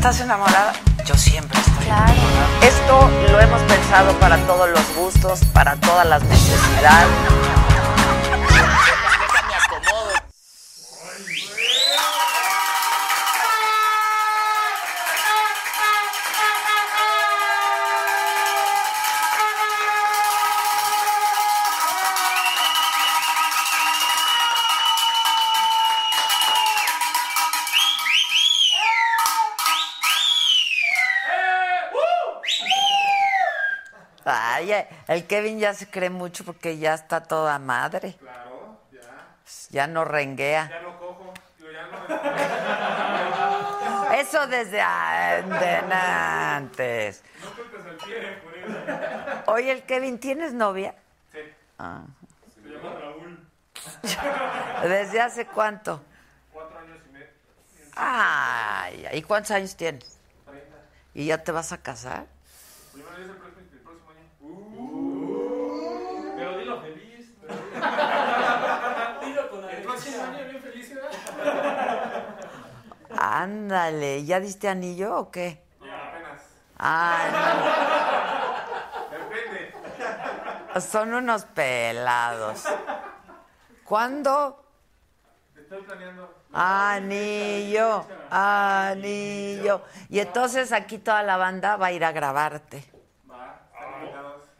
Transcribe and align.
Estás 0.00 0.18
enamorada? 0.20 0.72
Yo 1.04 1.14
siempre 1.14 1.60
estoy 1.60 1.84
Claro. 1.84 2.10
enamorada. 2.10 2.66
Esto 2.66 3.10
lo 3.32 3.38
hemos 3.38 3.60
pensado 3.64 4.12
para 4.18 4.38
todos 4.46 4.70
los 4.70 4.94
gustos, 4.96 5.40
para 5.52 5.76
todas 5.76 6.06
las 6.06 6.22
necesidades. 6.22 7.06
El 35.08 35.26
Kevin 35.26 35.58
ya 35.58 35.72
se 35.74 35.88
cree 35.88 36.10
mucho 36.10 36.44
porque 36.44 36.78
ya 36.78 36.94
está 36.94 37.22
toda 37.22 37.58
madre. 37.58 38.14
Claro, 38.18 38.78
ya. 38.92 39.00
Ya 39.70 39.86
no 39.86 40.04
renguea. 40.04 40.68
Ya 40.70 40.80
no 40.82 40.98
cojo. 40.98 41.32
Digo, 41.58 41.70
ya 41.72 41.86
no. 41.86 41.98
Eso 44.14 44.46
desde 44.48 44.80
an- 44.80 45.48
de 45.50 45.76
antes. 45.94 47.22
No 47.42 47.50
al 47.90 47.96
pie, 47.96 48.38
por 48.42 48.54
eso. 48.56 49.52
Oye, 49.52 49.70
el 49.72 49.82
Kevin, 49.84 50.18
¿tienes 50.18 50.52
novia? 50.52 50.94
Sí. 51.32 51.38
Ah. 51.78 52.02
Se 52.62 52.68
llama 52.68 52.90
Raúl. 53.00 53.38
¿Desde 54.88 55.20
hace 55.20 55.46
cuánto? 55.46 56.02
Cuatro 56.52 56.78
años 56.80 56.98
y 57.08 57.12
medio. 57.12 57.28
Ay, 57.96 59.06
¿y 59.12 59.22
cuántos 59.22 59.52
años 59.52 59.74
tienes? 59.76 60.18
Treinta. 60.44 60.76
¿Y 61.14 61.26
ya 61.26 61.38
te 61.42 61.52
vas 61.52 61.72
a 61.72 61.78
casar? 61.78 62.26
Primero 62.92 63.14
es 63.16 63.20
el 63.30 63.36
próximo, 63.36 63.66
el 63.72 63.78
próximo 63.80 64.10
año. 64.10 64.20
Uh. 64.40 66.34
Pero 66.36 66.58
dilo 66.58 66.80
feliz. 66.82 67.30
dilo 67.40 67.48
con 67.48 67.69
El 69.70 69.82
próximo 69.82 70.22
año 70.22 70.44
bien 70.44 70.62
feliz, 70.62 70.94
¿verdad? 70.94 71.10
Ándale, 73.18 74.24
¿ya 74.24 74.40
diste 74.40 74.68
anillo 74.68 75.16
o 75.16 75.30
qué? 75.30 75.62
Ya, 75.80 76.08
apenas. 76.08 76.42
Depende. 79.10 79.74
no, 80.74 80.80
son 80.80 81.14
unos 81.14 81.44
pelados. 81.44 82.64
¿Cuándo? 83.84 84.64
Estoy 85.56 85.82
planeando. 85.82 86.34
Anillo, 86.52 88.06
anillo. 88.30 89.82
Y 90.08 90.18
entonces 90.20 90.72
aquí 90.72 90.98
toda 90.98 91.22
la 91.22 91.36
banda 91.36 91.76
va 91.76 91.86
a 91.86 91.92
ir 91.92 92.04
a 92.04 92.12
grabarte. 92.12 92.84
Va. 93.30 93.60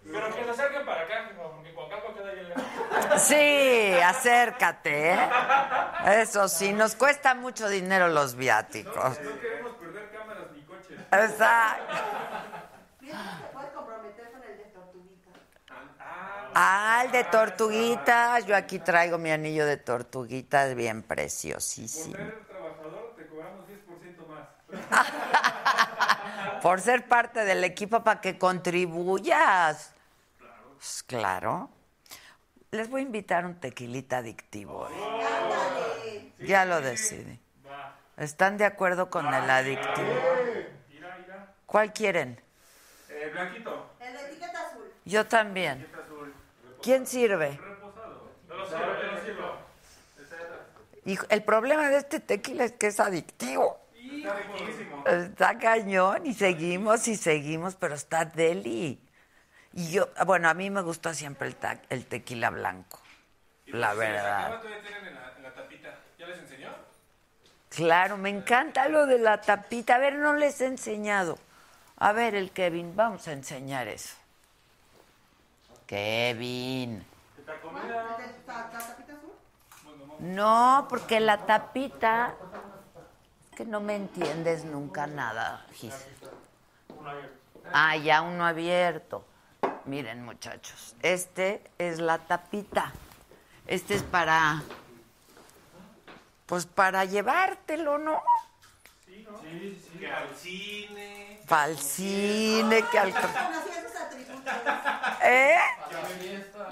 Pero 0.04 0.34
que 0.34 0.44
se 0.44 0.50
acerquen 0.50 0.84
para 0.84 1.02
acá, 1.02 1.30
hijo, 1.32 1.52
porque 1.56 1.74
Coacalco 1.74 2.14
queda 2.14 2.32
bien 2.32 2.48
lejos. 2.48 2.64
Sí, 3.22 3.92
acércate, 4.04 5.12
¿eh? 5.12 5.18
Eso 6.20 6.48
sí, 6.48 6.72
nos 6.72 6.94
cuesta 6.96 7.34
mucho 7.34 7.68
dinero 7.68 8.08
los 8.08 8.34
viáticos. 8.34 9.20
No 9.20 9.40
queremos 9.40 9.72
perder 9.76 10.10
cámaras 10.10 10.44
ni 10.52 10.62
coches. 10.62 10.98
Exacto. 11.12 11.94
Puedes 13.52 13.70
comprometer 13.72 14.30
con 14.32 14.42
el 14.42 14.56
de 14.56 14.64
Tortuguita. 14.64 15.30
Ah, 16.54 17.02
el 17.04 17.12
de 17.12 17.24
tortuguitas. 17.24 18.46
Yo 18.46 18.56
aquí 18.56 18.78
traigo 18.78 19.18
mi 19.18 19.30
anillo 19.30 19.66
de 19.66 19.76
tortuguitas 19.76 20.74
bien 20.74 21.02
preciosísimo. 21.02 22.16
por 22.16 22.26
ser 22.26 22.46
trabajador 22.46 23.14
te 23.16 23.26
cobramos 23.26 23.66
10% 23.68 24.26
más. 24.28 25.00
Por 26.62 26.80
ser 26.80 27.08
parte 27.08 27.44
del 27.44 27.64
equipo 27.64 28.04
para 28.04 28.20
que 28.20 28.38
contribuyas. 28.38 29.92
Pues, 30.76 31.02
Claro. 31.04 31.70
Les 32.72 32.88
voy 32.88 33.00
a 33.00 33.04
invitar 33.04 33.44
un 33.46 33.56
tequilita 33.56 34.18
adictivo. 34.18 34.88
¿eh? 34.88 36.32
Ya 36.38 36.64
lo 36.64 36.80
decidí. 36.80 37.40
Va. 37.66 37.96
¿Están 38.16 38.58
de 38.58 38.64
acuerdo 38.64 39.10
con 39.10 39.26
el 39.26 39.50
adictivo? 39.50 40.06
Mira, 40.88 41.18
mira. 41.20 41.54
¿Cuál 41.66 41.92
quieren? 41.92 42.40
Eh, 43.08 43.30
blanquito. 43.32 43.90
El 43.98 44.12
de 44.12 44.20
etiqueta 44.20 44.68
azul. 44.68 44.92
Yo 45.04 45.26
también. 45.26 45.88
¿Quién 46.80 47.06
sirve? 47.06 47.58
Reposado. 47.60 48.30
No 48.48 48.54
lo 48.54 48.64
sirvo, 48.64 48.84
yo 48.84 49.12
lo 49.12 49.24
sirvo. 49.24 49.52
Está 50.22 50.36
ahí 50.36 50.42
atrás. 50.42 50.60
Hijo, 51.06 51.26
el 51.28 51.42
problema 51.42 51.88
de 51.88 51.96
este 51.96 52.20
tequila 52.20 52.64
es 52.64 52.72
que 52.72 52.86
es 52.86 53.00
adictivo. 53.00 53.80
Está. 55.04 55.22
Está 55.22 55.58
cañón 55.58 56.24
y 56.24 56.34
seguimos 56.34 57.08
y 57.08 57.16
seguimos, 57.16 57.74
pero 57.74 57.94
está 57.96 58.24
deli. 58.24 59.00
Y 59.72 59.90
yo, 59.92 60.08
bueno, 60.26 60.48
a 60.48 60.54
mí 60.54 60.68
me 60.70 60.80
gusta 60.82 61.14
siempre 61.14 61.46
el, 61.48 61.56
ta- 61.56 61.80
el 61.88 62.06
tequila 62.06 62.50
blanco, 62.50 62.98
la 63.66 63.92
Si 63.92 63.98
les 63.98 64.08
acaba, 64.20 64.48
verdad. 64.48 64.58
todavía 64.60 64.82
tienen 64.82 65.06
en 65.06 65.14
la, 65.14 65.32
en 65.36 65.42
la 65.44 65.54
tapita. 65.54 65.94
¿Ya 66.18 66.26
les 66.26 66.38
enseñó? 66.40 66.68
Claro, 67.68 68.16
me 68.16 68.30
encanta 68.30 68.88
lo 68.88 69.06
de 69.06 69.18
la 69.18 69.40
tapita. 69.40 69.94
A 69.94 69.98
ver, 69.98 70.16
no 70.16 70.34
les 70.34 70.60
he 70.60 70.66
enseñado. 70.66 71.38
A 71.98 72.12
ver, 72.12 72.34
el 72.34 72.50
Kevin, 72.50 72.96
vamos 72.96 73.28
a 73.28 73.32
enseñar 73.32 73.86
eso. 73.86 74.16
Kevin. 75.86 77.04
No, 80.18 80.86
porque 80.88 81.20
la 81.20 81.38
tapita... 81.46 82.34
Es 83.50 83.56
que 83.56 83.64
no 83.64 83.80
me 83.80 83.96
entiendes 83.96 84.64
nunca 84.64 85.06
nada, 85.06 85.64
Gis. 85.74 85.94
Ah, 87.72 87.96
ya 87.96 88.22
uno 88.22 88.44
abierto. 88.46 89.24
Miren, 89.86 90.24
muchachos, 90.24 90.94
este 91.02 91.62
es 91.78 91.98
la 91.98 92.18
tapita. 92.18 92.92
Este 93.66 93.94
es 93.94 94.02
para... 94.02 94.62
Pues 96.46 96.66
para 96.66 97.04
llevártelo, 97.04 97.98
¿no? 97.98 98.20
Sí, 99.06 99.24
sí. 99.92 99.98
Que 99.98 100.10
al 100.10 100.36
cine. 100.36 101.40
Para 101.48 101.70
el 101.70 101.78
cine, 101.78 102.84
que 102.90 102.98
al... 102.98 103.12
Conocía 103.12 103.80
esos 103.80 103.96
atributos. 103.96 104.54
¿Eh? 105.22 105.56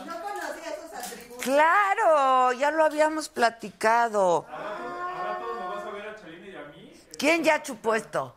No 0.04 0.20
conocía 0.20 0.70
esos 0.70 0.92
atributos. 0.92 1.44
Claro, 1.44 2.52
ya 2.52 2.72
lo 2.72 2.84
habíamos 2.84 3.28
platicado. 3.28 4.46
Ahora 4.50 5.38
todos 5.38 5.60
nos 5.60 5.74
vas 5.76 5.84
a 5.84 5.90
ver 5.90 6.08
a 6.08 6.16
Chalina 6.16 6.48
y 6.48 6.56
a 6.56 6.64
mí. 6.64 7.00
¿Quién 7.16 7.44
ya 7.44 7.62
chupó 7.62 7.94
esto? 7.94 8.34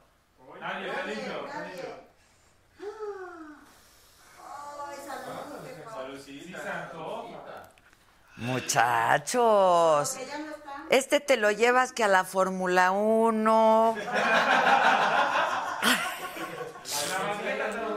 Nadie, 0.59 0.91
limpio. 1.07 1.45
está 1.47 1.65
limpio. 1.65 1.89
Ay, 4.87 4.97
salud. 5.07 5.65
qué 5.65 5.73
padre. 5.83 6.19
Sí, 6.19 6.55
se 6.55 6.69
antoja. 6.69 7.41
Muchachos. 8.41 10.17
Este 10.89 11.19
te 11.19 11.37
lo 11.37 11.51
llevas 11.51 11.93
que 11.93 12.03
a 12.03 12.07
la 12.07 12.25
Fórmula 12.25 12.91
1. 12.91 13.95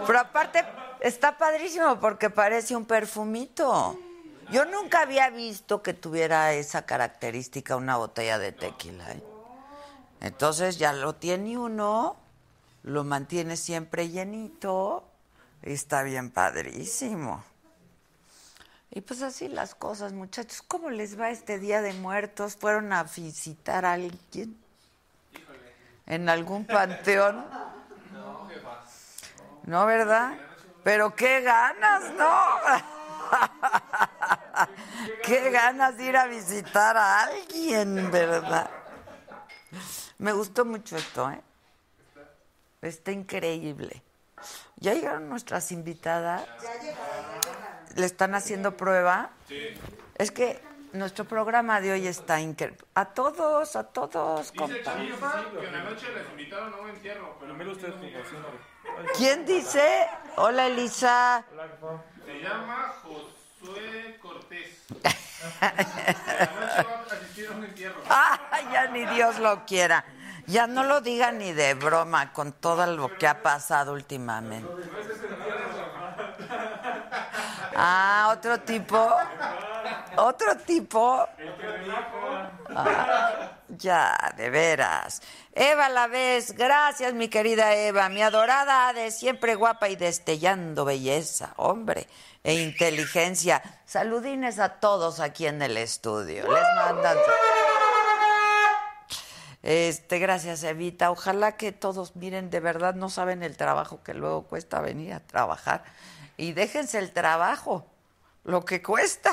Pero 0.07 0.19
aparte, 0.21 0.65
Está 1.05 1.37
padrísimo 1.37 2.01
porque 2.01 2.31
parece 2.31 2.75
un 2.75 2.87
perfumito. 2.87 4.01
Yo 4.51 4.65
nunca 4.65 5.03
había 5.03 5.29
visto 5.29 5.83
que 5.83 5.93
tuviera 5.93 6.55
esa 6.55 6.87
característica 6.87 7.77
una 7.77 7.99
botella 7.99 8.39
de 8.39 8.53
tequila. 8.53 9.13
¿eh? 9.13 9.23
Entonces 10.23 10.79
ya 10.79 10.95
lo 10.95 11.15
tiene 11.15 11.59
uno, 11.59 12.17
lo 12.85 13.05
mantiene 13.05 13.59
siempre 13.59 14.09
llenito 14.09 15.05
y 15.63 15.75
está 15.75 16.03
bien 16.05 16.31
padrísimo. 16.31 17.45
Y 18.95 19.01
pues 19.01 19.23
así 19.23 19.49
las 19.49 19.75
cosas, 19.75 20.13
muchachos. 20.13 20.63
¿Cómo 20.63 20.89
les 20.89 21.19
va 21.19 21.31
este 21.31 21.59
Día 21.59 21.83
de 21.83 21.93
Muertos? 21.95 22.55
¿Fueron 22.55 22.93
a 22.93 23.03
visitar 23.03 23.85
a 23.85 23.95
alguien? 23.95 24.57
¿En 26.07 26.29
algún 26.29 26.65
panteón? 26.65 27.45
No, 29.65 29.85
¿verdad? 29.85 30.39
Pero 30.85 31.13
qué 31.17 31.41
ganas, 31.41 32.13
¿no? 32.13 32.39
qué 35.25 35.51
ganas 35.51 35.97
de 35.97 36.05
ir 36.05 36.17
a 36.17 36.27
visitar 36.27 36.97
a 36.97 37.25
alguien, 37.25 38.13
¿verdad? 38.13 38.71
Me 40.19 40.33
gustó 40.33 40.65
mucho 40.65 40.97
esto, 40.97 41.33
¿eh? 41.33 41.41
Está 42.81 43.11
increíble. 43.11 44.05
¿Ya 44.77 44.95
llegaron 44.95 45.29
nuestras 45.29 45.73
invitadas? 45.73 46.47
¿Le 47.95 48.07
están 48.07 48.35
haciendo 48.35 48.77
prueba? 48.77 49.31
Sí. 49.49 49.75
Es 50.17 50.31
que 50.31 50.61
nuestro 50.93 51.25
programa 51.25 51.81
de 51.81 51.93
hoy 51.93 52.07
está 52.07 52.41
increíble. 52.41 52.79
A 52.95 53.07
todos, 53.07 53.77
a 53.77 53.85
todos, 53.85 54.53
Dice 54.53 54.57
compa. 54.57 54.83
Chamifa 54.85 55.45
que 55.59 55.67
en 55.67 55.73
la 55.73 55.85
noche 55.85 56.07
les 56.15 56.29
invitaron 56.31 56.73
a 56.73 56.77
un 56.77 56.91
entierro, 56.91 57.37
pero 57.41 57.55
mira 57.55 57.71
usted. 57.71 57.93
¿Quién 59.17 59.45
dice? 59.45 60.07
Hola, 60.37 60.67
Elisa. 60.69 61.45
Se 62.25 62.41
llama 62.41 62.95
Josué 63.03 64.19
Cortés. 64.21 64.85
En 65.45 65.61
la 65.61 66.47
noche 66.47 66.89
va 66.89 67.05
a 67.11 67.15
asistir 67.17 67.49
a 67.49 67.51
un 67.53 67.65
entierro. 67.65 68.01
Ah, 68.09 68.41
ya 68.73 68.87
ni 68.87 69.05
Dios 69.07 69.39
lo 69.41 69.67
quiera. 69.67 70.05
Ya 70.47 70.67
no 70.67 70.85
lo 70.85 71.01
diga 71.01 71.33
ni 71.33 71.53
de 71.53 71.75
broma 71.75 72.33
con 72.33 72.53
todo 72.53 72.87
lo 72.87 73.15
que 73.17 73.27
ha 73.27 73.43
pasado 73.43 73.93
últimamente. 73.93 74.69
Ah, 77.75 78.33
otro 78.37 78.61
tipo. 78.61 79.17
Otro 80.17 80.57
tipo. 80.59 81.27
Ah, 82.75 83.51
ya, 83.69 84.35
de 84.37 84.51
veras. 84.51 85.23
Eva 85.53 85.89
la 85.89 86.07
vez, 86.07 86.53
gracias 86.57 87.15
mi 87.15 87.29
querida 87.29 87.75
Eva, 87.75 88.09
mi 88.09 88.23
adorada 88.23 88.93
de 88.93 89.11
siempre 89.11 89.55
guapa 89.55 89.89
y 89.89 89.97
destellando 89.97 90.85
belleza, 90.85 91.53
hombre, 91.57 92.09
e 92.43 92.55
inteligencia. 92.55 93.63
Saludines 93.85 94.59
a 94.59 94.81
todos 94.81 95.21
aquí 95.21 95.47
en 95.47 95.63
el 95.63 95.77
estudio. 95.77 96.45
Les 96.53 96.65
mandan. 96.77 97.17
Este, 99.63 100.19
gracias 100.19 100.63
Evita. 100.63 101.11
Ojalá 101.11 101.57
que 101.57 101.73
todos 101.73 102.17
miren, 102.17 102.51
de 102.51 102.61
verdad 102.61 102.95
no 102.95 103.09
saben 103.09 103.43
el 103.43 103.57
trabajo 103.57 104.03
que 104.03 104.13
luego 104.13 104.43
cuesta 104.43 104.81
venir 104.81 105.15
a 105.15 105.21
trabajar. 105.21 105.85
Y 106.37 106.53
déjense 106.53 106.99
el 106.99 107.13
trabajo, 107.13 107.87
lo 108.45 108.65
que 108.65 108.83
cuesta, 108.83 109.33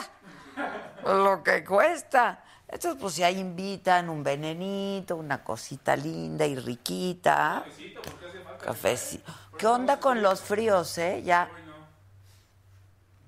lo 1.06 1.44
que 1.44 1.64
cuesta. 1.64 2.44
Entonces, 2.68 3.02
pues 3.02 3.18
ya 3.18 3.30
invitan 3.30 4.10
un 4.10 4.24
venenito, 4.24 5.18
una 5.18 5.44
cosita 5.44 5.96
linda 5.96 6.46
y 6.46 6.56
riquita. 6.56 7.66
Cafecito. 8.64 9.34
¿Qué 9.58 9.68
onda 9.68 10.00
con 10.00 10.22
los 10.22 10.42
fríos, 10.42 10.98
eh? 10.98 11.22
Ya. 11.24 11.50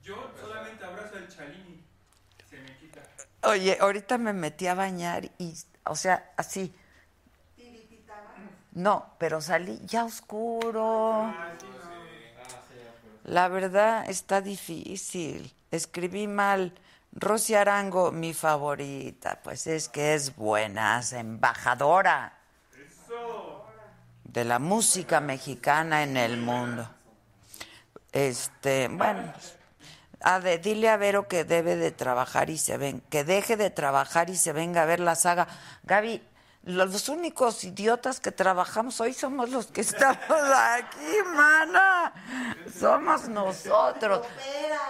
Yo 0.02 0.32
solamente 0.40 0.86
abrazo 0.86 1.18
al 1.18 1.28
Chalini. 1.28 1.84
Se 2.50 2.58
me 2.58 2.78
quita. 2.78 3.02
Oye, 3.44 3.78
ahorita 3.82 4.18
me 4.18 4.32
metí 4.32 4.68
a 4.68 4.76
bañar 4.76 5.26
y, 5.38 5.54
o 5.86 5.96
sea, 5.96 6.32
así. 6.38 6.74
No, 8.72 9.14
pero 9.20 9.42
salí 9.42 9.80
ya 9.86 10.06
oscuro. 10.06 11.32
La 13.24 13.48
verdad 13.48 14.10
está 14.10 14.42
difícil. 14.42 15.54
Escribí 15.72 16.28
mal. 16.28 16.74
Rosy 17.16 17.54
Arango, 17.54 18.12
mi 18.12 18.34
favorita, 18.34 19.40
pues 19.44 19.68
es 19.68 19.88
que 19.88 20.16
es 20.16 20.36
buena, 20.36 21.00
es 21.00 21.14
embajadora 21.14 22.40
de 24.24 24.44
la 24.44 24.58
música 24.58 25.20
mexicana 25.20 26.02
en 26.02 26.18
el 26.18 26.38
mundo. 26.38 26.90
Este, 28.12 28.88
bueno, 28.88 29.32
a 30.22 30.40
ver, 30.40 30.62
dile 30.62 30.90
a 30.90 30.98
Vero 30.98 31.28
que 31.28 31.44
debe 31.44 31.76
de 31.76 31.92
trabajar 31.92 32.50
y 32.50 32.58
se 32.58 32.78
ven, 32.78 33.02
que 33.12 33.24
deje 33.24 33.58
de 33.58 33.70
trabajar 33.70 34.32
y 34.32 34.36
se 34.36 34.52
venga 34.52 34.82
a 34.82 34.86
ver 34.86 35.00
la 35.00 35.16
saga. 35.16 35.48
Gaby, 35.84 36.20
los, 36.64 37.10
únicos 37.10 37.64
idiotas 37.64 38.20
que 38.20 38.32
trabajamos 38.32 39.00
hoy 39.02 39.14
somos 39.14 39.50
los 39.50 39.68
que 39.68 39.82
estamos 39.82 40.30
aquí, 40.30 41.18
mana. 41.34 42.14
Somos 42.80 43.28
nosotros. 43.28 44.26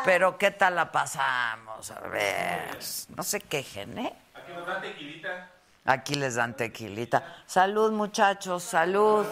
Pero 0.06 0.38
¿qué 0.38 0.52
tal 0.52 0.76
la 0.76 0.92
pasamos? 0.92 1.90
A 1.92 2.00
ver, 2.02 2.78
no 3.16 3.24
se 3.24 3.40
quejen, 3.40 3.98
¿eh? 3.98 4.16
Aquí 4.36 4.54
nos 4.54 4.68
dan 4.68 4.82
tequilita. 4.82 5.50
Aquí 5.86 6.16
les 6.16 6.36
dan 6.36 6.56
tequilita. 6.56 7.24
Salud, 7.46 7.92
muchachos, 7.92 8.64
salud. 8.64 9.26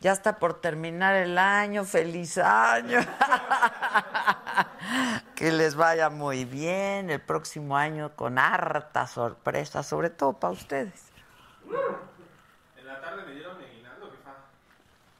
Ya 0.00 0.12
está 0.12 0.38
por 0.38 0.60
terminar 0.60 1.14
el 1.14 1.38
año, 1.38 1.84
feliz 1.84 2.38
año. 2.38 3.00
que 5.34 5.50
les 5.50 5.74
vaya 5.74 6.10
muy 6.10 6.44
bien 6.44 7.10
el 7.10 7.20
próximo 7.20 7.76
año 7.76 8.14
con 8.14 8.38
harta 8.38 9.06
sorpresa, 9.06 9.82
sobre 9.82 10.10
todo 10.10 10.34
para 10.34 10.52
ustedes. 10.52 11.10
En 12.76 12.86
la 12.86 13.00
tarde 13.00 13.24
me 13.26 13.32
dieron 13.34 13.58
mi 13.58 13.64
aguinaldo, 13.64 14.10
jefa. 14.10 14.32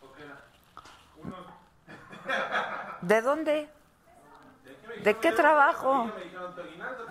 ¿O 0.02 0.12
qué 0.12 0.22
era? 0.25 0.40
¿De 3.00 3.22
dónde? 3.22 3.73
¿De 5.02 5.17
qué 5.19 5.32
trabajo? 5.32 6.11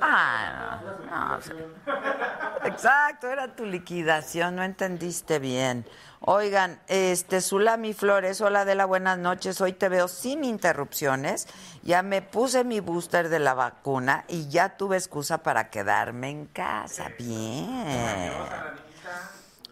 Ah, 0.01 0.79
no, 1.09 2.67
Exacto, 2.67 3.27
era 3.27 3.55
tu 3.55 3.65
liquidación, 3.65 4.55
no 4.55 4.63
entendiste 4.63 5.39
bien. 5.39 5.85
Oigan, 6.21 6.79
este 6.87 7.41
Zulami 7.41 7.93
Flores, 7.93 8.39
hola 8.39 8.63
de 8.63 8.75
la 8.75 8.85
buenas 8.85 9.17
noches, 9.17 9.59
hoy 9.59 9.73
te 9.73 9.89
veo 9.89 10.07
sin 10.07 10.45
interrupciones. 10.45 11.47
Ya 11.83 12.01
me 12.01 12.21
puse 12.21 12.63
mi 12.63 12.79
booster 12.79 13.27
de 13.27 13.39
la 13.39 13.53
vacuna 13.53 14.23
y 14.29 14.47
ya 14.47 14.77
tuve 14.77 14.95
excusa 14.95 15.43
para 15.43 15.69
quedarme 15.69 16.29
en 16.29 16.45
casa. 16.45 17.11
Bien. 17.17 18.31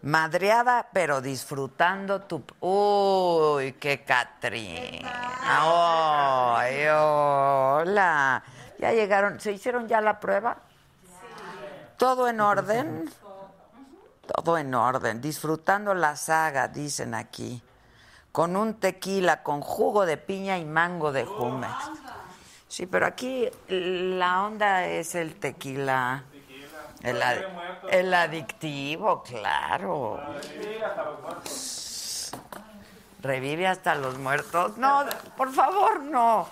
Madreada, 0.04 0.88
pero 0.92 1.22
disfrutando 1.22 2.22
tu... 2.22 2.44
Uy, 2.60 3.74
qué 3.74 4.04
Catrina. 4.04 5.12
Ay, 5.44 6.88
hola. 6.88 8.44
Ya 8.80 8.92
llegaron, 8.94 9.40
¿se 9.40 9.52
hicieron 9.52 9.88
ya 9.88 10.02
la 10.02 10.20
prueba? 10.20 10.58
¿Todo 11.98 12.28
en 12.28 12.42
orden? 12.42 13.12
Todo 14.26 14.58
en 14.58 14.74
orden. 14.74 15.22
Disfrutando 15.22 15.94
la 15.94 16.16
saga, 16.16 16.68
dicen 16.68 17.14
aquí. 17.14 17.62
Con 18.32 18.56
un 18.56 18.80
tequila, 18.80 19.44
con 19.44 19.62
jugo 19.62 20.08
de 20.08 20.18
piña 20.18 20.58
y 20.58 20.66
mango 20.66 21.12
de 21.12 21.26
Jumex. 21.26 21.92
Sí, 22.68 22.88
pero 22.88 23.06
aquí 23.06 23.48
la 23.68 24.46
onda 24.46 24.88
es 24.88 25.14
el 25.14 25.36
tequila. 25.36 26.24
El, 27.04 27.22
ad- 27.22 27.38
el 27.90 28.14
adictivo, 28.14 29.24
claro. 29.24 30.20
Revive 33.22 33.68
hasta 33.68 33.96
los 33.96 34.18
muertos. 34.18 34.78
No, 34.78 35.06
por 35.38 35.52
favor, 35.54 36.00
no. 36.02 36.48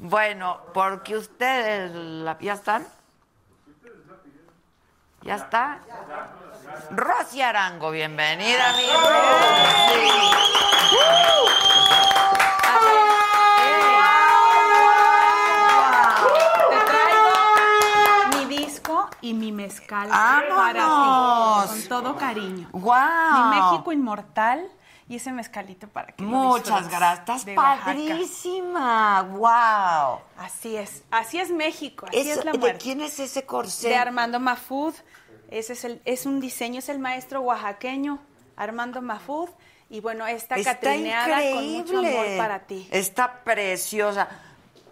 Bueno, 0.00 0.60
porque 0.74 1.16
ustedes 1.16 1.92
la- 1.94 2.38
ya 2.40 2.54
están. 2.54 2.86
¿Ya 5.22 5.36
está? 5.36 5.78
Rosy 6.90 7.40
Arango, 7.42 7.90
bienvenida, 7.92 8.72
mi 8.76 8.86
Rosy. 8.86 10.10
Mezcal 19.62 20.08
para 20.08 20.48
¡Vámonos! 20.48 21.64
ti, 21.74 21.88
con 21.88 21.88
todo 21.88 22.16
cariño. 22.16 22.68
¡Guau! 22.72 23.50
Mi 23.50 23.60
México 23.60 23.92
inmortal 23.92 24.68
y 25.08 25.16
ese 25.16 25.32
mezcalito 25.32 25.88
para 25.88 26.12
que 26.12 26.22
Muchas 26.22 26.88
gracias. 26.88 27.18
Estás 27.20 27.44
de 27.44 27.54
padrísima. 27.54 29.22
¡Wow! 29.22 30.20
Así 30.38 30.76
es, 30.76 31.02
así 31.10 31.38
es 31.38 31.50
México, 31.50 32.06
así 32.08 32.18
Eso- 32.18 32.40
es 32.40 32.44
la 32.44 32.52
¿De 32.52 32.58
muerte. 32.58 32.78
quién 32.82 33.00
es 33.00 33.18
ese 33.20 33.44
corsé? 33.44 33.88
De 33.90 33.96
Armando 33.96 34.40
Mafud. 34.40 34.94
Ese 35.50 35.74
es, 35.74 35.84
el, 35.84 36.00
es 36.06 36.24
un 36.24 36.40
diseño, 36.40 36.78
es 36.78 36.88
el 36.88 36.98
maestro 36.98 37.40
oaxaqueño 37.42 38.18
Armando 38.56 39.02
Mafud. 39.02 39.48
Y 39.90 40.00
bueno, 40.00 40.26
esta 40.26 40.54
Está 40.56 40.74
catrineada 40.76 41.38
con 41.52 41.68
mucho 41.72 41.98
amor 41.98 42.26
para 42.38 42.60
ti. 42.60 42.88
Está 42.90 43.44
preciosa. 43.44 44.28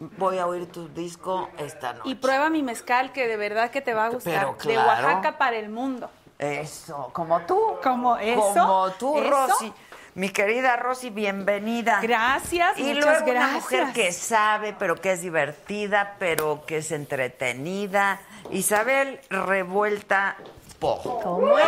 Voy 0.00 0.38
a 0.38 0.46
oír 0.46 0.66
tu 0.72 0.88
disco 0.88 1.50
esta 1.58 1.92
noche. 1.92 2.08
Y 2.08 2.14
prueba 2.14 2.48
mi 2.48 2.62
mezcal 2.62 3.12
que 3.12 3.28
de 3.28 3.36
verdad 3.36 3.70
que 3.70 3.82
te 3.82 3.92
va 3.92 4.06
a 4.06 4.08
gustar. 4.08 4.54
Pero 4.58 4.72
De. 4.72 4.78
Oaxaca 4.78 5.36
para 5.36 5.56
el 5.56 5.68
mundo. 5.68 6.10
Eso, 6.38 7.10
como 7.12 7.40
tú. 7.42 7.76
Como 7.82 8.16
eso, 8.16 8.40
Como 8.54 8.90
tú, 8.98 9.18
eso. 9.18 9.30
Rosy. 9.30 9.72
Mi 10.14 10.30
querida 10.30 10.76
Rosy, 10.76 11.10
bienvenida. 11.10 12.00
Gracias, 12.02 12.78
Y 12.78 12.82
muchas 12.84 13.04
luego 13.04 13.24
una 13.24 13.32
gracias. 13.32 13.54
mujer 13.62 13.92
que 13.92 14.10
sabe, 14.12 14.74
pero 14.78 14.96
que 14.96 15.12
es 15.12 15.20
divertida, 15.20 16.16
pero 16.18 16.64
que 16.66 16.78
es 16.78 16.90
entretenida. 16.92 18.20
Isabel 18.50 19.20
Revuelta 19.28 20.36
Po. 20.78 21.20
¿Cómo 21.22 21.40
Queridísima. 21.54 21.66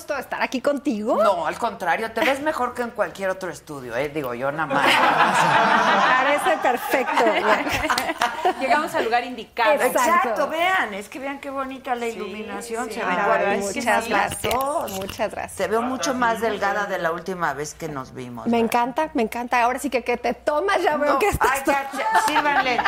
Gusto 0.00 0.16
estar 0.16 0.42
aquí 0.42 0.62
contigo. 0.62 1.22
No, 1.22 1.46
al 1.46 1.58
contrario, 1.58 2.10
te 2.12 2.22
ves 2.22 2.40
mejor 2.40 2.72
que 2.74 2.80
en 2.82 2.90
cualquier 2.90 3.28
otro 3.28 3.50
estudio, 3.50 3.94
¿eh? 3.96 4.08
Digo, 4.08 4.32
yo 4.32 4.50
nada 4.50 4.66
más. 4.74 4.86
Parece 6.22 6.56
perfecto. 6.62 7.24
Llegamos 8.60 8.94
al 8.94 9.04
lugar 9.04 9.24
indicado. 9.24 9.72
Exacto. 9.72 10.00
Exacto, 10.00 10.48
vean, 10.48 10.94
es 10.94 11.08
que 11.10 11.18
vean 11.18 11.38
qué 11.38 11.50
bonita 11.50 11.94
la 11.94 12.06
iluminación. 12.06 12.86
sí, 12.88 12.94
se 12.94 13.04
ve 13.04 13.58
Muchas 13.58 14.08
gracias. 14.08 14.54
Muchas 14.92 15.30
gracias. 15.30 15.56
Te 15.56 15.68
veo 15.68 15.82
mucho 15.82 16.14
más 16.14 16.40
delgada 16.40 16.86
de 16.86 16.98
la 16.98 17.12
última 17.12 17.52
vez 17.52 17.74
que 17.74 17.88
nos 17.88 18.14
vimos. 18.14 18.46
Me 18.46 18.58
encanta, 18.58 19.10
me 19.12 19.22
encanta. 19.22 19.62
Ahora 19.62 19.78
sí 19.78 19.90
que 19.90 20.02
que 20.02 20.16
te 20.16 20.32
tomas, 20.32 20.82
ya 20.82 20.96
veo 20.96 21.12
No, 21.14 21.18
que 21.18 21.28
estás. 21.28 21.50
ay, 21.52 21.62
ya, 21.66 21.90
ya, 21.92 22.20
sírvanle. 22.26 22.80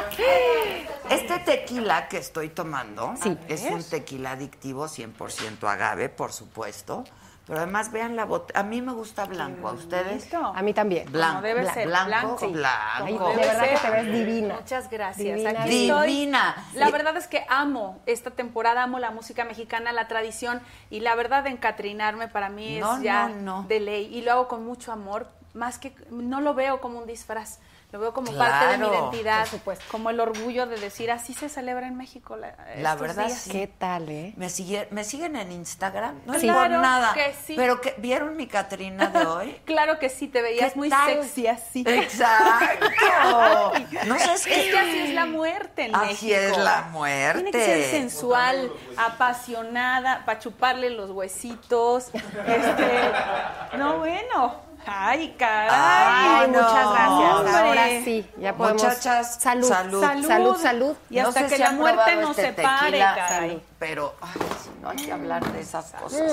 Este 1.10 1.38
tequila 1.40 2.08
que 2.08 2.16
estoy 2.16 2.48
tomando 2.48 3.14
Sí. 3.22 3.36
es 3.48 3.62
un 3.64 3.84
tequila 3.84 4.30
adictivo 4.32 4.88
100% 4.88 5.68
agave, 5.68 6.08
por 6.08 6.32
supuesto. 6.32 7.01
Pero 7.46 7.58
además 7.58 7.90
vean 7.90 8.14
la 8.14 8.24
botella. 8.24 8.60
A 8.60 8.62
mí 8.62 8.80
me 8.82 8.92
gusta 8.92 9.24
blanco, 9.24 9.68
¿a 9.68 9.72
ustedes? 9.72 10.12
Listo. 10.14 10.38
A 10.54 10.62
mí 10.62 10.72
también. 10.72 11.10
Blanco, 11.10 11.34
Como 11.36 11.46
debe 11.48 11.62
bla- 11.64 11.74
ser, 11.74 11.86
blanco, 11.88 12.08
blanco. 12.08 12.38
Ay, 12.42 12.52
blanco. 12.52 13.28
de 13.30 13.34
Debe 13.34 13.46
verdad 13.48 13.60
ser. 13.64 13.70
que 13.74 13.78
te 13.78 13.90
ves 13.90 14.12
divina. 14.12 14.54
Muchas 14.60 14.90
gracias. 14.90 15.36
Divina, 15.38 15.50
Aquí 15.62 15.88
estoy. 15.88 16.06
Divina. 16.08 16.56
La 16.74 16.90
verdad 16.90 17.16
es 17.16 17.26
que 17.26 17.44
amo 17.48 18.00
esta 18.06 18.30
temporada, 18.30 18.84
amo 18.84 19.00
la 19.00 19.10
música 19.10 19.44
mexicana, 19.44 19.90
la 19.92 20.06
tradición 20.06 20.60
y 20.88 21.00
la 21.00 21.16
verdad 21.16 21.44
encatrinarme 21.48 22.28
para 22.28 22.48
mí 22.48 22.78
No, 22.78 22.96
es 22.96 23.02
ya 23.02 23.28
no, 23.28 23.62
no. 23.62 23.62
de 23.68 23.80
ley 23.80 24.06
y 24.14 24.22
lo 24.22 24.32
hago 24.32 24.48
con 24.48 24.64
mucho 24.64 24.92
amor, 24.92 25.26
más 25.52 25.78
que 25.78 25.94
no 26.10 26.40
lo 26.40 26.54
veo 26.54 26.80
como 26.80 26.98
un 27.00 27.06
disfraz. 27.06 27.58
Lo 27.92 27.98
veo 28.00 28.14
como 28.14 28.32
parte 28.36 28.68
de 28.68 28.78
mi 28.78 28.86
identidad, 28.86 29.40
por 29.40 29.48
supuesto. 29.48 29.84
como 29.90 30.08
el 30.08 30.18
orgullo 30.18 30.66
de 30.66 30.80
decir 30.80 31.10
así 31.10 31.34
se 31.34 31.50
celebra 31.50 31.86
en 31.86 31.94
México. 31.96 32.36
La, 32.36 32.56
La 32.78 32.92
estos 32.92 33.00
verdad, 33.00 33.26
días. 33.26 33.38
sí. 33.38 33.50
¿Qué 33.50 33.66
tal, 33.66 34.08
eh? 34.08 34.32
¿Me, 34.36 34.48
sigue- 34.48 34.88
¿Me 34.90 35.04
siguen 35.04 35.36
en 35.36 35.52
Instagram? 35.52 36.20
No 36.24 36.32
Sí. 36.38 36.48
es 36.48 36.54
por 36.54 36.66
Claro 36.66 36.80
nada. 36.80 37.12
que 37.12 37.34
sí. 37.46 37.54
Pero 37.54 37.82
que, 37.82 37.94
¿vieron 37.98 38.34
mi 38.36 38.46
Catrina 38.46 39.08
de 39.08 39.26
hoy? 39.26 39.60
Claro 39.66 39.98
que 39.98 40.08
sí, 40.08 40.26
te 40.28 40.40
veías 40.40 40.72
¿Qué 40.72 40.78
muy 40.78 40.88
tal? 40.88 41.22
sexy 41.22 41.46
así. 41.46 41.84
Exacto. 41.86 42.86
No 44.06 44.18
sé, 44.18 44.32
es 44.32 44.46
Es 44.46 44.72
que 44.72 44.78
así 44.78 44.98
es 45.00 45.14
la 45.14 45.26
muerte 45.26 45.84
en 45.84 45.94
Así 45.94 46.06
México. 46.26 46.34
es 46.40 46.56
la 46.58 46.82
muerte. 46.92 47.42
Tiene 47.42 47.50
que 47.52 47.64
ser 47.64 47.90
sensual, 47.90 48.72
apasionada, 48.96 50.24
para 50.24 50.38
chuparle 50.38 50.90
los 50.90 51.10
huesitos. 51.10 52.06
Este, 52.14 53.76
no, 53.76 53.98
bueno. 53.98 54.71
Ay, 54.86 55.34
caray. 55.38 55.68
Ay, 55.72 56.48
no. 56.50 56.58
muchas 56.62 56.90
gracias. 56.92 57.34
Hombre. 57.34 57.52
Ahora 57.52 57.86
sí, 58.04 58.30
ya 58.38 58.54
podemos. 58.54 58.82
Muchachas, 58.82 59.34
salud, 59.40 59.68
salud. 59.68 60.00
salud, 60.02 60.26
salud, 60.26 60.56
salud. 60.56 60.96
Y 61.10 61.18
hasta 61.18 61.40
sé 61.40 61.46
que 61.46 61.56
si 61.56 61.62
la 61.62 61.70
muerte 61.72 62.16
nos 62.16 62.30
este 62.38 62.42
separe, 62.56 62.86
tequila, 62.92 63.14
caray. 63.14 63.62
Pero, 63.78 64.14
ay, 64.20 64.40
si 64.62 64.70
no 64.82 64.88
hay 64.90 64.96
que 64.96 65.12
hablar 65.12 65.52
de 65.52 65.60
esas 65.60 65.90
cosas. 65.92 66.32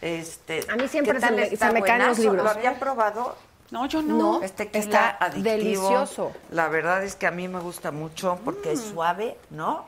Este, 0.00 0.64
A 0.70 0.76
mí 0.76 0.86
siempre 0.88 1.14
¿qué 1.14 1.20
se 1.26 1.32
me- 1.32 1.56
se 1.56 1.70
me 1.72 1.82
caen 1.82 2.06
los 2.06 2.18
libros. 2.18 2.44
¿Lo 2.44 2.50
habían 2.50 2.76
probado? 2.76 3.36
No, 3.70 3.84
yo 3.86 4.00
no. 4.00 4.16
No. 4.38 4.42
Este 4.42 4.64
tequila 4.64 4.80
Está 4.84 5.08
adictivo. 5.24 5.50
delicioso. 5.50 6.32
La 6.50 6.68
verdad 6.68 7.02
es 7.02 7.16
que 7.16 7.26
a 7.26 7.30
mí 7.30 7.48
me 7.48 7.58
gusta 7.60 7.90
mucho 7.90 8.38
porque 8.44 8.72
es 8.72 8.80
suave, 8.80 9.36
¿no? 9.50 9.84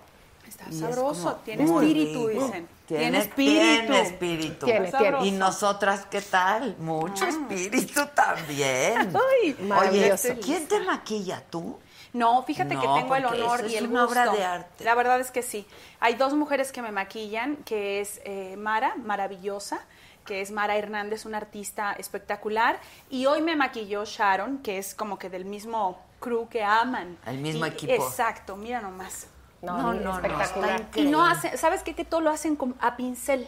Está 0.50 0.64
Y 0.68 0.74
es 0.74 0.80
sabroso, 0.80 1.22
como 1.22 1.36
tiene 1.36 1.64
espíritu, 1.64 2.26
rico. 2.28 2.44
dicen. 2.46 2.68
Tiene, 2.86 3.02
Tiene 3.04 3.18
espíritu. 3.20 3.86
Tiene 3.86 4.00
espíritu. 4.02 4.66
Tiene. 4.66 5.26
Y 5.26 5.30
nosotras, 5.30 6.06
¿qué 6.10 6.20
tal? 6.20 6.76
Mucho 6.78 7.24
espíritu 7.24 8.00
también. 8.14 8.98
Ay, 9.16 9.52
Oye, 9.52 9.56
maravilloso. 9.62 10.28
¿quién 10.42 10.66
te 10.66 10.80
maquilla 10.80 11.42
tú? 11.48 11.78
No, 12.12 12.42
fíjate 12.42 12.74
No, 12.74 12.80
que 12.80 13.00
tengo 13.00 13.14
el 13.14 13.24
honor 13.26 13.60
y 13.68 13.74
es 13.76 13.80
el 13.80 13.86
una 13.86 14.04
gusto. 14.04 14.20
obra 14.20 14.32
de 14.32 14.44
arte. 14.44 14.84
La 14.84 14.96
verdad 14.96 15.20
es 15.20 15.30
que 15.30 15.42
sí. 15.42 15.64
Hay 16.00 16.14
dos 16.16 16.34
mujeres 16.34 16.72
que 16.72 16.82
me 16.82 16.90
maquillan, 16.90 17.56
que 17.64 18.00
es 18.00 18.20
eh, 18.24 18.56
Mara, 18.58 18.96
maravillosa, 18.96 19.78
que 20.26 20.40
es 20.40 20.50
Mara 20.50 20.76
Hernández, 20.76 21.24
una 21.26 21.36
artista 21.36 21.92
espectacular, 21.92 22.80
y 23.08 23.26
hoy 23.26 23.40
me 23.42 23.54
maquilló 23.54 24.04
Sharon, 24.04 24.58
que 24.58 24.78
es 24.78 24.96
como 24.96 25.16
que 25.16 25.30
del 25.30 25.44
mismo 25.44 26.00
crew 26.18 26.48
que 26.48 26.64
aman. 26.64 27.16
El 27.24 27.38
mismo 27.38 27.64
Y- 27.66 27.68
equipo. 27.68 27.92
Exacto, 27.92 28.56
mira 28.56 28.80
nomás. 28.80 29.28
No, 29.62 29.76
No, 29.76 29.92
no, 29.94 30.14
espectacular. 30.14 30.86
Y 30.94 31.04
no 31.04 31.24
hacen, 31.26 31.56
¿sabes 31.58 31.82
qué? 31.82 31.94
Que 31.94 32.04
todo 32.04 32.20
lo 32.20 32.30
hacen 32.30 32.56
con- 32.56 32.76
a 32.80 32.96
pincel 32.96 33.46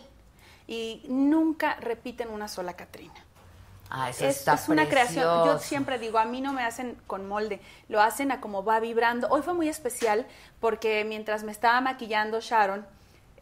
y 0.66 1.04
nunca 1.08 1.76
repiten 1.76 2.28
una 2.30 2.48
sola 2.48 2.74
Catrina. 2.74 3.14
Ah, 3.94 4.08
eso 4.10 4.26
Es, 4.26 4.38
está 4.38 4.54
es 4.54 4.68
una 4.68 4.88
creación. 4.88 5.46
Yo 5.46 5.58
siempre 5.58 5.98
digo, 5.98 6.18
a 6.18 6.24
mí 6.24 6.40
no 6.40 6.52
me 6.52 6.64
hacen 6.64 6.96
con 7.06 7.28
molde, 7.28 7.60
lo 7.88 8.00
hacen 8.00 8.30
a 8.32 8.40
como 8.40 8.64
va 8.64 8.80
vibrando. 8.80 9.28
Hoy 9.28 9.42
fue 9.42 9.52
muy 9.54 9.68
especial 9.68 10.26
porque 10.60 11.04
mientras 11.04 11.42
me 11.44 11.52
estaba 11.52 11.80
maquillando 11.82 12.40
Sharon, 12.40 12.86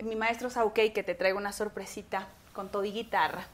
mi 0.03 0.17
maestro 0.17 0.51
Saukei, 0.51 0.93
que 0.93 1.03
te 1.05 1.15
traigo 1.15 1.39
una 1.39 1.53
sorpresita 1.53 2.27
con 2.53 2.69
todo 2.69 2.85
y 2.85 2.91
guitarra, 2.93 3.45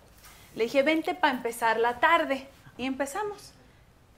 le 0.55 0.65
dije, 0.65 0.83
vente 0.83 1.15
para 1.15 1.35
empezar 1.35 1.79
la 1.79 2.01
tarde. 2.01 2.49
Y 2.79 2.85
empezamos. 2.87 3.53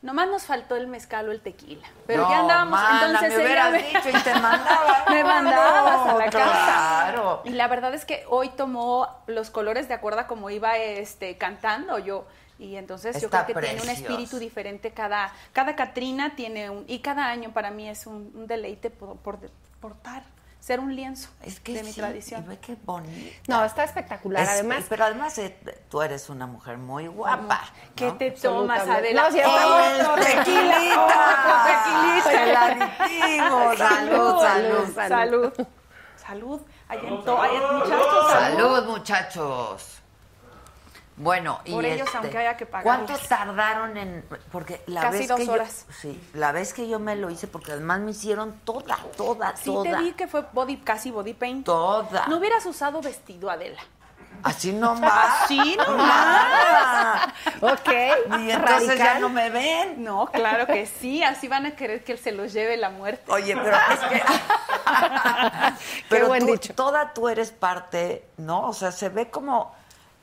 Nomás 0.01 0.29
nos 0.29 0.45
faltó 0.45 0.77
el 0.77 0.87
mezcal 0.87 1.29
o 1.29 1.33
el 1.33 1.41
tequila. 1.41 1.87
Pero 2.07 2.23
No, 2.23 2.31
ya 2.31 2.41
andábamos, 2.41 2.81
mana, 2.81 3.07
entonces 3.07 3.21
me 3.21 3.35
ella 3.35 3.45
hubieras 3.45 3.73
me- 3.73 3.83
dicho 3.83 4.09
y 4.19 4.23
te 4.23 4.35
mandaba. 4.35 5.05
me 5.11 5.25
mandabas 5.25 6.09
a 6.09 6.15
la 6.15 6.25
casa. 6.31 7.11
Claro. 7.13 7.43
Y 7.45 7.51
la 7.51 7.67
verdad 7.69 7.93
es 7.95 8.05
que 8.05 8.25
hoy 8.29 8.49
tomó 8.51 9.09
los 9.27 9.51
colores 9.51 9.89
de 9.89 9.95
acuerdo 9.95 10.21
a 10.21 10.27
como 10.29 10.51
iba 10.51 10.77
este, 10.77 11.37
cantando 11.37 11.99
yo. 11.99 12.27
Y 12.61 12.77
entonces 12.77 13.21
yo 13.21 13.29
creo 13.31 13.47
que 13.47 13.55
tiene 13.55 13.83
un 13.83 13.89
espíritu 13.89 14.39
diferente 14.39 14.93
cada, 14.93 15.33
cada 15.53 15.77
Catrina 15.77 16.35
tiene 16.37 16.71
un, 16.71 16.85
y 16.89 17.01
cada 17.01 17.27
año 17.29 17.51
para 17.53 17.71
mí 17.71 17.89
es 17.89 18.07
un, 18.07 18.33
un 18.35 18.47
deleite 18.49 18.91
por, 18.91 19.17
por- 19.19 19.39
portar, 19.81 20.23
ser 20.61 20.81
un 20.81 20.95
lienzo 20.95 21.29
Es 21.43 21.61
que 21.61 21.73
de 21.75 21.83
mi 21.83 21.93
sí, 21.93 22.01
tradición. 22.01 22.45
y 22.45 22.49
ve 22.49 22.59
qué 22.59 22.77
bonito. 22.85 23.37
No, 23.47 23.65
está 23.65 23.85
espectacular. 23.85 24.43
Es- 24.43 24.49
Además, 24.51 24.85
pero 24.89 25.05
además 25.05 25.39
eh, 25.39 25.57
tú 25.89 26.03
eres 26.03 26.29
una 26.29 26.47
mujer 26.47 26.77
muy 26.79 27.07
guapa. 27.07 27.61
¿Qué 27.95 28.07
¿no? 28.07 28.17
te 28.17 28.31
tomas. 28.33 28.87
Adela? 28.87 29.31
No, 29.31 30.15
tequilita. 30.17 32.33
El 32.33 32.57
aditivo. 32.57 33.77
Salud, 33.89 34.41
salud. 34.41 34.95
Salud. 34.95 35.53
Salud. 36.17 36.61
Allá 36.89 37.09
en 37.09 37.25
to- 37.25 37.41
allá, 37.43 37.73
muchachos, 37.73 38.31
Salud, 38.31 38.85
muchachos. 38.87 39.98
Bueno, 41.19 41.61
y 41.65 41.73
Por 41.73 41.85
ellos, 41.85 42.07
este, 42.07 42.17
aunque 42.19 42.39
haya 42.39 42.57
que 42.57 42.65
¿Cuánto 42.67 43.07
pagarles. 43.09 43.29
tardaron 43.29 43.97
en...? 43.97 44.25
Porque 44.53 44.83
la 44.87 45.01
Casi 45.03 45.19
vez 45.19 45.29
dos 45.29 45.39
que 45.41 45.47
yo- 45.47 45.53
horas. 45.53 45.85
sí, 46.01 46.21
la 46.33 46.53
vez 46.53 46.73
que 46.73 46.89
yo 46.89 46.99
me 47.01 47.17
lo 47.17 47.29
hice, 47.29 47.49
porque 47.49 47.73
además 47.73 47.99
me 48.01 48.13
hicieron 48.13 48.53
toda, 48.65 48.97
toda, 49.17 49.57
Sí 49.57 49.65
toda. 49.65 49.83
te 49.91 49.97
vi 50.03 50.13
que 50.13 50.29
fue 50.29 50.45
body, 50.53 50.77
casi 50.79 51.11
body 51.11 51.35
paint. 51.35 51.67
Toda. 51.67 52.27
No 52.29 52.37
hubieras 52.37 52.65
usado 52.67 53.01
vestido, 53.03 53.51
Adela. 53.51 53.81
Así 54.45 54.73
nomás. 54.85 55.43
Así 55.43 55.77
Nada. 55.77 57.35
ok. 57.63 57.89
Y 58.39 58.51
entonces 58.53 58.97
ya 58.97 59.19
no 59.19 59.29
me 59.29 59.51
ven. 59.51 60.05
No, 60.05 60.27
claro 60.27 60.67
que 60.69 60.87
sí, 60.87 61.25
así 61.25 61.49
van 61.49 61.67
a 61.67 61.73
querer 61.75 62.05
que 62.05 62.17
se 62.17 62.31
los 62.31 62.53
lleve 62.53 62.77
la 62.77 62.91
muerte. 62.91 63.25
Oye, 63.33 63.57
pero 63.57 63.77
es 63.77 63.99
que... 64.01 64.23
pero 66.09 66.29
buen 66.29 66.47
tú- 66.47 66.53
dicho. 66.53 66.75
toda 66.75 67.13
tú 67.13 67.29
eres 67.29 67.51
parte, 67.51 68.29
¿no? 68.37 68.69
O 68.69 68.73
sea, 68.73 68.93
se 68.93 69.09
ve 69.09 69.31
como... 69.31 69.77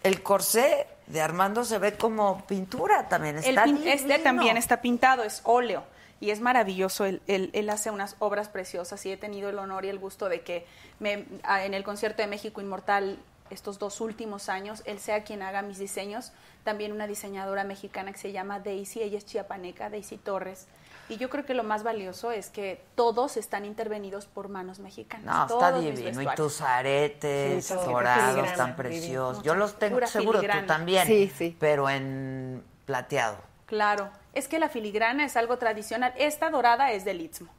El 0.06 0.22
corsé 0.24 0.88
de 1.08 1.22
Armando 1.22 1.66
se 1.66 1.78
ve 1.78 1.94
como 1.98 2.46
pintura 2.48 3.08
también. 3.10 3.38
El 3.38 3.44
Está 3.46 3.66
pin- 3.66 3.82
este 3.86 4.20
también 4.20 4.58
está 4.58 4.82
pintado, 4.82 5.24
es 5.24 5.42
óleo. 5.44 5.84
Y 6.22 6.30
es 6.32 6.40
maravilloso, 6.40 7.06
él, 7.06 7.22
él- 7.28 7.50
él 7.54 7.70
hace 7.70 7.92
unas 7.92 8.16
obras 8.20 8.48
preciosas 8.48 9.06
y 9.06 9.12
he 9.12 9.18
tenido 9.18 9.50
el 9.50 9.60
honor 9.60 9.84
y 9.86 9.90
el 9.90 10.00
gusto 10.00 10.30
de 10.30 10.42
que 10.42 10.66
me, 11.00 11.26
en 11.64 11.74
el 11.74 11.84
concierto 11.84 12.22
de 12.22 12.28
México 12.28 12.62
Inmortal 12.62 13.20
estos 13.52 13.78
dos 13.78 14.02
últimos 14.02 14.50
años, 14.50 14.82
él 14.86 15.00
sea 15.00 15.24
quien 15.24 15.42
haga 15.44 15.62
mis 15.62 15.78
diseños. 15.78 16.32
También 16.64 16.92
una 16.94 17.06
diseñadora 17.06 17.64
mexicana 17.64 18.12
que 18.12 18.18
se 18.18 18.32
llama 18.32 18.60
Daisy, 18.60 19.02
ella 19.04 19.18
es 19.20 19.26
chiapaneca, 19.26 19.90
Daisy 19.90 20.18
Torres. 20.18 20.68
Y 21.08 21.18
yo 21.18 21.30
creo 21.30 21.46
que 21.46 21.54
lo 21.54 21.64
más 21.64 21.84
valioso 21.84 22.32
es 22.32 22.50
que 22.50 22.84
todos 22.96 23.38
están 23.38 23.64
intervenidos 23.66 24.26
por 24.26 24.50
manos 24.50 24.80
mexicanas. 24.80 25.26
No, 25.26 25.48
todos 25.48 25.64
está 25.64 25.80
divino. 25.80 26.22
Y 26.22 26.36
tus 26.36 26.62
aretes 26.62 27.66
Sí, 27.66 27.74
dorados 27.86 28.54
tan 28.54 28.76
preciosos. 28.76 29.44
Yo 29.44 29.54
los 29.56 29.78
tengo, 29.78 29.96
Pura 29.98 30.08
seguro 30.08 30.40
tú 30.40 30.44
filigrana. 30.46 30.68
también. 30.68 31.06
Sí, 31.08 31.32
sí. 31.36 31.56
Pero 31.60 31.90
en 31.90 32.64
plateado. 32.86 33.38
Claro, 33.68 34.10
es 34.34 34.48
que 34.48 34.58
la 34.60 34.70
filigrana 34.70 35.26
es 35.26 35.38
algo 35.38 35.58
tradicional. 35.58 36.14
Esta 36.18 36.50
dorada 36.50 36.92
es 36.92 37.06
del 37.06 37.22
Istmo. 37.22 37.50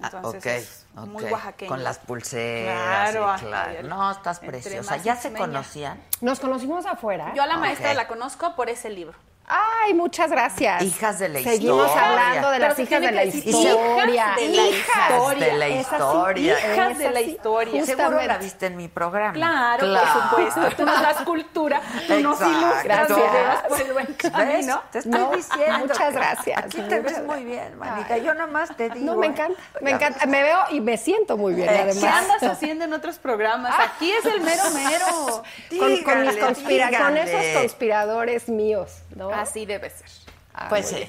Ah, 0.00 0.10
Entonces 0.14 0.84
es 0.94 1.06
muy 1.06 1.24
oaxaqueño. 1.24 1.68
Con 1.68 1.84
las 1.84 1.98
pulseras. 1.98 3.10
Claro, 3.12 3.30
ay, 3.30 3.40
claro. 3.40 3.82
No, 3.88 4.10
estás 4.10 4.40
preciosa. 4.40 4.96
¿Ya 4.98 5.14
se 5.16 5.32
conocían? 5.32 6.02
Nos 6.20 6.40
conocimos 6.40 6.84
afuera. 6.84 7.32
Yo 7.34 7.42
a 7.42 7.46
la 7.46 7.56
maestra 7.58 7.94
la 7.94 8.08
conozco 8.08 8.54
por 8.56 8.68
ese 8.68 8.90
libro. 8.90 9.16
Ay, 9.54 9.92
muchas 9.94 10.30
gracias. 10.30 10.82
Hijas 10.82 11.18
de 11.18 11.28
la 11.28 11.40
Seguimos 11.40 11.86
historia. 11.86 12.08
hablando 12.10 12.50
de 12.50 12.58
las 12.58 12.78
hijas 12.78 13.00
de 13.02 13.12
la 13.12 13.24
historia. 13.24 14.06
hijas 14.08 14.36
de 14.36 15.52
la 15.58 15.68
historia. 15.68 16.72
Hijas 16.72 16.98
de 16.98 17.10
la 17.10 17.20
historia. 17.20 17.84
Seguro 17.86 18.22
la 18.22 18.38
viste 18.38 18.66
en 18.66 18.76
mi 18.76 18.88
programa. 18.88 19.34
Claro, 19.34 19.86
por 20.30 20.48
supuesto. 20.50 20.76
Tú 20.76 20.86
nos 20.86 21.02
das 21.02 21.16
cultura, 21.22 21.80
tú 22.06 22.20
nos 22.20 22.40
Exacto. 22.40 22.58
ilustras, 22.66 23.08
llevas 23.08 23.62
por 23.68 23.80
el 23.80 23.92
buen. 23.92 24.06
Te 24.14 24.98
estoy 24.98 25.10
No, 25.20 25.30
diciendo. 25.32 25.78
muchas 25.80 26.12
gracias, 26.14 26.58
Aquí 26.64 26.80
te 26.82 27.00
ves 27.00 27.22
muy 27.24 27.44
bien, 27.44 27.76
manita. 27.78 28.16
Yo 28.18 28.34
nomás 28.34 28.74
te 28.76 28.88
digo. 28.90 29.04
No, 29.12 29.16
me 29.16 29.26
¿eh? 29.26 29.30
encanta, 29.30 29.60
me 29.80 29.90
Ya 29.90 29.96
encanta. 29.96 30.26
Me 30.26 30.42
veo 30.42 30.58
y 30.70 30.80
me 30.80 30.96
siento 30.96 31.36
muy 31.36 31.54
bien, 31.54 31.68
¿Qué 31.68 31.78
además. 31.78 32.04
andas 32.22 32.42
haciendo 32.42 32.84
en 32.84 32.92
otros 32.94 33.18
programas? 33.18 33.74
Aquí 33.78 34.10
es 34.12 34.24
el 34.24 34.40
mero 34.40 34.62
mero. 34.72 35.42
Con, 35.78 35.78
con 35.78 35.88
mis 35.90 35.98
Díganle, 36.34 36.40
conspira- 36.40 36.84
con 36.98 37.14
díganle. 37.14 37.22
esos 37.50 37.60
conspiradores 37.60 38.48
míos, 38.48 38.90
¿no? 39.16 39.30
Así 39.42 39.66
debe 39.66 39.90
ser. 39.90 40.08
Ah, 40.54 40.66
Pues 40.68 40.88
sí. 40.88 41.08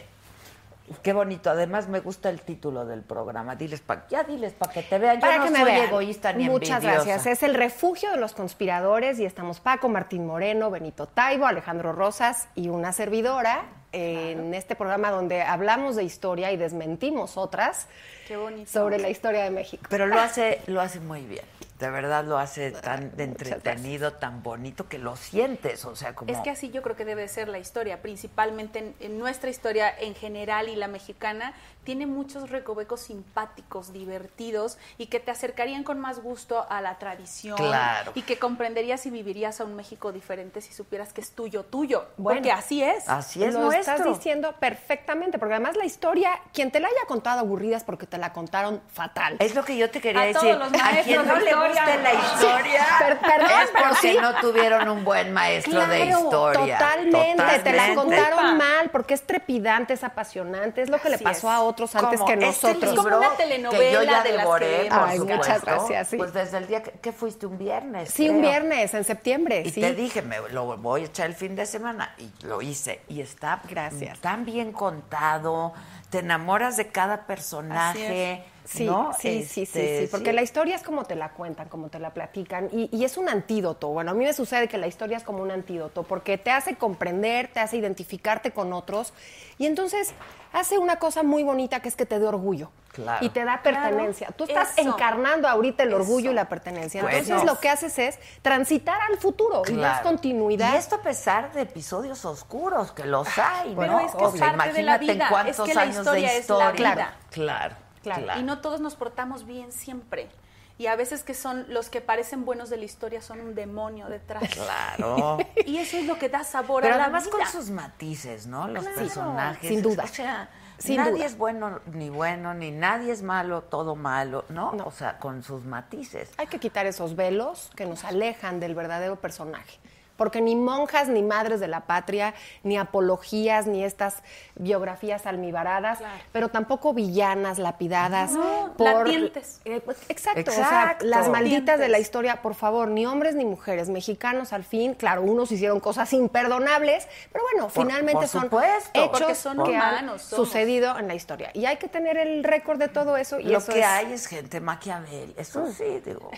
Qué 1.02 1.14
bonito. 1.14 1.50
Además, 1.50 1.88
me 1.88 2.02
gusta 2.02 2.30
el 2.30 2.42
título 2.42 2.86
del 2.86 3.02
programa. 3.04 3.56
Diles 3.56 3.80
pa, 3.80 4.06
ya 4.10 4.24
diles 4.24 4.52
para 4.54 4.74
que 4.74 4.84
te 4.84 5.00
vean. 5.00 5.16
Yo 5.16 5.22
Para 5.22 5.38
no 5.38 5.44
que 5.46 5.50
me 5.52 5.60
soy 5.60 5.72
vean. 5.72 5.88
egoísta 5.88 6.34
ni 6.34 6.50
Muchas 6.50 6.84
envidiosa. 6.84 7.06
gracias. 7.06 7.26
Es 7.26 7.44
el 7.44 7.54
refugio 7.56 8.12
de 8.12 8.18
los 8.18 8.34
conspiradores 8.34 9.18
y 9.20 9.26
estamos 9.26 9.62
Paco, 9.62 9.88
Martín 9.88 10.28
Moreno, 10.28 10.70
Benito 10.70 11.08
Taibo, 11.08 11.46
Alejandro 11.46 11.94
Rosas 11.94 12.50
y 12.54 12.68
una 12.68 12.92
servidora 12.92 13.64
en 13.94 14.54
este 14.54 14.76
programa 14.76 15.12
donde 15.12 15.42
hablamos 15.44 15.96
de 15.96 16.04
historia 16.04 16.52
y 16.52 16.58
desmentimos 16.58 17.38
otras 17.38 17.88
Qué 18.28 18.36
bonito. 18.38 18.70
sobre 18.72 19.00
la 19.00 19.10
historia 19.10 19.44
de 19.44 19.52
México. 19.52 19.86
Pero 19.90 20.08
lo 20.08 20.20
hace, 20.20 20.62
lo 20.68 20.82
hace 20.82 21.00
muy 21.00 21.22
bien. 21.22 21.46
De 21.80 21.90
verdad 21.90 22.24
lo 22.24 22.38
hace 22.38 22.72
tan 22.72 23.12
entretenido, 23.18 24.14
tan 24.14 24.42
bonito 24.42 24.88
que 24.88 24.98
lo 25.00 25.18
sientes. 25.18 25.84
O 25.84 25.96
sea, 25.98 26.16
como. 26.16 26.32
Es 26.32 26.40
que 26.40 26.50
así 26.50 26.70
yo 26.72 26.82
creo 26.82 26.96
que 26.96 27.04
debe 27.04 27.28
ser 27.28 27.50
la 27.50 27.60
historia, 27.60 28.02
principalmente 28.02 28.80
en, 28.80 28.96
en 29.02 29.20
nuestra 29.20 29.50
historia 29.50 29.94
en 30.00 30.16
general 30.16 30.70
y 30.70 30.78
la 30.78 30.88
mexicana, 30.88 31.54
tiene 31.84 32.06
muchos 32.06 32.50
recovecos 32.52 33.02
simpáticos, 33.02 33.92
divertidos 33.92 34.78
y 34.98 35.08
que 35.08 35.20
te 35.20 35.32
acercarían 35.32 35.84
con 35.84 36.00
más 36.00 36.20
gusto 36.22 36.66
a 36.70 36.80
la 36.80 36.98
tradición 37.00 37.58
Claro. 37.58 38.14
y 38.16 38.22
que 38.22 38.40
comprenderías 38.40 39.06
y 39.06 39.10
vivirías 39.10 39.60
a 39.60 39.66
un 39.66 39.76
México 39.76 40.14
diferente 40.14 40.62
si 40.62 40.74
supieras 40.74 41.12
que 41.12 41.20
es 41.20 41.32
tuyo, 41.32 41.64
tuyo, 41.66 42.06
Bueno. 42.16 42.38
porque 42.40 42.52
así 42.54 42.82
es. 42.82 43.10
Así 43.10 43.44
es. 43.44 43.54
Estás 43.92 44.04
diciendo 44.06 44.56
perfectamente, 44.60 45.38
porque 45.40 45.56
además 45.56 45.76
la 45.76 45.86
historia, 45.86 46.32
quien 46.54 46.72
te 46.72 46.80
la 46.80 46.88
haya 46.88 47.06
contado 47.08 47.40
aburrida 47.42 47.78
es 47.78 47.84
porque 47.84 48.06
te 48.08 48.18
la 48.18 48.34
contaron 48.34 48.82
fatal. 48.92 49.36
Es 49.40 49.56
lo 49.56 49.64
que 49.64 49.78
yo 49.78 49.90
te 49.90 50.02
quería 50.02 50.22
A 50.22 50.26
decir. 50.26 50.42
todos 50.42 50.60
los 50.60 50.68
a 50.82 50.90
quien 51.04 51.26
maestros 51.26 51.28
no 51.28 51.36
le 51.40 51.54
guste 51.56 51.98
la 52.04 52.14
historia 52.14 52.86
Per- 53.00 53.20
perdón, 53.20 53.50
es 53.64 53.70
pero 53.74 53.90
porque 53.90 54.12
sí. 54.12 54.18
no 54.22 54.36
tuvieron 54.42 54.90
un 54.90 55.04
buen 55.04 55.32
maestro 55.34 55.86
de 55.88 56.06
historia. 56.06 56.78
Totalmente, 56.78 57.60
te 57.64 57.74
la 57.74 57.96
contaron 57.96 58.58
mal, 58.58 58.90
porque 58.92 59.14
es 59.14 59.24
trepidante, 59.26 59.94
es 59.94 60.04
apasionante, 60.04 60.82
es 60.82 60.90
lo 60.90 61.00
que 61.00 61.10
le 61.10 61.18
pasó 61.18 61.48
es. 61.48 61.54
a 61.54 61.62
otros 61.62 61.96
antes 61.96 62.20
Como 62.20 62.26
que 62.26 62.34
este 62.34 62.46
nosotros. 62.46 62.84
Es 62.84 62.90
como 62.98 63.10
libro 63.10 63.18
una 63.20 63.38
telenovela 63.38 63.80
que 63.84 63.92
yo 63.94 64.04
ya 64.04 64.24
de 64.24 64.32
las 64.32 64.38
devoré, 64.44 64.84
que- 64.84 64.90
por 64.90 65.00
Ay, 65.00 65.18
supuesto. 65.18 65.38
muchas 65.44 65.62
gracias, 65.66 66.08
sí. 66.08 66.18
Pues 66.18 66.34
desde 66.34 66.58
el 66.58 66.68
día 66.68 66.84
que, 66.84 66.92
que 66.92 67.12
fuiste 67.12 67.46
un 67.46 67.58
viernes. 67.58 68.12
Sí, 68.14 68.30
un 68.30 68.42
viernes, 68.42 68.94
en 68.94 69.04
septiembre, 69.04 69.64
Y 69.66 69.70
sí. 69.72 69.82
te 69.82 69.94
dije, 69.94 70.22
me 70.22 70.38
lo 70.50 70.78
voy 70.78 71.02
a 71.02 71.06
echar 71.06 71.28
el 71.28 71.36
fin 71.36 71.56
de 71.56 71.66
semana. 71.66 72.14
Y 72.18 72.30
lo 72.46 72.62
hice. 72.62 73.02
Y 73.08 73.22
está 73.22 73.62
Gracias. 73.74 74.20
tan 74.20 74.46
bien 74.46 74.72
contado. 74.72 75.74
Te 76.10 76.20
enamoras 76.20 76.78
de 76.78 76.88
cada 76.88 77.26
personaje. 77.26 78.46
Sí, 78.66 78.86
¿no? 78.86 79.12
sí, 79.20 79.44
sí, 79.44 79.66
sí, 79.66 79.80
Este, 79.80 80.02
sí, 80.04 80.08
porque 80.10 80.32
la 80.34 80.42
historia 80.42 80.76
es 80.76 80.84
como 80.84 81.04
te 81.04 81.16
la 81.16 81.30
cuentan, 81.34 81.68
como 81.70 81.90
te 81.90 82.00
la 82.00 82.14
platican, 82.14 82.70
y, 82.72 82.90
y 82.96 83.04
es 83.04 83.18
un 83.18 83.28
antídoto. 83.30 83.90
Bueno, 83.90 84.12
a 84.12 84.14
mí 84.14 84.24
me 84.24 84.34
sucede 84.34 84.68
que 84.68 84.78
la 84.78 84.88
historia 84.88 85.18
es 85.18 85.24
como 85.24 85.42
un 85.44 85.52
antídoto, 85.52 86.04
porque 86.04 86.38
te 86.38 86.52
hace 86.52 86.76
comprender, 86.76 87.50
te 87.54 87.60
hace 87.60 87.78
identificarte 87.78 88.52
con 88.52 88.72
otros, 88.74 89.14
y 89.58 89.66
entonces 89.66 90.14
hace 90.54 90.78
una 90.78 90.98
cosa 90.98 91.24
muy 91.24 91.44
bonita 91.44 91.82
que 91.82 91.90
es 91.90 91.96
que 91.96 92.06
te 92.06 92.20
dé 92.20 92.26
orgullo. 92.26 92.72
Claro. 92.94 93.26
Y 93.26 93.30
te 93.30 93.44
da 93.44 93.60
pertenencia. 93.64 94.28
Tú 94.38 94.44
estás 94.44 94.78
Eso. 94.78 94.88
encarnando 94.88 95.48
ahorita 95.48 95.82
el 95.82 95.96
orgullo 95.96 96.26
Eso. 96.28 96.32
y 96.32 96.36
la 96.36 96.48
pertenencia. 96.48 97.02
Bueno. 97.02 97.18
Entonces 97.18 97.44
lo 97.44 97.60
que 97.60 97.68
haces 97.68 97.98
es 97.98 98.20
transitar 98.44 99.02
al 99.10 99.18
futuro 99.18 99.64
y 99.68 99.76
das 99.76 100.02
continuidad. 100.02 100.74
Y 100.74 100.78
esto 100.78 100.98
a 100.98 101.02
pesar 101.02 101.52
de 101.54 101.62
episodios 101.62 102.24
oscuros, 102.24 102.92
que 102.92 103.06
los 103.06 103.28
hay, 103.40 103.74
Pero 103.76 103.94
¿no? 103.94 104.00
es 104.00 104.12
que 104.14 104.24
O 104.24 104.30
es 104.32 104.38
sea, 104.38 104.56
parte 104.56 104.74
de 104.74 104.84
la 104.84 104.92
imagínate 104.98 105.14
vida, 105.14 105.28
cuántos 105.30 105.58
es 105.60 105.66
que 105.66 105.74
la 105.74 105.82
años 105.82 105.98
historia 105.98 106.30
de 106.30 106.38
es 106.38 106.50
la 106.50 106.56
historia. 106.56 106.72
vida. 106.94 106.94
Claro, 106.94 107.16
claro, 107.32 107.76
Claro. 108.04 108.24
claro. 108.24 108.40
Y 108.40 108.44
no 108.44 108.60
todos 108.62 108.80
nos 108.82 108.96
portamos 108.96 109.46
bien 109.46 109.72
siempre. 109.72 110.30
Y 110.78 110.88
a 110.88 110.96
veces 110.96 111.24
que 111.24 111.34
son 111.36 111.66
los 111.70 111.90
que 111.90 112.02
parecen 112.02 112.46
buenos 112.46 112.70
de 112.70 112.78
la 112.78 112.86
historia 112.86 113.22
son 113.22 113.40
un 113.42 113.54
demonio 113.56 114.08
detrás. 114.10 114.44
Claro. 114.54 115.38
Y 115.66 115.78
eso 115.78 115.98
es 115.98 116.06
lo 116.06 116.18
que 116.18 116.30
da 116.30 116.44
sabor 116.44 116.82
Pero 116.82 116.96
a 116.96 116.98
la 116.98 117.04
además 117.06 117.26
vida. 117.26 117.38
con 117.38 117.48
sus 117.48 117.70
matices, 117.70 118.48
¿no? 118.48 118.68
Los 118.68 118.84
Claro. 118.84 118.98
personajes. 119.00 119.70
Sin 119.70 119.82
duda. 119.82 120.04
O 120.04 120.08
sea, 120.08 120.50
Sin 120.80 120.98
nadie 120.98 121.12
duda. 121.14 121.26
es 121.26 121.38
bueno 121.38 121.80
ni 121.86 122.10
bueno, 122.10 122.54
ni 122.56 122.72
nadie 122.72 123.12
es 123.14 123.22
malo, 123.22 123.62
todo 123.62 123.96
malo, 123.96 124.46
¿no? 124.50 124.74
No. 124.74 124.86
O 124.86 124.92
sea, 124.92 125.20
con 125.20 125.44
sus 125.44 125.64
matices. 125.64 126.32
Hay 126.38 126.48
que 126.48 126.60
quitar 126.60 126.86
esos 126.88 127.16
velos 127.16 127.70
que 127.76 127.86
nos 127.86 128.04
alejan 128.04 128.60
del 128.60 128.74
verdadero 128.76 129.16
personaje. 129.22 129.80
Porque 130.18 130.42
ni 130.42 130.56
monjas, 130.56 131.08
ni 131.08 131.24
madres 131.24 131.60
de 131.60 131.68
la 131.68 131.82
patria, 131.88 132.36
ni 132.64 132.78
apologías, 132.78 133.66
ni 133.66 133.84
estas 133.84 134.22
biografías 134.56 135.26
almibaradas, 135.26 135.98
Claro. 136.00 136.14
pero 136.32 136.50
tampoco 136.50 136.94
villanas, 136.94 137.58
lapidadas. 137.60 138.32
No, 138.32 138.74
por 138.78 139.08
latientes. 139.08 139.62
Eh, 139.66 139.82
pues, 139.84 139.98
exacto, 140.10 140.52
o 140.52 140.54
sea, 140.54 140.64
Exacto. 140.64 141.06
las 141.06 141.28
malditas 141.30 141.80
de 141.80 141.88
la 141.88 142.00
historia, 142.00 142.42
por 142.42 142.54
favor, 142.56 142.88
ni 142.90 143.06
hombres 143.06 143.36
ni 143.36 143.46
mujeres, 143.46 143.90
mexicanos 143.90 144.54
al 144.54 144.64
fin, 144.64 144.94
claro, 144.94 145.24
unos 145.24 145.52
hicieron 145.52 145.80
cosas 145.80 146.14
imperdonables, 146.14 147.08
pero 147.32 147.44
bueno, 147.52 147.68
Por- 147.70 147.84
finalmente 147.86 148.14
por 148.14 148.28
son 148.28 148.42
supuesto. 148.44 149.10
Porque 149.12 149.24
hechos 149.24 149.38
son 149.40 149.64
que 149.64 149.76
han 149.76 149.94
humanos, 150.06 150.22
somos. 150.22 150.48
sucedido 150.50 150.98
en 151.00 151.08
la 151.08 151.16
historia. 151.16 151.50
Y 151.54 151.66
hay 151.66 151.78
que 151.78 151.88
tener 151.88 152.18
el 152.18 152.44
récord 152.44 152.78
de 152.80 152.90
todo 152.90 153.18
eso. 153.18 153.40
Y 153.40 153.46
Lo 153.46 153.58
eso 153.58 153.74
que 153.74 153.80
es- 153.80 153.86
hay 153.86 154.14
es 154.14 154.28
gente 154.28 154.60
maquiavel, 154.62 155.34
eso 155.38 155.66
sí, 155.72 156.02
digo. 156.06 156.30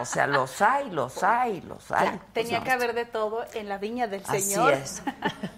O 0.00 0.04
sea, 0.04 0.26
los 0.26 0.60
hay, 0.62 0.90
los 0.90 1.22
hay, 1.22 1.60
los 1.62 1.90
hay. 1.92 2.06
Claro, 2.08 2.20
Tenía 2.32 2.58
Pues 2.58 2.64
que 2.64 2.68
no. 2.70 2.74
haber 2.82 2.94
de 2.94 3.04
todo 3.06 3.44
en 3.54 3.68
la 3.68 3.78
viña 3.78 4.06
del 4.08 4.22
Así 4.26 4.40
Señor. 4.42 4.72
es, 4.74 5.02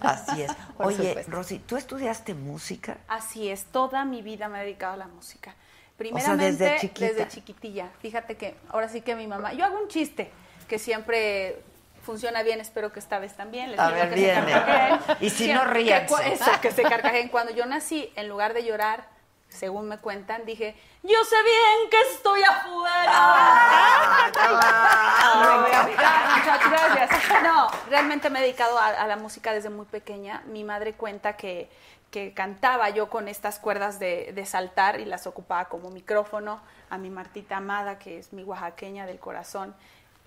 así 0.01 0.42
es. 0.42 0.53
Por 0.77 0.87
Oye, 0.87 1.09
supuesto. 1.09 1.33
Rosy, 1.33 1.59
¿tú 1.61 1.77
estudiaste 1.78 2.34
música? 2.34 2.98
Así 3.08 3.48
es, 3.48 3.64
toda 3.66 4.04
mi 4.04 4.22
vida 4.22 4.48
me 4.48 4.58
he 4.60 4.64
dedicado 4.64 4.94
a 4.94 4.96
la 4.96 5.06
música. 5.08 5.50
desde 5.50 5.96
Primeramente, 5.96 6.76
chiquita. 6.80 7.06
desde 7.06 7.28
chiquitilla. 7.28 7.88
Fíjate 8.00 8.36
que 8.36 8.54
ahora 8.68 8.88
sí 8.88 9.00
que 9.00 9.14
mi 9.16 9.26
mamá, 9.26 9.52
yo 9.52 9.64
hago 9.64 9.80
un 9.80 9.88
chiste 9.88 10.30
que 10.68 10.78
siempre 10.78 11.62
funciona 12.02 12.42
bien, 12.42 12.60
espero 12.60 12.92
que 12.92 13.00
esta 13.00 13.18
vez 13.18 13.34
también. 13.36 13.70
Les 13.72 13.80
A 13.80 13.88
digo 13.88 13.98
ver, 14.00 14.08
que 14.10 14.14
se 14.14 14.20
viene. 14.22 14.52
carcajeen. 14.52 15.16
Y 15.20 15.30
si 15.30 15.52
no, 15.52 15.62
que 15.64 15.68
ríanse. 15.70 16.06
cu- 16.14 16.20
Eso, 16.22 16.50
que 16.62 16.70
se 16.72 16.82
carcajeen. 16.82 17.28
Cuando 17.28 17.52
yo 17.52 17.66
nací, 17.66 18.12
en 18.16 18.28
lugar 18.28 18.54
de 18.54 18.64
llorar, 18.64 19.08
según 19.48 19.88
me 19.88 19.98
cuentan, 19.98 20.44
dije, 20.44 20.76
yo 21.02 21.24
sé 21.24 21.37
bien 21.42 21.90
que 21.90 22.00
estoy 22.12 22.42
afuera. 22.42 23.12
Ah, 23.12 24.30
muchachos, 26.37 26.70
gracias. 26.70 27.42
No, 27.42 27.68
realmente 27.88 28.30
me 28.30 28.38
he 28.38 28.42
dedicado 28.42 28.78
a, 28.78 28.88
a 28.88 29.06
la 29.06 29.16
música 29.16 29.52
desde 29.52 29.70
muy 29.70 29.87
pequeña. 29.87 30.42
Mi 30.46 30.64
madre 30.64 30.94
cuenta 30.94 31.37
que, 31.37 31.70
que 32.11 32.34
cantaba 32.34 32.90
yo 32.90 33.08
con 33.08 33.28
estas 33.28 33.58
cuerdas 33.58 33.98
de, 33.98 34.32
de 34.34 34.46
saltar 34.46 35.00
y 35.00 35.04
las 35.04 35.26
ocupaba 35.26 35.66
como 35.66 35.90
micrófono. 35.90 36.61
A 36.90 36.96
mi 36.98 37.11
Martita 37.11 37.58
Amada, 37.58 37.98
que 37.98 38.18
es 38.18 38.32
mi 38.32 38.44
oaxaqueña 38.44 39.06
del 39.06 39.18
corazón. 39.18 39.74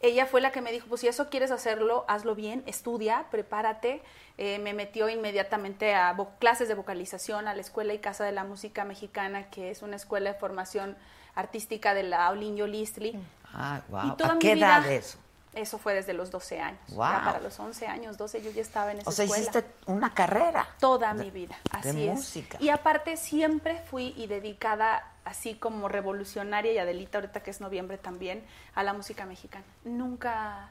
Ella 0.03 0.25
fue 0.25 0.41
la 0.41 0.51
que 0.51 0.61
me 0.61 0.71
dijo, 0.71 0.87
pues 0.87 1.01
si 1.01 1.07
eso 1.07 1.29
quieres 1.29 1.51
hacerlo, 1.51 2.05
hazlo 2.07 2.33
bien, 2.35 2.63
estudia, 2.65 3.25
prepárate. 3.29 4.01
Eh, 4.37 4.57
me 4.59 4.73
metió 4.73 5.09
inmediatamente 5.09 5.93
a 5.93 6.15
clases 6.39 6.67
de 6.67 6.73
vocalización 6.73 7.47
a 7.47 7.53
la 7.53 7.61
Escuela 7.61 7.93
y 7.93 7.99
Casa 7.99 8.23
de 8.23 8.31
la 8.31 8.43
Música 8.43 8.83
Mexicana, 8.85 9.49
que 9.49 9.69
es 9.69 9.81
una 9.83 9.95
escuela 9.97 10.33
de 10.33 10.39
formación 10.39 10.97
artística 11.35 11.93
de 11.93 12.03
la 12.03 12.25
Aulinho 12.27 12.65
Listli. 12.67 13.17
Ah, 13.53 13.81
Y 13.87 13.91
wow. 13.91 14.15
toda 14.17 14.31
¿A 14.31 14.33
mi 14.35 14.39
qué 14.39 14.55
vida- 14.55 14.77
edad 14.79 14.91
eso? 14.91 15.17
Eso 15.53 15.77
fue 15.77 15.93
desde 15.93 16.13
los 16.13 16.31
12 16.31 16.61
años. 16.61 16.79
Ya 16.87 16.95
Guau. 16.95 17.23
para 17.25 17.39
los 17.41 17.59
11 17.59 17.85
años, 17.85 18.17
12, 18.17 18.41
yo 18.41 18.51
ya 18.51 18.61
estaba 18.61 18.91
en 18.93 18.99
esa 18.99 19.09
O 19.09 19.11
sea, 19.13 19.25
escuela. 19.25 19.41
hiciste 19.43 19.65
una 19.85 20.13
carrera. 20.13 20.65
Toda 20.79 21.13
de- 21.13 21.25
mi 21.25 21.29
vida, 21.29 21.57
de 21.83 21.89
así 21.89 22.07
es. 22.07 22.15
música. 22.15 22.57
Y 22.61 22.69
aparte 22.69 23.17
siempre 23.17 23.81
fui 23.91 24.13
y 24.15 24.27
dedicada, 24.27 25.10
así 25.25 25.55
como 25.55 25.87
revolucionaria, 25.87 26.71
y 26.73 26.77
Adelita 26.77 27.17
ahorita 27.19 27.41
que 27.41 27.51
es 27.51 27.61
noviembre 27.61 27.97
también, 27.97 28.43
a 28.75 28.83
la 28.83 28.93
música 28.93 29.25
mexicana. 29.25 29.65
Nunca... 29.83 30.69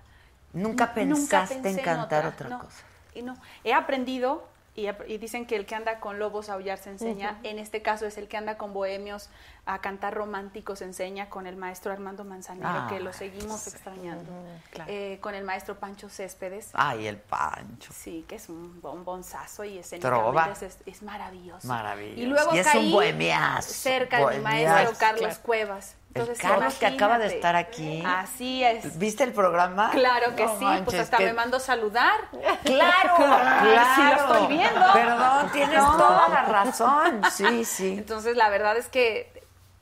Nunca 0.52 0.86
nu- 0.86 0.94
pensaste 0.94 1.54
en 1.54 1.62
pensé 1.62 1.82
cantar 1.82 2.26
otra 2.26 2.48
no. 2.48 2.58
cosa. 2.58 2.82
Y 3.14 3.22
no, 3.22 3.36
he 3.62 3.72
aprendido 3.72 4.44
Y, 4.76 4.88
y 5.08 5.18
dicen 5.18 5.46
que 5.46 5.56
el 5.56 5.66
que 5.66 5.74
anda 5.74 5.98
con 5.98 6.18
lobos 6.20 6.48
a 6.48 6.54
aullar 6.54 6.78
se 6.78 6.90
enseña. 6.90 7.38
En 7.42 7.58
este 7.58 7.82
caso 7.82 8.06
es 8.06 8.16
el 8.18 8.28
que 8.28 8.36
anda 8.36 8.56
con 8.56 8.72
bohemios 8.72 9.28
a 9.66 9.80
cantar 9.80 10.14
románticos 10.14 10.78
se 10.78 10.84
enseña 10.84 11.28
con 11.28 11.46
el 11.46 11.56
maestro 11.56 11.92
Armando 11.92 12.24
Manzanero, 12.24 12.86
que 12.88 12.98
lo 13.00 13.12
seguimos 13.12 13.66
extrañando. 13.66 14.32
claro. 14.70 14.90
Eh, 14.90 15.18
con 15.20 15.34
el 15.34 15.44
maestro 15.44 15.78
Pancho 15.78 16.08
Céspedes. 16.08 16.70
Ay, 16.72 17.06
el 17.08 17.18
Pancho. 17.18 17.92
Sí, 17.92 18.24
que 18.28 18.36
es 18.36 18.48
un 18.48 18.80
bombonzazo 18.80 19.64
y 19.64 19.80
Trova. 20.00 20.50
escénicamente 20.52 20.66
es, 20.66 20.78
es 20.86 21.02
maravilloso. 21.02 21.66
Maravilloso. 21.68 22.20
Y 22.20 22.26
luego 22.26 22.54
Y 22.54 22.58
es 22.58 22.66
un 22.66 22.72
caí 22.72 22.92
bohemiazo, 22.92 23.72
cerca 23.72 24.28
de 24.28 24.38
mi 24.38 24.42
maestro 24.44 24.96
Carlos 24.98 25.20
Claro. 25.20 25.42
Cuevas. 25.42 25.96
El 26.12 26.22
Entonces, 26.22 26.38
Carlos 26.42 26.74
que 26.74 26.86
acaba 26.86 27.18
de 27.18 27.26
estar 27.28 27.54
aquí. 27.54 28.02
Así 28.04 28.64
es. 28.64 28.98
¿Viste 28.98 29.22
el 29.22 29.32
programa? 29.32 29.90
Claro 29.92 30.34
que 30.34 30.44
No 30.44 30.58
sí, 30.58 30.64
manches, 30.64 30.84
pues 30.84 30.98
hasta 30.98 31.16
que- 31.18 31.26
me 31.26 31.32
mandó 31.34 31.60
saludar. 31.60 32.18
Claro, 32.64 33.14
claro. 33.16 33.94
Sí, 33.94 34.02
lo 34.02 34.34
estoy 34.34 34.56
viendo. 34.56 34.92
Perdón, 34.92 35.52
tienes 35.52 35.78
No. 35.78 35.96
toda 35.96 36.28
la 36.28 36.42
razón. 36.46 37.22
Sí, 37.30 37.64
sí. 37.64 37.94
Entonces, 37.98 38.36
la 38.36 38.48
verdad 38.48 38.76
es 38.76 38.88
que 38.88 39.32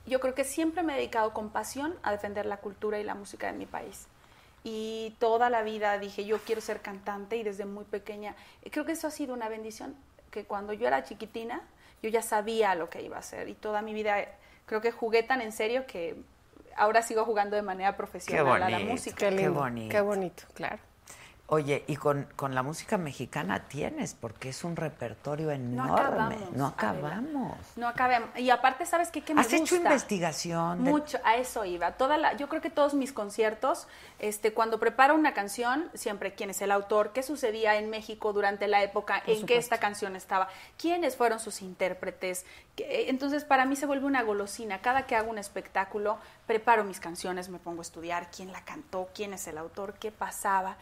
yo 0.04 0.20
creo 0.20 0.34
que 0.34 0.44
siempre 0.44 0.82
me 0.82 0.92
he 0.92 0.96
dedicado 0.96 1.32
con 1.32 1.48
pasión 1.48 1.94
a 2.02 2.12
defender 2.12 2.44
la 2.44 2.58
cultura 2.58 2.98
y 2.98 3.04
la 3.04 3.14
música 3.14 3.46
de 3.46 3.54
mi 3.54 3.64
país. 3.66 4.06
Y 4.64 5.16
toda 5.20 5.48
la 5.48 5.62
vida 5.62 5.96
dije, 5.98 6.26
yo 6.26 6.38
quiero 6.40 6.60
ser 6.60 6.80
cantante 6.82 7.36
y 7.36 7.42
desde 7.42 7.64
muy 7.64 7.84
pequeña, 7.84 8.34
creo 8.70 8.84
que 8.84 8.92
eso 8.92 9.06
ha 9.06 9.10
sido 9.10 9.32
una 9.32 9.48
bendición, 9.48 9.96
que 10.30 10.44
cuando 10.44 10.74
yo 10.74 10.86
era 10.86 11.04
chiquitina, 11.04 11.62
yo 12.02 12.10
ya 12.10 12.20
sabía 12.20 12.74
lo 12.74 12.90
que 12.90 13.00
iba 13.00 13.16
a 13.16 13.20
hacer 13.20 13.48
y 13.48 13.54
toda 13.54 13.80
mi 13.82 13.94
vida 13.94 14.16
creo 14.68 14.80
que 14.80 14.92
jugué 14.92 15.24
tan 15.24 15.40
en 15.40 15.50
serio 15.50 15.86
que 15.86 16.14
ahora 16.76 17.02
sigo 17.02 17.24
jugando 17.24 17.56
de 17.56 17.62
manera 17.62 17.96
profesional 17.96 18.62
a 18.62 18.70
la 18.70 18.78
música. 18.78 19.16
Qué 19.16 19.30
lindo. 19.32 19.54
bonito. 19.54 19.90
Qué 19.90 20.00
bonito, 20.00 20.44
claro. 20.54 20.78
Oye, 21.50 21.82
y 21.86 21.96
con, 21.96 22.28
con 22.36 22.54
la 22.54 22.62
música 22.62 22.98
mexicana 22.98 23.68
tienes, 23.68 24.12
porque 24.12 24.50
es 24.50 24.64
un 24.64 24.76
repertorio 24.76 25.46
No 25.46 25.54
enorme. 25.54 25.94
acabamos. 25.94 26.52
no 26.52 26.66
acabamos. 26.66 27.56
No 27.76 27.88
acabemos. 27.88 28.28
Y 28.36 28.50
aparte, 28.50 28.84
¿sabes 28.84 29.10
qué? 29.10 29.22
Que 29.22 29.32
me 29.32 29.40
¿Has 29.40 29.50
hecho 29.54 29.76
investigación? 29.76 30.84
de- 30.84 30.90
Mucho, 30.90 31.18
a 31.24 31.36
eso 31.36 31.64
iba. 31.64 31.92
Toda 31.92 32.18
la, 32.18 32.34
yo 32.36 32.50
creo 32.50 32.60
que 32.60 32.68
todos 32.68 32.92
mis 32.92 33.14
conciertos, 33.14 33.88
este, 34.18 34.52
cuando 34.52 34.78
preparo 34.78 35.14
una 35.14 35.32
canción, 35.32 35.88
siempre 35.94 36.34
quién 36.34 36.50
es 36.50 36.60
el 36.60 36.70
autor, 36.70 37.12
qué 37.14 37.22
sucedía 37.22 37.76
en 37.76 37.88
México 37.88 38.34
durante 38.34 38.68
la 38.68 38.82
época 38.82 39.22
en 39.26 39.46
que 39.46 39.56
esta 39.56 39.78
canción 39.78 40.16
estaba, 40.16 40.48
quiénes 40.76 41.16
fueron 41.16 41.40
sus 41.40 41.62
intérpretes. 41.62 42.44
Que- 42.76 43.08
Entonces, 43.08 43.44
para 43.44 43.64
mí 43.64 43.74
se 43.74 43.86
vuelve 43.86 44.04
una 44.04 44.22
golosina. 44.22 44.82
Cada 44.82 45.06
que 45.06 45.16
hago 45.16 45.30
un 45.30 45.38
espectáculo, 45.38 46.18
preparo 46.46 46.84
mis 46.84 47.00
canciones, 47.00 47.48
me 47.48 47.58
pongo 47.58 47.78
a 47.80 47.82
estudiar 47.82 48.30
quién 48.30 48.52
la 48.52 48.62
cantó, 48.66 49.08
quién 49.14 49.32
es 49.32 49.46
el 49.48 49.56
autor, 49.56 49.94
qué 49.94 50.12
pasaba. 50.12 50.76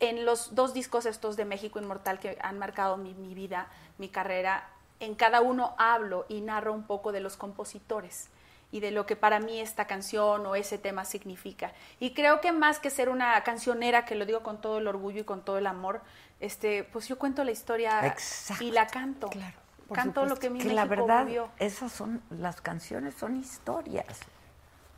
En 0.00 0.26
los 0.26 0.54
dos 0.54 0.74
discos 0.74 1.06
estos 1.06 1.36
de 1.36 1.44
México 1.44 1.78
Inmortal 1.78 2.18
que 2.18 2.38
han 2.42 2.58
marcado 2.58 2.96
mi, 2.96 3.14
mi 3.14 3.34
vida, 3.34 3.68
mi 3.98 4.08
carrera, 4.08 4.68
en 5.00 5.14
cada 5.14 5.40
uno 5.40 5.74
hablo 5.78 6.26
y 6.28 6.40
narro 6.40 6.72
un 6.72 6.82
poco 6.82 7.12
de 7.12 7.20
los 7.20 7.36
compositores 7.36 8.28
y 8.72 8.80
de 8.80 8.90
lo 8.90 9.06
que 9.06 9.16
para 9.16 9.40
mí 9.40 9.60
esta 9.60 9.86
canción 9.86 10.44
o 10.44 10.54
ese 10.54 10.76
tema 10.78 11.04
significa. 11.04 11.72
Y 12.00 12.14
creo 12.14 12.40
que 12.40 12.52
más 12.52 12.78
que 12.78 12.90
ser 12.90 13.08
una 13.08 13.40
cancionera, 13.42 14.04
que 14.04 14.14
lo 14.14 14.26
digo 14.26 14.42
con 14.42 14.60
todo 14.60 14.78
el 14.78 14.86
orgullo 14.86 15.20
y 15.20 15.24
con 15.24 15.42
todo 15.42 15.58
el 15.58 15.66
amor, 15.66 16.00
este, 16.40 16.84
pues 16.84 17.08
yo 17.08 17.18
cuento 17.18 17.44
la 17.44 17.52
historia 17.52 18.06
Exacto. 18.06 18.64
y 18.64 18.70
la 18.72 18.86
canto. 18.86 19.28
Claro, 19.28 19.56
canto 19.92 20.26
lo 20.26 20.36
que 20.36 20.50
mi 20.50 20.58
que 20.58 20.72
la 20.72 20.84
México 20.84 21.06
verdad, 21.06 21.24
vivió. 21.24 21.48
esas 21.58 21.92
son, 21.92 22.20
las 22.30 22.60
canciones 22.60 23.14
son 23.14 23.36
historias. 23.36 24.20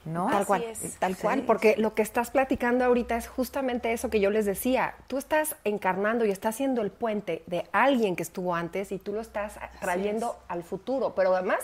¿No? 0.05 0.27
Tal 0.29 0.37
Así 0.37 0.47
cual, 0.47 0.63
es. 0.63 0.97
tal 0.99 1.15
Sí. 1.17 1.23
cual, 1.23 1.43
porque 1.43 1.75
lo 1.77 1.95
que 1.95 2.03
estás 2.03 2.31
platicando 2.31 2.85
ahorita 2.85 3.17
es 3.17 3.29
justamente 3.29 3.93
eso 3.93 4.09
que 4.11 4.21
yo 4.21 4.31
les 4.31 4.47
decía. 4.47 4.95
Tú 5.07 5.19
estás 5.19 5.57
encarnando 5.65 6.25
y 6.25 6.31
estás 6.31 6.55
haciendo 6.55 6.81
el 6.83 6.91
puente 6.91 7.43
de 7.47 7.67
alguien 7.73 8.17
que 8.17 8.23
estuvo 8.23 8.55
antes 8.55 8.91
y 8.93 8.99
tú 8.99 9.13
lo 9.13 9.21
estás 9.21 9.59
trayendo 9.81 10.39
al 10.49 10.63
futuro, 10.63 11.15
pero 11.15 11.35
además 11.35 11.59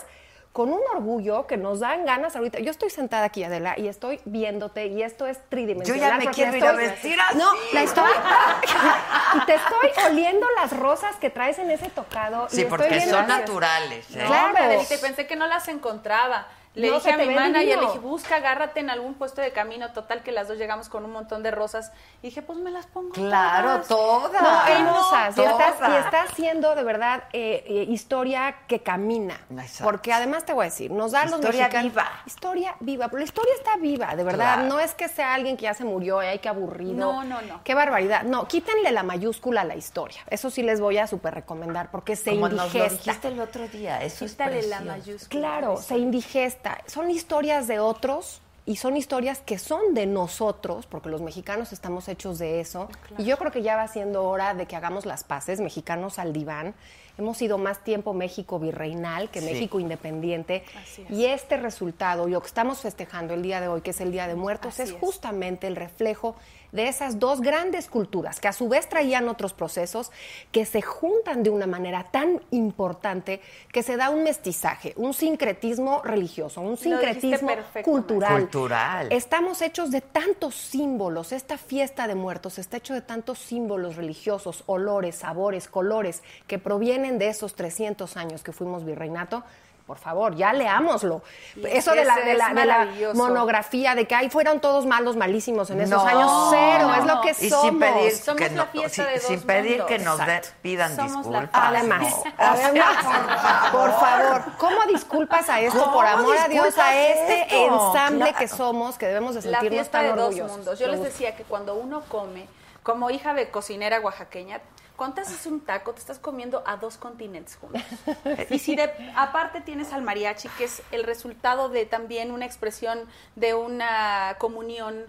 con 0.51 0.71
un 0.71 0.79
orgullo 0.93 1.47
que 1.47 1.57
nos 1.57 1.81
dan 1.81 2.05
ganas 2.05 2.35
ahorita. 2.37 2.59
Yo 2.59 2.71
estoy 2.71 2.89
sentada 2.89 3.25
aquí, 3.25 3.43
Adela, 3.43 3.77
y 3.77 3.89
estoy 3.89 4.21
viéndote 4.23 4.85
y 4.87 5.03
esto 5.03 5.27
es 5.27 5.37
tridimensional. 5.49 6.01
Yo 6.01 6.07
ya 6.07 6.17
me 6.17 6.33
quiero 6.33 6.55
ir 6.55 6.63
a 6.65 6.71
vestir 6.71 7.17
así. 7.29 7.37
No, 7.37 7.49
la 7.73 7.83
estoy... 7.83 8.09
y 9.35 9.45
te 9.47 9.55
estoy 9.55 9.89
oliendo 10.11 10.47
las 10.55 10.71
rosas 10.77 11.15
que 11.17 11.29
traes 11.29 11.59
en 11.59 11.71
ese 11.71 11.89
tocado. 11.89 12.47
y 12.51 12.55
Sí, 12.55 12.61
estoy 12.61 12.77
porque 12.77 12.95
viendo 12.95 13.17
son 13.17 13.27
naturales. 13.27 14.05
¿eh? 14.11 14.23
Claro. 14.25 14.45
hombre, 14.47 14.63
Adelita, 14.63 14.95
y 14.95 14.97
pensé 14.97 15.27
que 15.27 15.35
no 15.35 15.45
las 15.47 15.67
encontraba. 15.67 16.47
Le 16.75 16.89
No, 16.89 16.95
dije 16.95 17.11
a 17.11 17.17
mi 17.17 17.27
manager, 17.27 17.61
divino. 17.61 17.81
le 17.81 17.87
dije, 17.87 17.99
busca, 17.99 18.35
agárrate 18.35 18.81
en 18.81 18.89
algún 18.89 19.13
puesto 19.15 19.41
de 19.41 19.51
camino. 19.51 19.91
Total, 19.93 20.21
que 20.23 20.31
las 20.31 20.47
dos 20.47 20.57
llegamos 20.57 20.89
con 20.89 21.05
un 21.05 21.11
montón 21.11 21.41
de 21.41 21.51
rosas. 21.51 21.91
Y 22.21 22.27
dije, 22.27 22.41
pues 22.41 22.59
me 22.59 22.69
las 22.69 22.85
pongo 22.87 23.11
Claro, 23.11 23.81
todas. 23.87 24.41
No, 24.41 24.67
hermosas. 24.67 25.37
Y 25.37 25.41
estás, 25.41 25.77
Todas. 25.77 25.89
y 25.91 25.95
estás 26.05 26.29
haciendo 26.31 26.75
de 26.75 26.83
verdad 26.83 27.23
eh, 27.33 27.63
eh, 27.67 27.85
historia 27.89 28.57
que 28.67 28.81
camina. 28.81 29.39
Exacto. 29.51 29.85
Porque 29.85 30.11
además 30.13 30.45
te 30.45 30.53
voy 30.53 30.63
a 30.63 30.69
decir, 30.69 30.91
nos 30.91 31.11
dan 31.13 31.31
los 31.31 31.39
Historia 31.39 31.69
viva. 31.81 32.11
Historia 32.25 32.75
viva. 32.81 33.07
Pero 33.07 33.19
la 33.19 33.23
historia 33.25 33.53
está 33.55 33.77
viva, 33.77 34.15
de 34.15 34.23
verdad. 34.23 34.55
Claro. 34.55 34.63
No 34.69 34.79
es 34.79 34.93
que 34.93 35.07
sea 35.07 35.33
alguien 35.33 35.55
que 35.57 35.63
ya 35.63 35.73
se 35.73 35.85
murió 35.85 36.21
y 36.21 36.25
ay, 36.25 36.39
qué 36.39 36.49
aburrido. 36.49 36.93
No, 36.95 37.23
no, 37.23 37.41
no. 37.41 37.61
Qué 37.63 37.73
barbaridad. 37.73 38.23
No, 38.23 38.47
quítenle 38.47 38.91
la 38.91 39.03
mayúscula 39.03 39.61
a 39.61 39.65
la 39.65 39.75
historia. 39.75 40.21
Eso 40.29 40.49
sí 40.49 40.61
les 40.61 40.81
voy 40.81 40.97
a 40.97 41.07
súper 41.07 41.33
recomendar 41.35 41.89
porque 41.89 42.15
se 42.15 42.31
Como 42.31 42.49
nos 42.49 42.57
lo 42.57 42.65
indigesta. 42.65 42.97
dijiste 43.11 43.27
el 43.29 43.39
otro 43.39 43.67
día, 43.69 44.01
eso 44.03 44.25
Quítale 44.25 44.59
es 44.59 44.67
la 44.67 44.81
mayúscula. 44.81 45.29
Claro, 45.29 45.77
se 45.77 45.97
indigesta. 45.97 46.64
Son 46.87 47.09
historias 47.11 47.67
de 47.67 47.79
otros 47.79 48.41
y 48.65 48.77
son 48.77 48.97
historias 48.97 49.39
que 49.45 49.59
son 49.59 49.93
de 49.93 50.07
nosotros, 50.07 50.87
porque 50.87 51.09
los 51.09 51.21
mexicanos 51.21 51.71
estamos 51.71 52.07
hechos 52.07 52.39
de 52.39 52.59
eso. 52.61 52.89
Y 53.17 53.23
yo 53.25 53.37
creo 53.37 53.51
que 53.51 53.61
ya 53.61 53.75
va 53.75 53.87
siendo 53.87 54.23
hora 54.23 54.53
de 54.55 54.65
que 54.65 54.75
hagamos 54.75 55.05
las 55.05 55.23
paces, 55.23 55.59
mexicanos 55.61 56.17
al 56.17 56.33
diván. 56.33 56.73
Hemos 57.17 57.37
sido 57.37 57.57
más 57.57 57.83
tiempo 57.83 58.13
México 58.13 58.59
virreinal 58.59 59.29
que 59.29 59.39
Sí. 59.39 59.45
México 59.45 59.79
independiente. 59.79 60.65
Así 60.81 61.03
es. 61.03 61.11
Y 61.11 61.25
este 61.27 61.57
resultado, 61.57 62.27
y 62.27 62.31
lo 62.31 62.41
que 62.41 62.47
estamos 62.47 62.79
festejando 62.79 63.33
el 63.35 63.41
día 63.43 63.61
de 63.61 63.67
hoy, 63.67 63.81
que 63.81 63.91
es 63.91 64.01
el 64.01 64.11
Día 64.11 64.27
de 64.27 64.35
Muertos, 64.35 64.79
es. 64.79 64.91
justamente 64.93 65.67
el 65.67 65.75
reflejo 65.75 66.35
de 66.71 66.87
esas 66.87 67.19
dos 67.19 67.41
grandes 67.41 67.87
culturas, 67.87 68.39
que 68.39 68.47
a 68.47 68.53
su 68.53 68.67
vez 68.69 68.89
traían 68.89 69.29
otros 69.29 69.53
procesos, 69.53 70.11
que 70.51 70.65
se 70.65 70.81
juntan 70.81 71.43
de 71.43 71.49
una 71.49 71.67
manera 71.67 72.03
tan 72.03 72.41
importante 72.51 73.41
que 73.71 73.83
se 73.83 73.97
da 73.97 74.09
un 74.09 74.23
mestizaje, 74.23 74.93
un 74.97 75.13
sincretismo 75.13 76.01
religioso, 76.03 76.61
un 76.61 76.77
sincretismo. 76.77 77.49
Cultural. 77.83 79.07
Estamos 79.11 79.61
hechos 79.61 79.91
de 79.91 80.01
tantos 80.01 80.55
símbolos, 80.55 81.31
esta 81.31 81.57
fiesta 81.57 82.07
de 82.07 82.15
muertos 82.15 82.57
está 82.57 82.77
hecho 82.77 82.93
de 82.93 83.01
tantos 83.01 83.39
símbolos 83.39 83.95
religiosos, 83.95 84.63
olores, 84.65 85.15
sabores, 85.15 85.67
colores, 85.67 86.23
que 86.47 86.59
provienen 86.59 87.17
de 87.19 87.29
esos 87.29 87.55
300 87.55 88.17
años 88.17 88.43
que 88.43 88.51
fuimos 88.51 88.85
virreinato. 88.85 89.43
Por 89.85 89.99
favor, 89.99 90.35
ya 90.35 90.51
leámoslo. 90.51 91.21
Y 91.55 91.67
Eso 91.67 91.91
es 91.91 91.97
de 91.99 92.05
la, 92.05 92.15
que 92.15 92.21
de 92.23 92.31
es 92.31 92.37
la- 92.39 92.47
de 92.49 92.65
la 92.65 92.77
maravilloso. 92.79 93.15
monografía, 93.15 93.93
de 93.93 94.07
que 94.07 94.15
ahí 94.15 94.31
fueron 94.31 94.59
todos 94.59 94.87
malos, 94.87 95.15
malísimos 95.15 95.69
en 95.69 95.79
esos 95.81 96.03
No, 96.03 96.09
años, 96.09 96.47
cero, 96.49 96.91
es 96.97 97.05
lo 97.05 97.21
que 97.21 97.45
Y 97.45 97.49
somos. 97.51 97.65
sin 97.69 97.79
pedir 97.79 98.11
Somos 98.15 98.41
que 98.41 98.49
la 98.49 98.55
no, 98.65 98.71
fiesta 98.71 98.89
sin, 98.95 99.05
de 99.05 99.13
dos 99.19 99.23
sin 99.27 99.41
pedir 99.43 99.83
que 99.85 99.99
nos 99.99 100.17
de- 100.17 100.41
pidan 100.63 100.95
Somos 100.95 101.27
la 101.27 101.41
disculpas. 101.41 101.49
Además, 101.69 102.01
¿no? 102.01 102.23
además, 102.39 103.71
por 103.71 103.91
favor, 103.99 104.41
¿cómo 104.57 104.85
disculpas 104.87 105.49
a 105.49 105.59
esto? 105.61 105.79
¿Cómo 105.79 105.93
Por 105.93 106.05
amor 106.07 106.35
a 106.35 106.47
Dios, 106.47 106.75
a 106.79 106.95
este 106.95 107.41
esto? 107.43 107.55
ensamble 107.91 108.23
Claro. 108.25 108.37
que 108.39 108.47
somos, 108.47 108.97
que 108.97 109.05
debemos 109.05 109.35
de 109.35 109.41
La 109.51 109.59
sentirnos 109.59 109.69
fiesta 109.87 109.97
tan 109.99 110.07
de 110.07 110.09
dos 110.13 110.19
orgullosos. 110.29 110.57
mundos. 110.57 110.79
Yo 110.79 110.87
les 110.87 111.03
decía 111.03 111.35
que 111.35 111.43
cuando 111.43 111.75
uno 111.75 112.01
come, 112.07 112.47
como 112.81 113.11
hija 113.11 113.35
de 113.35 113.49
cocinera 113.51 113.99
oaxaqueña, 113.99 114.61
cuando 114.95 115.15
te 115.15 115.21
haces 115.21 115.45
un 115.45 115.61
taco, 115.61 115.93
te 115.93 115.99
estás 115.99 116.19
comiendo 116.19 116.63
a 116.65 116.77
dos 116.77 116.97
continentes 116.97 117.55
juntos. 117.57 117.81
Y 118.49 118.59
si 118.59 118.75
de, 118.75 118.91
aparte 119.15 119.61
tienes 119.61 119.93
al 119.93 120.01
mariachi, 120.01 120.49
que 120.57 120.65
es 120.65 120.81
el 120.91 121.03
resultado 121.03 121.69
de 121.69 121.85
también 121.85 122.31
una 122.31 122.45
expresión 122.45 122.99
de 123.35 123.53
una 123.53 124.35
comunión 124.39 125.05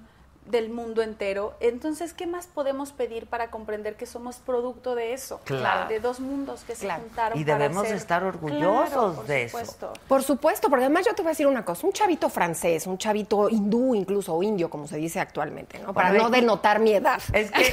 del 0.48 0.68
mundo 0.70 1.02
entero, 1.02 1.54
entonces, 1.61 2.12
¿qué 2.14 2.26
más 2.26 2.46
podemos 2.46 2.92
pedir 2.92 3.26
para 3.26 3.50
comprender 3.50 3.96
que 3.96 4.06
somos 4.06 4.37
producto 4.37 4.94
de 4.94 5.12
eso? 5.12 5.40
Claro. 5.44 5.88
De 5.88 6.00
dos 6.00 6.20
mundos 6.20 6.62
que 6.64 6.74
Claro. 6.74 7.02
se 7.02 7.09
juntaron 7.09 7.38
Y 7.38 7.44
para 7.44 7.59
debemos 7.59 7.87
estar 7.88 8.22
orgullosos 8.24 8.88
Claro, 8.90 9.12
por 9.14 9.26
de 9.26 9.42
eso. 9.44 9.59
supuesto. 9.59 9.92
Por 10.09 10.22
supuesto, 10.22 10.68
porque 10.68 10.85
además 10.85 11.04
yo 11.06 11.14
te 11.14 11.22
voy 11.22 11.30
a 11.30 11.32
decir 11.32 11.46
una 11.46 11.64
cosa, 11.64 11.87
un 11.87 11.92
chavito 11.92 12.28
francés, 12.28 12.87
un 12.87 12.98
chavito 12.98 13.48
hindú 13.48 13.94
incluso, 13.94 14.35
o 14.35 14.42
indio, 14.42 14.70
como 14.70 14.87
se 14.87 14.96
dice 14.96 15.20
actualmente, 15.20 15.78
¿no? 15.80 15.92
Para 15.92 16.11
Bueno, 16.11 16.24
no 16.24 16.30
denotar 16.30 16.78
mi 16.80 16.92
edad. 16.92 17.20
Es 17.32 17.50
que, 17.50 17.62
eh, 17.66 17.70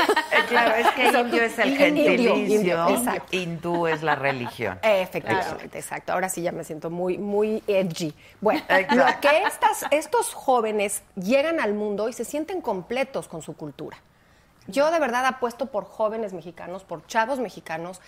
claro, 0.49 0.75
es 0.75 0.87
que 0.91 1.07
indio 1.19 1.43
es 1.43 1.59
el 1.59 1.69
Indio, 1.69 1.85
gentilicio, 2.05 2.55
indio, 2.55 2.89
exacto. 2.89 3.27
hindú 3.35 3.87
es 3.87 4.01
la 4.03 4.15
religión. 4.15 4.79
Efectivamente, 4.83 5.77
exacto. 5.79 6.13
Ahora 6.13 6.29
sí 6.29 6.41
ya 6.41 6.51
me 6.51 6.63
siento 6.63 6.89
muy, 6.89 7.17
muy 7.17 7.63
edgy. 7.67 8.13
Bueno, 8.41 8.61
Exacto. 8.67 8.95
lo 8.95 9.05
que 9.21 9.43
estas, 9.47 9.85
estos 9.91 10.33
jóvenes 10.33 11.01
llegan 11.15 11.59
al 11.59 11.73
mundo 11.73 12.09
y 12.09 12.13
se 12.13 12.25
sienten 12.25 12.61
completos 12.63 13.27
con 13.27 13.43
su 13.43 13.55
cultura. 13.55 13.97
Yo 14.67 14.89
de 14.89 14.99
verdad 14.99 15.25
apuesto 15.27 15.67
por 15.67 15.85
jóvenes 15.85 16.33
mexicanos, 16.33 16.83
por 16.83 17.05
chavos 17.05 17.39
mexicanos. 17.39 18.01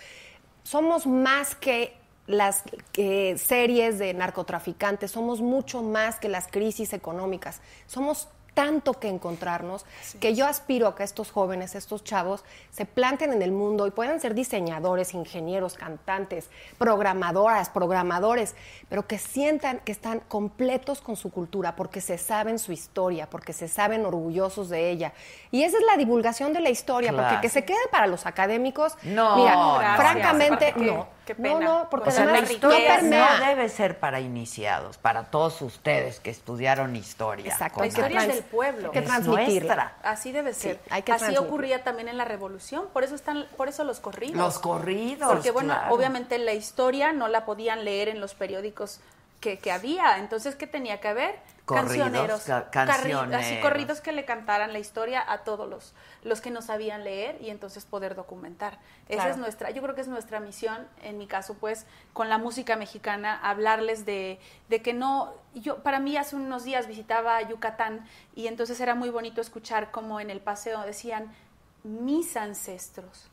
Somos 0.64 1.06
más 1.06 1.54
que 1.54 1.96
las 2.26 2.64
series 2.92 4.00
de 4.00 4.12
narcotraficantes, 4.14 5.12
somos 5.12 5.40
mucho 5.40 5.82
más 5.82 6.18
que 6.18 6.28
las 6.28 6.48
crisis 6.48 6.92
económicas. 6.92 7.60
Somos 7.86 8.28
tanto 8.56 8.94
que 8.94 9.08
encontrarnos 9.08 9.84
que 10.18 10.34
yo 10.34 10.46
aspiro 10.46 10.88
a 10.88 10.96
que 10.96 11.02
estos 11.04 11.30
jóvenes, 11.30 11.74
estos 11.74 12.02
chavos, 12.04 12.42
se 12.70 12.86
planten 12.86 13.34
en 13.34 13.42
el 13.42 13.52
mundo 13.52 13.86
y 13.86 13.90
puedan 13.90 14.18
ser 14.18 14.32
diseñadores, 14.34 15.12
ingenieros, 15.12 15.74
cantantes, 15.74 16.48
programadoras, 16.78 17.68
programadores, 17.68 18.54
pero 18.88 19.06
que 19.06 19.18
sientan 19.18 19.80
que 19.80 19.92
están 19.92 20.20
completos 20.20 21.02
con 21.02 21.16
su 21.16 21.30
cultura 21.30 21.76
porque 21.76 22.00
se 22.00 22.16
saben 22.16 22.58
su 22.58 22.72
historia, 22.72 23.28
porque 23.28 23.52
se 23.52 23.68
saben 23.68 24.06
orgullosos 24.06 24.70
de 24.70 24.88
ella. 24.90 25.12
Y 25.50 25.62
esa 25.64 25.76
es 25.76 25.84
la 25.84 25.98
divulgación 25.98 26.54
de 26.54 26.60
la 26.60 26.70
historia, 26.70 27.10
Claro. 27.12 27.28
porque 27.28 27.42
que 27.42 27.48
se 27.52 27.66
quede 27.66 27.76
para 27.90 28.06
los 28.06 28.24
académicos, 28.24 28.96
No, 29.02 29.36
mira, 29.36 29.54
gracias. 29.78 29.96
francamente, 29.96 30.72
no. 30.78 31.08
qué 31.26 31.34
No, 31.34 31.42
pena. 31.42 31.60
no, 31.60 31.90
porque 31.90 32.08
O 32.08 32.12
sea, 32.12 32.22
además 32.24 32.42
la 32.50 32.58
no 32.58 32.70
riqueza 32.70 32.94
permea. 32.96 33.38
no 33.38 33.46
debe 33.46 33.68
ser 33.68 33.98
para 33.98 34.20
iniciados, 34.20 34.96
para 34.96 35.24
todos 35.24 35.60
ustedes 35.60 36.20
que 36.20 36.30
estudiaron 36.30 36.96
historia. 36.96 37.52
Exacto, 37.52 37.80
La 37.80 37.86
historia 37.88 38.20
es 38.22 38.28
del 38.28 38.42
pueblo. 38.46 38.88
hay 38.88 38.92
que 38.92 38.98
Es 39.00 39.04
transmitirla. 39.04 39.74
nuestra. 39.74 39.96
Así 40.02 40.32
debe 40.32 40.54
ser. 40.54 40.80
hay 40.90 41.02
que 41.02 41.12
Así 41.12 41.36
ocurría 41.36 41.84
también 41.84 42.08
en 42.08 42.16
la 42.16 42.24
revolución, 42.24 42.86
por 42.92 43.04
eso 43.04 43.14
están, 43.14 43.46
por 43.56 43.68
eso 43.68 43.84
los 43.84 44.00
corridos. 44.00 44.36
Los 44.36 44.58
corridos, 44.58 45.30
Porque 45.32 45.50
bueno, 45.50 45.74
claro. 45.74 45.94
obviamente 45.94 46.38
la 46.38 46.52
historia 46.54 47.12
no 47.12 47.28
la 47.28 47.44
podían 47.44 47.84
leer 47.84 48.08
en 48.08 48.20
los 48.20 48.34
periódicos 48.34 49.00
que, 49.40 49.58
que 49.58 49.70
había. 49.70 50.18
Entonces, 50.18 50.54
¿qué 50.54 50.66
tenía 50.66 51.00
que 51.00 51.08
haber? 51.08 51.36
Corridos, 51.66 51.96
cancioneros, 51.98 52.42
ca- 52.44 52.70
carri- 52.70 52.86
cancioneros. 52.86 53.44
así 53.44 53.60
corridos 53.60 54.00
que 54.00 54.12
le 54.12 54.24
cantaran 54.24 54.72
la 54.72 54.78
historia 54.78 55.22
a 55.26 55.38
todos 55.38 55.68
los, 55.68 55.94
los 56.22 56.40
que 56.40 56.50
no 56.52 56.62
sabían 56.62 57.02
leer 57.02 57.36
y 57.42 57.50
entonces 57.50 57.84
poder 57.84 58.14
documentar. 58.14 58.78
Esa 59.08 59.16
Claro. 59.22 59.30
es 59.32 59.36
nuestra, 59.36 59.70
yo 59.70 59.82
creo 59.82 59.94
que 59.96 60.00
es 60.00 60.06
nuestra 60.08 60.38
misión, 60.38 60.86
en 61.02 61.18
mi 61.18 61.26
caso, 61.26 61.54
pues, 61.54 61.84
con 62.12 62.28
la 62.28 62.38
música 62.38 62.76
mexicana, 62.76 63.38
hablarles 63.42 64.06
de, 64.06 64.38
de 64.68 64.80
que 64.80 64.94
no, 64.94 65.34
yo, 65.54 65.82
para 65.82 65.98
mí 65.98 66.16
hace 66.16 66.36
unos 66.36 66.62
días 66.62 66.86
visitaba 66.86 67.42
Yucatán 67.42 68.06
y 68.36 68.46
entonces 68.46 68.80
era 68.80 68.94
muy 68.94 69.10
bonito 69.10 69.40
escuchar 69.40 69.90
como 69.90 70.20
en 70.20 70.30
el 70.30 70.40
paseo 70.40 70.82
decían 70.82 71.34
mis 71.82 72.36
ancestros, 72.36 73.28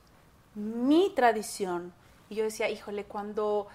mi 0.55 1.11
tradición. 1.15 1.93
Y 2.29 2.35
yo 2.35 2.43
decía, 2.45 2.67
híjole, 2.69 3.03
cuando 3.03 3.67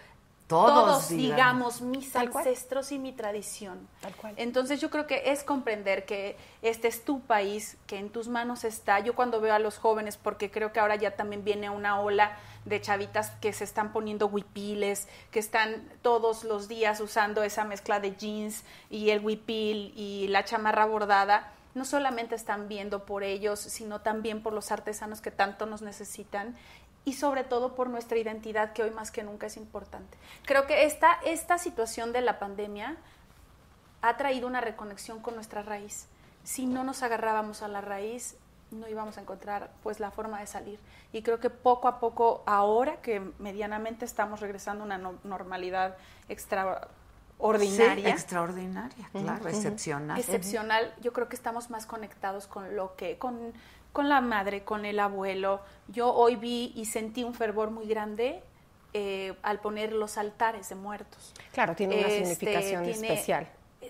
Todos 0.49 1.11
digamos 1.11 1.83
mis 1.83 2.11
Tal 2.11 2.31
cual. 2.31 2.47
ancestros 2.47 2.91
y 2.91 2.99
mi 2.99 3.13
tradición. 3.13 3.87
Tal 4.01 4.17
cual. 4.17 4.35
Entonces 4.37 4.81
yo 4.81 4.91
creo 4.91 5.07
que 5.07 5.31
es 5.31 5.45
comprender 5.45 6.07
que 6.07 6.37
este 6.63 6.89
es 6.89 7.05
tu 7.05 7.21
país, 7.21 7.77
que 7.87 7.99
en 7.99 8.09
tus 8.11 8.29
manos 8.29 8.65
está. 8.65 8.99
Yo 9.01 9.15
cuando 9.15 9.41
veo 9.41 9.55
a 9.55 9.59
los 9.59 9.79
jóvenes, 9.79 10.17
porque 10.17 10.51
creo 10.51 10.73
que 10.73 10.81
ahora 10.81 10.97
ya 10.97 11.17
también 11.17 11.45
viene 11.45 11.69
una 11.69 12.01
ola 12.01 12.37
de 12.65 12.81
chavitas 12.81 13.31
que 13.43 13.53
se 13.53 13.65
están 13.65 13.93
poniendo 13.93 14.27
huipiles, 14.27 15.07
que 15.31 15.39
están 15.39 15.87
todos 16.03 16.45
los 16.45 16.67
días 16.67 17.01
usando 17.01 17.43
esa 17.43 17.65
mezcla 17.65 18.01
de 18.01 18.17
jeans 18.17 18.65
y 18.91 19.11
el 19.11 19.25
huipil 19.25 19.93
y 19.97 20.29
la 20.29 20.45
chamarra 20.45 20.87
bordada. 20.87 21.53
No 21.75 21.85
solamente 21.85 22.35
están 22.35 22.69
viendo 22.69 23.05
por 23.05 23.23
ellos, 23.23 23.61
sino 23.61 24.01
también 24.01 24.43
por 24.43 24.53
los 24.55 24.73
artesanos 24.73 25.21
que 25.21 25.31
tanto 25.31 25.67
nos 25.67 25.83
necesitan 25.83 26.57
y 27.05 27.15
sobre 27.15 27.45
todo 27.45 27.75
por 27.75 27.89
nuestra 27.89 28.19
identidad 28.19 28.73
que 28.73 28.83
hoy 28.83 28.91
más 28.91 29.11
que 29.11 29.23
nunca 29.23 29.47
es 29.47 29.57
importante. 29.57 30.17
Creo 30.45 30.67
que 30.67 30.85
esta, 30.85 31.15
esta 31.25 31.57
situación 31.59 32.13
de 32.13 32.21
la 32.21 32.39
pandemia 32.39 32.97
ha 34.03 34.17
traído 34.17 34.47
una 34.47 34.61
reconexión 34.61 35.21
con 35.21 35.35
nuestra 35.35 35.63
raíz. 35.63 36.07
Si 36.45 36.67
no 36.67 36.85
nos 36.85 37.03
agarrábamos 37.03 37.63
a 37.63 37.69
la 37.69 37.81
raíz, 37.81 38.37
no 38.71 38.87
íbamos 38.89 39.17
a 39.17 39.23
encontrar 39.23 39.71
pues 39.83 39.99
la 40.01 40.11
forma 40.11 40.41
de 40.41 40.47
salir. 40.47 40.79
Y 41.13 41.23
creo 41.23 41.41
que 41.41 41.49
poco 41.51 41.89
a 41.89 41.99
poco, 42.01 42.43
ahora 42.47 42.97
que 43.01 43.21
medianamente 43.39 44.05
estamos 44.05 44.41
regresando 44.41 44.85
a 44.85 44.87
una 44.87 44.99
no- 44.99 45.19
normalidad 45.25 45.97
extraordinaria, 46.29 48.05
Sí, 48.05 48.11
extraordinaria, 48.11 49.09
claro, 49.13 49.49
excepcional. 49.49 50.19
excepcional, 50.19 50.95
yo 51.01 51.13
creo 51.13 51.29
que 51.29 51.37
estamos 51.37 51.71
más 51.71 51.87
conectados 51.87 52.47
con 52.47 52.77
lo 52.77 52.95
que, 52.97 53.17
con, 53.19 53.53
con 53.99 54.09
la 54.09 54.21
madre, 54.21 54.63
con 54.63 54.85
el 54.85 55.01
abuelo. 55.01 55.61
Yo 55.89 56.15
hoy 56.15 56.37
vi 56.37 56.73
y 56.77 56.85
sentí 56.85 57.25
un 57.25 57.35
fervor 57.35 57.73
muy 57.73 57.89
grande 57.89 58.41
eh, 58.93 59.35
al 59.43 59.59
poner 59.59 59.93
los 59.93 60.19
altares 60.19 60.69
de 60.69 60.77
muertos. 60.77 61.35
Claro, 61.53 61.75
tiene 61.75 61.97
una 61.99 62.07
Este, 62.07 62.19
significación 62.37 62.85
tiene- 62.85 63.09
especial. 63.09 63.49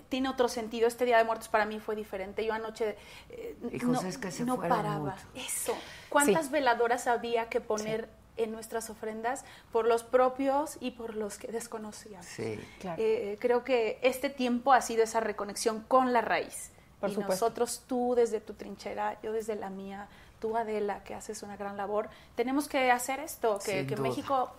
Tiene 0.09 0.27
otro 0.29 0.47
sentido. 0.47 0.87
Este 0.87 1.05
Día 1.05 1.19
de 1.19 1.25
Muertos 1.25 1.47
para 1.47 1.65
mí 1.67 1.79
fue 1.79 1.95
diferente. 1.95 2.43
Yo 2.43 2.53
anoche 2.53 2.97
eh, 3.29 3.55
Hijos, 3.71 4.01
no, 4.01 4.09
es 4.09 4.17
que 4.17 4.31
se 4.31 4.45
no 4.45 4.55
fueron 4.55 4.77
paraba. 4.77 5.15
Eso. 5.35 5.77
¿Cuántas 6.09 6.49
veladoras 6.49 7.05
había 7.05 7.47
que 7.49 7.61
poner 7.61 8.09
en 8.37 8.51
nuestras 8.51 8.89
ofrendas 8.89 9.45
por 9.71 9.85
los 9.85 10.01
propios 10.01 10.77
y 10.79 10.89
por 10.91 11.13
los 11.15 11.37
que 11.37 11.49
desconocíamos? 11.49 12.25
Sí. 12.25 12.59
Claro. 12.79 12.99
Eh, 12.99 13.37
creo 13.39 13.63
que 13.63 13.99
este 14.01 14.31
tiempo 14.31 14.73
ha 14.73 14.81
sido 14.81 15.03
esa 15.03 15.19
reconexión 15.19 15.83
con 15.87 16.13
la 16.13 16.21
raíz. 16.21 16.71
Por 16.99 17.09
y 17.09 17.13
supuesto. 17.13 17.45
nosotros, 17.45 17.83
tú 17.87 18.13
desde 18.15 18.41
tu 18.41 18.53
trinchera, 18.53 19.19
yo 19.21 19.31
desde 19.31 19.55
la 19.55 19.69
mía, 19.69 20.07
tú 20.39 20.57
Adela, 20.57 21.03
que 21.03 21.15
haces 21.15 21.43
una 21.43 21.55
gran 21.55 21.77
labor, 21.77 22.09
tenemos 22.35 22.67
que 22.67 22.91
hacer 22.91 23.19
esto, 23.19 23.59
que. 23.59 23.83
México 23.97 24.51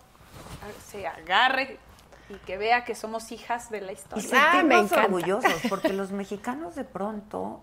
se 0.87 1.07
agarre 1.07 1.77
y 2.29 2.35
que 2.45 2.57
vea 2.57 2.83
que 2.83 2.95
somos 2.95 3.31
hijas 3.31 3.69
de 3.69 3.81
la 3.81 3.91
Y 3.91 3.95
historia. 3.95 4.29
Ah, 4.33 4.63
me 4.63 4.77
orgullosos, 4.79 5.61
porque 5.69 5.93
los 5.93 6.11
mexicanos 6.11 6.75
de 6.75 6.83
pronto 6.83 7.61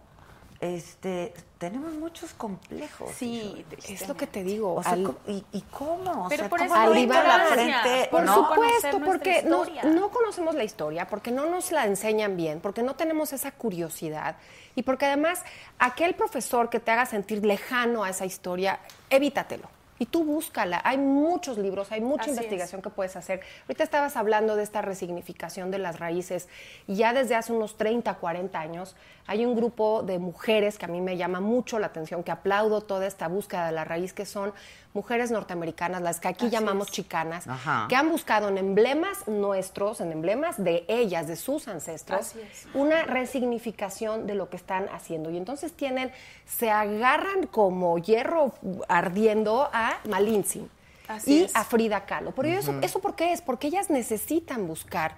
este, 0.61 1.33
tenemos 1.59 1.93
muchos 1.95 2.35
complejos. 2.35 3.13
Sí, 3.17 3.65
Es 3.89 4.09
lo 4.09 4.17
que 4.17 4.27
te 4.27 4.43
digo. 4.43 4.75
O 4.75 4.83
sea, 4.83 4.93
al- 4.93 5.05
¿cómo- 5.05 5.19
¿y, 5.29 5.45
y 5.53 5.61
cómo? 5.63 6.27
O 6.27 6.29
Pero 6.29 6.43
sea, 6.43 6.49
por 6.49 6.59
¿cómo 6.59 6.75
eso 6.75 6.85
no 6.85 7.23
la 7.23 7.45
frente? 7.47 8.09
Por 8.11 8.27
supuesto, 8.35 9.01
porque 9.05 9.43
no 9.85 10.11
conocemos 10.11 10.55
la 10.55 10.65
historia, 10.65 11.07
porque 11.07 11.31
no 11.31 11.47
nos 11.47 11.71
la 11.71 11.85
enseñan 11.87 12.37
bien, 12.37 12.61
porque 12.61 12.83
no 12.83 12.97
tenemos 12.97 13.33
esa 13.33 13.53
curiosidad 13.53 14.37
y 14.75 14.83
porque 14.83 15.07
además 15.07 15.43
aquel 15.79 16.15
profesor 16.15 16.69
que 16.71 16.81
te 16.81 16.91
haga 16.91 17.07
sentir 17.07 17.45
lejano 17.47 18.03
a 18.05 18.11
esa 18.11 18.25
historia, 18.27 18.81
evítatelo. 19.11 19.69
Y 19.99 20.07
tú 20.07 20.25
búscala. 20.25 20.81
Hay 20.85 20.99
muchos 20.99 21.59
libros, 21.59 21.91
hay 21.93 22.01
mucha 22.01 22.23
Así 22.23 22.31
es. 22.31 22.37
investigación 22.37 22.83
que 22.83 22.91
puedes 22.91 23.17
hacer. 23.17 23.41
Ahorita 23.63 23.85
estabas 23.85 24.17
hablando 24.17 24.57
de 24.57 24.63
esta 24.63 24.83
resignificación 24.83 25.71
de 25.71 25.79
las 25.79 25.99
raíces. 25.99 26.49
Ya 26.87 27.13
desde 27.13 27.35
hace 27.35 27.53
unos 27.53 27.77
30, 27.77 28.15
40 28.15 28.59
años 28.59 28.97
hay 29.27 29.45
un 29.45 29.55
grupo 29.55 30.03
de 30.03 30.19
mujeres 30.19 30.79
que 30.79 30.87
a 30.87 30.89
mí 30.89 31.01
me 31.01 31.17
llama 31.17 31.41
mucho 31.41 31.79
la 31.79 31.89
atención, 31.89 32.23
que 32.23 32.31
aplaudo 32.31 32.81
toda 32.81 33.07
esta 33.07 33.29
búsqueda 33.29 33.67
de 33.67 33.73
la 33.73 33.85
raíz, 33.85 34.13
que 34.13 34.25
son 34.25 34.53
mujeres 34.95 35.31
norteamericanas, 35.31 36.03
las 36.03 36.19
que 36.21 36.29
aquí 36.29 36.47
Así 36.47 36.53
llamamos 36.55 36.89
es. 36.89 36.93
chicanas, 36.95 37.47
Ajá. 37.47 37.87
que 37.89 37.95
han 37.97 38.09
buscado 38.09 38.49
en 38.49 38.59
emblemas 38.59 39.29
nuestros, 39.29 40.01
en 40.01 40.13
emblemas 40.13 40.63
de 40.63 40.85
ellas, 40.89 41.27
de 41.29 41.37
sus 41.37 41.69
ancestros, 41.69 42.33
una 42.75 43.05
resignificación 43.05 44.27
de 44.27 44.35
lo 44.35 44.49
que 44.51 44.57
están 44.57 44.89
haciendo. 44.93 45.31
Y 45.31 45.37
entonces 45.37 45.73
tienen, 45.73 46.11
se 46.47 46.71
agarran 46.71 47.47
como 47.47 47.99
hierro 47.99 48.53
ardiendo 48.89 49.69
a 49.73 49.99
Malintzin 50.09 50.69
Así 51.07 51.41
y 51.41 51.45
es. 51.45 51.57
a 51.57 51.65
Frida 51.65 52.05
Kahlo. 52.05 52.33
Pero 52.33 52.49
eso, 52.49 52.75
¿eso 52.83 53.01
por 53.01 53.15
qué 53.15 53.33
es? 53.33 53.41
Porque 53.41 53.69
ellas 53.69 53.91
necesitan 53.91 54.67
buscar 54.67 55.15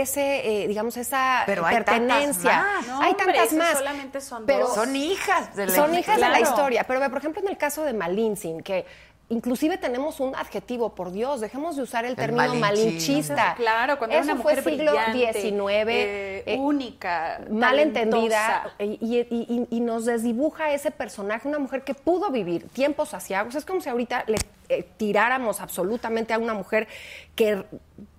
ese, 0.00 0.62
eh, 0.64 0.68
digamos, 0.68 0.96
esa 0.96 1.42
Pero 1.44 1.66
hay 1.66 1.76
tantas 1.76 1.98
pertenencia. 1.98 2.62
más. 2.62 2.86
No, 2.86 3.02
hay 3.02 3.14
tantas 3.14 3.52
más. 3.52 3.78
solamente 3.78 4.20
son 4.20 4.46
pero 4.46 4.66
dos. 4.66 4.74
Son 4.74 4.96
hijas 4.96 5.54
de 5.54 5.66
la 5.66 5.74
son 5.74 5.94
hijas 5.94 6.16
de 6.16 6.28
la 6.28 6.40
historia. 6.40 6.84
Pero, 6.84 6.98
ve, 7.00 7.10
por 7.10 7.18
ejemplo, 7.18 7.42
en 7.42 7.48
el 7.48 7.58
caso 7.58 7.84
de 7.84 7.92
Malintzin, 7.92 8.62
que 8.62 8.86
inclusive 9.32 9.78
tenemos 9.78 10.20
un 10.20 10.36
adjetivo, 10.36 10.94
por 10.94 11.10
Dios, 11.10 11.40
dejemos 11.40 11.74
de 11.76 11.82
usar 11.82 12.04
el, 12.04 12.16
término 12.16 12.54
malinchista. 12.54 13.54
Claro, 13.56 13.96
cuando 13.98 14.14
era 14.14 14.24
Eso 14.24 14.34
una 14.34 14.42
fue 14.42 14.52
mujer 14.56 14.64
siglo 14.64 14.92
brillante, 14.92 15.32
XIX, 15.32 15.70
eh, 15.88 16.42
eh, 16.46 16.58
única, 16.58 17.40
mal 17.50 17.78
entendida 17.78 18.72
talentosa. 18.78 19.00
y, 19.04 19.26
y- 19.30 19.46
y- 19.70 19.76
y 19.76 19.80
nos 19.80 20.04
desdibuja 20.04 20.72
ese 20.72 20.90
personaje, 20.90 21.48
una 21.48 21.58
mujer 21.58 21.82
que 21.82 21.94
pudo 21.94 22.30
vivir 22.30 22.68
tiempos 22.68 23.14
asiagos. 23.14 23.54
Es 23.54 23.64
como 23.64 23.80
si 23.80 23.88
ahorita 23.88 24.24
le 24.26 24.36
eh, 24.68 24.86
tiráramos 24.96 25.60
absolutamente 25.60 26.32
a 26.34 26.38
una 26.38 26.54
mujer 26.54 26.86
que 27.34 27.64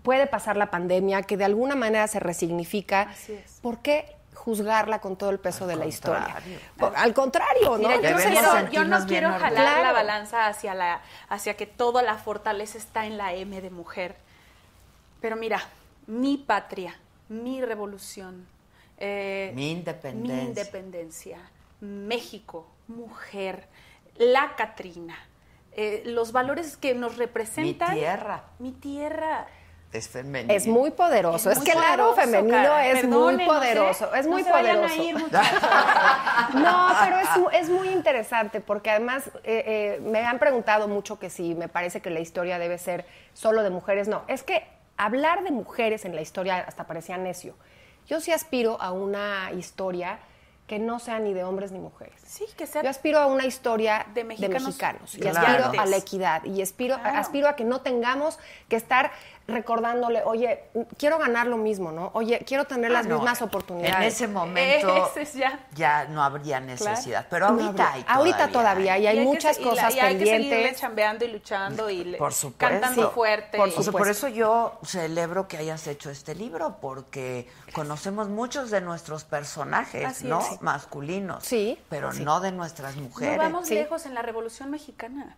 puede 0.01 0.27
pasar 0.27 0.57
la 0.57 0.69
pandemia, 0.71 1.21
que 1.21 1.37
de 1.37 1.45
alguna 1.45 1.75
manera 1.75 2.07
se 2.07 2.19
resignifica. 2.19 3.03
Así 3.03 3.33
es. 3.33 3.59
¿Por 3.61 3.79
qué 3.79 4.05
juzgarla 4.43 4.99
con 4.99 5.15
todo 5.15 5.29
el 5.29 5.39
peso 5.39 5.65
de 5.67 5.77
la 5.77 5.85
historia? 5.85 6.35
Por- 6.77 6.93
al 6.97 7.13
contrario, 7.13 7.77
¿no? 7.77 7.87
Mira, 7.87 8.01
yo, 8.01 8.11
no 8.11 8.17
quiero, 8.17 8.69
yo 8.71 8.83
no 8.83 9.05
quiero 9.05 9.29
jalar 9.31 9.81
la 9.81 9.91
balanza 9.93 10.47
hacia, 10.47 10.73
la, 10.73 11.01
hacia 11.29 11.55
que 11.55 11.65
toda 11.65 12.03
la 12.03 12.17
fortaleza 12.17 12.77
está 12.77 13.05
en 13.05 13.17
la 13.17 13.33
M 13.33 13.61
de 13.61 13.69
mujer. 13.69 14.17
Pero 15.21 15.37
mira, 15.37 15.61
mi 16.07 16.37
patria, 16.37 16.99
mi 17.29 17.61
revolución, 17.63 18.45
eh, 18.97 19.53
Mi 19.55 19.71
independencia. 19.71 20.35
mi 20.35 20.43
independencia, 20.49 21.37
México, 21.79 22.67
mujer, 22.89 23.69
la 24.17 24.55
Catrina, 24.57 25.15
eh, 25.71 26.03
los 26.05 26.33
valores 26.33 26.75
que 26.75 26.93
nos 26.95 27.15
representan. 27.17 27.91
Mi 27.93 27.99
tierra. 28.01 28.43
Mi 28.59 28.71
tierra. 28.73 29.47
Es 29.93 30.09
femenino. 30.09 30.51
Es 30.53 30.65
muy 30.67 30.89
poderoso. 30.91 31.51
Es, 31.51 31.57
muy 31.59 31.65
que 31.67 31.71
el 31.73 31.79
lado 31.79 32.09
poderoso, 32.15 32.21
femenino 32.21 32.51
cara. 32.57 32.87
es 32.87 33.05
muy 33.07 33.45
poderoso. 33.45 34.15
¿eh? 34.15 34.19
Es 34.19 34.25
No 34.25 34.31
muy 34.33 34.43
se 34.43 34.51
vayan 34.51 34.77
a 34.77 34.87
poderoso. 34.87 35.03
ir. 35.03 35.15
No, 36.55 36.87
pero 37.03 37.17
es, 37.19 37.61
es 37.61 37.69
muy 37.69 37.89
interesante 37.89 38.59
porque 38.59 38.89
además 38.91 39.27
eh, 39.43 39.63
eh, 39.97 40.01
me 40.03 40.19
han 40.25 40.39
preguntado 40.39 40.87
mucho 40.87 41.19
que 41.19 41.29
si 41.29 41.55
me 41.55 41.67
parece 41.67 42.01
que 42.01 42.09
la 42.09 42.19
historia 42.19 42.59
debe 42.59 42.77
ser 42.77 43.05
solo 43.33 43.63
de 43.63 43.69
mujeres. 43.69 44.07
No, 44.07 44.23
es 44.27 44.43
que 44.43 44.65
hablar 44.97 45.43
de 45.43 45.51
mujeres 45.51 46.05
en 46.05 46.15
la 46.15 46.21
historia 46.21 46.57
hasta 46.67 46.85
parecía 46.85 47.17
necio. 47.17 47.55
Yo 48.07 48.19
sí 48.19 48.31
aspiro 48.31 48.81
a 48.81 48.91
una 48.91 49.51
historia 49.53 50.19
que 50.67 50.79
no 50.79 50.99
sea 50.99 51.19
ni 51.19 51.33
de 51.33 51.43
hombres 51.43 51.71
ni 51.73 51.79
mujeres. 51.79 52.13
Sí, 52.25 52.45
que 52.57 52.67
sea 52.67 52.81
Yo 52.83 52.89
aspiro 52.89 53.19
a 53.19 53.27
una 53.27 53.45
historia 53.45 54.05
de 54.13 54.21
de 54.21 54.23
mexicanos 54.23 54.63
mexicanos, 54.63 55.15
y 55.15 55.19
Claro. 55.19 55.39
aspiro 55.65 55.81
a 55.81 55.85
la 55.85 55.97
equidad 55.97 56.43
y 56.45 56.61
aspiro, 56.61 56.95
Claro. 56.99 57.17
aspiro 57.19 57.47
a 57.49 57.55
que 57.57 57.65
no 57.65 57.81
tengamos 57.81 58.39
que 58.69 58.77
estar 58.77 59.11
recordándole, 59.47 60.23
oye, 60.23 60.63
quiero 60.97 61.17
ganar 61.19 61.47
lo 61.47 61.57
mismo, 61.57 61.91
¿no? 61.91 62.11
Oye, 62.13 62.43
quiero 62.47 62.65
tener 62.65 62.91
las 62.91 63.05
Ah, 63.05 63.09
no, 63.09 63.15
mismas 63.17 63.41
oportunidades. 63.41 63.95
En 63.97 64.03
ese 64.03 64.27
momento 64.33 65.11
es 65.17 65.33
ya. 65.33 65.59
ya 65.75 66.05
no 66.05 66.23
habría 66.23 66.59
necesidad. 66.59 67.27
Pero 67.29 67.49
No 67.49 67.53
ahorita 67.63 67.89
habría- 67.89 67.93
hay 67.93 68.05
ahorita 68.07 68.47
todavía, 68.49 68.97
y 68.97 69.07
hay 69.07 69.19
muchas 69.19 69.55
se- 69.57 69.61
y 69.61 69.65
la- 69.65 69.69
cosas 69.71 69.95
y 69.95 69.99
hay 69.99 70.17
que 70.17 70.25
seguirle 70.25 70.49
pendientes. 70.49 70.79
chambeando 70.81 71.25
y 71.25 71.27
luchando 71.29 71.89
y 71.89 72.03
le- 72.03 72.17
Por 72.17 72.33
supuesto. 72.33 72.57
cantando 72.57 73.09
Sí, 73.09 73.13
fuerte. 73.13 73.57
por 73.57 73.69
y- 73.69 73.73
O 73.75 73.83
sea, 73.83 73.91
por 73.91 74.07
eso 74.07 74.27
yo 74.27 74.79
celebro 74.83 75.47
que 75.47 75.57
hayas 75.57 75.85
hecho 75.87 76.09
este 76.09 76.35
libro, 76.35 76.77
porque 76.81 77.49
conocemos 77.73 78.29
muchos 78.29 78.71
de 78.71 78.81
nuestros 78.81 79.23
personajes, 79.25 80.05
Así 80.05 80.27
¿no? 80.27 80.39
es. 80.39 80.61
Masculinos. 80.61 81.43
Sí, 81.43 81.77
Pero 81.89 82.11
sí. 82.13 82.23
no 82.23 82.39
de 82.39 82.51
nuestras 82.51 82.95
mujeres. 82.95 83.37
No 83.37 83.43
vamos 83.43 83.67
Sí. 83.67 83.75
lejos 83.75 84.05
en 84.05 84.13
la 84.13 84.21
Revolución 84.21 84.69
Mexicana. 84.71 85.37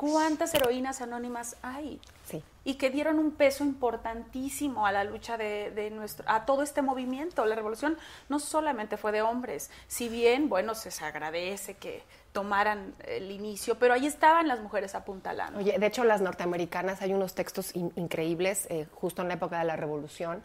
¿Cuántas 0.00 0.54
heroínas 0.54 1.02
anónimas 1.02 1.56
hay? 1.60 2.00
Sí. 2.24 2.42
Y 2.64 2.76
que 2.76 2.88
dieron 2.88 3.18
un 3.18 3.32
peso 3.32 3.64
importantísimo 3.64 4.86
a 4.86 4.92
la 4.92 5.04
lucha 5.04 5.36
de, 5.36 5.70
de 5.72 5.90
nuestro, 5.90 6.24
a 6.26 6.46
todo 6.46 6.62
este 6.62 6.80
movimiento. 6.80 7.44
La 7.44 7.54
revolución 7.54 7.98
no 8.30 8.38
solamente 8.38 8.96
fue 8.96 9.12
de 9.12 9.20
hombres, 9.20 9.70
si 9.88 10.08
bien, 10.08 10.48
bueno, 10.48 10.74
se 10.74 10.88
agradece 11.04 11.74
que 11.74 12.02
tomaran 12.32 12.94
el 13.06 13.30
inicio, 13.30 13.74
pero 13.78 13.92
ahí 13.92 14.06
estaban 14.06 14.48
las 14.48 14.60
mujeres 14.60 14.94
apuntalando. 14.94 15.58
Oye, 15.58 15.78
de 15.78 15.86
hecho, 15.86 16.02
las 16.04 16.22
norteamericanas, 16.22 17.02
hay 17.02 17.12
unos 17.12 17.34
textos 17.34 17.76
in- 17.76 17.92
increíbles, 17.96 18.66
eh, 18.70 18.86
justo 18.94 19.20
en 19.20 19.28
la 19.28 19.34
época 19.34 19.58
de 19.58 19.66
la 19.66 19.76
Revolución, 19.76 20.42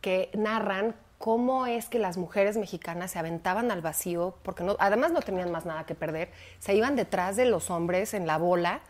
que 0.00 0.30
narran 0.32 0.94
cómo 1.18 1.66
es 1.66 1.86
que 1.88 1.98
las 1.98 2.16
mujeres 2.18 2.56
mexicanas 2.56 3.12
se 3.12 3.18
aventaban 3.18 3.70
al 3.70 3.80
vacío, 3.80 4.34
porque 4.42 4.62
no, 4.62 4.76
además 4.78 5.10
no 5.12 5.20
tenían 5.22 5.50
más 5.50 5.64
nada 5.64 5.84
que 5.84 5.94
perder, 5.94 6.30
se 6.58 6.74
iban 6.74 6.96
detrás 6.96 7.36
de 7.36 7.46
los 7.46 7.70
hombres 7.70 8.12
en 8.14 8.26
la 8.26 8.36
bola, 8.36 8.80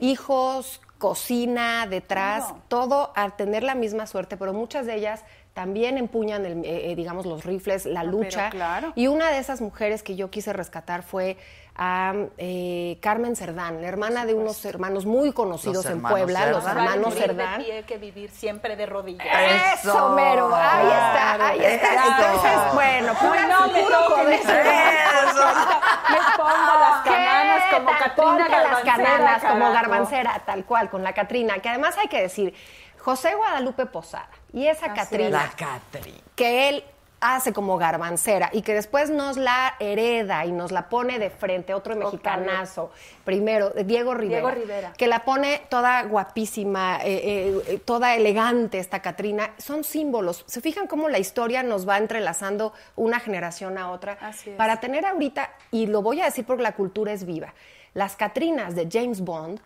hijos, 0.00 0.80
cocina, 0.98 1.86
detrás, 1.88 2.44
Claro. 2.44 2.62
todo 2.68 3.12
a 3.16 3.30
tener 3.36 3.62
la 3.64 3.74
misma 3.74 4.06
suerte, 4.06 4.36
pero 4.36 4.52
muchas 4.52 4.86
de 4.86 4.94
ellas 4.94 5.24
también 5.52 5.98
empuñan, 5.98 6.46
el, 6.46 6.64
eh, 6.64 6.92
eh, 6.92 6.94
digamos, 6.96 7.26
los 7.26 7.44
rifles, 7.44 7.84
la 7.84 8.00
Ah, 8.00 8.04
pero 8.04 8.16
lucha. 8.18 8.50
claro. 8.50 8.92
Y 8.94 9.08
una 9.08 9.30
de 9.30 9.38
esas 9.38 9.60
mujeres 9.60 10.02
que 10.02 10.16
yo 10.16 10.30
quise 10.30 10.52
rescatar 10.52 11.02
fue 11.02 11.36
a 11.74 12.12
eh, 12.36 12.98
Carmen 13.00 13.34
Cerdán, 13.34 13.80
la 13.80 13.88
hermana 13.88 14.26
de 14.26 14.34
unos 14.34 14.62
hermanos 14.64 15.06
muy 15.06 15.32
conocidos 15.32 15.86
en 15.86 16.02
Puebla, 16.02 16.46
los 16.46 16.62
Cerdán. 16.64 16.78
Hermanos 16.84 17.06
morir 17.14 17.20
de 17.20 17.26
Cerdán. 17.28 17.62
pie 17.64 17.82
que 17.84 17.96
vivir 17.98 18.30
siempre 18.30 18.76
de 18.76 18.86
rodillas. 18.86 19.26
Eso, 19.74 20.10
mero, 20.10 20.54
ahí 20.54 20.86
está, 20.86 21.46
ahí 21.46 21.64
está. 21.64 22.06
Entonces, 22.06 22.74
bueno, 22.74 23.12
No, 23.14 23.18
pura- 23.18 23.46
no 23.46 23.66
me 23.72 23.82
puro 23.82 23.98
toquen 24.00 24.24
poder. 24.24 24.40
ese 24.40 24.52
Me 24.52 26.18
pongo 26.36 26.78
las 26.80 27.02
cananas 27.04 27.62
¿Qué 27.70 27.76
como? 27.76 27.90
Catrina 27.98 28.48
las 28.62 28.80
cananas 28.84 29.44
como 29.44 29.72
garbancera, 29.72 30.42
tal 30.44 30.64
cual, 30.64 30.90
con 30.90 31.02
la 31.02 31.12
Catrina, 31.14 31.58
que 31.60 31.68
además 31.70 31.96
hay 31.98 32.08
que 32.08 32.20
decir, 32.22 32.54
José 32.98 33.34
Guadalupe 33.34 33.86
Posada 33.86 34.28
y 34.52 34.66
esa 34.66 34.92
Catrina, 34.92 35.30
La 35.30 35.48
Catri. 35.56 36.22
que 36.36 36.68
él 36.68 36.84
hace 37.22 37.52
como 37.52 37.78
garbancera 37.78 38.50
y 38.52 38.62
que 38.62 38.74
después 38.74 39.08
nos 39.08 39.36
la 39.36 39.76
hereda 39.78 40.44
y 40.44 40.52
nos 40.52 40.72
la 40.72 40.88
pone 40.88 41.18
de 41.18 41.30
frente, 41.30 41.72
otro 41.72 41.96
mexicanazo, 41.96 42.90
primero, 43.24 43.70
Diego 43.70 44.12
Rivera, 44.12 44.40
Diego 44.40 44.50
Rivera. 44.50 44.92
que 44.92 45.06
la 45.06 45.24
pone 45.24 45.62
toda 45.70 46.02
guapísima, 46.02 46.98
eh, 47.04 47.14
eh, 47.14 47.62
eh, 47.68 47.78
toda 47.78 48.16
elegante 48.16 48.78
esta 48.78 49.00
Catrina, 49.00 49.52
son 49.56 49.84
símbolos. 49.84 50.44
¿Se 50.46 50.60
fijan 50.60 50.86
cómo 50.86 51.08
la 51.08 51.20
historia 51.20 51.62
nos 51.62 51.88
va 51.88 51.96
entrelazando 51.96 52.72
una 52.96 53.20
generación 53.20 53.78
a 53.78 53.92
otra? 53.92 54.18
Así 54.20 54.50
es. 54.50 54.56
Para 54.56 54.80
tener 54.80 55.06
ahorita, 55.06 55.50
y 55.70 55.86
lo 55.86 56.02
voy 56.02 56.20
a 56.20 56.24
decir 56.24 56.44
porque 56.44 56.64
la 56.64 56.72
cultura 56.72 57.12
es 57.12 57.24
viva, 57.24 57.54
las 57.94 58.16
Catrinas 58.16 58.74
de 58.74 58.88
James 58.90 59.20
Bond 59.20 59.60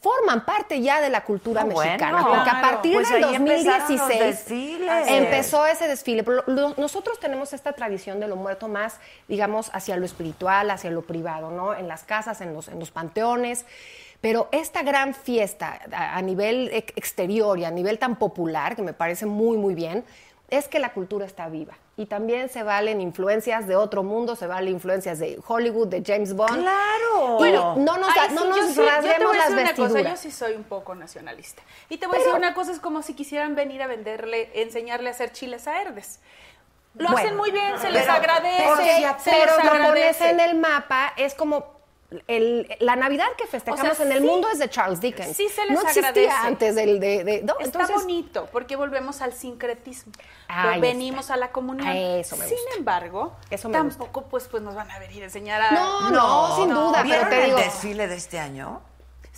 forman 0.00 0.44
parte 0.44 0.80
ya 0.80 1.00
de 1.00 1.10
la 1.10 1.24
cultura 1.24 1.62
Ah, 1.62 1.64
bueno. 1.64 1.80
mexicana, 1.80 2.22
porque 2.24 2.38
a 2.38 2.44
Claro. 2.44 2.68
partir 2.70 2.94
Pues 2.94 3.10
del 3.10 3.24
ahí 3.24 3.34
empezaron 3.34 3.64
los 3.66 3.88
2016 3.88 4.20
desfiles. 4.20 5.08
empezó 5.08 5.66
ese 5.66 5.88
desfile. 5.88 6.22
Pero 6.22 6.44
lo- 6.46 6.74
nosotros 6.76 7.18
tenemos 7.18 7.52
esta 7.52 7.72
tradición 7.72 8.20
de 8.20 8.28
lo 8.28 8.36
muerto 8.36 8.68
más, 8.68 8.98
digamos, 9.26 9.70
hacia 9.74 9.96
lo 9.96 10.04
espiritual, 10.04 10.70
hacia 10.70 10.90
lo 10.90 11.02
privado, 11.02 11.50
¿no? 11.50 11.74
En 11.74 11.88
las 11.88 12.04
casas, 12.04 12.40
en 12.40 12.54
los, 12.54 12.68
en 12.68 12.78
los 12.78 12.90
panteones. 12.92 13.66
Pero 14.20 14.48
esta 14.52 14.82
gran 14.82 15.14
fiesta 15.14 15.80
a, 15.92 16.16
a 16.16 16.22
nivel 16.22 16.70
ex- 16.72 16.92
exterior 16.96 17.58
y 17.58 17.64
a 17.64 17.70
nivel 17.70 17.98
tan 17.98 18.16
popular, 18.16 18.74
que 18.76 18.82
me 18.82 18.92
parece 18.92 19.26
muy, 19.26 19.56
muy 19.56 19.74
bien, 19.74 20.04
es 20.50 20.66
que 20.68 20.78
la 20.78 20.92
cultura 20.92 21.26
está 21.26 21.48
viva. 21.48 21.74
Y 21.96 22.06
también 22.06 22.48
se 22.48 22.62
valen 22.62 23.00
influencias 23.00 23.66
de 23.66 23.76
otro 23.76 24.02
mundo, 24.02 24.36
se 24.36 24.46
valen 24.46 24.72
influencias 24.74 25.18
de 25.18 25.38
Hollywood, 25.46 25.88
de 25.88 26.02
James 26.06 26.34
Bond. 26.34 26.60
¡Claro! 26.62 27.44
Y 27.46 27.52
no 27.52 27.98
nos, 27.98 28.08
Ay, 28.16 28.30
no 28.34 28.42
sí, 28.42 28.48
nos 28.48 28.56
yo 28.58 28.66
sí, 28.68 28.74
yo 28.76 28.84
te 28.84 28.90
rasguemos 28.90 29.28
voy 29.28 29.36
a 29.36 29.50
las 29.50 29.72
cosa, 29.74 30.00
yo 30.00 30.16
sí 30.16 30.30
soy 30.30 30.52
un 30.54 30.64
poco 30.64 30.94
nacionalista. 30.94 31.62
Y 31.88 31.98
te 31.98 32.06
voy 32.06 32.16
a 32.16 32.18
decir 32.20 32.34
una 32.34 32.54
cosa, 32.54 32.72
es 32.72 32.80
como 32.80 33.02
si 33.02 33.14
quisieran 33.14 33.54
venir 33.54 33.82
a 33.82 33.86
venderle, 33.88 34.50
enseñarle 34.54 35.08
a 35.08 35.12
hacer 35.12 35.32
chiles 35.32 35.66
a 35.66 35.82
Herdes. 35.82 36.20
Lo 36.94 37.10
Bueno, 37.10 37.18
hacen 37.18 37.36
muy 37.36 37.50
bien, 37.50 37.78
se 37.78 37.90
les 37.90 38.02
pero- 38.02 38.12
agradece, 38.14 38.64
Porque- 38.66 39.06
se 39.22 39.30
pero 39.30 39.56
les 39.56 39.64
lo 39.64 39.88
pones 39.88 40.20
en 40.22 40.40
el 40.40 40.54
mapa, 40.56 41.12
es 41.16 41.34
como 41.34 41.77
el- 42.26 42.66
la 42.80 42.96
Navidad 42.96 43.26
que 43.36 43.46
festejamos 43.46 43.92
O 43.92 43.94
sea, 43.96 44.06
en 44.06 44.12
el 44.12 44.20
sí, 44.20 44.24
mundo 44.26 44.48
es 44.50 44.58
de 44.58 44.70
Charles 44.70 45.00
Dickens. 45.00 45.36
sí 45.36 45.46
se 45.48 45.66
les 45.66 45.74
no 45.74 45.82
existía 45.82 46.08
agradece. 46.08 46.30
antes 46.46 46.74
del 46.74 47.00
de, 47.00 47.22
de- 47.24 47.42
no, 47.42 47.52
Está 47.60 47.64
entonces 47.82 47.96
bonito, 47.96 48.48
porque 48.50 48.76
volvemos 48.76 49.20
al 49.20 49.34
sincretismo. 49.34 50.12
Ahí 50.48 50.80
venimos 50.80 51.22
está. 51.22 51.34
a 51.34 51.36
la 51.36 51.52
comunión. 51.52 51.86
A 51.86 51.96
eso 51.98 52.36
me 52.38 52.46
Sin 52.46 52.56
gusta. 52.56 52.76
embargo, 52.78 53.36
Eso 53.50 53.68
me 53.68 53.74
tampoco 53.74 54.22
pues, 54.22 54.48
pues 54.48 54.62
nos 54.62 54.74
van 54.74 54.90
a 54.90 54.98
venir 54.98 55.22
a 55.22 55.26
enseñar 55.26 55.60
a... 55.60 55.70
No, 55.72 56.10
no, 56.10 56.56
sin 56.56 56.70
duda, 56.70 56.92
pero 57.02 57.04
¿Vieron 57.04 57.28
te 57.30 57.44
digo 57.44 57.58
el 57.58 57.64
desfile 57.64 58.06
de 58.08 58.14
este 58.16 58.38
año? 58.38 58.80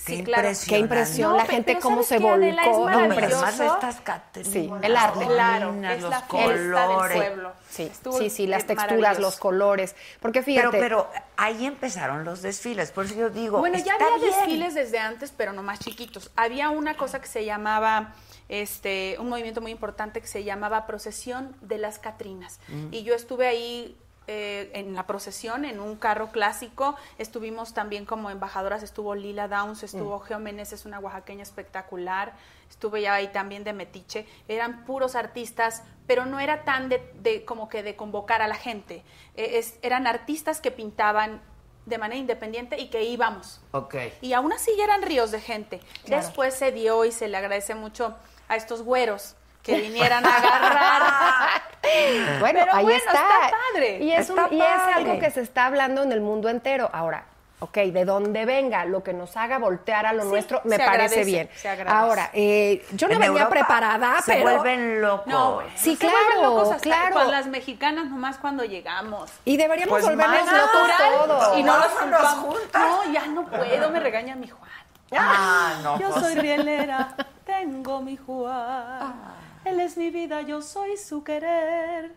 Sí, 0.03 0.17
Qué 0.19 0.25
claro. 0.25 0.49
qué 0.67 0.79
impresión, 0.79 1.37
la 1.37 1.45
gente 1.45 1.73
pero 1.75 1.81
cómo 1.81 2.03
¿sabes 2.03 2.09
se 2.09 2.19
volcó. 2.19 2.89
No, 2.91 3.15
pero 3.15 3.27
además 3.37 3.61
estas 3.61 4.01
Catrinas. 4.01 4.51
Sí, 4.51 4.71
el 4.83 4.97
arte. 4.97 5.27
Claro, 5.27 5.75
las 5.79 5.97
es 5.97 6.01
los 6.03 6.11
la 6.11 6.21
fiesta 6.23 6.49
del 6.49 6.71
colores. 6.73 7.17
pueblo. 7.17 7.53
Sí, 7.69 7.83
Estuvo 7.83 8.19
sí, 8.19 8.31
sí, 8.31 8.47
las 8.47 8.63
eh, 8.63 8.67
texturas, 8.69 9.19
los 9.19 9.37
colores. 9.37 9.95
Porque 10.21 10.43
Pero, 10.43 10.71
fíjate, 10.71 10.79
pero 10.79 11.11
ahí 11.37 11.67
empezaron 11.67 12.25
los 12.25 12.41
desfiles. 12.41 12.93
Por 12.93 13.05
eso 13.05 13.15
yo 13.15 13.29
digo. 13.31 13.59
Bueno, 13.59 13.77
ya 13.79 13.95
había 13.95 14.17
bien. 14.17 14.31
desfiles 14.33 14.75
desde 14.75 14.99
antes, 14.99 15.33
pero 15.37 15.53
no 15.53 15.63
más 15.63 15.79
chiquitos. 15.81 16.31
Había 16.35 16.71
una 16.71 16.97
cosa 16.97 17.21
que 17.21 17.29
se 17.29 17.45
llamaba, 17.45 18.15
este, 18.49 19.17
un 19.19 19.29
movimiento 19.29 19.61
muy 19.61 19.71
importante 19.71 20.23
que 20.23 20.27
se 20.27 20.45
llamaba 20.45 20.87
Procesión 20.87 21.55
de 21.61 21.77
las 21.77 21.99
Catrinas. 21.99 22.59
Y 22.91 23.03
yo 23.03 23.15
estuve 23.15 23.47
ahí 23.47 23.97
eh, 24.33 24.71
en 24.75 24.95
la 24.95 25.09
procesión, 25.09 25.65
en 25.65 25.81
un 25.81 25.97
carro 25.97 26.31
clásico. 26.31 26.95
Estuvimos 27.19 27.75
también 27.75 28.05
como 28.07 28.31
embajadoras, 28.31 28.85
estuvo 28.85 29.17
Lila 29.17 29.49
Downs, 29.49 29.83
estuvo 29.83 30.21
Geo 30.21 30.39
Meneses, 30.39 30.85
una 30.85 31.01
oaxaqueña 31.01 31.43
espectacular. 31.43 32.33
Estuve 32.69 33.03
ya 33.03 33.15
ahí 33.15 33.27
también 33.29 33.65
de 33.65 33.73
Metiche. 33.73 34.29
Eran 34.47 34.85
puros 34.85 35.17
artistas, 35.17 35.83
pero 36.07 36.27
no 36.27 36.39
era 36.39 36.63
tan 36.63 36.89
de, 36.89 36.99
de 37.21 37.45
como 37.45 37.69
que 37.69 37.83
de 37.83 37.97
convocar 37.97 38.41
a 38.41 38.47
la 38.47 38.55
gente. 38.55 39.03
Eh, 39.37 39.59
es- 39.59 39.79
eran 39.83 40.07
artistas 40.07 40.61
que 40.61 40.71
pintaban 40.71 41.41
de 41.87 41.99
manera 41.99 42.21
independiente 42.21 42.79
y 42.79 42.89
que 42.89 43.03
íbamos. 43.03 43.61
Ok. 43.73 43.97
Y 44.21 44.33
aún 44.35 44.53
así 44.53 44.71
ya 44.79 44.85
eran 44.85 45.03
ríos 45.03 45.33
de 45.33 45.41
gente. 45.41 45.81
Después 46.07 46.55
se 46.55 46.71
dio 46.71 47.05
y 47.05 47.11
se 47.11 47.27
le 47.27 47.37
agradece 47.37 47.75
mucho 47.75 48.15
a 48.47 48.55
estos 48.55 48.83
güeros 48.83 49.35
que 49.63 49.81
vinieran 49.81 50.25
a 50.25 50.37
agarrar. 50.37 51.63
bueno, 52.41 52.61
Pero 52.61 52.75
ahí 52.75 52.85
bueno, 52.85 52.99
está. 52.99 53.13
está 53.13 53.51
padre. 53.75 53.99
Y, 54.01 54.13
es, 54.13 54.31
un- 54.31 54.39
y 54.51 54.61
es 54.61 54.97
algo 54.97 55.19
que 55.19 55.31
se 55.31 55.41
está 55.43 55.67
hablando 55.67 56.03
en 56.03 56.13
el 56.13 56.21
mundo 56.21 56.49
entero. 56.49 56.89
Ahora, 56.93 57.25
ok, 57.61 57.75
de 57.77 58.05
donde 58.07 58.47
venga, 58.47 58.85
lo 58.87 59.03
que 59.03 59.13
nos 59.13 59.37
haga 59.37 59.59
voltear 59.59 60.07
a 60.07 60.13
lo 60.15 60.23
Sí, 60.23 60.29
nuestro, 60.29 60.61
me 60.65 60.77
se 60.77 60.85
parece 60.85 60.93
agradece, 61.21 61.25
bien. 61.25 61.51
se 61.55 61.69
agradece. 61.69 61.95
Ahora, 61.97 62.31
eh, 62.33 62.87
yo 62.93 63.07
no 63.09 63.15
En 63.15 63.21
venía 63.21 63.43
Europa 63.43 63.51
preparada, 63.51 64.23
se 64.23 64.33
pero... 64.33 64.43
vuelven 64.45 65.03
locos. 65.03 65.27
No, 65.27 65.61
Sí, 65.77 65.95
se 65.97 66.07
vuelven 66.07 66.23
claro, 66.33 66.43
locos 66.43 66.69
hasta 66.71 66.81
claro. 66.83 67.15
Con 67.17 67.31
las 67.31 67.47
mexicanas 67.47 68.07
nomás 68.07 68.39
cuando 68.39 68.65
llegamos. 68.65 69.31
Y 69.45 69.57
deberíamos 69.59 69.91
Pues 69.91 70.05
volvernos 70.05 70.41
locos 70.53 70.89
Natural, 70.89 71.13
todos. 71.27 71.59
Y 71.59 71.63
no 71.63 71.77
los 71.77 71.95
Vámonos 71.95 72.21
culpamos. 72.21 72.45
juntas. 72.59 72.83
No, 72.83 73.13
ya 73.13 73.27
no 73.27 73.47
puedo, 73.47 73.91
me 73.91 74.01
regaña 74.01 74.37
mi 74.37 74.49
Juan. 74.49 74.71
Ah, 75.13 75.75
no. 75.83 75.99
Yo 75.99 76.09
pues. 76.11 76.21
soy 76.25 76.35
rielera, 76.37 77.15
tengo 77.45 78.01
mi 78.01 78.17
Juan. 78.17 79.40
Él 79.65 79.81
es 79.81 79.97
mi 79.97 80.11
vida, 80.11 80.41
yo 80.43 80.63
soy 80.63 80.97
su 80.97 81.23
querer. 81.23 82.13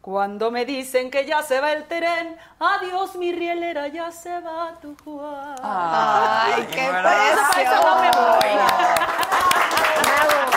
Cuando 0.00 0.50
me 0.50 0.64
dicen 0.64 1.10
que 1.10 1.26
ya 1.26 1.42
se 1.42 1.60
va 1.60 1.72
el 1.72 1.84
tren, 1.84 2.36
adiós 2.60 3.16
mi 3.16 3.32
rielera, 3.32 3.88
ya 3.88 4.12
se 4.12 4.40
va 4.40 4.74
tu 4.80 4.96
Juan. 5.04 5.56
Ay, 5.62 6.66
qué. 6.70 6.86
Para 6.88 7.30
eso 7.32 7.82
no 7.84 8.00
me 8.00 8.10
voy. 8.12 8.48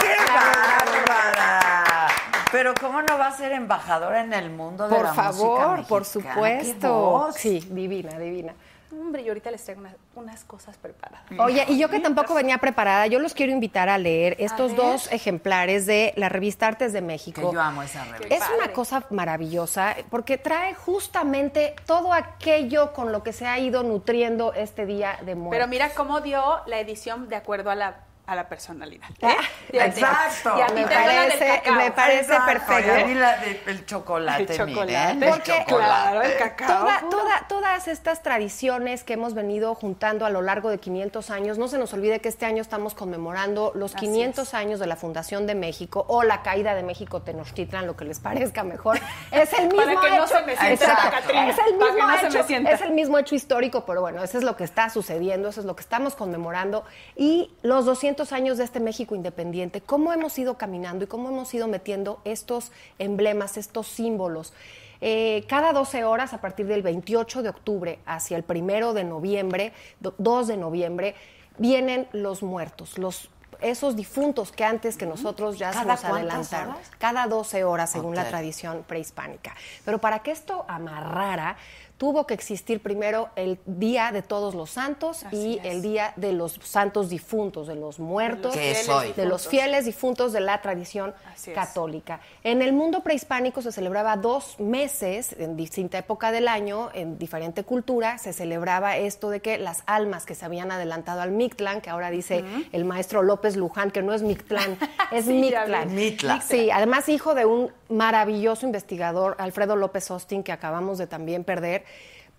¡Qué 0.01 0.15
bárbara! 0.31 2.07
Pero 2.51 2.73
¿cómo 2.79 3.01
no 3.01 3.17
va 3.17 3.27
a 3.27 3.31
ser 3.31 3.51
embajadora 3.53 4.21
en 4.21 4.33
el 4.33 4.49
mundo 4.51 4.87
de 4.87 4.95
Por 4.95 5.05
la 5.05 5.13
favor, 5.13 5.69
música 5.77 5.87
por 5.87 6.01
mexicana? 6.01 6.35
¡Qué 6.35 6.63
supuesto. 6.65 6.93
voz! 6.93 7.35
Sí, 7.35 7.59
divina, 7.71 8.17
divina. 8.19 8.53
Hombre, 8.91 9.21
y 9.21 9.27
ahorita 9.27 9.51
les 9.51 9.63
traigo 9.63 9.81
unas, 9.81 9.95
unas 10.15 10.43
cosas 10.43 10.77
preparadas. 10.77 11.23
Oye, 11.37 11.65
y 11.67 11.77
yo 11.77 11.89
que 11.89 11.99
tampoco 11.99 12.33
venía 12.33 12.57
preparada, 12.57 13.05
yo 13.07 13.19
los 13.19 13.33
quiero 13.33 13.51
invitar 13.51 13.87
a 13.87 13.97
leer 13.97 14.35
estos 14.39 14.75
dos 14.75 15.11
ejemplares 15.11 15.85
de 15.85 16.13
la 16.15 16.29
revista 16.29 16.67
Artes 16.67 16.91
de 16.93 17.01
México. 17.01 17.49
Que 17.49 17.53
yo 17.53 17.61
amo 17.61 17.83
esa 17.83 18.03
revista. 18.05 18.35
Es 18.35 18.43
una 18.55 18.73
cosa 18.73 19.05
maravillosa 19.11 19.95
porque 20.09 20.37
trae 20.37 20.73
justamente 20.73 21.75
todo 21.85 22.13
aquello 22.13 22.93
con 22.93 23.11
lo 23.11 23.23
que 23.23 23.33
se 23.33 23.45
ha 23.45 23.59
ido 23.59 23.83
nutriendo 23.83 24.53
este 24.53 24.85
día 24.85 25.19
de 25.23 25.35
muerte. 25.35 25.57
Pero 25.57 25.67
mira 25.69 25.89
cómo 25.93 26.21
dio 26.21 26.41
la 26.65 26.79
edición 26.79 27.29
de 27.29 27.35
acuerdo 27.35 27.69
a 27.69 27.75
la, 27.75 28.08
a 28.29 28.35
la 28.35 28.47
personalidad. 28.47 29.09
¿eh? 29.21 29.27
Ah, 29.27 29.41
exacto. 29.71 30.55
Y 30.57 30.61
a 30.61 30.67
ti 30.67 30.73
Me 30.75 30.85
parece- 30.87 31.61
me 31.71 31.91
parece 31.91 32.19
Exacto, 32.33 32.45
perfecto. 32.45 32.97
y 32.97 33.01
a 33.01 33.05
mí 33.05 33.13
la 33.15 33.37
de- 33.37 33.61
el 33.67 33.85
chocolate, 33.85 34.43
El 34.53 34.57
chocolate. 34.57 35.11
el 35.25 35.29
Porque- 35.31 35.63
Claro, 35.67 36.21
el 36.21 36.37
cacao. 36.37 36.67
Toda- 36.83 36.99
puro. 36.99 37.09
toda- 37.17 37.45
todas 37.47 37.87
estas 37.87 38.21
tradiciones 38.21 39.03
que 39.03 39.13
hemos 39.13 39.33
venido 39.33 39.73
juntando 39.75 40.25
a 40.25 40.29
lo 40.29 40.41
largo 40.41 40.69
de 40.69 40.77
500 40.79 41.29
años, 41.29 41.57
no 41.57 41.67
se 41.67 41.77
nos 41.77 41.93
olvide 41.93 42.19
que 42.19 42.29
este 42.29 42.45
año 42.45 42.61
estamos 42.61 42.93
conmemorando 42.93 43.71
los 43.75 43.95
Así 43.95 44.05
500 44.05 44.53
años 44.53 44.79
de 44.79 44.87
la 44.87 44.95
fundación 44.95 45.47
de 45.47 45.55
México 45.55 46.05
o 46.07 46.23
la 46.23 46.41
caída 46.43 46.75
de 46.75 46.83
México 46.83 47.21
Tenochtitlan, 47.21 47.87
lo 47.87 47.95
que 47.95 48.05
les 48.05 48.19
parezca 48.19 48.63
mejor. 48.63 48.99
Es 49.31 49.53
el 49.53 49.67
mismo 49.73 49.77
Para 49.85 50.01
que 50.01 50.09
no 50.17 50.25
hecho. 50.25 50.27
se 50.27 50.41
me 50.43 50.55
sienta 50.57 50.73
Exacto. 50.73 51.03
la 51.05 51.11
Catrina, 51.11 51.49
Es 51.49 51.57
el 51.57 51.75
para 51.77 51.91
mismo 51.93 51.95
que 51.95 52.01
no 52.01 52.17
se 52.17 52.23
me 52.23 52.57
hecho. 52.59 52.69
Es 52.69 52.81
el 52.81 52.91
mismo 52.91 53.17
hecho 53.17 53.35
histórico, 53.35 53.85
pero 53.85 54.01
bueno, 54.01 54.23
eso 54.23 54.37
es 54.37 54.43
lo 54.43 54.55
que 54.55 54.63
está 54.63 54.89
sucediendo, 54.89 55.49
eso 55.49 55.61
es 55.61 55.65
lo 55.65 55.75
que 55.75 55.81
estamos 55.81 56.15
conmemorando. 56.15 56.83
Y 57.15 57.51
los 57.61 57.85
200 57.85 58.18
años 58.33 58.57
de 58.57 58.63
este 58.65 58.79
México 58.79 59.15
independiente, 59.15 59.81
cómo 59.81 60.11
hemos 60.13 60.37
ido 60.37 60.57
caminando 60.57 61.05
y 61.05 61.07
cómo 61.07 61.29
hemos 61.29 61.53
ido 61.53 61.67
metiendo 61.67 62.21
estos 62.25 62.71
emblemas, 62.99 63.57
estos 63.57 63.87
símbolos. 63.87 64.53
Eh, 65.01 65.45
cada 65.47 65.71
12 65.71 66.03
horas, 66.03 66.33
a 66.33 66.41
partir 66.41 66.65
del 66.67 66.81
28 66.81 67.41
de 67.43 67.49
octubre 67.49 67.99
hacia 68.05 68.35
el 68.37 68.43
primero 68.43 68.93
de 68.93 69.05
noviembre, 69.05 69.71
do- 70.01 70.13
2 70.17 70.47
de 70.47 70.57
noviembre, 70.57 71.15
vienen 71.57 72.07
los 72.11 72.43
muertos, 72.43 72.97
los 72.97 73.29
esos 73.61 73.97
difuntos 73.97 74.53
que 74.53 74.63
antes 74.63 74.95
que 74.95 75.05
nosotros 75.05 75.57
ya 75.59 75.73
se 75.73 75.79
¿Cada 75.79 75.95
nos 75.95 76.05
adelantaron. 76.05 76.75
horas? 76.75 76.91
Cada 76.97 77.27
12 77.27 77.65
horas, 77.65 77.89
según 77.91 78.15
la 78.15 78.25
tradición 78.29 78.85
prehispánica. 78.87 79.53
Pero 79.83 79.97
para 79.99 80.19
que 80.19 80.31
esto 80.31 80.63
amarrara, 80.69 81.57
tuvo 81.99 82.25
que 82.25 82.33
existir 82.33 82.81
primero 82.81 83.29
el 83.35 83.59
Día 83.65 84.11
de 84.13 84.21
Todos 84.21 84.55
los 84.55 84.71
Santos 84.71 85.25
Así 85.25 85.35
y 85.35 85.57
es. 85.59 85.65
el 85.65 85.81
Día 85.81 86.13
de 86.15 86.31
los 86.31 86.53
Santos 86.63 87.09
Difuntos, 87.09 87.67
de 87.67 87.75
los 87.75 87.99
muertos, 87.99 88.55
de 88.55 89.25
los 89.25 89.47
fieles 89.49 89.83
difuntos 89.85 90.31
de 90.31 90.39
la 90.39 90.61
tradición 90.61 91.13
Así 91.31 91.51
es. 91.51 91.55
católica. 91.55 92.21
En 92.43 92.61
el 92.61 92.71
mundo 92.71 93.01
prehispánico 93.03 93.61
se 93.61 93.73
celebraba 93.73 94.15
dos 94.15 94.57
meses, 94.61 95.35
en 95.37 95.57
distinta 95.57 95.97
época 95.97 96.31
del 96.31 96.47
año, 96.47 96.89
en 96.93 97.19
diferente 97.19 97.63
cultura, 97.63 98.17
se 98.17 98.31
celebraba 98.31 98.95
esto 98.97 99.29
de 99.29 99.41
que 99.41 99.57
las 99.57 99.83
almas 99.85 100.25
que 100.25 100.35
se 100.35 100.45
habían 100.45 100.71
adelantado 100.71 101.21
al 101.21 101.31
Mictlán, 101.31 101.81
que 101.81 101.89
ahora 101.89 102.09
dice 102.09 102.45
el 102.71 102.85
maestro 102.85 103.23
López 103.23 103.57
Luján, 103.57 103.91
que 103.91 104.01
no 104.01 104.13
es 104.13 104.21
Mictlán, 104.23 104.77
es 105.11 105.25
Sí. 105.25 105.33
Mictlán. 105.33 105.93
Mitla. 105.93 106.39
Sí, 106.39 106.71
además 106.71 107.09
hijo 107.09 107.35
de 107.35 107.45
un 107.45 107.71
maravilloso 107.89 108.65
investigador, 108.65 109.35
Alfredo 109.39 109.75
López 109.75 110.09
Austin, 110.11 110.43
que 110.43 110.51
acabamos 110.51 110.97
de 110.97 111.07
también 111.07 111.43
perder. 111.43 111.83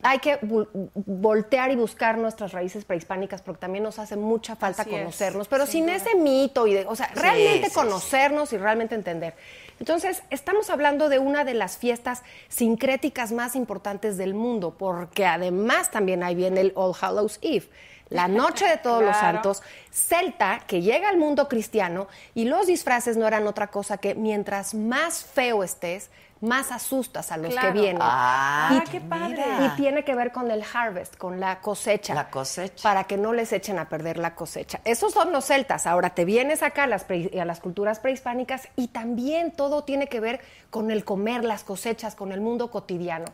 Hay 0.02 0.18
que 0.20 0.40
vol- 0.40 0.68
voltear 0.94 1.70
y 1.70 1.76
buscar 1.76 2.16
nuestras 2.16 2.52
raíces 2.52 2.86
prehispánicas 2.86 3.42
porque 3.42 3.60
también 3.60 3.84
nos 3.84 3.98
hace 3.98 4.16
mucha 4.16 4.56
falta 4.56 4.80
Así 4.80 4.94
es, 4.94 4.98
conocernos, 4.98 5.46
pero 5.46 5.66
sin 5.66 5.84
duda. 5.84 5.96
ese 5.96 6.14
mito 6.16 6.66
y 6.66 6.72
de, 6.72 6.86
o 6.86 6.96
sea, 6.96 7.10
realmente 7.14 7.68
sí, 7.68 7.74
conocernos 7.74 8.50
y 8.54 8.56
realmente 8.56 8.94
entender. 8.94 9.34
Entonces, 9.78 10.22
estamos 10.30 10.70
hablando 10.70 11.10
de 11.10 11.18
una 11.18 11.44
de 11.44 11.52
las 11.52 11.76
fiestas 11.76 12.22
sincréticas 12.48 13.32
más 13.32 13.54
importantes 13.56 14.16
del 14.16 14.32
mundo, 14.32 14.74
porque 14.78 15.26
además 15.26 15.90
también 15.90 16.22
ahí 16.22 16.34
viene 16.34 16.62
el 16.62 16.72
All 16.76 16.94
Hallows 16.98 17.38
Eve, 17.42 17.68
la 18.10 18.28
noche 18.28 18.66
de 18.66 18.76
todos 18.76 19.02
los 19.02 19.16
santos, 19.16 19.62
celta 19.90 20.60
que 20.66 20.82
llega 20.82 21.08
al 21.08 21.16
mundo 21.16 21.48
cristiano 21.48 22.08
y 22.34 22.44
los 22.44 22.66
disfraces 22.66 23.16
no 23.16 23.26
eran 23.26 23.46
otra 23.46 23.68
cosa 23.68 23.98
que 23.98 24.14
mientras 24.14 24.74
más 24.74 25.24
feo 25.24 25.62
estés, 25.62 26.10
más 26.40 26.72
asustas 26.72 27.32
a 27.32 27.36
los 27.36 27.52
Claro. 27.52 27.74
que 27.74 27.80
vienen. 27.80 27.98
Ah, 28.00 28.82
y, 28.86 28.90
qué 28.90 29.00
padre. 29.00 29.44
y 29.66 29.68
tiene 29.76 30.04
que 30.04 30.14
ver 30.14 30.32
con 30.32 30.50
el 30.50 30.64
harvest, 30.72 31.16
con 31.18 31.38
la 31.38 31.60
cosecha. 31.60 32.14
La 32.14 32.30
cosecha. 32.30 32.82
Para 32.82 33.04
que 33.04 33.18
no 33.18 33.32
les 33.34 33.52
echen 33.52 33.78
a 33.78 33.88
perder 33.90 34.16
la 34.16 34.34
cosecha. 34.34 34.80
Esos 34.84 35.12
son 35.12 35.32
los 35.32 35.44
celtas. 35.44 35.86
Ahora 35.86 36.10
te 36.10 36.24
vienes 36.24 36.62
acá 36.62 36.84
a 36.84 36.86
las, 36.86 37.04
pre- 37.04 37.38
a 37.38 37.44
las 37.44 37.60
culturas 37.60 38.00
prehispánicas 38.00 38.68
y 38.74 38.88
también 38.88 39.50
todo 39.52 39.84
tiene 39.84 40.06
que 40.08 40.20
ver 40.20 40.40
con 40.70 40.90
el 40.90 41.04
comer, 41.04 41.44
las 41.44 41.62
cosechas, 41.62 42.14
con 42.14 42.32
el 42.32 42.40
mundo 42.40 42.70
cotidiano. 42.70 43.26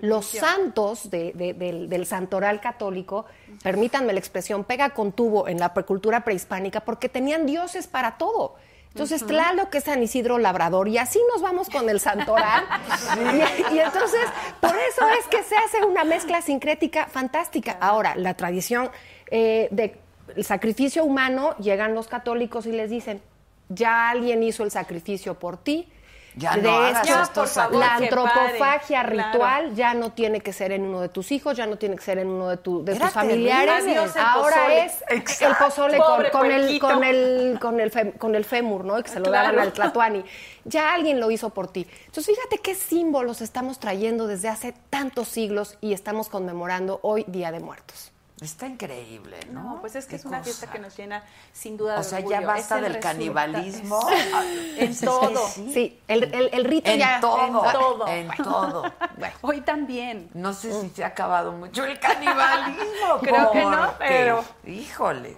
Los 0.00 0.26
santos 0.26 1.10
de- 1.10 1.32
de- 1.34 1.52
del, 1.52 1.90
del 1.90 2.06
santoral 2.06 2.60
católico, 2.60 3.26
permítanme 3.62 4.12
la 4.14 4.18
expresión, 4.20 4.64
pega 4.64 4.90
con 4.90 5.12
tubo 5.12 5.48
en 5.48 5.58
la 5.58 5.68
cultura 5.74 6.24
prehispánica 6.24 6.80
porque 6.80 7.10
tenían 7.10 7.44
dioses 7.44 7.86
para 7.86 8.16
todo. 8.16 8.54
Entonces, 8.94 9.26
Tlaloc 9.26 9.74
es 9.74 9.84
San 9.84 10.00
Isidro 10.04 10.38
Labrador 10.38 10.86
y 10.86 10.98
así 10.98 11.20
nos 11.32 11.42
vamos 11.42 11.68
con 11.68 11.90
el 11.90 11.98
santoral. 11.98 12.64
y, 13.72 13.74
y 13.74 13.80
entonces, 13.80 14.20
por 14.60 14.70
eso 14.70 15.08
es 15.18 15.26
que 15.26 15.42
se 15.42 15.56
hace 15.56 15.84
una 15.84 16.04
mezcla 16.04 16.40
sincrética 16.40 17.06
fantástica. 17.06 17.76
Ahora, 17.80 18.14
la 18.14 18.34
tradición 18.34 18.90
eh, 19.32 19.68
del 19.72 20.44
sacrificio 20.44 21.04
humano, 21.04 21.56
llegan 21.58 21.92
los 21.92 22.06
católicos 22.06 22.66
y 22.66 22.72
les 22.72 22.88
dicen, 22.88 23.20
ya 23.68 24.10
alguien 24.10 24.44
hizo 24.44 24.62
el 24.62 24.70
sacrificio 24.70 25.34
por 25.34 25.56
ti. 25.56 25.88
Ya 26.36 26.56
de 26.56 26.62
no 26.62 26.86
estos 26.88 27.28
por 27.30 27.46
favor, 27.46 27.76
la 27.78 27.94
antropofagia 27.94 29.02
ritual 29.04 29.32
claro. 29.34 29.72
ya 29.74 29.94
no 29.94 30.10
tiene 30.12 30.40
que 30.40 30.52
ser 30.52 30.72
en 30.72 30.82
uno 30.82 31.00
de 31.00 31.08
tus 31.08 31.30
hijos, 31.30 31.56
ya 31.56 31.64
no 31.66 31.76
tiene 31.76 31.94
que 31.94 32.02
ser 32.02 32.18
en 32.18 32.26
uno 32.28 32.48
de, 32.48 32.56
tu- 32.56 32.84
de 32.84 32.96
Era 32.96 33.06
tus 33.06 33.14
familiares. 33.14 33.84
Ahora 34.16 34.56
pozole. 34.56 34.84
es 34.84 34.92
Exacto. 35.10 35.46
el 35.46 35.56
pozole 35.56 35.98
con, 35.98 36.24
el, 36.24 36.30
con, 36.80 37.04
el, 37.04 37.58
con, 37.60 37.78
el 37.80 37.92
fem- 37.92 38.18
con 38.18 38.34
el 38.34 38.44
fémur, 38.44 38.84
¿no? 38.84 38.98
Y 38.98 39.02
que 39.04 39.10
se 39.10 39.20
lo 39.20 39.26
Claro. 39.26 39.48
daban 39.48 39.60
al 39.60 39.72
tlatuani. 39.72 40.24
Ya 40.64 40.92
alguien 40.92 41.20
lo 41.20 41.30
hizo 41.30 41.50
por 41.50 41.68
ti. 41.68 41.86
Entonces, 42.06 42.34
fíjate 42.34 42.58
qué 42.58 42.74
símbolos 42.74 43.40
estamos 43.40 43.78
trayendo 43.78 44.26
desde 44.26 44.48
hace 44.48 44.74
tantos 44.90 45.28
siglos 45.28 45.78
y 45.80 45.92
estamos 45.92 46.28
conmemorando 46.28 46.98
hoy 47.02 47.24
Día 47.28 47.52
de 47.52 47.60
Muertos. 47.60 48.10
Está 48.40 48.66
increíble, 48.66 49.38
¿no? 49.52 49.62
No, 49.74 49.80
pues 49.80 49.94
es 49.94 50.06
que 50.06 50.16
es 50.16 50.24
una 50.24 50.42
fiesta 50.42 50.68
que 50.70 50.80
nos 50.80 50.96
llena 50.96 51.22
sin 51.52 51.76
duda 51.76 51.94
de 51.94 52.00
O 52.00 52.02
sea, 52.02 52.18
orgullo. 52.18 52.40
ya 52.40 52.46
basta 52.46 52.74
del 52.76 52.94
resulta- 52.94 53.08
canibalismo. 53.12 54.00
En 54.76 54.98
todo. 55.00 55.48
sí. 55.48 55.70
Sí, 55.72 56.00
el, 56.08 56.24
el- 56.34 56.50
el 56.52 56.64
rito 56.64 56.90
En 56.90 56.98
ya... 56.98 57.20
todo. 57.20 57.44
en 57.46 57.52
todo. 57.72 58.08
En 58.08 58.28
todo. 58.42 58.92
Hoy 59.42 59.60
también. 59.60 60.28
No 60.34 60.52
sé 60.52 60.72
si 60.80 60.90
se 60.90 61.04
ha 61.04 61.08
acabado 61.08 61.52
mucho 61.52 61.84
el 61.84 61.98
canibalismo. 62.00 63.18
Creo 63.22 63.52
que 63.52 63.64
no, 63.64 63.94
pero- 63.98 64.44
Híjoles, 64.66 65.36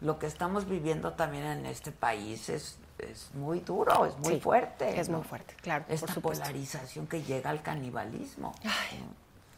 lo 0.00 0.18
que 0.18 0.26
estamos 0.26 0.68
viviendo 0.68 1.12
también 1.12 1.44
en 1.44 1.66
este 1.66 1.92
país 1.92 2.48
es, 2.48 2.76
es 2.98 3.30
muy 3.34 3.60
duro, 3.60 4.04
es 4.04 4.18
muy 4.18 4.34
Sí, 4.34 4.40
fuerte. 4.40 4.98
es 5.00 5.08
¿no? 5.08 5.18
muy 5.18 5.26
fuerte, 5.28 5.54
claro, 5.62 5.84
Esta 5.88 6.12
polarización 6.14 7.06
que 7.06 7.22
llega 7.22 7.50
al 7.50 7.62
canibalismo. 7.62 8.52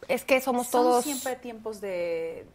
Es 0.07 0.23
que 0.23 0.39
somos 0.39 0.67
Son 0.67 0.83
todos... 0.83 1.03
siempre 1.03 1.35
tiempos 1.35 1.81
de, 1.81 2.45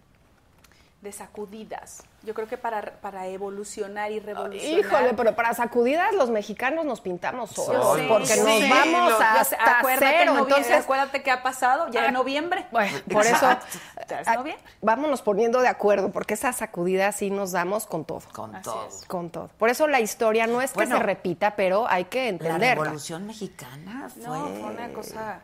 de 1.00 1.12
sacudidas. 1.12 2.02
Yo 2.22 2.34
creo 2.34 2.46
que 2.46 2.58
para, 2.58 2.82
para 3.00 3.26
evolucionar 3.26 4.12
y 4.12 4.20
revolucionar. 4.20 4.78
Híjole, 4.78 5.14
pero 5.14 5.34
para 5.34 5.54
sacudidas 5.54 6.12
los 6.12 6.28
mexicanos 6.28 6.84
nos 6.84 7.00
pintamos 7.00 7.50
solos, 7.52 7.98
porque 8.06 8.36
nos 8.36 8.68
vamos 8.68 9.10
lo- 9.12 9.18
Ya 9.18 9.44
sé, 9.44 9.56
hasta 9.56 9.78
acuérdate 9.78 10.16
cero. 10.18 10.34
Entonces, 10.38 10.76
acuérdate 10.76 11.22
qué 11.22 11.30
ha 11.30 11.42
pasado 11.42 11.88
ya 11.90 12.06
en 12.06 12.12
noviembre. 12.12 12.66
bueno, 12.70 12.98
por 13.10 13.22
eso, 13.22 13.32
Exacto. 13.36 13.66
Ya 14.08 14.20
es 14.20 14.28
ah, 14.28 14.34
noviembre. 14.36 14.62
vámonos 14.82 15.22
poniendo 15.22 15.60
de 15.62 15.68
acuerdo, 15.68 16.10
porque 16.12 16.34
esas 16.34 16.56
sacudidas 16.56 17.16
sí 17.16 17.30
nos 17.30 17.52
damos 17.52 17.86
con 17.86 18.04
todo. 18.04 18.20
Con 18.34 18.54
Así 18.54 18.64
todo. 18.64 18.86
es. 18.86 19.04
Con 19.06 19.30
todo. 19.30 19.48
Por 19.56 19.70
eso 19.70 19.86
la 19.86 20.00
historia 20.00 20.46
no 20.46 20.60
es 20.60 20.72
que 20.72 20.86
se 20.86 20.98
repita, 20.98 21.56
pero 21.56 21.88
hay 21.88 22.04
que 22.04 22.24
La 22.24 22.28
entenderla. 22.28 22.84
revolución 22.84 23.26
mexicana 23.26 24.10
fue, 24.14 24.22
No, 24.26 24.46
fue 24.48 24.64
una 24.74 24.92
cosa. 24.92 25.40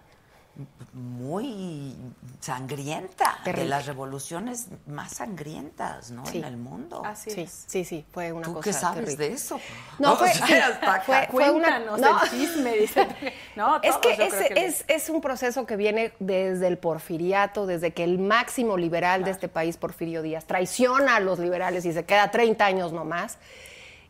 Muy 0.96 1.94
sangrienta, 2.40 3.38
de 3.44 3.66
las 3.66 3.84
revoluciones 3.84 4.68
más 4.86 5.12
sangrientas, 5.12 6.10
¿no? 6.10 6.24
Sí. 6.24 6.38
En 6.38 6.44
el 6.44 6.56
mundo. 6.56 7.02
Así 7.04 7.30
Sí, 7.30 7.42
es. 7.42 7.64
sí, 7.66 7.84
sí, 7.84 8.04
fue 8.10 8.32
una 8.32 8.42
¿Tú 8.46 8.54
cosa 8.54 8.64
qué 8.64 8.72
sabes 8.72 9.04
terrible. 9.04 9.28
de 9.28 9.34
eso? 9.34 9.60
No, 9.98 10.12
O 10.14 10.16
fue, 10.16 10.30
fue, 11.04 11.28
fue 11.30 11.50
una... 11.50 11.82
Cuéntanos 11.82 12.00
no. 12.00 12.22
el 12.22 12.30
chisme, 12.30 12.72
dice. 12.78 13.06
No, 13.56 13.80
Es 13.82 13.96
que 13.98 14.12
ese 14.14 14.48
que 14.54 14.64
es, 14.66 14.84
es 14.88 15.10
un 15.10 15.20
proceso 15.20 15.66
que 15.66 15.76
viene 15.76 16.12
desde 16.18 16.66
el 16.66 16.78
porfiriato, 16.78 17.66
desde 17.66 17.92
que 17.92 18.02
el 18.02 18.18
máximo 18.18 18.78
liberal 18.78 19.22
de 19.22 19.32
este 19.32 19.48
país, 19.48 19.76
Porfirio 19.76 20.22
Díaz, 20.22 20.46
traiciona 20.46 21.16
a 21.16 21.20
los 21.20 21.38
liberales 21.38 21.84
y 21.84 21.92
se 21.92 22.06
queda 22.06 22.30
30 22.30 22.64
años 22.64 22.92
nomás. 22.92 23.36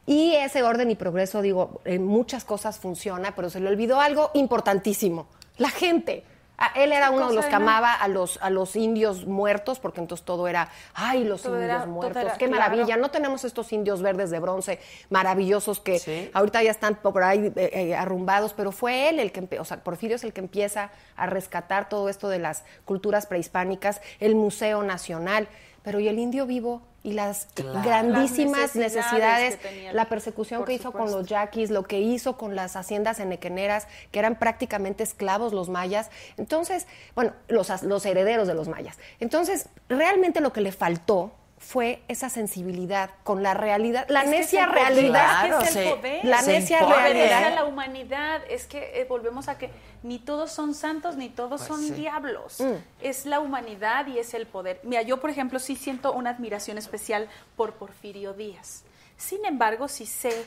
Y 0.07 0.35
ese 0.37 0.63
orden 0.63 0.89
y 0.91 0.95
progreso, 0.95 1.43
digo, 1.43 1.81
en 1.85 2.07
muchas 2.07 2.45
cosas 2.45 2.79
funciona, 2.79 3.35
pero 3.35 3.51
se 3.51 3.59
le 3.59 3.69
olvidó 3.69 4.01
algo 4.01 4.31
importantísimo, 4.35 5.27
la 5.59 5.71
gente. 5.71 6.25
Ah, 6.59 6.73
él 6.75 6.93
era 6.93 7.11
uno 7.11 7.29
de 7.29 7.35
los 7.35 7.45
que 7.45 7.55
amaba 7.55 7.93
a 7.93 8.09
los, 8.09 8.39
a 8.41 8.49
los 8.49 8.77
indios 8.77 9.27
muertos, 9.27 9.79
porque 9.79 10.01
entonces 10.01 10.25
todo 10.25 10.49
era, 10.49 10.71
ay, 10.95 11.25
los 11.25 11.43
Todo 11.43 11.57
indios 11.57 11.71
era- 11.83 11.87
muertos, 11.87 12.23
era- 12.23 12.33
qué 12.39 12.47
claro. 12.49 12.61
maravilla. 12.63 12.97
No 12.97 13.11
tenemos 13.11 13.45
estos 13.45 13.73
indios 13.73 14.01
verdes 14.01 14.31
de 14.31 14.39
bronce 14.41 14.81
maravillosos 15.11 15.81
que 15.81 15.99
Sí. 15.99 16.31
ahorita 16.33 16.63
ya 16.63 16.71
están 16.71 16.95
por 16.97 17.23
ahí 17.23 17.53
eh, 17.57 17.71
eh, 17.73 17.95
arrumbados, 17.95 18.53
pero 18.55 18.73
fue 18.73 19.09
él 19.11 19.21
el 19.21 19.33
que, 19.33 19.59
o 19.61 19.65
sea, 19.65 19.83
Porfirio 19.85 20.17
es 20.17 20.25
el 20.25 20.33
que 20.33 20.41
empieza 20.41 20.91
a 21.17 21.27
rescatar 21.27 21.89
todo 21.89 22.09
esto 22.09 22.29
de 22.29 22.39
las 22.39 22.65
culturas 22.85 23.27
prehispánicas, 23.27 24.01
el 24.21 24.35
Museo 24.35 24.83
Nacional, 24.83 25.49
pero 25.87 26.01
y 26.01 26.09
el 26.09 26.19
indio 26.19 26.47
vivo 26.47 26.83
y 27.05 27.13
las 27.13 27.47
grandísimas 27.55 28.75
Las 28.75 28.75
necesidades 28.75 28.97
necesidades, 28.97 29.57
que 29.57 29.69
tenía, 29.69 29.93
la 29.93 30.09
persecución 30.09 30.65
que 30.65 30.73
hizo 30.73 30.91
con 30.91 31.13
los 31.13 31.29
yaquis, 31.29 31.71
lo 31.71 31.85
que 31.85 32.01
hizo 32.01 32.37
con 32.37 32.57
las 32.57 32.75
haciendas 32.75 33.21
enequeneras, 33.21 33.87
que 34.11 34.19
eran 34.19 34.37
prácticamente 34.37 35.05
esclavos 35.05 35.53
los 35.53 35.69
mayas. 35.69 36.11
Entonces, 36.39 36.89
bueno, 37.15 37.35
los 37.47 38.05
herederos 38.05 38.49
de 38.49 38.55
los 38.55 38.67
mayas. 38.67 38.99
Entonces, 39.21 39.69
realmente 39.89 40.41
lo 40.41 40.53
que 40.53 40.61
le 40.61 40.73
faltó 40.73 41.31
fue 41.67 42.01
esa 42.07 42.29
sensibilidad 42.29 43.11
con 43.25 43.43
la 43.43 43.53
realidad, 43.53 44.07
la 44.09 44.21
Es 44.23 44.31
que 44.31 44.37
necia 44.37 44.67
realidad. 44.67 45.47
Claro, 45.47 45.61
es 45.61 45.73
que 45.73 45.81
es 45.81 45.87
el 45.87 45.95
poder. 45.97 46.25
La 46.25 46.43
necia 46.43 46.87
realidad. 46.87 47.55
La 47.57 47.65
humanidad. 47.65 48.41
Es 48.49 48.67
que 48.67 49.01
eh, 49.01 49.05
volvemos 49.09 49.49
a 49.49 49.59
que 49.59 49.71
ni 50.05 50.21
todos 50.21 50.53
son 50.53 50.75
santos 50.75 51.17
ni 51.17 51.29
todos 51.29 51.63
Pues 51.63 51.69
son 51.69 51.81
sí. 51.81 51.91
diablos. 51.91 52.61
Mm. 52.61 52.75
Es 53.01 53.27
la 53.27 53.41
humanidad 53.41 54.07
y 54.07 54.21
es 54.21 54.33
el 54.35 54.47
poder. 54.47 54.79
Mira, 54.85 55.03
yo 55.03 55.21
por 55.21 55.29
ejemplo 55.29 55.59
sí 55.59 55.75
siento 55.75 56.13
una 56.13 56.31
admiración 56.31 56.79
especial 56.79 57.29
por 57.57 57.73
Porfirio 57.73 58.33
Díaz. 58.33 58.85
Sin 59.17 59.45
embargo, 59.45 59.89
sí 59.89 60.07
sé 60.07 60.47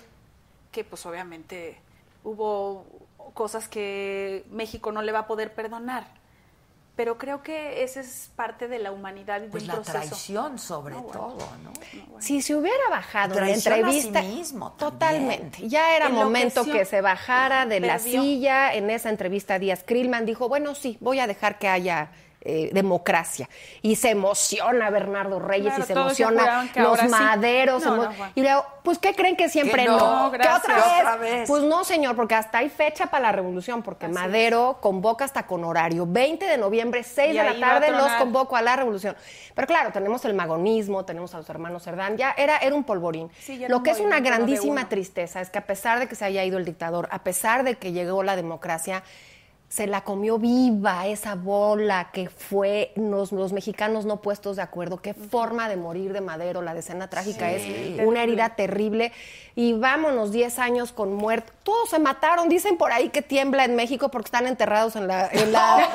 que 0.71 0.85
pues 0.85 1.05
obviamente 1.05 1.81
hubo 2.23 2.85
cosas 3.33 3.67
que 3.67 4.45
México 4.51 4.93
no 4.93 5.01
le 5.01 5.11
va 5.11 5.19
a 5.19 5.27
poder 5.27 5.53
perdonar. 5.53 6.07
Pero 6.99 7.17
creo 7.17 7.41
que 7.41 7.81
esa 7.81 8.01
es 8.01 8.29
parte 8.35 8.67
de 8.67 8.77
la 8.77 8.91
humanidad 8.91 9.37
y 9.39 9.43
de 9.45 9.47
Pues 9.51 9.65
la 9.65 9.75
proceso. 9.75 9.99
traición 9.99 10.59
sobre 10.59 10.95
No, 10.95 11.03
bueno. 11.03 11.17
todo, 11.17 11.47
¿no? 11.63 11.71
Si 12.19 12.41
se 12.41 12.53
hubiera 12.57 12.89
bajado 12.89 13.35
en 13.35 13.39
la 13.39 13.45
Traición 13.45 13.73
a 13.73 13.77
sí 13.89 13.99
entrevista, 13.99 14.21
mismo 14.21 14.71
totalmente. 14.73 15.65
Ya 15.69 15.95
era 15.95 16.09
momento 16.09 16.65
que 16.65 16.83
se 16.83 16.99
bajara 16.99 17.65
de 17.65 17.79
la 17.79 17.99
silla. 17.99 18.73
En 18.73 18.89
esa 18.89 19.09
entrevista, 19.09 19.57
Díaz 19.59 19.85
Krillman 19.85 20.25
dijo: 20.25 20.49
Bueno, 20.49 20.75
sí, 20.75 20.97
voy 20.99 21.21
a 21.21 21.27
dejar 21.27 21.57
que 21.57 21.69
haya 21.69 22.11
eh, 22.41 22.69
democracia. 22.71 23.49
Y 23.81 23.95
se 23.97 24.11
emociona 24.11 24.89
Bernardo 24.89 25.39
Reyes 25.39 25.73
Claro, 25.73 25.83
y 25.83 25.85
se 25.87 25.93
emociona 25.93 26.69
los 26.75 26.85
ahora 26.87 27.03
sí. 27.03 27.09
maderos. 27.09 27.83
No, 27.83 27.95
emo- 27.95 28.17
no, 28.17 28.31
y 28.35 28.41
luego, 28.41 28.65
pues, 28.83 28.97
¿qué 28.97 29.13
creen 29.13 29.35
que 29.35 29.49
siempre 29.49 29.83
Que 29.83 29.89
no? 29.89 29.97
no, 30.25 30.31
¿Que 30.31 30.37
gracias. 30.37 30.59
otra 30.63 30.75
vez? 30.75 30.85
otra 30.99 31.15
vez. 31.17 31.47
Pues 31.49 31.63
no, 31.63 31.83
señor, 31.83 32.15
porque 32.15 32.35
hasta 32.35 32.59
hay 32.59 32.69
fecha 32.69 33.07
para 33.07 33.23
la 33.23 33.31
revolución, 33.33 33.83
porque 33.83 34.07
Madero 34.07 34.77
convoca 34.81 35.25
hasta 35.25 35.45
con 35.45 35.63
horario. 35.65 36.05
20 36.07 36.45
de 36.45 36.57
noviembre, 36.57 37.03
6 37.03 37.33
Y 37.33 37.37
de 37.37 37.43
la 37.43 37.59
tarde, 37.59 37.91
los 37.91 38.09
convoco 38.13 38.55
a 38.55 38.61
la 38.61 38.75
revolución. 38.75 39.15
Pero 39.53 39.67
claro, 39.67 39.91
tenemos 39.91 40.23
el 40.25 40.33
magonismo, 40.33 41.03
tenemos 41.05 41.33
a 41.35 41.37
los 41.39 41.49
hermanos 41.49 41.83
Cerdán, 41.83 42.15
ya 42.17 42.33
era, 42.37 42.57
era 42.59 42.73
un 42.73 42.83
polvorín. 42.85 43.29
Sí, 43.39 43.57
ya 43.57 43.65
era 43.65 43.69
Lo 43.73 43.77
un 43.79 43.83
que 43.83 43.91
es 43.91 43.99
una 43.99 44.19
grandísima 44.21 44.87
tristeza 44.87 45.41
es 45.41 45.49
que 45.49 45.59
a 45.59 45.65
pesar 45.65 45.99
de 45.99 46.07
que 46.07 46.15
se 46.15 46.23
haya 46.25 46.43
ido 46.45 46.57
el 46.57 46.63
dictador, 46.65 47.09
a 47.11 47.19
pesar 47.23 47.63
de 47.63 47.75
que 47.75 47.91
llegó 47.91 48.23
la 48.23 48.35
democracia, 48.37 49.03
se 49.69 49.85
la 49.85 50.01
comió 50.01 50.39
viva 50.39 51.05
esa 51.05 51.35
bola 51.35 52.09
que 52.11 52.27
fue 52.27 52.91
los, 52.95 53.31
los 53.31 53.53
mexicanos 53.53 54.03
no 54.03 54.17
puestos 54.17 54.55
de 54.55 54.63
acuerdo. 54.63 54.97
Qué 54.97 55.13
forma 55.13 55.69
de 55.69 55.77
morir 55.77 56.11
de 56.11 56.21
Madero, 56.21 56.63
la 56.63 56.73
decena 56.73 57.07
trágica 57.07 57.51
es 57.51 57.99
una 58.03 58.23
herida 58.23 58.49
terrible. 58.55 59.13
Y 59.55 59.73
vámonos 59.73 60.31
10 60.31 60.57
años 60.59 60.91
con 60.91 61.13
muerte. 61.13 61.51
Todos 61.63 61.89
se 61.89 61.99
mataron. 61.99 62.49
Dicen 62.49 62.77
por 62.77 62.91
ahí 62.91 63.09
que 63.09 63.21
tiembla 63.21 63.65
en 63.65 63.75
México 63.75 64.09
porque 64.09 64.27
están 64.27 64.47
enterrados 64.47 64.95
en 64.95 65.07
la... 65.07 65.27
En 65.27 65.51
la, 65.51 65.87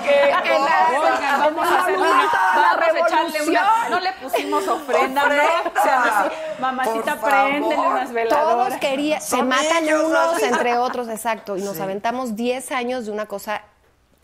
no 3.91 4.01
le 4.01 4.12
pusimos 4.22 4.68
ofrenda, 4.68 5.22
¿no? 5.29 5.81
O 5.81 5.83
sea, 5.83 6.03
así, 6.03 6.35
mamacita, 6.61 7.20
préndele 7.20 7.77
unas 7.77 8.12
veladoras. 8.12 8.68
Todos 8.68 8.81
querían, 8.81 9.20
se 9.20 9.43
matan 9.43 9.85
ellos, 9.85 10.05
unos 10.05 10.43
entre 10.43 10.77
otros, 10.79 11.09
exacto, 11.09 11.57
y 11.57 11.62
nos 11.62 11.81
aventamos 11.81 12.37
10 12.37 12.70
años 12.72 13.07
de 13.07 13.12
una 13.12 13.27
cosa 13.27 13.63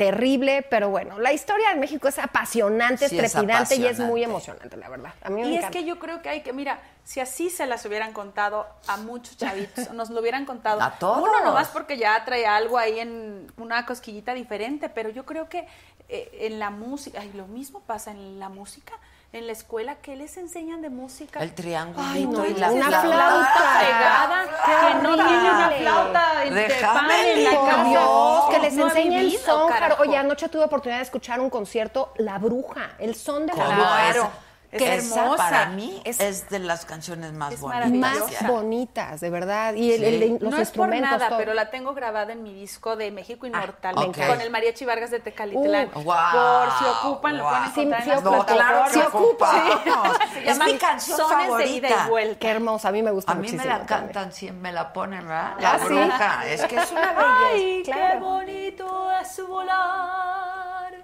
terrible, 0.01 0.63
pero 0.63 0.89
bueno, 0.89 1.19
la 1.19 1.31
historia 1.31 1.69
de 1.69 1.75
México 1.75 2.09
es 2.09 2.19
apasionante, 2.19 3.07
Sí, 3.07 3.19
es 3.19 3.33
trepidante 3.33 3.77
y 3.77 3.85
es 3.85 3.99
muy 3.99 4.25
emocionante, 4.25 4.79
la 4.79 4.89
verdad. 4.89 5.13
A 5.23 5.29
mí 5.29 5.43
me 5.43 5.49
Y 5.49 5.53
es 5.53 5.59
encanta. 5.59 5.79
que 5.79 5.85
yo 5.85 5.99
creo 5.99 6.23
que 6.23 6.31
hay 6.31 6.41
que, 6.41 6.55
mira, 6.55 6.81
si 7.05 7.21
así 7.21 7.51
se 7.51 7.67
las 7.67 7.85
hubieran 7.85 8.15
contado 8.15 8.67
a 8.87 8.97
muchos 8.97 9.37
chavitos, 9.37 9.91
nos 9.93 10.09
lo 10.09 10.21
hubieran 10.23 10.47
contado. 10.47 10.81
A 10.81 10.93
todos. 10.93 11.19
Uno 11.19 11.45
nomás 11.45 11.69
porque 11.69 11.99
ya 11.99 12.25
trae 12.25 12.47
algo 12.47 12.79
ahí 12.79 12.99
en 12.99 13.53
una 13.59 13.85
cosquillita 13.85 14.33
diferente, 14.33 14.89
pero 14.89 15.11
yo 15.11 15.27
creo 15.27 15.51
que 15.51 15.67
eh, 16.09 16.31
en 16.47 16.59
la 16.59 16.71
música, 16.71 17.21
ay, 17.21 17.31
lo 17.35 17.47
mismo 17.47 17.81
pasa 17.81 18.11
en 18.11 18.39
la 18.39 18.49
música, 18.49 18.95
en 19.33 19.47
la 19.47 19.53
escuela, 19.53 19.95
¿qué 19.97 20.17
les 20.17 20.37
enseñan 20.37 20.83
de 20.83 20.91
música? 20.91 21.41
El 21.41 21.55
triángulo 21.55 22.05
Ay, 22.05 22.27
no, 22.27 22.45
y 22.45 22.55
la 22.55 22.73
una 22.73 22.87
flauta. 23.01 23.81
pegada, 23.81 24.45
que 24.67 24.95
no 25.03 25.15
tiene 25.15 25.51
una 25.51 25.71
flauta 25.71 26.45
en 26.45 26.55
la 26.55 26.69
casa. 26.69 28.51
Que 28.51 28.59
les 28.59 28.75
No 28.75 28.85
ha 28.87 28.89
enseñe 28.89 29.21
el 29.21 29.39
son, 29.39 29.69
carajo. 29.71 30.03
Oye, 30.03 30.17
anoche 30.17 30.49
tuve 30.49 30.65
oportunidad 30.65 30.99
de 30.99 31.05
escuchar 31.05 31.41
un 31.41 31.49
concierto, 31.49 32.13
La 32.17 32.39
Bruja, 32.39 32.91
el 32.99 33.15
son 33.15 33.47
de 33.47 33.53
la 33.55 33.65
¿Cómo 33.65 33.77
bruja. 33.77 33.97
Claro. 34.13 34.31
Es? 34.73 34.81
Es 34.83 35.05
Esa 35.07 35.21
hermosa. 35.23 35.37
para 35.37 35.67
mí 35.71 36.01
Es- 36.05 36.21
es, 36.21 36.49
de 36.49 36.59
las 36.61 36.85
canciones 36.85 37.33
más 37.33 37.59
bonitas. 37.61 37.91
Más 37.91 38.47
bonitas, 38.47 39.21
de 39.21 39.31
verdad. 39.31 39.75
Y 39.75 39.93
el- 39.93 40.01
Sí. 40.01 40.07
el- 40.07 40.31
los 40.33 40.41
no 40.43 40.47
es 40.49 40.53
por 40.53 40.61
instrumentos. 40.61 41.11
nada, 41.11 41.29
todo. 41.29 41.39
pero 41.39 41.55
la 41.55 41.71
tengo 41.71 41.93
grabada 41.95 42.33
en 42.33 42.43
mi 42.43 42.55
disco 42.55 42.95
de 42.97 43.11
México 43.11 43.47
Inmortal 43.47 43.95
me 43.97 44.03
encanta. 44.07 44.29
con 44.29 44.41
el 44.41 44.51
Mariachi 44.51 44.85
Vargas 44.85 45.11
de 45.11 45.21
Tecalitlán. 45.21 45.91
Uh, 45.95 46.01
guau, 46.03 46.67
por 46.69 46.79
si 46.79 46.85
ocupan, 46.85 47.37
lo 47.39 47.45
pueden. 47.49 47.65
Sí, 47.75 47.81
encontrar 47.81 48.03
sí 48.05 48.11
en. 48.11 48.25
No, 48.25 48.47
claro 48.47 48.85
plataformas. 48.93 49.15
ocupamos. 49.15 50.19
Se 50.33 50.51
Es 50.51 50.59
mi 50.59 50.79
canción 50.79 51.17
Sones 51.19 51.57
de 51.57 51.67
ida 51.67 51.89
favorita. 51.89 52.05
y 52.07 52.11
vuelta. 52.11 52.39
Qué 52.39 52.49
hermosa, 52.49 52.89
a 52.89 52.93
mí 52.93 53.03
me 53.03 53.11
gusta 53.11 53.33
A 53.33 53.35
mí 53.35 53.41
muchísimo. 53.41 53.63
me 53.65 53.69
la 53.69 53.87
también. 53.87 54.13
cantan, 54.13 54.33
sí, 54.33 54.51
me 54.53 54.73
la 54.73 54.93
ponen, 54.93 55.27
¿verdad? 55.27 55.55
La 55.59 55.73
¿Ah, 55.73 55.79
sí? 55.79 55.85
bruja. 55.87 56.47
Es 56.47 56.65
que 56.67 56.77
es 56.77 56.91
una 56.93 57.13
belleza. 57.13 57.47
Ay, 57.53 57.83
qué 57.85 57.91
Claro. 57.93 58.21
bonito 58.21 59.11
es 59.21 59.47
volar 59.47 60.95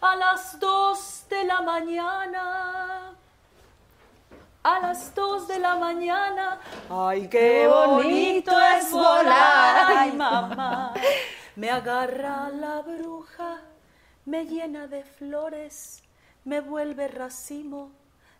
a 0.00 0.16
las 0.16 0.58
dos 0.60 1.24
de 1.30 1.44
la 1.44 1.60
mañana. 1.62 3.13
A 4.64 4.80
las 4.80 5.14
dos 5.14 5.46
de 5.46 5.58
la 5.58 5.76
mañana. 5.76 6.58
Ay, 6.90 7.28
qué 7.28 7.68
bonito 7.68 8.50
es 8.60 8.90
volar. 8.90 9.92
Ay, 9.96 10.12
mamá. 10.12 10.94
Me 11.56 11.70
agarra 11.70 12.48
la 12.48 12.80
bruja, 12.80 13.60
me 14.24 14.44
llena 14.44 14.88
de 14.88 15.04
flores, 15.04 16.02
me 16.44 16.60
vuelve 16.60 17.06
racimo 17.06 17.92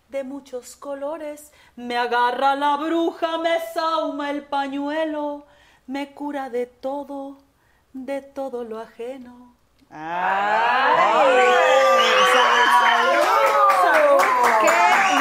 de 0.08 0.24
muchos 0.24 0.74
colores. 0.74 1.52
Me 1.76 1.96
agarra 1.96 2.56
la 2.56 2.76
bruja, 2.76 3.38
me 3.38 3.60
sauma 3.72 4.30
el 4.30 4.42
pañuelo, 4.42 5.46
me 5.86 6.12
cura 6.12 6.50
de 6.50 6.66
todo, 6.66 7.38
de 7.92 8.20
todo 8.20 8.64
lo 8.64 8.80
ajeno. 8.80 9.54
¡Qué 9.88 9.96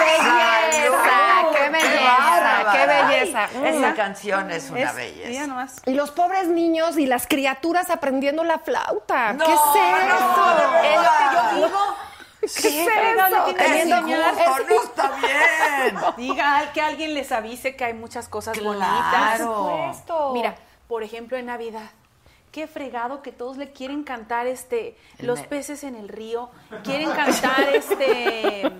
belleza! 0.09 1.21
¡Qué 1.53 1.69
belleza! 1.69 2.71
¡Qué 2.71 2.85
belleza! 2.87 3.32
Esa 3.45 3.93
canción 3.95 4.51
es 4.51 4.69
una 4.69 4.81
Es- 4.81 4.95
belleza. 4.95 5.47
nomás. 5.47 5.81
Y 5.85 5.93
los 5.93 6.11
pobres 6.11 6.47
niños 6.47 6.97
y 6.97 7.05
las 7.05 7.27
criaturas 7.27 7.89
aprendiendo 7.89 8.43
la 8.43 8.59
flauta. 8.59 9.33
No, 9.33 9.45
¿Qué 9.45 9.53
es 9.53 9.59
no, 9.59 9.75
eso? 9.75 10.55
de 10.55 10.93
Es 10.93 10.95
lo 10.95 11.09
que 11.11 11.35
yo 11.35 11.67
digo. 11.67 11.79
¿Qué 12.41 12.47
es 12.47 12.55
eso? 12.55 13.47
Es 13.47 13.55
Teniendo- 13.55 14.01
no 14.01 14.83
está 14.83 15.11
bien. 15.17 15.97
Diga 16.17 16.71
que 16.73 16.81
alguien 16.81 17.13
les 17.13 17.31
avise 17.31 17.75
que 17.75 17.85
hay 17.85 17.93
muchas 17.93 18.27
cosas 18.27 18.57
Claro. 18.57 18.73
bonitas. 18.73 19.41
Por 19.41 19.55
supuesto. 19.55 20.31
Mira, 20.33 20.55
por 20.87 21.03
ejemplo, 21.03 21.37
en 21.37 21.45
Navidad. 21.45 21.89
Qué 22.51 22.67
fregado 22.67 23.23
que 23.23 23.31
todos 23.31 23.57
le 23.57 23.71
quieren 23.71 24.03
cantar 24.03 24.45
este 24.45 24.95
El 25.17 25.25
los 25.25 25.39
me- 25.39 25.47
peces 25.47 25.83
en 25.83 25.95
el 25.95 26.07
río, 26.07 26.51
quieren 26.83 27.09
cantar 27.11 27.63
este 27.73 28.71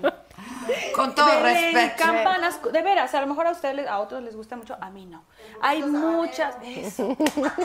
Con 0.96 1.16
todo 1.16 1.28
Belén, 1.42 1.74
respeto. 1.74 2.04
campanas, 2.04 2.60
de 2.72 2.82
veras, 2.82 3.14
a 3.14 3.22
lo 3.22 3.28
mejor 3.28 3.48
a 3.48 3.52
ustedes 3.52 3.88
a 3.88 4.00
otros 4.00 4.22
les 4.24 4.36
gusta 4.36 4.56
mucho, 4.56 4.78
a 4.80 4.90
mí 4.90 5.06
no. 5.06 5.24
Hay 5.62 5.84
muchas 5.84 6.56
eso. 6.64 7.16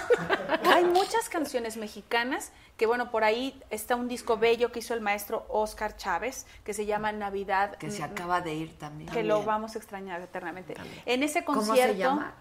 Hay 0.75 0.85
muchas 0.85 1.29
canciones 1.29 1.77
mexicanas 1.77 2.53
que 2.77 2.87
bueno, 2.87 3.11
por 3.11 3.25
ahí 3.25 3.61
está 3.71 3.97
un 3.97 4.09
disco 4.09 4.37
bello 4.39 4.71
que 4.71 4.79
hizo 4.79 4.95
el 4.95 5.01
maestro 5.01 5.45
Oscar 5.49 5.97
Chávez 5.97 6.47
que 6.65 6.73
se 6.75 6.87
llama 6.87 7.11
Navidad 7.13 7.77
Que 7.77 7.91
se 7.91 8.03
mm, 8.03 8.05
acaba 8.05 8.41
de 8.41 8.55
ir 8.55 8.79
también. 8.79 9.11
que 9.11 9.23
lo 9.25 9.43
vamos 9.43 9.75
a 9.75 9.79
extrañar 9.79 10.21
eternamente. 10.21 10.75
En 11.07 11.23
ese 11.23 11.45
¿Cómo 11.45 11.61
se 11.63 11.69
concierto 11.69 11.95
llama? 11.99 12.35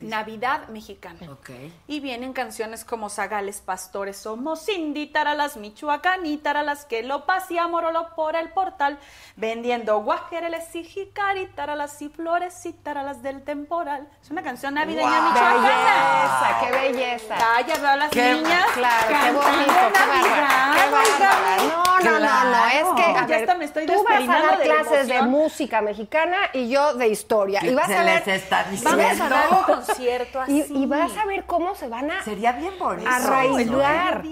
Navidad 0.00 0.68
Mexicana. 0.68 1.18
Ok. 1.32 1.50
Y 1.86 2.00
vienen 2.00 2.32
canciones 2.32 2.84
como 2.84 3.08
Zagales 3.08 3.60
Pastores, 3.60 4.16
somos 4.16 4.64
Cindy, 4.66 5.06
Taralas, 5.06 5.56
Michoacán 5.56 6.26
y 6.26 6.36
Taralas, 6.36 6.84
que 6.84 7.02
lo 7.02 7.24
paseamos 7.26 7.82
por 8.14 8.36
el 8.36 8.50
portal, 8.50 8.98
vendiendo 9.36 10.00
guajereles 10.02 10.74
y 10.74 10.84
jicari, 10.84 11.46
Taralas 11.48 12.00
y 12.02 12.08
flores 12.08 12.64
y 12.66 12.72
Taralas 12.72 13.22
del 13.22 13.42
temporal. 13.42 14.08
Es 14.22 14.30
una 14.30 14.42
canción 14.42 14.74
navideña 14.74 15.08
Guau. 15.08 15.32
michoacana. 15.32 15.60
Belleza, 15.60 16.60
qué 16.60 16.70
belleza. 16.70 17.34
Calla, 17.36 17.74
veo 17.76 17.88
a 17.90 17.96
las 17.96 18.10
Qué- 18.10 18.32
niñas. 18.34 18.66
Claro, 18.74 19.06
qué 19.08 19.32
bonito, 19.32 19.72
qué 19.92 20.00
bárbara, 20.06 20.72
qué 20.74 20.90
bárbara. 20.90 21.56
No, 21.70 22.00
no, 22.00 22.18
no, 22.20 22.44
no, 22.44 22.66
es 22.66 22.84
que, 22.96 23.02
a 23.10 23.14
Ya 23.20 23.26
ver, 23.26 23.40
hasta 23.40 23.54
me 23.56 23.64
estoy 23.64 23.86
tú 23.86 24.04
vas 24.04 24.22
a 24.28 24.32
dar 24.42 24.58
de 24.58 24.66
la 24.66 24.74
clases 24.74 25.06
de 25.08 25.22
música 25.22 25.80
mexicana 25.80 26.36
y 26.52 26.68
yo 26.68 26.94
de 26.94 27.08
historia. 27.08 27.60
Y 27.64 27.74
vas 27.74 27.86
Se 27.86 27.96
a 27.96 28.02
ver, 28.04 28.26
les 28.26 28.42
está 28.42 28.64
Vamos 28.82 28.86
a 28.86 28.96
diciendo. 28.96 29.28
dar 29.28 29.48
concierto 29.76 30.40
así. 30.40 30.64
y, 30.70 30.82
y 30.82 30.86
vas 30.86 31.16
a 31.16 31.24
ver 31.26 31.44
cómo 31.44 31.74
se 31.74 31.88
van 31.88 32.10
a 32.10 32.22
Sería 32.24 32.52
bien 32.52 32.78
bonito. 32.78 33.08
arraigar. 33.10 34.22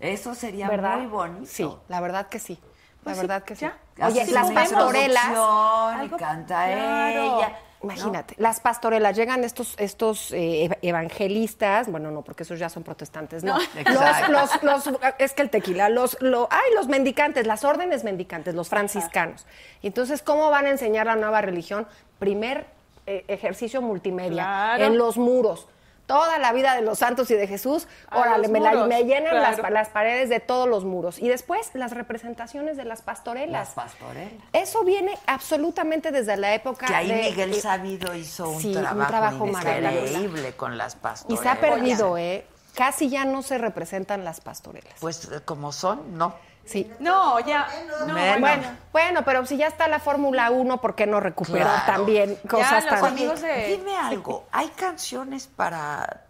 Eso 0.00 0.34
sería 0.34 0.68
¿Verdad? 0.68 0.98
muy 0.98 1.06
bonito. 1.06 1.46
Sí, 1.46 1.68
la 1.88 2.00
verdad 2.00 2.28
que 2.28 2.38
sí. 2.38 2.58
La 2.60 3.02
Pues 3.12 3.16
sí, 3.16 3.20
verdad 3.22 3.42
que 3.44 3.56
sí. 3.56 3.60
ya. 3.96 4.06
Oye, 4.06 4.26
las 4.32 4.50
pastorelas, 4.50 5.24
Algo- 5.26 6.16
canta 6.18 6.66
claro. 6.66 7.38
ella. 7.38 7.58
imagínate, 7.82 8.34
las 8.38 8.58
pastorelas, 8.60 9.16
llegan 9.16 9.44
estos, 9.44 9.74
estos 9.78 10.32
eh, 10.32 10.68
ev- 10.68 10.78
evangelistas, 10.82 11.88
bueno, 11.90 12.10
no, 12.10 12.22
porque 12.22 12.42
esos 12.42 12.58
ya 12.58 12.68
son 12.68 12.82
protestantes, 12.82 13.42
no. 13.44 13.56
Exacto. 13.76 14.32
Los, 14.32 14.62
los, 14.62 14.86
los- 14.86 15.00
es 15.18 15.32
que 15.34 15.42
el 15.42 15.50
tequila, 15.50 15.88
los, 15.88 16.18
lo, 16.20 16.48
ay, 16.50 16.74
los 16.74 16.88
mendicantes, 16.88 17.46
las 17.46 17.64
órdenes 17.64 18.02
mendicantes, 18.04 18.54
los 18.54 18.68
franciscanos. 18.68 19.46
Entonces, 19.82 20.20
¿cómo 20.20 20.50
van 20.50 20.66
a 20.66 20.70
enseñar 20.70 21.06
la 21.06 21.16
nueva 21.16 21.40
religión? 21.40 21.86
Primer 22.18 22.66
eh, 23.06 23.24
ejercicio 23.28 23.80
multimedia, 23.82 24.32
Claro. 24.42 24.84
en 24.84 24.98
los 24.98 25.16
muros. 25.16 25.68
Toda 26.06 26.38
la 26.38 26.52
vida 26.52 26.76
de 26.76 26.82
los 26.82 27.00
santos 27.00 27.28
y 27.32 27.34
de 27.34 27.48
Jesús, 27.48 27.88
A 28.08 28.18
órale, 28.20 28.46
me, 28.46 28.60
la- 28.60 28.70
muros, 28.70 28.86
me 28.88 29.02
llenan 29.02 29.34
las, 29.42 29.56
claro. 29.56 29.74
las 29.74 29.88
paredes 29.88 30.28
de 30.28 30.38
todos 30.38 30.68
los 30.68 30.84
muros. 30.84 31.18
Y 31.18 31.26
después, 31.28 31.70
las 31.74 31.90
representaciones 31.90 32.76
de 32.76 32.84
las 32.84 33.02
pastorelas. 33.02 33.50
Las 33.50 33.70
pastorelas. 33.74 34.32
Eso 34.52 34.84
viene 34.84 35.18
absolutamente 35.26 36.12
desde 36.12 36.36
la 36.36 36.54
época 36.54 36.86
Que 36.86 36.94
ahí 36.94 37.08
de- 37.08 37.22
Miguel 37.30 37.52
eh, 37.54 37.60
Sabido 37.60 38.14
hizo 38.14 38.48
un 38.50 38.60
sí, 38.60 38.68
un 38.68 38.82
trabajo, 38.82 39.08
trabajo 39.08 39.46
maravilloso. 39.46 40.06
increíble 40.06 40.52
con 40.52 40.78
las 40.78 40.94
Y 40.94 40.98
pastorelas. 40.98 41.42
se 41.42 41.48
ha 41.48 41.60
perdido, 41.60 42.16
¿eh? 42.18 42.44
Casi 42.76 43.08
ya 43.08 43.24
no 43.24 43.42
se 43.42 43.58
representan 43.58 44.24
las 44.24 44.40
pastorelas. 44.40 44.92
Pues 45.00 45.24
eh, 45.32 45.40
como 45.44 45.72
son, 45.72 46.16
no. 46.16 46.34
Sí. 46.66 46.90
No, 46.98 47.38
ya. 47.40 47.66
No. 48.06 48.12
Bueno, 48.40 48.68
bueno, 48.92 49.24
pero 49.24 49.46
si 49.46 49.56
ya 49.56 49.68
está 49.68 49.88
la 49.88 50.00
Fórmula 50.00 50.50
1, 50.50 50.80
¿por 50.80 50.94
qué 50.94 51.06
no 51.06 51.20
recuperar 51.20 51.84
Claro. 51.84 51.92
también 51.98 52.36
cosas 52.48 52.84
los 52.84 53.00
tan... 53.00 53.04
amigos 53.12 53.40
de- 53.40 53.76
Dime 53.78 53.96
algo, 53.96 54.44
hay 54.52 54.68
canciones 54.68 55.46
para 55.46 56.24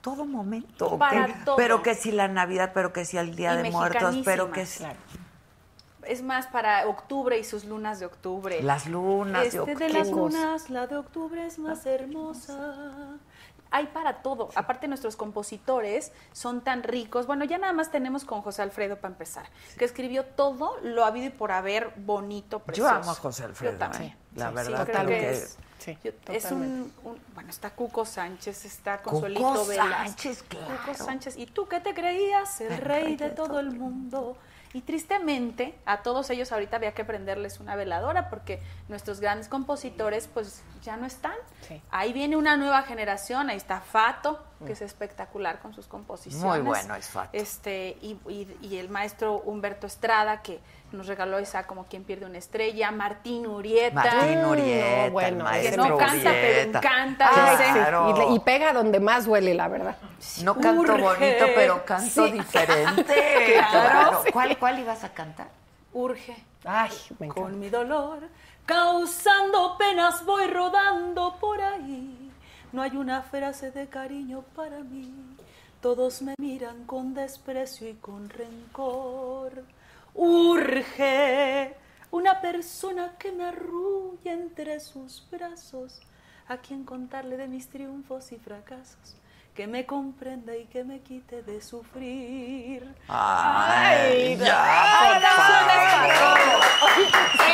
todo 0.00 0.24
momento. 0.24 0.86
¿o 0.92 0.98
Para 0.98 1.44
todo. 1.44 1.56
Pero 1.56 1.82
que 1.82 1.94
si 1.94 2.12
la 2.12 2.28
Navidad, 2.28 2.70
pero 2.72 2.92
que 2.92 3.04
si 3.04 3.16
el 3.16 3.34
Día 3.34 3.54
Y 3.58 3.62
de 3.64 3.70
Muertos, 3.70 4.16
pero 4.24 4.50
que 4.52 4.64
si. 4.64 4.84
Es 6.06 6.22
más 6.22 6.46
para 6.48 6.86
octubre 6.86 7.38
y 7.38 7.44
sus 7.44 7.64
lunas 7.64 7.98
de 7.98 8.04
octubre. 8.06 8.62
las 8.62 8.86
lunas. 8.86 9.46
Este 9.46 9.64
de 9.64 9.74
qué 9.74 9.88
las 9.88 10.08
cosa. 10.10 10.36
lunas, 10.38 10.70
la 10.70 10.86
de 10.86 10.96
octubre 10.98 11.46
es 11.46 11.58
más 11.58 11.86
hermosa. 11.86 13.16
Hay 13.76 13.88
para 13.88 14.22
todo. 14.22 14.50
Aparte, 14.54 14.86
nuestros 14.86 15.16
compositores 15.16 16.12
son 16.32 16.60
tan 16.60 16.84
ricos. 16.84 17.26
Bueno, 17.26 17.44
ya 17.44 17.58
nada 17.58 17.72
más 17.72 17.90
tenemos 17.90 18.24
con 18.24 18.40
José 18.40 18.62
Alfredo 18.62 18.96
para 19.00 19.12
empezar, 19.12 19.46
que 19.76 19.84
escribió 19.84 20.24
todo 20.24 20.76
lo 20.84 21.04
habido 21.04 21.26
y 21.26 21.30
por 21.30 21.50
haber 21.50 21.92
bonito, 21.96 22.58
Yo 22.60 22.64
precioso. 22.64 22.90
amo 22.94 23.10
a 23.10 23.14
José 23.14 23.42
Alfredo, 23.42 23.72
Yo 23.72 23.78
también. 23.80 24.02
¿eh? 24.04 24.16
la 24.36 24.50
Sí, 24.50 24.54
verdad. 24.54 24.72
creo 24.74 24.86
totalmente. 24.86 25.20
que 25.20 25.26
que- 25.26 25.38
es, 25.38 25.58
Sí, 25.80 25.98
yo- 26.04 26.12
es 26.32 26.50
un, 26.52 26.92
un- 27.02 27.20
bueno, 27.34 27.50
está 27.50 27.70
Cuco 27.70 28.04
Sánchez, 28.06 28.64
está 28.64 28.98
Cuco 28.98 29.10
Consuelito 29.10 29.66
Velas. 29.66 29.88
Sánchez, 30.06 30.42
claro. 30.44 30.66
Cuco 30.86 30.94
Sánchez. 31.04 31.36
¿Y 31.36 31.46
tú 31.46 31.66
qué 31.66 31.80
te 31.80 31.92
creías? 31.92 32.60
El, 32.60 32.78
rey 32.78 33.16
de 33.16 33.30
todo 33.30 33.58
el 33.58 33.72
mundo. 33.72 34.36
Y 34.74 34.80
tristemente, 34.80 35.78
a 35.86 36.02
todos 36.02 36.28
ellos 36.30 36.50
ahorita 36.50 36.76
había 36.76 36.92
que 36.92 37.04
prenderles 37.04 37.60
una 37.60 37.76
veladora 37.76 38.28
porque 38.28 38.60
nuestros 38.88 39.20
grandes 39.20 39.48
compositores 39.48 40.28
pues 40.34 40.64
ya 40.82 40.96
no 40.96 41.06
están. 41.06 41.36
Sí. 41.60 41.80
Ahí 41.90 42.12
viene 42.12 42.36
una 42.36 42.56
nueva 42.56 42.82
generación, 42.82 43.50
ahí 43.50 43.56
está 43.56 43.80
Fato, 43.80 44.44
que 44.66 44.72
es 44.72 44.80
espectacular 44.82 45.58
con 45.60 45.74
sus 45.74 45.86
composiciones. 45.86 46.44
Muy 46.46 46.60
bueno 46.60 46.94
es 46.94 47.08
Fato. 47.08 47.30
Este, 47.32 47.96
y, 48.00 48.16
y- 48.28 48.56
y 48.62 48.76
el 48.78 48.88
maestro 48.88 49.38
Humberto 49.44 49.86
Estrada, 49.86 50.40
que 50.42 50.60
nos 50.92 51.06
regaló 51.06 51.38
esa 51.38 51.66
como 51.66 51.84
quien 51.86 52.04
pierde 52.04 52.24
una 52.26 52.38
estrella, 52.38 52.90
Martín 52.92 53.46
Urieta. 53.46 53.94
Martín 53.94 54.40
no, 54.42 54.50
Urieta, 54.50 55.10
bueno, 55.10 55.28
el 55.28 55.36
que 55.36 55.42
maestro 55.42 55.88
no 55.88 55.96
canta, 55.98 56.30
pero 56.30 56.60
Urieta. 56.60 56.78
encanta, 56.78 57.30
Ay, 57.34 57.72
Claro. 57.74 58.30
y, 58.30 58.34
y 58.36 58.38
pega 58.40 58.72
donde 58.72 59.00
más 59.00 59.26
duele, 59.26 59.54
la 59.54 59.68
verdad. 59.68 59.96
No 60.44 60.54
canto 60.54 60.80
Urge. 60.92 61.02
bonito, 61.02 61.44
pero 61.54 61.84
canto 61.84 62.26
Sí. 62.26 62.32
diferente. 62.32 63.14
Claro. 63.70 64.22
¿Cuál, 64.32 64.56
¿Cuál 64.58 64.78
ibas 64.78 65.02
a 65.04 65.08
cantar? 65.12 65.48
Urge. 65.92 66.36
Ay, 66.64 66.90
me 67.18 67.26
encanta. 67.26 67.42
Con 67.42 67.58
mi 67.60 67.68
dolor, 67.70 68.20
causando 68.64 69.76
penas, 69.78 70.24
voy 70.24 70.46
rodando 70.46 71.36
por 71.40 71.60
ahí. 71.60 72.23
No 72.74 72.82
hay 72.82 72.96
una 72.96 73.22
frase 73.22 73.70
de 73.70 73.86
cariño 73.86 74.42
para 74.56 74.80
mí. 74.80 75.14
Todos 75.80 76.22
me 76.22 76.34
miran 76.38 76.86
con 76.86 77.14
desprecio 77.14 77.88
y 77.88 77.94
con 77.94 78.28
rencor. 78.28 79.62
Urge 80.12 81.76
una 82.10 82.40
persona 82.40 83.14
que 83.16 83.30
me 83.30 83.44
arrulle 83.44 84.28
entre 84.32 84.80
sus 84.80 85.24
brazos, 85.30 86.00
a 86.48 86.56
quien 86.56 86.82
contarle 86.82 87.36
de 87.36 87.46
mis 87.46 87.68
triunfos 87.68 88.32
y 88.32 88.38
fracasos, 88.38 89.14
que 89.54 89.66
me 89.68 89.86
comprenda 89.86 90.56
y 90.56 90.66
que 90.66 90.82
me 90.82 91.00
quite 91.00 91.42
de 91.42 91.60
sufrir. 91.62 92.92
Ay, 93.08 94.36
ya, 94.36 94.64
Ay, 95.00 95.22
para 95.22 96.14
todo. 96.18 96.60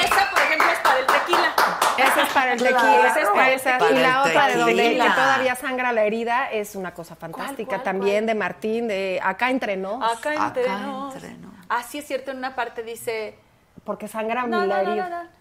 Esa, 0.00 0.30
por 0.30 0.40
ejemplo, 0.40 0.70
es 0.72 0.78
para 0.78 0.98
el 1.00 1.06
tequila. 1.06 1.54
Esa 1.98 2.22
es 2.22 2.32
para 2.32 2.52
el 2.54 2.58
Claro, 2.58 2.76
tequila, 2.78 3.08
esa 3.08 3.20
es 3.20 3.28
para 3.28 3.50
esa- 3.50 3.78
tequila. 3.78 3.98
y 4.00 4.02
la 4.02 4.12
Para 4.12 4.24
el 4.24 4.30
otra 4.30 4.46
de 4.48 4.56
donde 4.56 4.82
tequila. 4.82 5.04
que 5.04 5.10
todavía 5.10 5.54
sangra 5.56 5.92
la 5.92 6.02
herida 6.04 6.50
es 6.50 6.74
una 6.74 6.94
cosa 6.94 7.16
fantástica 7.16 7.68
cuál, 7.76 7.82
también 7.82 8.24
cuál? 8.24 8.26
de 8.26 8.34
Martín, 8.34 8.88
de 8.88 9.20
acá 9.22 9.50
entre 9.50 9.76
nos, 9.76 10.02
Acá 10.02 10.30
Acá 10.32 10.46
entre 10.48 10.68
nos. 10.70 11.14
entre 11.14 11.30
nos. 11.34 11.52
Ah, 11.68 11.82
sí 11.82 11.98
es 11.98 12.06
cierto, 12.06 12.30
en 12.30 12.38
una 12.38 12.56
parte 12.56 12.82
dice... 12.82 13.38
porque 13.84 14.08
sangra 14.08 14.46
No, 14.46 14.62
mi 14.62 14.66
la 14.68 14.82
no, 14.82 14.92
herida. 14.92 15.08
no, 15.10 15.22
no. 15.24 15.39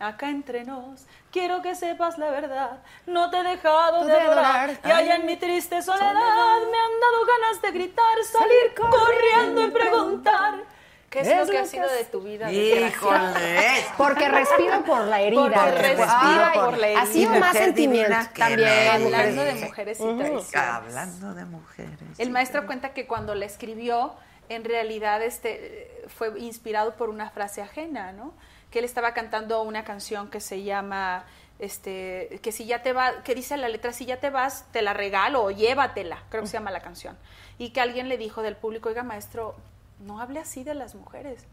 Acá 0.00 0.28
entre 0.28 0.64
nos, 0.64 1.06
quiero 1.30 1.62
que 1.62 1.74
sepas 1.74 2.18
la 2.18 2.30
verdad. 2.30 2.78
No 3.06 3.30
te 3.30 3.38
he 3.38 3.42
dejado 3.44 4.00
Tú 4.00 4.06
de 4.06 4.12
de 4.12 4.20
adorar. 4.20 4.70
Y 4.84 4.90
allá 4.90 5.16
en 5.16 5.26
mi 5.26 5.36
triste 5.36 5.80
soledad 5.82 6.12
me 6.12 6.18
han 6.18 7.00
dado 7.00 7.26
ganas 7.26 7.62
de 7.62 7.70
gritar, 7.70 8.24
salir 8.24 8.74
corriendo 8.74 9.62
y 9.62 9.70
preguntar. 9.70 10.74
¿Qué 11.14 11.20
es, 11.20 11.28
lo 11.28 11.46
que 11.46 11.58
ha 11.58 11.64
sido 11.64 11.88
de 11.88 12.04
tu 12.06 12.22
vida? 12.22 12.50
Híjole. 12.50 13.84
Porque 13.96 14.28
respiro 14.28 14.84
por 14.84 15.02
la 15.02 15.20
herida. 15.20 15.42
Porque 15.42 15.70
respiro 15.70 16.08
Ay, 16.10 16.58
por 16.58 16.76
la 16.76 16.88
herida. 16.88 17.02
Ha 17.02 17.06
sido 17.06 17.30
más 17.38 17.56
sentimiento 17.56 18.16
que 18.34 18.40
también. 18.40 18.88
Hablando 18.90 19.44
de 19.44 19.54
mujeres 19.54 20.00
y 20.00 20.16
traiciones. 20.16 20.56
Hablando 20.56 21.34
de 21.34 21.44
mujeres. 21.44 22.18
El 22.18 22.30
maestro 22.30 22.66
cuenta 22.66 22.92
que 22.94 23.06
cuando 23.06 23.36
la 23.36 23.44
escribió, 23.44 24.14
en 24.48 24.64
realidad 24.64 25.22
este, 25.22 26.02
fue 26.08 26.36
inspirado 26.40 26.96
por 26.96 27.10
una 27.10 27.30
frase 27.30 27.62
ajena, 27.62 28.10
¿no? 28.10 28.34
Que 28.74 28.80
él 28.80 28.84
estaba 28.86 29.14
cantando 29.14 29.62
una 29.62 29.84
canción 29.84 30.28
que 30.30 30.40
se 30.40 30.64
llama, 30.64 31.26
este, 31.60 32.40
que 32.42 32.50
si 32.50 32.66
ya 32.66 32.82
te 32.82 32.92
va, 32.92 33.22
que 33.22 33.36
dice 33.36 33.56
la 33.56 33.68
letra, 33.68 33.92
si 33.92 34.04
ya 34.04 34.18
te 34.18 34.30
vas, 34.30 34.66
te 34.72 34.82
la 34.82 34.92
regalo 34.92 35.44
o 35.44 35.52
llévatela, 35.52 36.24
creo 36.28 36.42
que 36.42 36.48
se 36.48 36.54
llama 36.54 36.72
la 36.72 36.80
canción. 36.80 37.16
Y 37.56 37.70
que 37.70 37.80
alguien 37.80 38.08
le 38.08 38.18
dijo 38.18 38.42
del 38.42 38.56
público, 38.56 38.88
oiga 38.88 39.04
maestro, 39.04 39.54
no 40.00 40.18
hable 40.18 40.40
así 40.40 40.64
de 40.64 40.74
las 40.74 40.96
mujeres. 40.96 41.46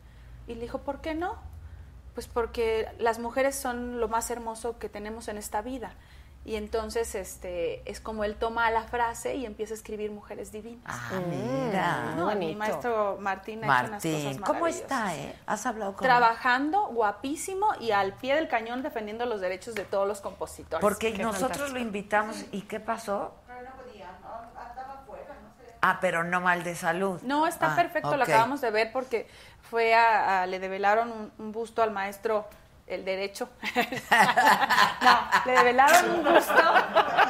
Y 0.48 0.56
le 0.56 0.62
dijo, 0.62 0.80
¿por 0.80 1.02
qué 1.02 1.14
no? 1.14 1.38
Pues 2.16 2.26
porque 2.26 2.88
las 2.98 3.20
mujeres 3.20 3.56
son 3.56 4.00
lo 4.00 4.08
más 4.08 4.32
hermoso 4.32 4.80
que 4.80 4.90
tenemos 4.90 5.28
en 5.28 5.38
esta 5.38 5.62
vida. 5.62 5.94
Y 6.44 6.56
entonces 6.56 7.14
este 7.14 7.88
es 7.90 8.00
como 8.02 8.24
él 8.24 8.36
toma 8.36 8.72
la 8.72 8.82
frase 8.84 9.36
y 9.36 9.46
empieza 9.46 9.74
a 9.74 9.78
escribir 9.78 10.10
mujeres 10.10 10.52
divinas. 10.52 10.82
Ah, 10.88 11.20
mira. 11.30 12.14
No, 12.16 12.34
mi 12.36 12.56
maestro 12.56 13.18
Martín 13.20 13.64
ha 13.64 13.68
hecho 13.68 13.74
unas 13.90 13.92
Martín, 13.92 14.24
cosas 14.38 14.42
¿cómo 14.48 14.66
está, 14.68 15.16
eh? 15.16 15.36
¿Has 15.46 15.68
hablado 15.68 15.94
con 15.94 16.04
él? 16.04 16.10
Trabajando, 16.10 16.88
guapísimo 16.88 17.68
y 17.80 17.92
al 17.92 18.14
pie 18.14 18.34
del 18.34 18.48
cañón 18.48 18.82
defendiendo 18.82 19.28
los 19.28 19.40
derechos 19.40 19.76
de 19.76 19.84
todos 19.86 20.08
los 20.08 20.20
compositores. 20.20 20.82
Porque 20.82 21.14
Qué 21.14 21.22
nosotros 21.22 21.50
fantástico. 21.60 21.74
lo 21.78 21.80
invitamos. 21.80 22.44
¿Y 22.52 22.62
qué 22.62 22.80
pasó? 22.80 23.36
Ah, 25.84 25.98
pero 26.00 26.24
no 26.24 26.42
mal 26.42 26.64
de 26.64 26.76
salud. 26.76 27.20
No, 27.24 27.48
está 27.48 27.74
Ah, 27.74 27.76
perfecto, 27.76 28.16
lo 28.16 28.24
acabamos 28.24 28.62
de 28.62 28.70
ver 28.70 28.92
porque 28.92 29.28
fue 29.70 29.96
a, 29.96 30.42
a- 30.44 30.46
le 30.46 30.60
develaron 30.60 31.12
un, 31.12 31.32
un 31.40 31.52
busto 31.52 31.82
al 31.82 31.90
maestro 31.92 32.46
el 32.96 33.06
derecho. 33.06 33.50
no, 35.02 35.20
le 35.46 35.52
develaron 35.52 36.12
un 36.12 36.24
busto 36.24 36.54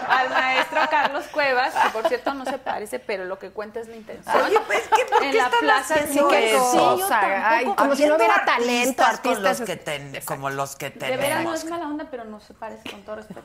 al 0.09 0.30
maestro 0.30 0.82
Carlos 0.89 1.26
Cuevas, 1.32 1.74
que 1.74 1.89
por 1.89 2.07
cierto 2.07 2.34
no 2.34 2.45
se 2.45 2.57
parece, 2.57 2.99
pero 2.99 3.26
lo 3.26 3.39
que 3.39 3.51
cuenta 3.51 3.80
es 3.80 3.88
la 3.88 3.95
intención. 3.95 4.36
Oye, 4.41 4.59
pues, 4.68 4.82
¿qué- 4.95 5.05
por 5.05 5.24
en 5.24 5.38
la 5.38 5.43
están 5.45 5.59
plaza 5.59 5.93
haciendo 5.95 6.30
sí, 6.30 6.36
eso? 6.38 6.97
sí, 6.97 7.03
ay, 7.14 7.66
como 7.76 7.95
si 7.95 8.05
no 8.05 8.16
hubiera 8.16 8.43
talento, 8.45 9.03
artistas 9.03 9.20
con 9.22 9.32
artistas. 9.32 9.59
los 9.59 9.68
que 9.68 9.76
ten- 9.78 10.22
como 10.26 10.49
los 10.49 10.76
que 10.76 10.89
De 10.89 10.99
veras 10.99 11.20
no 11.20 11.22
tenemos. 11.28 11.64
es 11.64 11.70
mala 11.70 11.88
onda, 11.88 12.05
pero 12.09 12.24
no 12.26 12.39
se 12.39 12.53
parece 12.53 12.89
con 12.89 13.01
todo 13.03 13.16
respeto. 13.18 13.41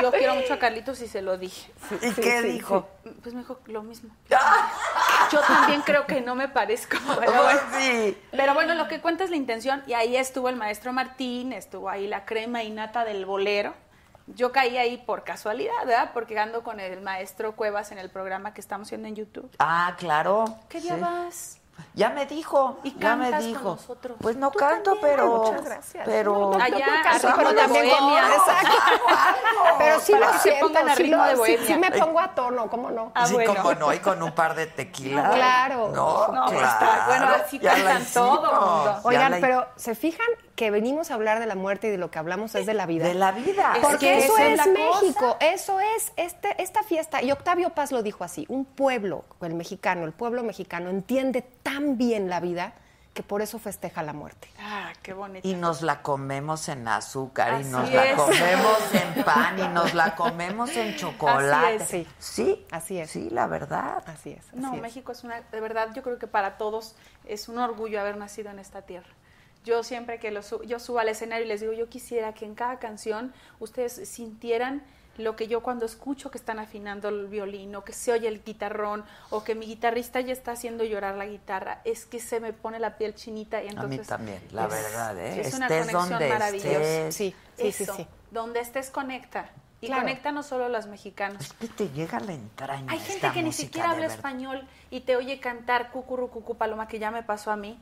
Yo 0.00 0.10
quiero 0.12 0.34
mucho 0.34 0.54
a 0.54 0.58
Carlitos 0.58 1.00
y 1.02 1.08
se 1.08 1.22
lo 1.22 1.36
dije. 1.38 1.70
¿Y 2.02 2.12
qué 2.12 2.42
dijo? 2.42 2.88
Pues 3.22 3.34
me 3.34 3.40
dijo 3.40 3.60
lo 3.66 3.82
mismo. 3.82 4.10
Yo 5.30 5.40
también 5.40 5.82
creo 5.82 6.06
que 6.06 6.20
no 6.20 6.34
me 6.34 6.48
parezco. 6.48 6.96
Pero 7.20 7.32
Pues 7.32 7.60
bueno, 7.70 8.16
pero 8.30 8.54
bueno, 8.54 8.74
lo 8.74 8.88
que 8.88 9.00
cuenta 9.00 9.24
es 9.24 9.30
la 9.30 9.36
intención. 9.36 9.82
Y 9.86 9.92
ahí 9.94 10.16
estuvo 10.16 10.48
el 10.48 10.56
maestro 10.56 10.79
Martín, 10.92 11.52
estuvo 11.52 11.88
ahí 11.88 12.06
la 12.06 12.24
crema 12.24 12.62
y 12.62 12.70
nata 12.70 13.04
del 13.04 13.26
bolero. 13.26 13.74
Yo 14.26 14.52
caí 14.52 14.76
ahí 14.76 14.96
por 14.96 15.24
casualidad, 15.24 15.74
¿verdad? 15.84 16.10
Porque 16.14 16.38
ando 16.38 16.62
con 16.62 16.80
el 16.80 17.00
maestro 17.02 17.56
Cuevas 17.56 17.92
en 17.92 17.98
el 17.98 18.10
programa 18.10 18.54
que 18.54 18.60
estamos 18.60 18.88
haciendo 18.88 19.08
en 19.08 19.16
YouTube. 19.16 19.50
Ah, 19.58 19.94
claro. 19.98 20.44
¿Qué 20.68 20.80
día 20.80 20.94
sí. 20.94 21.00
vas? 21.00 21.59
Ya 21.94 22.10
me 22.10 22.26
dijo, 22.26 22.78
Y 22.84 22.94
ya 22.98 23.16
me 23.16 23.24
cantas 23.30 23.40
con 23.42 23.48
dijo. 23.48 23.68
nosotros. 23.70 24.16
Pues 24.20 24.36
no 24.36 24.50
Tú 24.50 24.58
canto, 24.58 24.92
también. 24.92 25.14
pero 25.16 25.26
Muchas 25.38 25.64
gracias. 25.64 26.02
pero 26.06 26.54
Allá, 26.60 26.86
a 26.86 27.36
pero 27.36 27.54
también 27.54 27.88
bohemia. 27.88 28.26
Exacto. 28.36 28.72
Pero 29.78 30.00
sí 30.00 30.12
lo 30.12 30.20
que 30.32 30.38
se 30.38 30.50
siento, 30.50 30.68
sí, 30.96 31.02
ritmo 31.02 31.16
lo- 31.18 31.24
de 31.28 31.34
bohemia. 31.36 31.66
sí 31.66 31.74
me 31.78 31.90
pongo 31.90 32.20
a 32.20 32.34
tono, 32.34 32.68
¿cómo 32.70 32.90
no? 32.90 33.12
Ah, 33.14 33.26
sí, 33.26 33.34
bueno. 33.34 33.54
como 33.54 33.74
no, 33.74 33.92
y 33.92 33.98
con 33.98 34.22
un 34.22 34.32
par 34.32 34.54
de 34.54 34.66
tequilas. 34.66 35.30
Claro. 35.40 35.88
No, 35.94 36.28
No, 36.28 36.46
claro. 36.46 36.66
está- 36.66 37.04
bueno, 37.06 37.26
así 37.44 37.58
ya 37.58 37.74
cantan 37.74 38.04
todo 38.12 39.00
Oigan, 39.04 39.32
la- 39.32 39.38
pero 39.40 39.66
¿se 39.76 39.94
fijan 39.94 40.26
que 40.54 40.70
venimos 40.70 41.10
a 41.10 41.14
hablar 41.14 41.38
de 41.40 41.46
la 41.46 41.54
muerte 41.54 41.86
y 41.88 41.90
de 41.90 41.96
lo 41.98 42.10
que 42.10 42.18
hablamos 42.18 42.54
es 42.54 42.66
de 42.66 42.74
la 42.74 42.84
vida? 42.86 43.06
de 43.06 43.14
la 43.14 43.32
vida. 43.32 43.72
Es 43.76 43.80
Porque 43.80 43.98
que 43.98 44.18
eso 44.18 44.36
es 44.36 44.50
es, 44.52 44.56
la 44.58 44.66
México, 44.66 45.36
eso 45.40 45.80
es 45.80 46.12
este, 46.16 46.60
esta 46.62 46.82
fiesta. 46.82 47.22
Y 47.22 47.32
Octavio 47.32 47.70
Paz 47.70 47.92
lo 47.92 48.02
dijo 48.02 48.24
así, 48.24 48.44
un 48.48 48.64
pueblo, 48.66 49.24
el 49.40 49.54
mexicano, 49.54 50.04
el 50.04 50.12
pueblo 50.12 50.42
mexicano 50.42 50.90
entiende 50.90 51.42
tan 51.74 51.96
bien 51.96 52.28
la 52.28 52.40
vida 52.40 52.72
que 53.14 53.22
por 53.24 53.42
eso 53.42 53.58
festeja 53.58 54.02
la 54.04 54.12
muerte. 54.12 54.48
Ah, 54.60 54.92
qué 55.02 55.12
bonito. 55.12 55.46
Y 55.46 55.54
nos 55.54 55.82
la 55.82 56.00
comemos 56.00 56.68
en 56.68 56.86
azúcar, 56.86 57.60
y 57.60 57.64
nos 57.64 57.90
la 57.92 58.14
comemos 58.14 58.78
en 58.94 59.24
pan, 59.24 59.58
y 59.58 59.68
nos 59.68 59.94
la 59.94 60.14
comemos 60.14 60.70
en 60.76 60.94
chocolate. 60.96 61.82
Así 61.82 61.96
es. 61.98 62.08
Sí, 62.18 62.66
Así 62.70 62.98
es. 62.98 63.10
Sí, 63.10 63.28
la 63.30 63.46
verdad. 63.48 64.02
Así 64.06 64.30
es. 64.30 64.54
No, 64.54 64.74
es. 64.76 64.80
México 64.80 65.10
es 65.12 65.24
una, 65.24 65.40
de 65.40 65.60
verdad, 65.60 65.88
yo 65.94 66.02
creo 66.04 66.18
que 66.18 66.28
para 66.28 66.56
todos 66.56 66.94
es 67.26 67.48
un 67.48 67.58
orgullo 67.58 68.00
haber 68.00 68.16
nacido 68.16 68.50
en 68.50 68.60
esta 68.60 68.82
tierra. 68.82 69.08
Yo 69.64 69.82
siempre 69.82 70.18
que 70.20 70.30
lo 70.30 70.42
su- 70.42 70.62
yo 70.62 70.78
subo 70.78 71.00
al 71.00 71.08
escenario 71.08 71.44
y 71.44 71.48
les 71.48 71.60
digo, 71.60 71.72
yo 71.72 71.88
quisiera 71.88 72.32
que 72.32 72.46
en 72.46 72.54
cada 72.54 72.78
canción 72.78 73.34
ustedes 73.58 74.08
sintieran 74.08 74.82
lo 75.18 75.36
que 75.36 75.48
yo 75.48 75.60
cuando 75.62 75.84
escucho 75.84 76.30
que 76.30 76.38
están 76.38 76.58
afinando 76.58 77.08
el 77.08 77.26
violín 77.26 77.74
o 77.76 77.84
que 77.84 77.92
se 77.92 78.12
oye 78.12 78.26
el 78.28 78.42
guitarrón 78.42 79.04
o 79.30 79.44
que 79.44 79.54
mi 79.54 79.66
guitarrista 79.66 80.20
ya 80.20 80.32
está 80.32 80.52
haciendo 80.52 80.82
llorar 80.84 81.16
la 81.16 81.26
guitarra, 81.26 81.80
es 81.84 82.06
que 82.06 82.20
se 82.20 82.40
me 82.40 82.52
pone 82.52 82.78
la 82.78 82.96
piel 82.96 83.14
chinita 83.14 83.62
y 83.62 83.66
A 83.66 83.70
entonces 83.70 84.00
mí 84.00 84.06
también, 84.06 84.42
la 84.52 84.64
es- 84.64 84.70
verdad, 84.70 85.18
¿eh? 85.18 85.40
Es 85.40 85.54
una 85.54 85.66
Estés 85.66 85.86
conexión 85.86 86.08
donde 86.10 86.28
maravillosa. 86.28 86.68
estés. 86.80 87.14
Sí, 87.14 87.34
sí, 87.56 87.72
sí, 87.72 87.82
Eso, 87.82 87.94
sí. 87.96 88.06
donde 88.30 88.60
estés 88.60 88.90
conecta 88.90 89.50
y 89.82 89.86
Claro. 89.88 90.02
conecta 90.02 90.32
no 90.32 90.42
solo 90.42 90.64
a 90.66 90.68
los 90.68 90.86
mexicanos. 90.86 91.42
Es 91.42 91.52
que 91.54 91.68
te 91.68 91.88
llega 91.90 92.18
a 92.18 92.20
la 92.20 92.32
entraña. 92.32 92.86
Hay 92.92 92.98
gente 92.98 93.14
esta 93.16 93.32
que 93.32 93.42
ni 93.42 93.52
siquiera 93.52 93.90
habla 93.90 94.02
verdad. 94.02 94.16
español 94.16 94.66
y 94.90 95.00
te 95.00 95.16
oye 95.16 95.38
cantar 95.40 95.90
cucurru 95.90 96.30
cucú 96.30 96.56
paloma 96.56 96.86
que 96.88 96.98
ya 96.98 97.10
me 97.10 97.22
pasó 97.22 97.50
a 97.50 97.56
mí. 97.56 97.78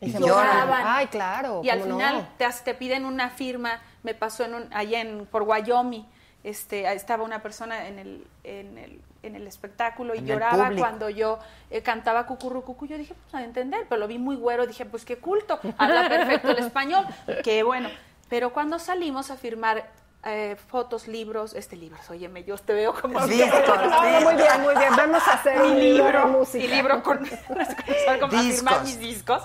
Y 0.00 0.12
lloraban. 0.18 0.82
Ay, 0.84 1.06
claro. 1.06 1.60
Y 1.62 1.70
al 1.70 1.78
¿cómo 1.80 1.90
no? 1.92 1.96
final 1.98 2.28
te, 2.36 2.44
has- 2.44 2.64
te 2.64 2.74
piden 2.74 3.04
una 3.04 3.30
firma. 3.30 3.80
Me 4.02 4.14
pasó 4.14 4.44
en 4.44 4.54
un, 4.54 4.74
allá 4.74 5.00
en 5.00 5.26
por 5.26 5.42
Wyoming. 5.42 6.04
Este, 6.44 6.92
estaba 6.92 7.22
una 7.22 7.40
persona 7.40 7.86
en 7.86 7.98
el, 7.98 8.26
en 8.42 8.76
el, 8.78 9.00
en 9.22 9.36
el 9.36 9.46
espectáculo 9.46 10.14
y 10.14 10.18
En 10.18 10.26
lloraba 10.26 10.70
cuando 10.76 11.08
yo 11.08 11.38
eh, 11.70 11.82
cantaba 11.82 12.26
cucurru 12.26 12.62
cucú. 12.62 12.86
Yo 12.86 12.98
dije, 12.98 13.14
pues 13.14 13.34
a 13.34 13.44
entender, 13.44 13.86
pero 13.88 14.00
lo 14.00 14.08
vi 14.08 14.18
muy 14.18 14.36
güero. 14.36 14.66
Dije, 14.66 14.84
pues 14.84 15.04
qué 15.04 15.18
culto, 15.18 15.60
habla 15.78 16.08
perfecto 16.08 16.50
el 16.50 16.58
español. 16.58 17.06
Qué 17.44 17.62
bueno. 17.62 17.88
Pero 18.28 18.52
cuando 18.52 18.78
salimos 18.78 19.30
a 19.30 19.36
firmar 19.36 19.88
eh, 20.24 20.56
fotos, 20.68 21.08
libros, 21.08 21.52
este 21.52 21.76
libros, 21.76 22.08
óyeme, 22.08 22.44
yo 22.44 22.56
te 22.56 22.72
veo 22.72 22.94
como 22.94 23.20
No, 23.20 23.26
muy 23.26 23.36
bien, 24.34 24.60
muy 24.62 24.74
bien. 24.76 24.96
Vamos 24.96 25.22
a 25.26 25.34
hacer 25.34 25.60
mi 25.60 25.66
un 25.68 25.78
libro 25.80 26.04
de 26.04 26.12
libro, 26.12 26.28
música. 26.28 26.64
mi 26.64 26.74
libro 26.74 27.02
con, 27.02 27.18
con 28.20 28.30
firmar 28.30 28.82
mis 28.84 28.98
discos. 28.98 29.42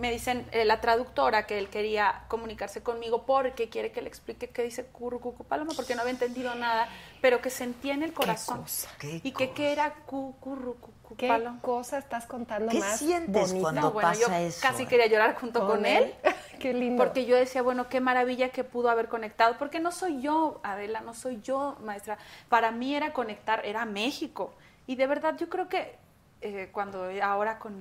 Me 0.00 0.10
dicen 0.10 0.46
eh, 0.52 0.64
la 0.64 0.80
traductora 0.80 1.46
que 1.46 1.58
él 1.58 1.68
quería 1.68 2.24
comunicarse 2.28 2.82
conmigo 2.82 3.26
porque 3.26 3.68
quiere 3.68 3.92
que 3.92 4.00
le 4.00 4.08
explique 4.08 4.48
qué 4.48 4.62
dice 4.62 4.86
Curucucu 4.86 5.44
Paloma 5.44 5.72
porque 5.76 5.94
no 5.94 6.00
había 6.00 6.12
entendido 6.12 6.54
nada, 6.54 6.88
pero 7.20 7.40
que 7.42 7.50
sentía 7.50 7.94
en 7.94 8.02
el 8.02 8.12
corazón 8.12 8.62
cosa, 8.62 8.88
qué 8.98 9.20
y 9.22 9.32
que 9.32 9.50
qué 9.50 9.72
era 9.72 9.94
Curucucu 10.06 11.16
¿Qué 11.16 11.28
Paloma. 11.28 11.58
cosa 11.60 11.98
estás 11.98 12.26
contando 12.26 12.70
¿Qué 12.70 12.78
más 12.78 12.98
sientes 12.98 13.48
bonita? 13.48 13.60
cuando 13.60 13.80
No, 13.80 13.90
bueno, 13.92 14.12
yo 14.14 14.26
pasa 14.26 14.40
eso? 14.40 14.60
casi 14.62 14.84
eh? 14.84 14.86
quería 14.86 15.06
llorar 15.06 15.34
junto 15.34 15.66
con, 15.66 15.84
él. 15.84 16.14
Qué 16.60 16.72
lindo. 16.72 17.02
Porque 17.02 17.24
yo 17.24 17.36
decía, 17.36 17.62
bueno, 17.62 17.88
qué 17.88 18.00
maravilla 18.00 18.50
que 18.50 18.64
pudo 18.64 18.90
haber 18.90 19.08
conectado, 19.08 19.56
porque 19.58 19.80
no 19.80 19.92
soy 19.92 20.20
yo, 20.20 20.60
Adela, 20.62 21.00
no 21.00 21.14
soy 21.14 21.40
yo, 21.42 21.76
maestra. 21.82 22.18
Para 22.48 22.70
mí 22.70 22.94
era 22.94 23.12
conectar, 23.12 23.64
era 23.64 23.84
México. 23.86 24.52
Y 24.86 24.96
de 24.96 25.06
verdad 25.06 25.36
yo 25.38 25.48
creo 25.48 25.68
que 25.68 25.96
eh, 26.42 26.68
cuando 26.72 27.08
ahora 27.22 27.58
con 27.58 27.74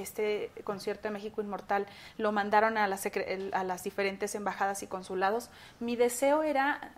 este 0.00 0.50
concierto 0.64 1.08
de 1.08 1.12
México 1.12 1.40
Inmortal 1.40 1.86
lo 2.18 2.32
mandaron 2.32 2.76
a 2.78 2.86
las, 2.86 3.06
a 3.06 3.64
las 3.64 3.84
diferentes 3.84 4.34
embajadas 4.34 4.82
y 4.82 4.86
consulados, 4.86 5.50
mi 5.78 5.96
deseo 5.96 6.42
era 6.42 6.92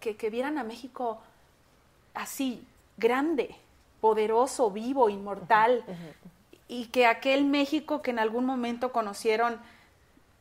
que, 0.00 0.16
que 0.16 0.30
vieran 0.30 0.58
a 0.58 0.64
México 0.64 1.20
así, 2.14 2.64
grande, 2.96 3.54
poderoso, 4.00 4.70
vivo, 4.70 5.08
inmortal, 5.08 5.84
y 6.68 6.86
que 6.86 7.06
aquel 7.06 7.44
México 7.44 8.02
que 8.02 8.10
en 8.10 8.18
algún 8.18 8.44
momento 8.44 8.92
conocieron 8.92 9.58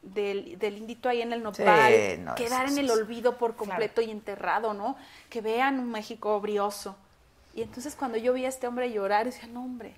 del, 0.01 0.57
del 0.57 0.77
indito 0.77 1.09
ahí 1.09 1.21
en 1.21 1.31
el 1.31 1.43
nopal, 1.43 1.93
Sí, 1.93 2.17
no, 2.19 2.35
quedar 2.35 2.65
eso 2.65 2.73
en 2.73 2.85
el 2.85 2.91
olvido 2.91 3.37
por 3.37 3.55
completo 3.55 4.01
y 4.01 4.09
enterrado, 4.09 4.73
¿no? 4.73 4.95
Que 5.29 5.41
vean 5.41 5.79
un 5.79 5.91
México 5.91 6.39
brioso. 6.41 6.95
Y 7.53 7.61
entonces 7.61 7.95
cuando 7.95 8.17
yo 8.17 8.33
vi 8.33 8.45
a 8.45 8.49
este 8.49 8.67
hombre 8.67 8.91
llorar, 8.91 9.25
decía, 9.25 9.47
no, 9.47 9.63
hombre, 9.63 9.93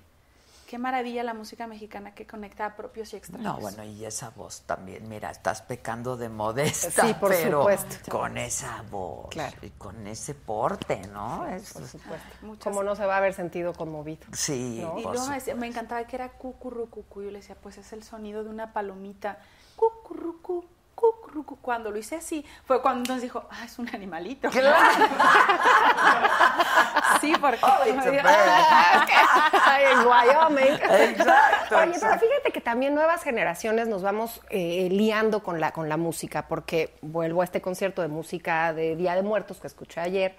qué 0.64 0.78
maravilla 0.78 1.22
la 1.22 1.34
música 1.34 1.66
mexicana 1.66 2.14
que 2.14 2.26
conecta 2.26 2.66
a 2.66 2.76
propios 2.76 3.12
y 3.12 3.16
extraños. 3.16 3.44
No, 3.54 3.60
bueno, 3.60 3.84
y 3.84 4.04
esa 4.04 4.30
voz 4.30 4.62
también, 4.62 5.08
mira, 5.08 5.30
estás 5.30 5.62
pecando 5.62 6.16
de 6.16 6.28
modesta, 6.28 7.06
Sí, 7.06 7.14
por 7.14 7.30
pero 7.30 7.60
supuesto. 7.60 8.10
con 8.10 8.36
esa 8.38 8.82
voz 8.90 9.28
Claro. 9.30 9.56
y 9.62 9.70
con 9.70 10.06
ese 10.06 10.34
porte, 10.34 10.98
¿no? 11.12 11.46
Es- 11.46 11.72
Por 11.72 11.86
supuesto. 11.86 12.26
Muchas- 12.42 12.64
Como 12.64 12.82
no 12.82 12.96
se 12.96 13.06
va 13.06 13.14
a 13.14 13.18
haber 13.18 13.34
sentido 13.34 13.72
conmovido. 13.72 14.24
sí, 14.32 14.80
No. 14.82 14.98
Y 14.98 15.02
por 15.02 15.12
luego 15.12 15.12
me, 15.12 15.16
supuesto. 15.18 15.32
decía- 15.34 15.54
me 15.54 15.66
encantaba 15.66 16.04
que 16.06 16.16
era 16.16 16.30
cucurrucucu. 16.32 17.22
Yo 17.22 17.30
le 17.30 17.38
decía, 17.38 17.56
pues 17.60 17.78
es 17.78 17.92
el 17.92 18.02
sonido 18.02 18.44
de 18.44 18.50
una 18.50 18.72
palomita. 18.72 19.38
Cucurrucu. 19.76 20.64
Cuando 21.42 21.90
lo 21.90 21.98
hice 21.98 22.16
así, 22.16 22.44
fue 22.64 22.80
cuando 22.80 23.00
entonces 23.00 23.22
dijo, 23.22 23.46
ah, 23.50 23.64
es 23.64 23.78
un 23.78 23.88
animalito. 23.88 24.48
sí, 27.20 27.32
porque... 27.40 27.58
Oh, 27.62 27.88
it's 27.88 28.06
a 28.06 28.10
bird. 28.10 28.24
Ay, 29.66 29.84
en 29.92 30.06
Wyoming. 30.06 30.74
Exacto, 30.74 31.78
Oye, 31.78 31.92
pero 32.00 32.18
fíjate 32.18 32.52
que 32.52 32.60
también 32.60 32.94
nuevas 32.94 33.22
generaciones 33.22 33.88
nos 33.88 34.02
vamos 34.02 34.40
eh, 34.50 34.88
liando 34.90 35.42
con 35.42 35.60
la, 35.60 35.72
con 35.72 35.88
la 35.88 35.96
música, 35.96 36.46
porque 36.46 36.94
vuelvo 37.02 37.42
a 37.42 37.44
este 37.44 37.60
concierto 37.60 38.02
de 38.02 38.08
música 38.08 38.72
de 38.72 38.96
Día 38.96 39.14
de 39.14 39.22
Muertos 39.22 39.60
que 39.60 39.66
escuché 39.66 40.00
ayer. 40.00 40.36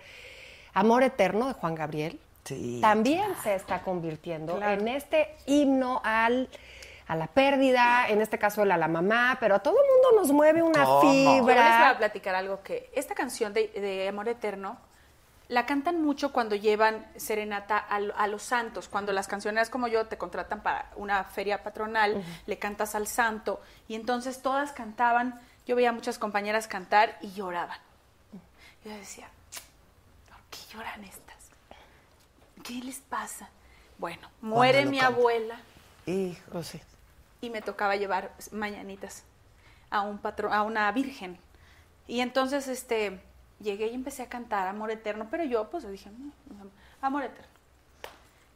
Amor 0.74 1.04
Eterno 1.04 1.48
de 1.48 1.54
Juan 1.54 1.76
Gabriel 1.76 2.20
Sí, 2.44 2.78
también 2.80 3.26
se 3.42 3.56
está 3.56 3.82
convirtiendo 3.82 4.58
Claro. 4.58 4.80
en 4.80 4.88
este 4.88 5.36
himno 5.48 6.00
al 6.04 6.48
a 7.08 7.16
la 7.16 7.28
pérdida, 7.28 8.08
en 8.10 8.22
este 8.22 8.40
caso 8.40 8.64
a 8.64 8.66
la 8.66 8.88
mamá, 8.88 9.38
pero 9.40 9.56
a 9.56 9.60
todo 9.60 9.76
el 9.80 9.88
mundo 9.90 10.22
nos 10.22 10.32
mueve 10.32 10.64
una 10.64 10.84
¿Cómo? 10.86 11.04
Yo 11.04 11.12
les 11.12 11.42
voy 11.42 11.52
a 11.54 11.56
fibra. 11.58 11.98
platicar 11.98 12.36
algo 12.36 12.64
que 12.64 12.90
esta 12.96 13.14
canción 13.14 13.54
de, 13.54 13.68
de 13.68 14.08
Amor 14.08 14.28
Eterno 14.28 14.78
la 15.48 15.68
cantan 15.68 16.02
mucho 16.02 16.32
cuando 16.34 16.56
llevan 16.56 17.06
serenata 17.16 17.78
a, 17.78 17.98
a 17.98 18.28
los 18.28 18.42
santos, 18.42 18.88
cuando 18.88 19.14
las 19.14 19.28
cancioneras 19.28 19.70
como 19.70 19.88
yo 19.88 20.08
te 20.08 20.18
contratan 20.18 20.64
para 20.64 20.90
una 20.96 21.24
feria 21.24 21.62
patronal, 21.62 22.24
le 22.48 22.58
cantas 22.58 22.96
al 22.96 23.06
santo 23.06 23.62
y 23.88 23.94
entonces 23.94 24.42
todas 24.42 24.72
cantaban, 24.72 25.40
yo 25.68 25.76
veía 25.76 25.90
a 25.90 25.94
muchas 25.94 26.18
compañeras 26.18 26.68
cantar 26.68 27.20
y 27.22 27.32
lloraban. 27.34 27.78
Yo 28.84 28.92
decía, 28.92 29.28
¿por 30.28 30.40
qué 30.50 30.58
lloran 30.74 31.04
estas? 31.04 31.36
¿Qué 32.64 32.74
les 32.84 32.98
pasa? 32.98 33.48
Bueno, 34.00 34.28
muere 34.42 34.86
mi 34.88 35.00
abuela 35.00 35.56
Hijo. 36.08 36.64
Sí. 36.64 36.82
Y 37.46 37.50
me 37.50 37.62
tocaba 37.62 37.96
llevar 37.96 38.34
mañanitas 38.52 39.24
a 39.90 40.02
un 40.02 40.20
a 40.52 40.64
una 40.64 40.92
virgen. 40.92 41.38
Y 42.08 42.20
entonces 42.22 42.68
este 42.68 43.20
llegué 43.60 43.88
y 43.88 43.94
empecé 43.96 44.24
a 44.24 44.30
cantar 44.30 44.68
Amor 44.68 44.92
Eterno, 44.92 45.28
pero 45.32 45.44
yo 45.44 45.70
pues 45.70 45.90
dije, 45.90 46.10
"Mm, 46.10 46.32
amor 47.02 47.24
eterno. 47.24 47.48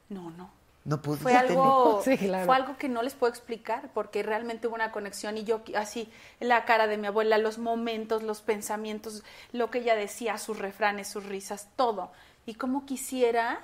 No, 0.09 0.29
no. 0.31 0.49
No 0.85 1.01
pude 1.01 1.17
fue 1.17 1.35
algo, 1.35 2.01
Sí, 2.03 2.17
claro. 2.17 2.45
fue 2.45 2.55
algo 2.55 2.77
que 2.77 2.89
no 2.89 3.03
les 3.03 3.13
puedo 3.13 3.31
explicar 3.31 3.91
porque 3.93 4.23
realmente 4.23 4.67
hubo 4.67 4.75
una 4.75 4.91
conexión 4.91 5.37
y 5.37 5.43
yo 5.43 5.61
así, 5.75 6.09
la 6.39 6.65
cara 6.65 6.87
de 6.87 6.97
mi 6.97 7.07
abuela, 7.07 7.37
los 7.37 7.57
momentos, 7.59 8.23
los 8.23 8.41
pensamientos, 8.41 9.23
lo 9.51 9.69
que 9.69 9.79
ella 9.79 9.95
decía, 9.95 10.37
sus 10.37 10.57
refranes, 10.57 11.07
sus 11.07 11.25
risas, 11.25 11.67
todo. 11.75 12.11
Y 12.45 12.55
como 12.55 12.85
quisiera 12.85 13.59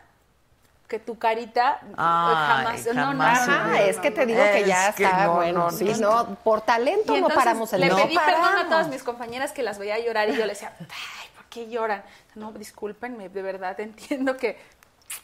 que 0.87 0.99
tu 0.99 1.17
carita 1.17 1.79
eh, 1.83 1.93
Ay, 1.97 2.35
jamás, 2.47 2.85
no, 2.93 3.13
no, 3.13 3.23
Ajá, 3.23 3.67
no, 3.69 3.73
es 3.75 3.97
que 3.97 4.11
te 4.11 4.25
digo 4.25 4.41
que 4.53 4.65
ya 4.65 4.93
que 4.93 5.03
está 5.03 5.25
no, 5.25 5.35
bueno. 5.35 5.59
no, 5.65 5.71
sí, 5.71 5.91
no. 5.99 6.35
por 6.43 6.61
talento 6.61 7.15
Y 7.17 7.21
no 7.21 7.27
paramos 7.29 7.73
el 7.73 7.81
le 7.81 7.87
no 7.87 7.95
pedí 7.97 8.15
perdón 8.15 8.57
a 8.57 8.65
todas 8.65 8.87
mis 8.89 9.01
compañeras 9.03 9.51
que 9.51 9.63
las 9.63 9.79
veía 9.79 9.97
llorar 9.99 10.29
y 10.29 10.33
yo 10.35 10.45
le 10.45 10.53
decía, 10.53 10.73
ay, 10.79 11.27
¿por 11.35 11.45
qué 11.45 11.67
lloran? 11.69 12.03
No, 12.35 12.51
discúlpenme, 12.51 13.29
de 13.29 13.41
verdad 13.41 13.79
entiendo 13.79 14.37
que 14.37 14.57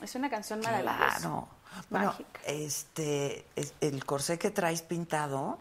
es 0.02 0.16
una 0.16 0.30
canción 0.30 0.62
maravillosa. 0.62 1.18
Claro. 1.20 1.48
Bueno, 1.90 2.08
Mágica. 2.08 2.40
este, 2.48 3.46
es- 3.56 3.74
el 3.82 4.04
corsé 4.04 4.38
que 4.40 4.50
traes 4.52 4.82
pintado 4.82 5.58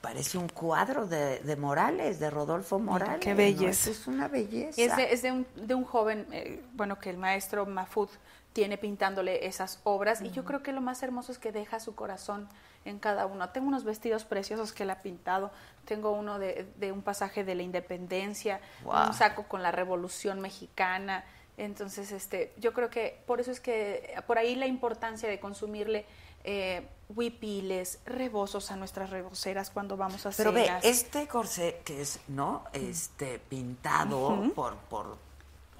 parece 0.00 0.36
un 0.36 0.48
cuadro 0.48 1.06
de, 1.06 1.38
de 1.40 1.56
Morales, 1.56 2.18
de 2.20 2.28
Rodolfo 2.28 2.78
Morales. 2.78 3.20
qué 3.20 3.30
¿no? 3.30 3.36
belleza. 3.36 3.90
Es 3.90 4.06
una 4.06 4.28
belleza. 4.28 4.80
Y 4.80 4.84
es 4.84 4.96
de, 4.96 5.12
es 5.12 5.22
de 5.22 5.32
un, 5.32 5.46
de 5.54 5.74
un 5.74 5.84
joven, 5.84 6.26
eh, 6.32 6.62
bueno, 6.74 6.98
que 6.98 7.10
el 7.10 7.16
maestro 7.18 7.66
Mafud 7.66 8.08
tiene 8.52 8.78
pintándole 8.78 9.46
esas 9.46 9.80
obras. 9.84 10.20
Y 10.22 10.30
yo 10.30 10.44
creo 10.44 10.62
que 10.62 10.72
lo 10.72 10.80
más 10.80 11.02
hermoso 11.02 11.32
es 11.32 11.38
que 11.38 11.52
deja 11.52 11.80
su 11.80 11.94
corazón 11.94 12.48
en 12.84 12.98
cada 12.98 13.26
uno. 13.26 13.48
Tengo 13.50 13.68
unos 13.68 13.84
vestidos 13.84 14.24
preciosos 14.24 14.72
que 14.72 14.82
él 14.82 14.90
ha 14.90 15.02
pintado. 15.02 15.50
Tengo 15.84 16.10
uno 16.10 16.38
de, 16.38 16.66
de 16.76 16.92
un 16.92 17.02
pasaje 17.02 17.44
de 17.44 17.54
la 17.54 17.62
independencia, 17.62 18.60
un 18.84 19.14
saco 19.14 19.44
con 19.44 19.62
la 19.62 19.72
revolución 19.72 20.40
mexicana. 20.40 21.24
Entonces, 21.56 22.12
este, 22.12 22.52
yo 22.58 22.72
creo 22.72 22.90
que 22.90 23.22
por 23.26 23.40
eso 23.40 23.50
es 23.50 23.60
que 23.60 24.14
por 24.26 24.38
ahí 24.38 24.54
la 24.54 24.66
importancia 24.66 25.28
de 25.28 25.38
consumirle 25.38 26.06
eh, 26.44 26.88
huipiles, 27.08 28.00
rebozos 28.06 28.70
a 28.70 28.76
nuestras 28.76 29.10
reboceras 29.10 29.70
cuando 29.70 29.96
vamos 29.96 30.24
a 30.26 30.30
Pero 30.30 30.52
ve, 30.52 30.64
cenas. 30.64 30.84
este 30.84 31.28
corsé 31.28 31.82
que 31.84 32.00
es, 32.00 32.20
¿no? 32.28 32.64
Este, 32.72 33.38
pintado 33.38 34.50
por, 34.54 34.76
por, 34.76 35.18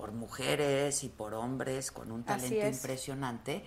por 0.02 0.10
mujeres 0.10 1.04
y 1.04 1.08
por 1.10 1.32
hombres 1.32 1.92
con 1.92 2.10
un 2.10 2.24
talento 2.24 2.56
es. 2.56 2.76
impresionante. 2.76 3.64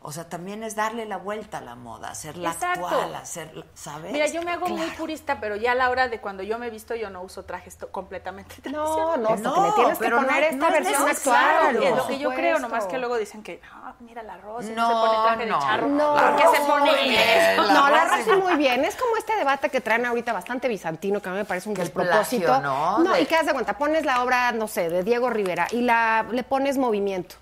O 0.00 0.12
sea, 0.12 0.28
también 0.28 0.62
es 0.62 0.76
darle 0.76 1.06
la 1.06 1.16
vuelta 1.16 1.58
a 1.58 1.60
la 1.60 1.74
moda, 1.74 2.10
hacerla 2.10 2.52
Exacto. 2.52 2.86
actual, 2.86 3.14
hacerla, 3.16 3.64
¿sabes? 3.74 4.12
Mira, 4.12 4.26
yo 4.28 4.42
me 4.42 4.52
hago 4.52 4.68
muy 4.68 4.86
purista, 4.90 5.38
pero 5.40 5.56
ya 5.56 5.72
a 5.72 5.74
la 5.74 5.90
hora 5.90 6.06
de 6.08 6.20
cuando 6.20 6.44
yo 6.44 6.56
me 6.56 6.68
he 6.68 6.70
visto, 6.70 6.94
yo 6.94 7.10
no 7.10 7.20
uso 7.20 7.44
trajes 7.44 7.76
completamente 7.90 8.54
No, 8.70 8.84
tradicionales. 9.14 9.40
no, 9.40 9.54
porque 9.54 9.60
No, 9.60 9.66
le 9.66 9.72
tienes 9.72 9.98
que 9.98 10.08
poner 10.10 10.40
no- 10.40 10.46
esta 10.46 10.56
no 10.56 10.66
es 10.76 10.84
versión 10.84 11.08
actual. 11.08 11.82
Es 11.82 11.96
lo 11.96 12.06
que 12.06 12.18
yo 12.20 12.30
creo, 12.32 12.58
nomás 12.60 12.86
que 12.86 12.96
luego 12.96 13.16
dicen 13.18 13.42
que, 13.42 13.60
ah, 13.74 13.92
mira 13.98 14.22
la 14.22 14.36
Rosy, 14.36 14.70
No, 14.70 14.86
se 14.86 14.94
pone 14.94 15.22
traje 15.24 15.46
no, 15.46 15.56
de 15.58 15.62
charro. 15.64 15.86
no. 15.88 16.14
¿Por 16.14 16.36
qué 16.36 16.56
se 16.56 16.64
pone 16.64 16.90
Muy 16.92 17.08
bien, 17.08 17.28
eso? 17.28 17.62
la 17.62 17.72
no, 17.72 17.88
la 17.90 18.04
Rosy. 18.04 18.30
Muy 18.40 18.54
bien. 18.54 18.84
Es 18.84 18.94
como 18.94 19.16
este 19.16 19.34
debate 19.34 19.68
que 19.68 19.80
traen 19.80 20.06
ahorita 20.06 20.32
bastante 20.32 20.68
bizantino, 20.68 21.20
que 21.20 21.28
a 21.28 21.32
mí 21.32 21.38
me 21.38 21.44
parece 21.44 21.68
un 21.68 21.74
despropósito. 21.74 22.46
plagio, 22.46 22.60
¿no? 22.62 23.02
De- 23.14 23.22
y 23.22 23.26
que 23.26 23.34
haz 23.34 23.46
de 23.46 23.52
cuenta, 23.52 23.76
pones 23.76 24.04
la 24.04 24.22
obra, 24.22 24.52
no 24.52 24.68
sé, 24.68 24.88
de 24.90 25.02
Diego 25.02 25.28
Rivera 25.28 25.66
y 25.72 25.80
la 25.82 26.24
le 26.30 26.44
pones 26.44 26.78
movimiento. 26.78 27.34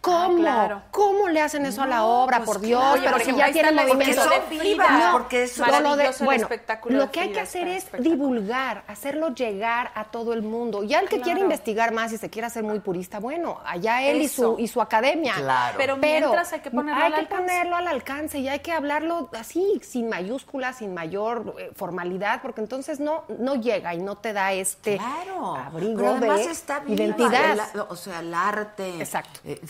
¿Cómo? 0.00 0.36
claro. 0.38 0.82
¿Cómo 0.90 1.28
le 1.28 1.40
hacen 1.40 1.66
eso 1.66 1.82
a 1.82 1.86
la 1.86 1.96
No, 1.98 2.22
obra? 2.24 2.38
pues 2.38 2.46
por 2.50 2.60
Dios, 2.60 2.80
claro. 2.80 2.92
Oye, 2.94 3.00
pero 3.02 3.12
por 3.12 3.20
si 3.20 3.22
ejemplo, 3.24 3.38
ya 3.40 3.46
ahí 3.46 3.52
tiene 3.52 3.68
está 3.70 3.82
el 3.82 3.88
movimiento. 3.88 4.22
Porque 4.22 4.38
de 4.38 4.40
son 4.40 4.50
vivas, 4.50 4.86
Frida. 4.88 5.12
porque 5.12 5.42
eso- 5.42 5.66
Lo- 5.66 5.96
de- 5.96 6.10
bueno, 6.24 6.42
espectáculo 6.42 6.98
lo 6.98 7.10
que 7.10 7.20
hay 7.20 7.32
que 7.32 7.40
hacer 7.40 7.68
es 7.68 7.86
divulgar, 7.98 8.84
hacerlo 8.86 9.34
llegar 9.34 9.90
a 9.94 10.04
todo 10.04 10.32
el 10.32 10.42
mundo. 10.42 10.82
Ya 10.84 11.00
el 11.00 11.08
que 11.08 11.16
quiere 11.16 11.40
Claro. 11.40 11.44
investigar 11.44 11.92
más 11.92 12.12
y 12.12 12.18
se 12.18 12.30
quiere 12.30 12.46
hacer 12.46 12.62
muy 12.62 12.78
purista, 12.80 13.18
bueno, 13.20 13.60
allá 13.64 14.02
él 14.02 14.22
y 14.22 14.28
su, 14.28 14.56
y 14.58 14.68
su 14.68 14.80
academia. 14.80 15.34
Claro. 15.34 15.74
Pero 15.78 15.96
mientras 15.96 16.52
hay 16.52 16.60
que 16.60 16.70
ponerlo 16.70 17.00
hay 17.00 17.06
al 17.06 17.12
que 17.14 17.20
alcance. 17.20 17.42
ponerlo 17.42 17.76
al 17.76 17.86
alcance 17.88 18.38
y 18.38 18.48
hay 18.48 18.60
que 18.60 18.72
hablarlo 18.72 19.28
así, 19.38 19.80
sin 19.84 20.08
mayúsculas, 20.08 20.76
sin 20.78 20.94
mayor 20.94 21.54
eh, 21.58 21.70
formalidad, 21.74 22.40
porque 22.42 22.60
entonces 22.60 23.00
no, 23.00 23.24
no 23.38 23.54
llega 23.56 23.94
y 23.94 23.98
no 23.98 24.16
te 24.16 24.32
da 24.32 24.52
este 24.52 24.96
Claro. 24.98 25.56
abrigo 25.56 25.96
Pero 25.96 26.10
además 26.14 26.38
de 26.44 26.50
está 26.52 26.80
viva, 26.80 26.94
identidad. 27.02 27.58
el- 27.74 27.80
o 27.88 27.96
sea, 27.96 28.20
el 28.20 28.32
arte. 28.32 28.98
Exacto. 29.00 29.40
eh, 29.44 29.60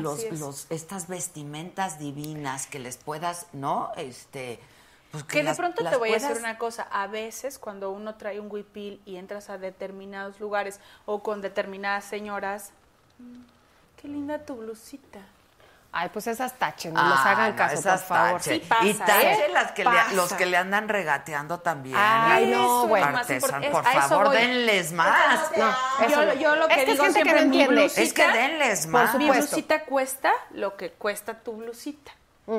los, 0.00 0.20
es. 0.20 0.38
los, 0.40 0.66
estas 0.70 1.08
vestimentas 1.08 1.98
divinas 1.98 2.66
que 2.66 2.78
les 2.78 2.96
puedas, 2.96 3.46
¿no? 3.52 3.90
Este. 3.96 4.58
Pues 5.10 5.24
Que 5.24 5.38
de 5.38 5.44
las- 5.44 5.58
pronto 5.58 5.84
te 5.88 5.96
voy 5.96 6.08
a 6.10 6.14
decir 6.14 6.36
una 6.38 6.56
cosa, 6.56 6.84
a 6.90 7.06
veces 7.06 7.58
cuando 7.58 7.90
uno 7.90 8.14
trae 8.14 8.40
un 8.40 8.50
huipil 8.50 9.00
y 9.04 9.16
entras 9.16 9.50
a 9.50 9.58
determinados 9.58 10.40
lugares 10.40 10.80
o 11.04 11.22
con 11.22 11.42
determinadas 11.42 12.04
señoras, 12.04 12.70
mm, 13.18 13.42
qué 14.00 14.08
linda 14.08 14.46
tu 14.46 14.56
blusita. 14.56 15.20
Ay, 15.94 16.08
pues 16.10 16.26
esas 16.26 16.54
tachen, 16.58 16.94
no 16.94 17.00
Ah, 17.00 17.10
les 17.10 17.18
hagan 17.26 17.50
no, 17.50 17.56
caso, 17.56 17.74
esas 17.74 18.00
por 18.04 18.16
favor. 18.16 18.32
tache. 18.40 18.54
Sí 18.54 18.60
pasa, 18.66 18.84
y 18.86 18.94
tache 18.94 19.32
¿eh? 19.44 19.48
las 19.52 19.72
que 19.72 19.84
Pasa. 19.84 20.08
le, 20.08 20.16
los 20.16 20.32
que 20.32 20.46
le 20.46 20.56
andan 20.56 20.88
regateando 20.88 21.60
también. 21.60 21.96
Ay, 21.98 22.46
no, 22.46 22.88
más 22.88 23.02
Artesan, 23.18 23.62
por 23.70 23.84
favor, 23.84 24.30
denles 24.30 24.90
más. 24.92 25.50
No, 25.54 26.08
Yo, 26.08 26.32
yo 26.34 26.56
lo 26.56 26.66
que 26.68 26.74
es 26.74 26.84
que 26.86 26.92
digo 26.92 27.04
que 27.04 27.12
siempre, 27.12 27.32
no 27.34 27.38
mi 27.40 27.60
entiende. 27.60 27.74
blusita, 27.82 28.00
Es 28.02 28.12
que 28.14 28.26
denles 28.26 28.82
Por 28.86 28.90
más. 28.92 29.14
mi 29.16 29.26
supuesto. 29.26 29.46
blusita 29.56 29.84
cuesta 29.84 30.32
lo 30.52 30.76
que 30.78 30.92
cuesta 30.92 31.34
tu 31.34 31.52
blusita. 31.58 32.10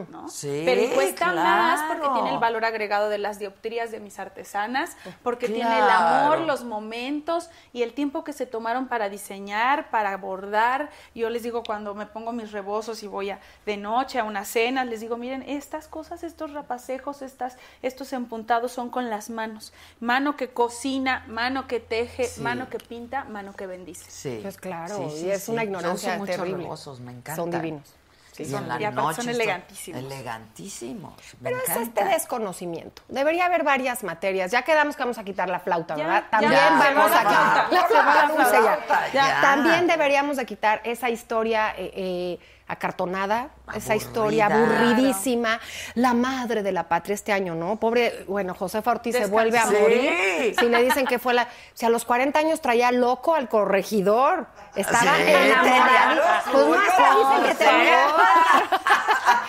¿No? 0.09 0.27
Sí, 0.29 0.63
Pero 0.65 0.93
cuesta 0.93 1.31
más 1.33 1.81
porque 1.87 2.07
tiene 2.13 2.33
el 2.33 2.39
valor 2.39 2.65
agregado 2.65 3.09
de 3.09 3.17
las 3.17 3.39
dioptrías 3.39 3.91
de 3.91 3.99
mis 3.99 4.19
artesanas, 4.19 4.95
porque 5.23 5.47
tiene 5.47 5.77
el 5.77 5.89
amor, 5.89 6.39
los 6.39 6.63
momentos 6.63 7.49
y 7.71 7.83
el 7.83 7.93
tiempo 7.93 8.23
que 8.23 8.33
se 8.33 8.45
tomaron 8.45 8.87
para 8.87 9.09
diseñar, 9.09 9.89
para 9.89 10.15
bordar. 10.17 10.89
Yo 11.15 11.29
les 11.29 11.43
digo 11.43 11.63
cuando 11.63 11.93
me 11.95 12.05
pongo 12.05 12.31
mis 12.31 12.51
rebozos 12.51 13.03
y 13.03 13.07
voy 13.07 13.29
a, 13.29 13.39
de 13.65 13.77
noche 13.77 14.19
a 14.19 14.23
una 14.23 14.45
cena, 14.45 14.85
les 14.85 14.99
digo, 15.01 15.17
miren, 15.17 15.43
estas 15.47 15.87
cosas, 15.87 16.23
estos 16.23 16.51
rapacejos, 16.53 17.21
estas, 17.21 17.57
estos 17.81 18.13
empuntados 18.13 18.71
son 18.71 18.89
con 18.89 19.09
las 19.09 19.29
manos. 19.29 19.73
Mano 19.99 20.35
que 20.35 20.49
cocina, 20.49 21.23
mano 21.27 21.67
que 21.67 21.79
teje, 21.79 22.25
Sí. 22.25 22.41
mano 22.41 22.69
que 22.69 22.77
pinta, 22.79 23.23
mano 23.25 23.53
que 23.53 23.67
bendice. 23.67 24.09
Sí. 24.09 24.39
Pues 24.41 24.57
claro, 24.57 24.95
Sí, 24.97 25.03
y 25.03 25.19
sí, 25.21 25.29
es 25.31 25.43
sí. 25.43 25.51
una 25.51 25.63
ignorancia 25.63 26.17
muchos 26.17 26.35
terrible. 26.35 26.63
rebozos, 26.63 26.99
me 26.99 27.11
encantan. 27.11 27.35
Son 27.35 27.51
divinos. 27.51 27.93
Sí, 28.33 28.43
Y 28.43 28.45
y 28.47 28.49
son- 28.49 28.63
en 28.63 28.69
la 28.69 28.81
y 28.81 28.83
aparte 28.85 28.95
son 28.95 29.05
noche 29.05 29.21
estos- 29.21 29.35
elegantísimos. 29.35 30.03
Elegantísimos. 30.03 31.13
Me 31.39 31.49
Pero 31.51 31.57
es 31.67 31.75
este 31.77 32.03
desconocimiento. 32.05 33.03
Debería 33.07 33.45
haber 33.45 33.63
varias 33.63 34.03
materias. 34.03 34.51
Ya 34.51 34.63
quedamos 34.63 34.95
que 34.95 35.03
vamos 35.03 35.17
a 35.19 35.23
quitar 35.23 35.49
la 35.49 35.59
flauta, 35.59 35.95
Ya, 35.95 36.03
¿verdad? 36.03 36.23
ya, 36.23 36.29
También 36.29 36.51
ya, 36.53 36.69
vamos 36.93 37.11
a 37.11 37.19
quitar 37.19 37.67
la 37.71 37.83
flauta. 37.85 39.41
También 39.41 39.87
deberíamos 39.87 40.37
de 40.37 40.45
quitar 40.45 40.81
esa 40.83 41.09
historia 41.09 41.75
eh, 41.77 41.91
eh, 41.95 42.39
acartonada, 42.67 43.49
esa 43.75 43.95
historia 43.95 44.45
aburridísima. 44.47 45.59
La 45.95 46.13
madre 46.13 46.63
de 46.63 46.71
la 46.71 46.83
patria 46.87 47.13
este 47.13 47.31
año, 47.33 47.55
¿no? 47.55 47.75
Pobre, 47.77 48.23
bueno, 48.27 48.53
Josefa 48.53 48.91
Ortiz 48.91 49.15
se 49.15 49.25
vuelve 49.27 49.57
a 49.57 49.67
Sí. 49.67 49.75
morir. 49.79 50.55
Si 50.57 50.65
le 50.69 50.83
dicen 50.83 51.05
que 51.05 51.19
fue 51.19 51.33
la... 51.33 51.47
Si 51.73 51.85
a 51.85 51.89
los 51.89 52.05
40 52.05 52.39
años 52.39 52.61
traía 52.61 52.91
loco 52.91 53.35
al 53.35 53.49
corregidor. 53.49 54.47
Estaba 54.75 55.15
Sí, 55.17 55.23
enamorado. 55.27 55.63
tenía 55.63 56.43
Pues 56.51 56.65
locura. 56.65 56.81
dicen 57.17 57.43
que 57.47 57.55
tenía... 57.63 57.97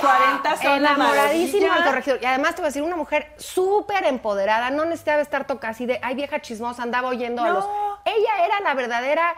40 0.01 0.57
son 0.57 0.73
enamoradísimo 0.77 1.73
al 1.73 1.85
corregidor. 1.85 2.19
Y 2.23 2.27
además 2.27 2.51
te 2.51 2.57
voy 2.57 2.65
a 2.67 2.69
decir, 2.69 2.83
una 2.83 2.97
mujer 2.97 3.33
súper 3.39 4.05
empoderada, 4.05 4.71
no 4.71 4.85
necesitaba 4.85 5.23
estar 5.23 5.47
tocada 5.47 5.71
así 5.73 5.87
de, 5.87 5.99
ay, 6.03 6.15
vieja 6.15 6.41
chismosa, 6.41 6.83
andaba 6.83 7.09
oyendo 7.09 7.43
a 7.43 7.49
los... 7.51 7.65
Ella 8.05 8.45
era 8.45 8.61
la 8.61 8.75
verdadera... 8.75 9.35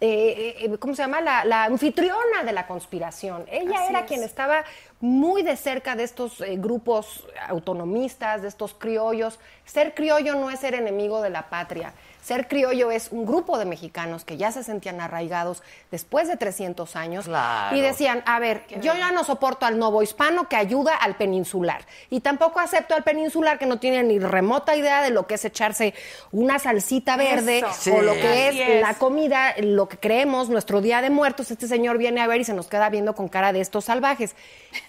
eh, 0.00 0.56
eh, 0.60 0.78
¿Cómo 0.78 0.94
se 0.94 1.02
llama? 1.02 1.22
La, 1.22 1.44
la 1.44 1.64
anfitriona 1.64 2.42
de 2.44 2.52
la 2.52 2.66
conspiración. 2.66 3.46
Ella 3.50 3.78
Así 3.80 3.90
era 3.90 4.00
es. 4.00 4.06
quien 4.06 4.22
estaba 4.22 4.64
muy 5.00 5.42
de 5.42 5.56
cerca 5.56 5.96
de 5.96 6.04
estos 6.04 6.40
eh, 6.42 6.56
grupos 6.58 7.26
autonomistas, 7.48 8.42
de 8.42 8.48
estos 8.48 8.74
criollos. 8.74 9.38
Ser 9.64 9.94
criollo 9.94 10.34
no 10.34 10.50
es 10.50 10.60
ser 10.60 10.74
enemigo 10.74 11.22
de 11.22 11.30
la 11.30 11.48
patria. 11.48 11.94
Ser 12.26 12.48
criollo 12.48 12.90
es 12.90 13.12
un 13.12 13.24
grupo 13.24 13.56
de 13.56 13.66
mexicanos 13.66 14.24
que 14.24 14.36
ya 14.36 14.50
se 14.50 14.64
sentían 14.64 15.00
arraigados 15.00 15.62
después 15.92 16.26
de 16.26 16.36
300 16.36 16.96
años 16.96 17.26
Claro. 17.26 17.76
y 17.76 17.80
decían, 17.80 18.24
a 18.26 18.40
ver, 18.40 18.64
yo 18.80 18.94
ya 18.96 19.12
no 19.12 19.22
soporto 19.22 19.64
al 19.64 19.78
novo 19.78 20.02
hispano 20.02 20.48
que 20.48 20.56
ayuda 20.56 20.96
al 20.96 21.14
peninsular. 21.14 21.86
Y 22.10 22.18
tampoco 22.22 22.58
acepto 22.58 22.96
al 22.96 23.04
peninsular 23.04 23.60
que 23.60 23.66
no 23.66 23.78
tiene 23.78 24.02
ni 24.02 24.18
remota 24.18 24.74
idea 24.74 25.02
de 25.02 25.10
lo 25.10 25.28
que 25.28 25.34
es 25.34 25.44
echarse 25.44 25.94
una 26.32 26.58
salsita 26.58 27.16
verde 27.16 27.58
Eso. 27.60 27.94
o 27.94 28.02
lo 28.02 28.14
que 28.14 28.48
es. 28.48 28.80
la 28.82 28.94
comida, 28.94 29.54
lo 29.60 29.88
que 29.88 29.96
creemos, 29.98 30.48
nuestro 30.48 30.80
día 30.80 31.02
de 31.02 31.10
muertos. 31.10 31.52
Este 31.52 31.68
señor 31.68 31.96
viene 31.96 32.20
a 32.22 32.26
ver 32.26 32.40
y 32.40 32.44
se 32.44 32.54
nos 32.54 32.66
queda 32.66 32.88
viendo 32.90 33.14
con 33.14 33.28
cara 33.28 33.52
de 33.52 33.60
estos 33.60 33.84
salvajes. 33.84 34.34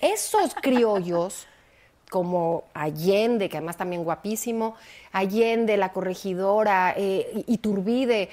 Esos 0.02 0.56
criollos 0.56 1.46
como 2.10 2.64
Allende, 2.74 3.50
que 3.50 3.58
además 3.58 3.78
también 3.78 4.04
guapísimo, 4.04 4.76
Allende, 5.12 5.78
la 5.78 5.92
corregidora, 5.92 6.94
eh, 6.96 7.44
Iturbide, 7.48 8.30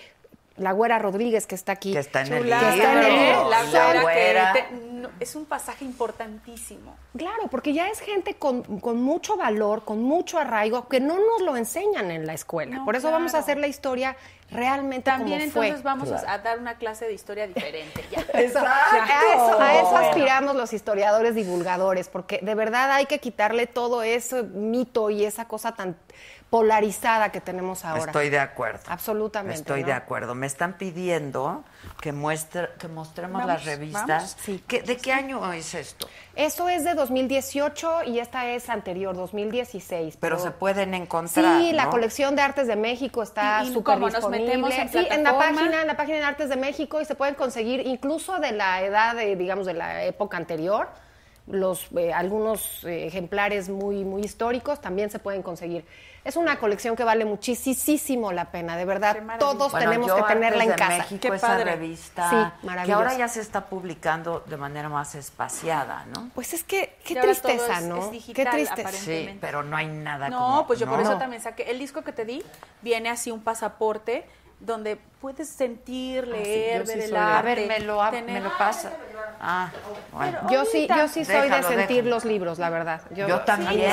la 0.57 0.73
güera 0.73 0.99
Rodríguez 0.99 1.47
que 1.47 1.55
está 1.55 1.73
aquí. 1.73 1.93
Que 1.93 1.99
está 1.99 2.23
en 2.23 2.33
el 2.33 2.43
Chula, 2.43 2.61
Que 2.61 2.69
está 2.71 2.93
en 2.93 2.99
el 2.99 3.05
libro. 3.05 3.27
libro. 3.27 3.51
La 3.51 3.63
güera 3.65 4.03
güera. 4.03 4.53
que 4.53 4.63
te- 4.63 4.71
no- 4.95 5.11
es 5.21 5.35
un 5.37 5.45
pasaje 5.45 5.85
importantísimo. 5.85 6.97
Claro, 7.17 7.49
porque 7.51 7.73
ya 7.73 7.89
es 7.89 8.01
gente 8.01 8.35
con, 8.35 8.63
con 8.81 9.01
mucho 9.03 9.37
valor, 9.37 9.85
con 9.85 10.03
mucho 10.03 10.39
arraigo, 10.39 10.89
que 10.89 11.01
no 11.01 11.17
nos 11.19 11.43
lo 11.43 11.57
enseñan 11.57 12.11
en 12.11 12.27
la 12.27 12.35
escuela. 12.35 12.77
No, 12.79 12.85
Por 12.85 12.97
eso 12.97 13.11
vamos 13.11 13.35
a 13.35 13.39
hacer 13.39 13.59
la 13.59 13.67
historia 13.67 14.17
realmente 14.51 15.11
También 15.11 15.41
como 15.41 15.53
fue. 15.53 15.67
entonces 15.69 15.85
vamos 15.85 16.11
a- 16.13 16.33
a 16.33 16.39
dar 16.39 16.59
una 16.59 16.77
clase 16.79 17.07
de 17.07 17.13
historia 17.15 17.47
diferente. 17.47 18.05
Ya. 18.11 18.21
Eso, 18.35 18.59
a, 18.61 19.35
eso, 19.35 19.61
a 19.61 19.75
eso 19.81 19.97
aspiramos 19.97 20.55
los 20.57 20.73
historiadores 20.73 21.35
divulgadores, 21.35 22.09
porque 22.09 22.39
de 22.43 22.55
verdad 22.55 22.91
hay 22.93 23.07
que 23.07 23.19
quitarle 23.19 23.67
todo 23.67 24.03
ese 24.03 24.43
mito 24.43 25.11
y 25.11 25.25
esa 25.25 25.47
cosa 25.47 25.73
tan 25.75 25.97
polarizada 26.51 27.31
que 27.33 27.41
tenemos 27.41 27.85
ahora. 27.85 28.05
Estoy 28.05 28.31
de 28.31 28.39
acuerdo. 28.39 28.81
Absolutamente, 28.87 29.59
Estoy 29.59 29.81
¿no? 29.81 29.87
de 29.89 29.93
acuerdo. 29.93 30.35
Me 30.37 30.47
están 30.47 30.75
pidiendo 30.75 31.65
que 32.01 32.13
muestre, 32.13 32.69
que 32.79 32.87
mostremos 32.87 33.41
Vamos, 33.43 33.47
las 33.55 33.65
revistas. 33.65 34.07
vamos. 34.07 34.37
Sí. 34.41 34.63
¿Qué- 34.69 34.83
¿De 34.83 34.97
qué 34.97 35.13
año 35.13 35.53
es 35.53 35.75
esto? 35.75 36.07
Eso 36.37 36.69
es 36.69 36.85
de 36.85 36.95
2018 36.95 38.05
y 38.05 38.21
esta 38.21 38.47
es 38.51 38.69
anterior, 38.71 39.17
2016. 39.17 40.17
Pero 40.21 40.39
se 40.39 40.53
pueden 40.53 40.95
encontrar. 40.95 41.61
Sí, 41.61 41.73
la 41.73 41.87
¿no? 41.87 41.91
colección 41.91 42.37
de 42.37 42.43
Artes 42.43 42.67
de 42.69 42.77
México 42.77 43.23
está 43.23 43.63
¿Y- 43.65 43.69
y 43.71 43.73
súper 43.73 43.95
cómo 43.95 44.07
nos 44.07 44.15
disponible. 44.15 44.47
metemos 44.47 44.75
en 44.75 44.89
sí, 44.91 45.07
en 45.11 45.25
la 45.25 45.37
página, 45.37 45.81
en 45.81 45.87
la 45.89 45.97
página 45.97 46.19
de 46.19 46.25
Artes 46.25 46.49
de 46.49 46.57
México 46.57 47.01
y 47.01 47.05
se 47.05 47.15
pueden 47.17 47.35
conseguir 47.35 47.81
incluso 47.87 48.39
de 48.39 48.53
la 48.53 48.81
edad, 48.83 49.17
de, 49.17 49.35
digamos, 49.37 49.67
de 49.67 49.75
la 49.75 50.05
época 50.05 50.37
anterior. 50.37 50.89
Los 51.47 51.89
eh, 51.97 52.13
algunos 52.13 52.85
eh, 52.85 53.07
ejemplares 53.07 53.69
muy 53.69 54.03
muy 54.05 54.23
históricos 54.23 54.81
también 54.81 55.11
se 55.11 55.19
pueden 55.19 55.43
conseguir. 55.43 55.85
Es 56.25 56.37
una 56.37 56.59
colección 56.59 56.97
que 56.97 57.05
vale 57.05 57.27
muchísimo 57.27 58.33
la 58.33 58.47
pena, 58.51 58.79
de 58.79 58.87
verdad. 58.87 59.15
Todos 59.39 59.73
Bueno, 59.73 59.91
tenemos 59.91 60.09
yo 60.09 60.17
que 60.17 60.33
tenerla 60.33 60.65
en 60.65 60.71
de 60.71 60.77
casa. 60.77 60.97
México, 60.97 61.21
Qué 61.21 61.37
esa 61.37 61.47
padre. 61.49 61.65
revista 61.73 62.31
Sí, 62.63 62.69
que 62.87 62.93
ahora 62.93 63.13
ya 63.19 63.29
se 63.29 63.43
está 63.43 63.67
publicando 63.67 64.41
de 64.47 64.57
manera 64.57 64.89
más 64.89 65.15
espaciada, 65.17 66.07
¿no? 66.15 66.31
Pues 66.35 66.55
es 66.55 66.65
que 66.65 66.97
qué 67.05 67.17
tristeza, 67.17 67.79
es- 67.81 67.85
¿no? 67.85 67.99
es 67.99 68.11
digital, 68.11 68.45
qué 68.45 68.51
tristeza. 68.51 68.91
Sí, 68.93 69.37
pero 69.39 69.63
no 69.63 69.77
hay 69.77 69.87
nada 69.87 70.31
No, 70.31 70.39
como- 70.39 70.67
pues 70.67 70.79
yo 70.79 70.87
por 70.89 70.99
eso 71.01 71.19
también 71.19 71.43
saqué. 71.43 71.65
El 71.71 71.79
disco 71.79 72.01
que 72.01 72.13
te 72.13 72.25
di 72.25 72.43
viene 72.81 73.11
así 73.11 73.31
un 73.31 73.43
pasaporte 73.43 74.25
donde 74.61 74.97
puedes 75.21 75.49
sentir, 75.49 76.27
leer, 76.27 76.81
yo 76.81 76.87
sí 76.87 76.93
ver 76.93 76.99
el 77.05 77.09
soy 77.11 77.13
de- 77.13 77.19
arte. 77.19 77.39
A 77.39 77.43
ver, 77.55 77.69
me 77.69 77.81
lo, 77.81 78.11
tener- 78.11 78.25
me 78.33 78.41
lo 78.41 78.57
pasa. 78.57 78.93
Ah, 79.41 79.71
bueno. 80.13 80.39
Yo 80.51 80.65
sí, 80.65 80.87
yo 80.89 81.07
sí 81.09 81.25
soy 81.25 81.35
Déjalo, 81.35 81.69
de 81.69 81.75
sentir 81.77 81.97
déjalo. 81.99 82.11
los 82.11 82.25
libros, 82.25 82.59
la 82.59 82.71
verdad. 82.71 83.03
Yo, 83.15 83.41
también. 83.41 83.91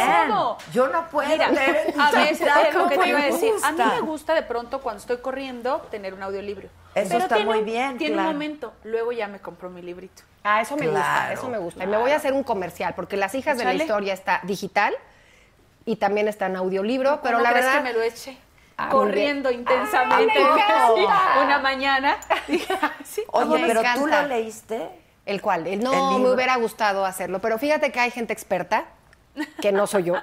Yo 0.72 0.88
no 0.88 1.08
puedo 1.10 1.28
Mira, 1.28 1.50
leer 1.50 1.92
en 1.94 2.00
a 2.00 2.12
veces 2.12 2.42
es 2.42 2.74
lo 2.74 2.88
que 2.88 2.96
¿cómo 2.96 3.02
te 3.04 3.10
iba 3.10 3.20
a 3.20 3.26
decir. 3.26 3.54
A 3.64 3.72
mí 3.72 3.84
me 3.96 4.00
gusta 4.02 4.34
de 4.34 4.44
pronto 4.44 4.80
cuando 4.82 5.00
estoy 5.02 5.18
corriendo 5.18 5.80
tener 5.92 6.14
un 6.14 6.24
audiolibro. 6.24 6.70
Eso 6.94 7.08
Pero 7.10 7.20
está 7.24 7.36
tiene 7.36 7.50
muy 7.52 7.62
bien, 7.64 7.98
Tiene 7.98 8.14
claro. 8.16 8.30
un 8.30 8.36
momento. 8.36 8.74
Luego 8.84 9.12
ya 9.12 9.28
me 9.28 9.40
compro 9.40 9.70
mi 9.70 9.82
librito. 9.82 10.24
Ah, 10.44 10.62
eso 10.62 10.76
me 10.78 10.88
gusta, 10.88 11.34
eso 11.34 11.50
me 11.50 11.58
gusta. 11.58 11.84
Y 11.84 11.88
me 11.88 11.98
voy 11.98 12.12
a 12.12 12.16
hacer 12.18 12.34
un 12.34 12.44
comercial, 12.44 12.94
porque 12.96 13.16
Las 13.18 13.34
Hijas 13.36 13.58
de 13.58 13.64
la. 13.66 13.74
Historia 13.74 14.14
está 14.14 14.40
digital 14.44 14.94
y 15.86 15.96
también 15.98 16.28
está 16.28 16.46
en 16.48 16.56
audiolibro, 16.58 17.20
pero 17.24 17.38
¿Cómo 17.38 17.44
la 17.44 17.52
crees 17.52 17.66
verdad... 17.66 17.80
que 17.84 17.84
me 17.90 17.94
lo 17.94 18.02
eche? 18.02 18.38
Ah, 18.84 18.90
corriendo 18.90 19.52
intensamente 19.52 20.34
Ah, 20.40 21.42
una 21.44 21.60
mañana. 21.60 22.18
Sí, 23.04 23.24
Oye, 23.32 23.62
me 23.62 23.68
pero 23.68 23.82
tú 23.96 24.08
lo 24.08 24.22
leíste. 24.24 24.90
¿El 25.26 25.42
cual? 25.42 25.68
El, 25.68 25.84
no, 25.84 26.18
me 26.20 26.32
hubiera 26.32 26.56
gustado 26.56 27.06
hacerlo, 27.06 27.40
pero 27.40 27.58
fíjate 27.58 27.92
que 27.92 28.00
hay 28.00 28.12
gente 28.12 28.34
experta, 28.34 28.86
que 29.62 29.72
no 29.72 29.86
soy 29.86 30.04
yo, 30.04 30.16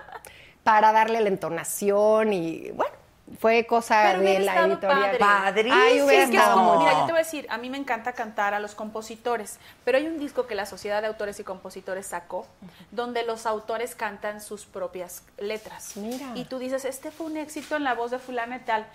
para 0.65 0.93
darle 0.93 1.21
la 1.21 1.29
entonación 1.29 2.33
y, 2.33 2.71
bueno, 2.71 2.95
fue 3.41 3.67
cosa 3.67 4.03
Pero 4.13 4.21
de 4.21 4.39
la 4.41 4.61
editorial. 4.67 5.19
padre. 5.19 5.71
Ay, 5.73 6.03
hubiera 6.03 6.25
es 6.25 6.31
que 6.31 6.37
es 6.37 6.43
como, 6.45 6.79
mira, 6.79 6.91
bien. 6.91 7.01
yo 7.01 7.07
te 7.07 7.13
voy 7.13 7.21
a 7.21 7.25
decir, 7.25 7.47
a 7.51 7.59
mí 7.59 7.69
me 7.71 7.79
encanta 7.79 8.13
cantar 8.13 8.55
a 8.55 8.61
los 8.61 8.75
compositores, 8.75 9.59
pero 9.85 9.99
hay 9.99 10.07
un 10.07 10.19
disco 10.19 10.47
que 10.47 10.55
la 10.55 10.67
Sociedad 10.67 11.01
de 11.03 11.09
Autores 11.09 11.39
y 11.39 11.45
Compositores 11.45 12.07
sacó, 12.07 12.47
donde 12.91 13.23
los 13.25 13.47
autores 13.47 13.95
cantan 13.95 14.41
sus 14.41 14.65
propias 14.67 15.23
letras. 15.39 15.97
Mira. 15.97 16.27
Y 16.35 16.45
tú 16.47 16.59
dices, 16.59 16.85
este 16.85 17.11
fue 17.11 17.27
un 17.27 17.37
éxito 17.37 17.77
en 17.77 17.85
la 17.85 17.95
voz 17.95 18.11
de 18.11 18.19
fulana 18.19 18.57
y 18.57 18.61
tal, 18.61 18.87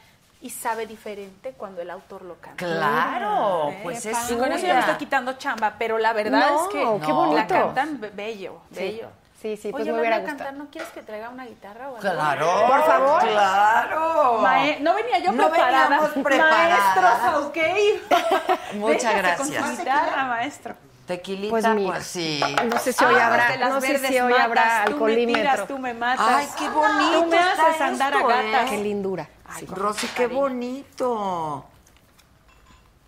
y 0.41 0.49
sabe 0.49 0.87
diferente 0.87 1.51
cuando 1.57 1.81
el 1.81 1.89
autor 1.89 2.23
lo 2.23 2.35
canta. 2.35 2.57
Claro, 2.65 3.69
Eh, 3.69 3.79
pues 3.83 4.05
es 4.05 4.31
y 4.31 4.35
con 4.35 4.51
eso 4.51 4.65
ya 4.65 4.73
me 4.73 4.79
estoy 4.79 4.93
suya. 4.93 4.97
quitando 4.97 5.33
chamba, 5.33 5.75
pero 5.79 5.97
la 5.97 6.11
verdad 6.11 6.49
No, 6.49 6.63
es 6.63 6.67
que 6.67 6.79
qué 7.05 7.07
la 7.11 7.13
bonito. 7.13 7.53
cantan 7.53 8.01
be- 8.01 8.09
bello, 8.09 8.61
bello. 8.71 9.07
Sí, 9.07 9.22
sí, 9.61 9.71
pues 9.71 9.83
Oye, 9.83 9.91
me 9.91 9.99
hubiera 9.99 10.19
gustado. 10.19 10.37
cantar, 10.37 10.53
¿no 10.55 10.69
quieres 10.71 10.89
que 10.91 11.01
traiga 11.01 11.29
una 11.29 11.45
guitarra 11.45 11.85
o 11.89 11.97
algo? 11.97 11.99
Claro. 11.99 12.67
Por 12.67 12.85
favor. 12.85 13.21
Claro. 13.21 14.39
Mae- 14.41 14.79
no 14.79 14.93
venía 14.95 15.19
yo 15.19 15.31
No 15.33 15.49
preparada. 15.49 15.89
veníamos 15.89 16.09
preparadas. 16.23 16.95
Maestro, 16.95 17.47
ok. 17.47 17.57
Muchas 18.75 19.13
Véngase 19.13 19.37
Con 19.37 19.49
gracias. 19.51 19.69
su 19.75 19.77
guitarra, 19.81 20.23
maestro. 20.25 20.75
Tequilita, 21.07 21.49
Pues 21.51 21.65
pues, 21.65 21.75
mira. 21.75 21.99
sí. 22.01 22.41
No 22.71 22.79
sé 22.79 22.93
si 22.93 23.03
hoy 23.03 23.15
Ah, 23.19 23.27
habrá, 23.27 23.69
no 23.69 23.81
sé 23.81 23.97
si 23.99 24.19
hoy 24.19 24.31
matas, 24.31 24.45
habrá 24.45 24.63
Tú 24.63 24.69
me 24.69 24.93
alcoholímetro. 24.93 25.41
tiras, 25.41 25.67
tú 25.67 25.77
me 25.77 25.93
matas. 25.93 26.25
Ay, 26.29 26.47
qué 26.57 26.69
bonito 26.69 27.23
Tú 27.23 27.25
me 27.29 27.37
está 27.37 27.67
haces 27.67 27.81
andar 27.81 28.13
a 28.13 28.17
esto, 28.17 28.27
gatas. 28.29 28.69
Qué 28.69 28.77
lindura. 28.77 29.29
Ay, 29.45 29.65
Rosy, 29.65 30.07
qué 30.07 30.23
cariño. 30.23 30.39
bonito. 30.39 31.65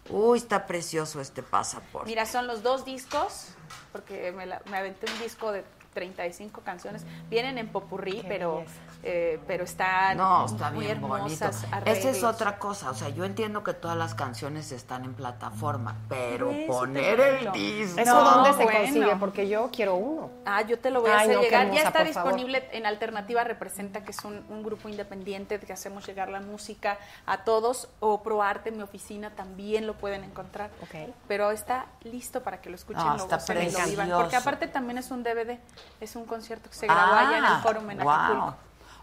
Uy, 0.10 0.38
está 0.38 0.66
precioso 0.68 1.20
este 1.22 1.42
pasaporte. 1.42 2.08
Mira, 2.10 2.26
son 2.26 2.46
los 2.48 2.62
dos 2.62 2.86
discos, 2.86 3.48
porque 3.92 4.32
me, 4.34 4.46
la- 4.46 4.62
me 4.66 4.78
aventé 4.78 5.10
un 5.12 5.20
disco 5.20 5.52
de 5.52 5.64
35 5.96 6.62
canciones. 6.62 7.04
Vienen 7.32 7.58
en 7.58 7.70
popurrí, 7.70 8.22
Qué 8.22 8.28
pero, 8.28 8.58
belleza. 8.58 8.76
Eh, 9.08 9.40
pero 9.46 9.64
están 9.64 10.18
No, 10.18 10.46
está 10.48 10.72
muy 10.72 10.86
bien 10.86 11.00
bonito. 11.00 11.46
hermosas. 11.46 11.66
Esa 11.86 12.10
es 12.10 12.24
otra 12.24 12.58
cosa. 12.58 12.90
O 12.90 12.96
sea, 12.96 13.10
yo 13.10 13.24
entiendo 13.24 13.64
que 13.64 13.74
todas 13.74 13.96
las 13.96 14.16
canciones 14.16 14.72
están 14.72 15.06
en 15.06 15.14
plataforma, 15.14 15.96
pero 16.10 16.52
poner 16.68 17.20
el 17.20 17.52
disco. 17.52 18.02
¿Eso 18.02 18.14
No, 18.16 18.32
dónde 18.32 18.54
se 18.54 18.64
bueno. 18.64 18.80
consigue? 18.80 19.16
Porque 19.18 19.48
yo 19.48 19.70
quiero 19.72 19.96
uno. 19.96 20.32
Ah, 20.46 20.64
yo 20.64 20.80
te 20.80 20.90
lo 20.90 21.02
voy 21.02 21.12
a 21.12 21.20
Ay, 21.20 21.24
hacer 21.26 21.36
no, 21.36 21.42
llegar. 21.44 21.62
hermosa, 21.68 21.82
ya 21.84 21.88
está 21.88 22.00
favor. 22.06 22.34
disponible 22.34 22.68
en 22.72 22.86
Alternativa 22.88 23.44
Representa, 23.44 24.04
que 24.04 24.10
es 24.12 24.24
un, 24.26 24.44
un 24.50 24.64
grupo 24.64 24.90
independiente 24.90 25.60
que 25.60 25.72
hacemos 25.72 26.06
llegar 26.08 26.30
la 26.30 26.40
música 26.40 26.98
a 27.28 27.44
todos. 27.44 27.88
O 28.00 28.24
ProArte, 28.24 28.72
mi 28.72 28.82
oficina, 28.82 29.30
también 29.30 29.86
lo 29.86 29.94
pueden 29.94 30.24
encontrar. 30.24 30.72
Ok. 30.82 31.14
Pero 31.28 31.52
está 31.52 31.86
listo 32.04 32.42
para 32.42 32.60
que 32.60 32.70
lo 32.72 32.76
escuchen, 32.76 33.04
Ah, 33.06 33.18
lo 33.18 33.26
y 33.26 33.30
lo 33.30 33.38
vivan. 33.38 33.46
precioso. 33.46 34.20
Porque 34.20 34.36
aparte 34.36 34.68
también 34.68 34.98
es 34.98 35.12
un 35.12 35.22
DVD, 35.24 35.60
es 36.02 36.16
un 36.16 36.26
concierto 36.26 36.70
que 36.72 36.76
se 36.76 36.88
grabó 36.88 37.14
allá 37.14 37.38
en 37.38 37.46
el 37.46 37.62
Fórum 37.62 37.90
en. 37.92 38.02
Acapulco. 38.02 38.56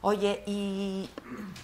Oye, 0.04 0.42
y 0.46 1.08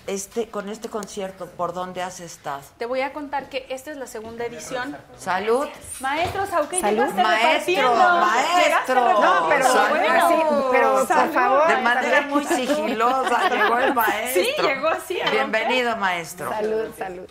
este 0.06 0.48
con 0.48 0.68
este 0.68 0.88
concierto, 0.88 1.46
¿por 1.46 1.72
dónde 1.72 2.02
has 2.02 2.20
estado? 2.20 2.62
Te 2.78 2.86
voy 2.86 3.00
a 3.00 3.12
contar 3.12 3.48
que 3.48 3.66
esta 3.68 3.90
es 3.90 3.96
la 3.96 4.06
segunda 4.06 4.46
edición. 4.46 4.96
Salud. 5.16 5.66
Maestro 5.98 6.46
Sauque, 6.46 6.80
Salud. 6.80 7.00
llegaste 7.00 7.20
Maestro, 7.20 7.94
maestro. 7.96 9.20
No, 9.20 9.48
pero 9.48 9.64
Salud. 9.64 9.88
bueno, 9.88 10.68
pero 10.70 10.92
por 11.04 11.32
favor. 11.32 11.66
De 11.66 11.76
manera 11.78 12.20
muy 12.28 12.44
sigilosa 12.44 13.48
llegó 13.48 13.78
el 13.80 13.92
maestro. 13.92 14.44
Sí, 14.44 14.50
llegó 14.62 14.86
así. 14.86 15.18
Bienvenido, 15.32 15.96
maestro. 15.96 16.48
Salud, 16.50 16.94
salud. 16.96 17.28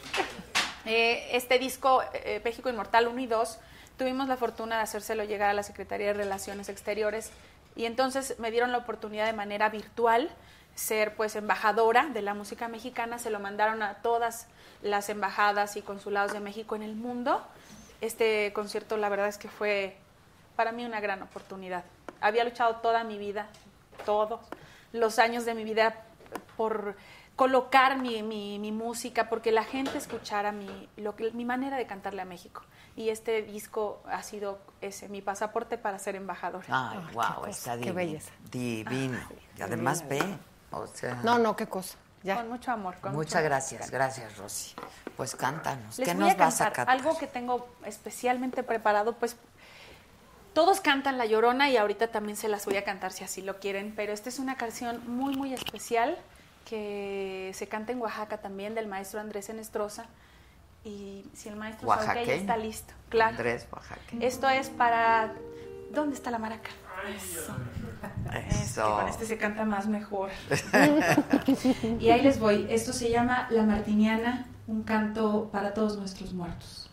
Eh, 0.85 1.29
este 1.31 1.57
disco, 1.57 2.03
eh, 2.13 2.41
México 2.43 2.69
Inmortal 2.69 3.07
1 3.07 3.21
y 3.21 3.27
2, 3.27 3.59
tuvimos 3.97 4.27
la 4.27 4.35
fortuna 4.35 4.75
de 4.75 4.81
hacérselo 4.83 5.23
llegar 5.23 5.49
a 5.49 5.53
la 5.53 5.63
Secretaría 5.63 6.07
de 6.07 6.13
Relaciones 6.15 6.67
Exteriores 6.67 7.31
y 7.77 7.85
entonces 7.85 8.37
me 8.39 8.51
dieron 8.51 8.73
la 8.73 8.79
oportunidad 8.79 9.25
de 9.25 9.33
manera 9.33 9.69
virtual 9.69 10.29
ser 10.77 11.15
pues 11.15 11.35
embajadora 11.35 12.05
de 12.13 12.21
la 12.21 12.33
música 12.35 12.67
mexicana, 12.67 13.17
se 13.17 13.31
lo 13.31 13.39
mandaron 13.39 13.81
a 13.81 13.95
todas 13.95 14.45
las 14.83 15.09
embajadas 15.09 15.75
y 15.75 15.81
consulados 15.81 16.33
de 16.33 16.39
México 16.39 16.75
en 16.75 16.83
el 16.83 16.95
mundo. 16.95 17.41
Este 17.99 18.53
concierto 18.53 18.95
la 18.95 19.09
verdad 19.09 19.27
es 19.27 19.39
que 19.39 19.47
fue 19.47 19.97
para 20.55 20.71
mí 20.71 20.85
una 20.85 20.99
gran 20.99 21.23
oportunidad. 21.23 21.83
Había 22.21 22.43
luchado 22.43 22.75
toda 22.77 23.03
mi 23.03 23.17
vida, 23.17 23.47
todos 24.05 24.39
los 24.93 25.17
años 25.17 25.45
de 25.45 25.55
mi 25.55 25.63
vida 25.63 25.95
por 26.55 26.95
colocar 27.35 27.97
mi, 27.99 28.21
mi- 28.21 28.59
mi 28.59 28.71
música, 28.71 29.29
porque 29.29 29.51
la 29.51 29.63
gente 29.63 29.97
escuchara 29.97 30.51
mi, 30.51 30.89
lo 30.97 31.15
mi 31.33 31.45
manera 31.45 31.77
de 31.77 31.87
cantarle 31.87 32.21
a 32.21 32.25
México. 32.25 32.61
Y 32.95 33.09
este 33.09 33.43
disco 33.43 34.01
ha 34.07 34.21
sido 34.23 34.59
ese, 34.81 35.07
mi 35.09 35.21
pasaporte 35.21 35.77
para 35.77 35.99
ser 35.99 36.15
embajadora. 36.15 36.65
Ay, 36.69 36.99
wow, 37.13 37.45
está 37.47 37.71
qué 37.73 37.77
divino. 37.77 37.95
belleza. 37.95 38.31
Divino. 38.51 39.19
y 39.57 39.61
además 39.61 40.07
ve, 40.07 40.19
o 40.71 40.87
sea, 40.87 41.15
No, 41.23 41.37
no, 41.37 41.55
qué 41.55 41.67
cosa. 41.67 41.97
Ya. 42.23 42.37
Con 42.37 42.49
mucho 42.49 42.71
amor. 42.71 42.95
Con 42.99 43.13
muchas 43.13 43.35
mucho 43.35 43.43
gracias, 43.43 43.91
gracias, 43.91 44.37
Rosy. 44.37 44.75
Pues 45.15 45.35
cántanos. 45.35 45.97
Les 45.97 46.07
¿Qué 46.07 46.13
voy 46.13 46.23
nos 46.25 46.33
a 46.33 46.37
vas 46.37 46.61
a 46.61 46.71
cantar 46.71 46.89
algo 46.89 47.17
que 47.17 47.27
tengo 47.27 47.67
especialmente 47.85 48.63
preparado, 48.63 49.13
pues 49.13 49.37
todos 50.53 50.81
cantan 50.81 51.17
La 51.19 51.25
Llorona 51.25 51.69
y 51.69 51.77
ahorita 51.77 52.07
también 52.07 52.35
se 52.35 52.49
las 52.49 52.65
voy 52.65 52.77
a 52.77 52.83
cantar 52.83 53.11
si 53.13 53.23
así 53.23 53.43
lo 53.43 53.59
quieren, 53.59 53.93
pero 53.95 54.11
esta 54.11 54.29
es 54.29 54.39
una 54.39 54.57
canción 54.57 55.01
muy, 55.07 55.35
muy 55.35 55.53
especial 55.53 56.17
que 56.65 57.51
se 57.53 57.67
canta 57.67 57.91
en 57.91 58.01
Oaxaca 58.01 58.39
también 58.39 58.73
del 58.73 58.87
maestro 58.87 59.19
Andrés 59.19 59.49
Enestrosa 59.49 60.07
y 60.83 61.29
si 61.33 61.49
el 61.49 61.55
maestro 61.55 61.87
sabe 61.87 61.99
que 61.99 62.05
ya 62.05 62.11
Oaxaqueño. 62.13 62.41
está 62.41 62.57
listo, 62.57 62.93
claro. 63.09 63.31
Andrés 63.31 63.67
Oaxaca. 63.71 64.01
Esto 64.19 64.49
es 64.49 64.69
para... 64.69 65.31
¿Dónde 65.91 66.15
está 66.15 66.31
la 66.31 66.39
maraca? 66.39 66.69
Eso. 67.05 67.55
Es 68.33 68.73
que 68.73 68.81
con 68.81 68.99
Eso. 69.01 69.07
este 69.07 69.25
se 69.25 69.37
canta 69.37 69.65
más 69.65 69.87
mejor. 69.87 70.29
y 71.99 72.09
ahí 72.09 72.21
les 72.21 72.39
voy. 72.39 72.67
Esto 72.69 72.93
se 72.93 73.09
llama 73.09 73.47
La 73.49 73.63
Martiniana, 73.63 74.47
un 74.67 74.83
canto 74.83 75.49
para 75.51 75.73
todos 75.73 75.97
nuestros 75.97 76.33
muertos. 76.33 76.89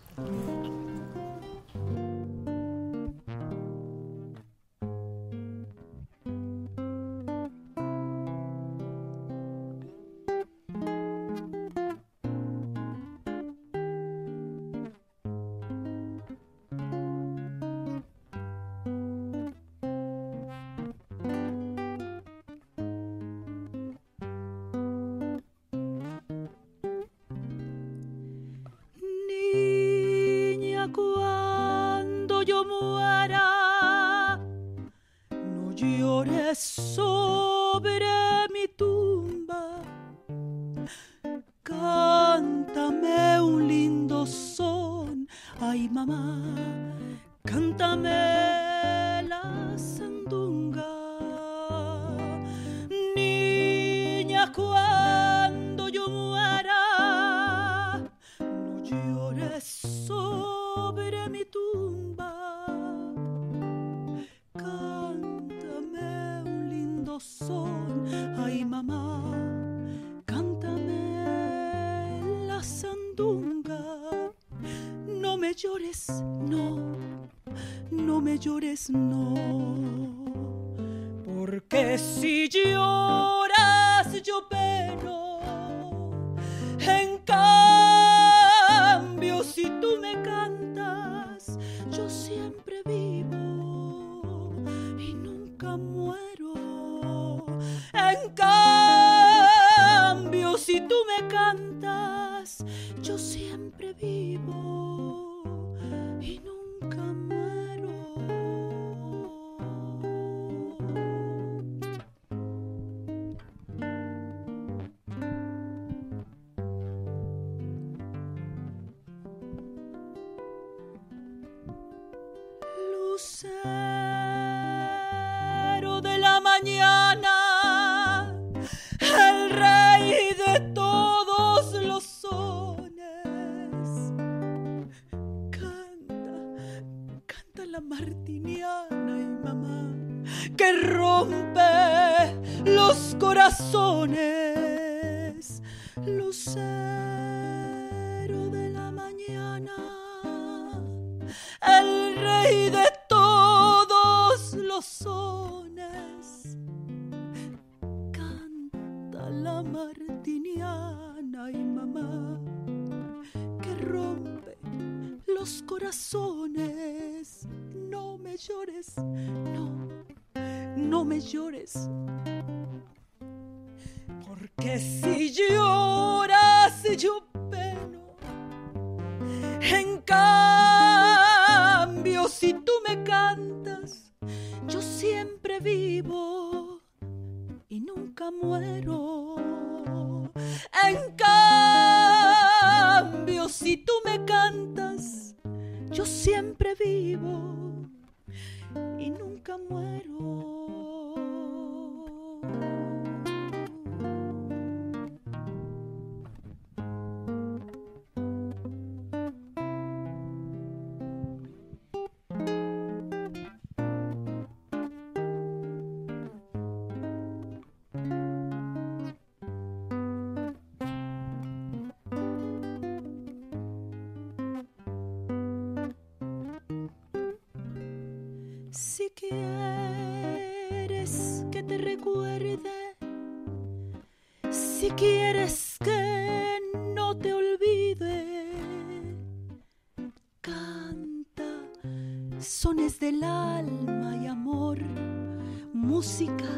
música 245.85 246.51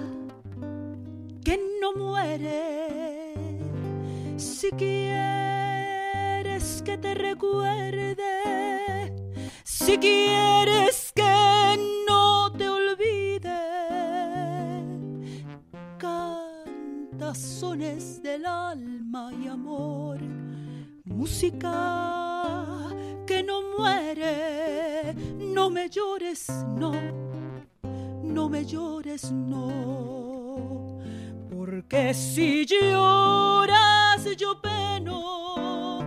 que 1.44 1.58
no 1.80 1.94
muere. 1.94 3.34
Si 4.36 4.70
quieres 4.70 5.62
que 6.82 6.96
te 6.96 7.14
recuerde, 7.14 8.24
si 9.64 9.98
quieres 9.98 11.12
que 11.14 11.76
no 12.08 12.52
te 12.52 12.68
olvide, 12.68 13.62
canta 15.98 17.34
sones 17.34 18.22
del 18.22 18.46
alma 18.46 19.32
y 19.42 19.48
amor, 19.48 20.20
música 21.04 22.88
que 23.26 23.42
no 23.42 23.62
muere. 23.76 25.14
No 25.38 25.68
me 25.70 25.88
llores, 25.88 26.48
no 26.76 27.25
me 28.56 28.64
llores, 28.64 29.30
no, 29.32 30.98
porque 31.50 32.14
si 32.14 32.64
lloras 32.64 34.24
yo 34.34 34.62
peno. 34.62 36.00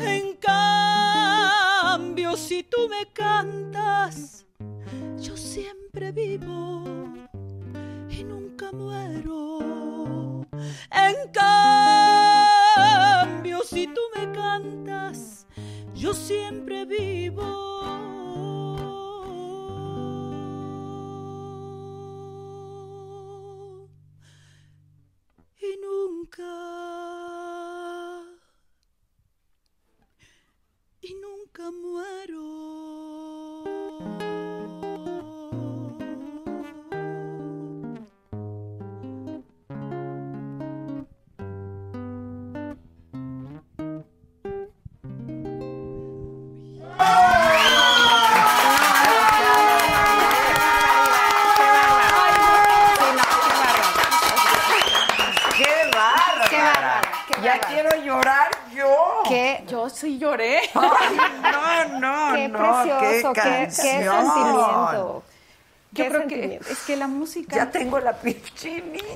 En 0.00 0.36
cambio, 0.38 2.36
si 2.36 2.64
tú 2.64 2.88
me 2.88 3.06
cantas, 3.12 4.44
yo 5.20 5.36
siempre 5.36 6.10
vivo. 6.10 6.79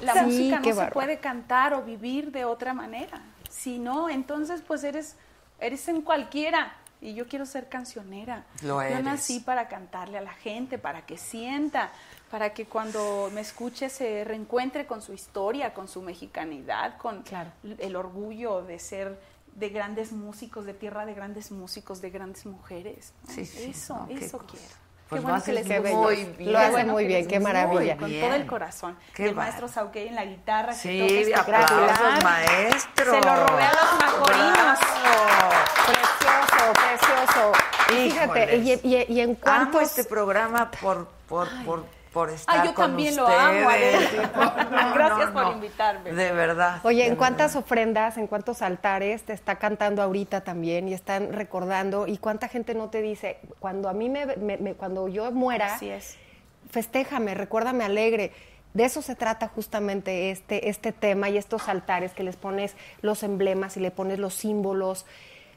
La 0.02 0.14
Sí, 0.14 0.20
música 0.20 0.60
no 0.60 0.74
se 0.74 0.86
puede 0.92 1.18
cantar 1.18 1.74
o 1.74 1.82
vivir 1.82 2.30
de 2.32 2.44
otra 2.44 2.72
manera. 2.74 3.20
Si 3.50 3.78
no, 3.78 4.08
entonces 4.08 4.62
pues 4.66 4.84
eres 4.84 5.16
eres 5.60 5.86
en 5.88 6.02
cualquiera 6.02 6.74
y 7.00 7.14
yo 7.14 7.26
quiero 7.28 7.46
ser 7.46 7.68
cancionera. 7.68 8.44
Lo 8.62 8.74
Yo 8.76 8.82
eres. 8.82 9.04
nací 9.04 9.40
para 9.40 9.68
cantarle 9.68 10.18
a 10.18 10.20
la 10.22 10.32
gente, 10.34 10.78
para 10.78 11.06
que 11.06 11.16
sienta, 11.18 11.90
para 12.30 12.52
que 12.54 12.66
cuando 12.66 13.30
me 13.32 13.40
escuche 13.42 13.88
se 13.88 14.24
reencuentre 14.24 14.86
con 14.86 15.00
su 15.02 15.12
historia, 15.12 15.72
con 15.74 15.86
su 15.86 16.02
mexicanidad, 16.02 16.96
con 16.98 17.22
Claro. 17.22 17.50
el 17.78 17.94
orgullo 17.96 18.62
de 18.62 18.78
ser 18.78 19.18
de 19.54 19.68
grandes 19.68 20.10
músicos, 20.12 20.64
de 20.66 20.74
tierra 20.74 21.06
de 21.06 21.14
grandes 21.14 21.52
músicos, 21.52 22.00
de 22.00 22.10
grandes 22.10 22.44
mujeres. 22.46 23.12
¿no? 23.28 23.32
Sí, 23.34 23.46
sí, 23.46 23.70
eso, 23.70 23.94
no, 23.96 24.08
eso 24.18 24.38
cosa. 24.38 24.50
quiero. 24.50 24.74
Pues 25.08 25.20
qué 25.20 25.26
bueno 25.26 25.44
que 25.44 25.52
les 25.52 25.68
bello. 25.68 25.96
Muy 25.96 26.24
bien. 26.24 26.52
Lo 26.52 26.58
hace 26.58 26.70
bueno 26.70 26.92
muy 26.92 27.02
que 27.04 27.08
bien, 27.08 27.26
qué 27.28 27.40
maravilla. 27.40 27.96
Con 27.96 28.08
bien. 28.08 28.24
todo 28.24 28.34
el 28.34 28.46
corazón. 28.46 28.98
Qué 29.14 29.22
y 29.24 29.26
el 29.28 29.34
bárbaro. 29.34 29.50
maestro 29.50 29.68
Sauquet 29.68 30.08
en 30.08 30.14
la 30.14 30.24
guitarra. 30.24 30.72
que 30.72 30.78
Sí, 31.24 31.30
toca 31.34 31.40
aplausos, 31.60 32.24
maestro. 32.24 33.04
Se 33.04 33.20
lo 33.20 33.46
robé 33.46 33.62
a 33.62 33.72
los 33.72 34.00
majorinos. 34.00 34.78
Precioso, 35.86 36.72
precioso. 36.72 37.52
Fíjate, 37.88 38.56
y, 38.56 38.72
y- 38.82 39.06
y 39.08 39.20
en 39.20 39.30
Amo 39.30 39.38
cuántos... 39.42 39.82
este 39.82 40.04
programa 40.04 40.70
por, 40.70 41.06
por, 41.28 41.48
por, 41.64 41.84
por 42.14 42.30
estar 42.30 42.60
Ay, 42.60 42.68
yo 42.68 42.74
con 42.74 42.86
también 42.86 43.14
lo 43.16 43.24
ustedes. 43.24 43.40
amo, 43.42 43.68
Adela. 43.68 44.30
No, 44.70 44.94
Gracias 44.94 45.32
no, 45.34 45.42
por 45.42 45.52
invitarme. 45.54 46.12
De 46.12 46.32
verdad. 46.32 46.80
Oye, 46.84 47.02
de 47.02 47.08
¿en 47.08 47.16
cuántas 47.16 47.52
verdad. 47.52 47.64
ofrendas, 47.66 48.16
en 48.16 48.26
cuántos 48.28 48.62
altares 48.62 49.24
te 49.24 49.32
está 49.34 49.56
cantando 49.56 50.00
ahorita 50.00 50.40
también 50.42 50.88
y 50.88 50.94
están 50.94 51.32
recordando? 51.32 52.06
¿Y 52.06 52.16
cuánta 52.16 52.48
gente 52.48 52.74
no 52.74 52.88
te 52.88 53.02
dice, 53.02 53.38
cuando 53.58 53.88
a 53.88 53.92
mí 53.92 54.08
me, 54.08 54.24
me- 54.36 54.56
me- 54.56 54.74
cuando 54.74 55.08
yo 55.08 55.30
muera, 55.32 55.74
Así 55.74 55.90
es. 55.90 56.16
festéjame, 56.70 57.34
recuérdame 57.34 57.84
alegre? 57.84 58.32
De 58.72 58.84
eso 58.84 59.02
se 59.02 59.14
trata 59.14 59.48
justamente 59.48 60.30
este, 60.30 60.68
este 60.68 60.92
tema 60.92 61.28
y 61.28 61.36
estos 61.36 61.68
altares 61.68 62.12
que 62.12 62.24
les 62.24 62.36
pones 62.36 62.74
los 63.02 63.22
emblemas 63.22 63.76
y 63.76 63.80
le 63.80 63.90
pones 63.90 64.18
los 64.18 64.34
símbolos. 64.34 65.06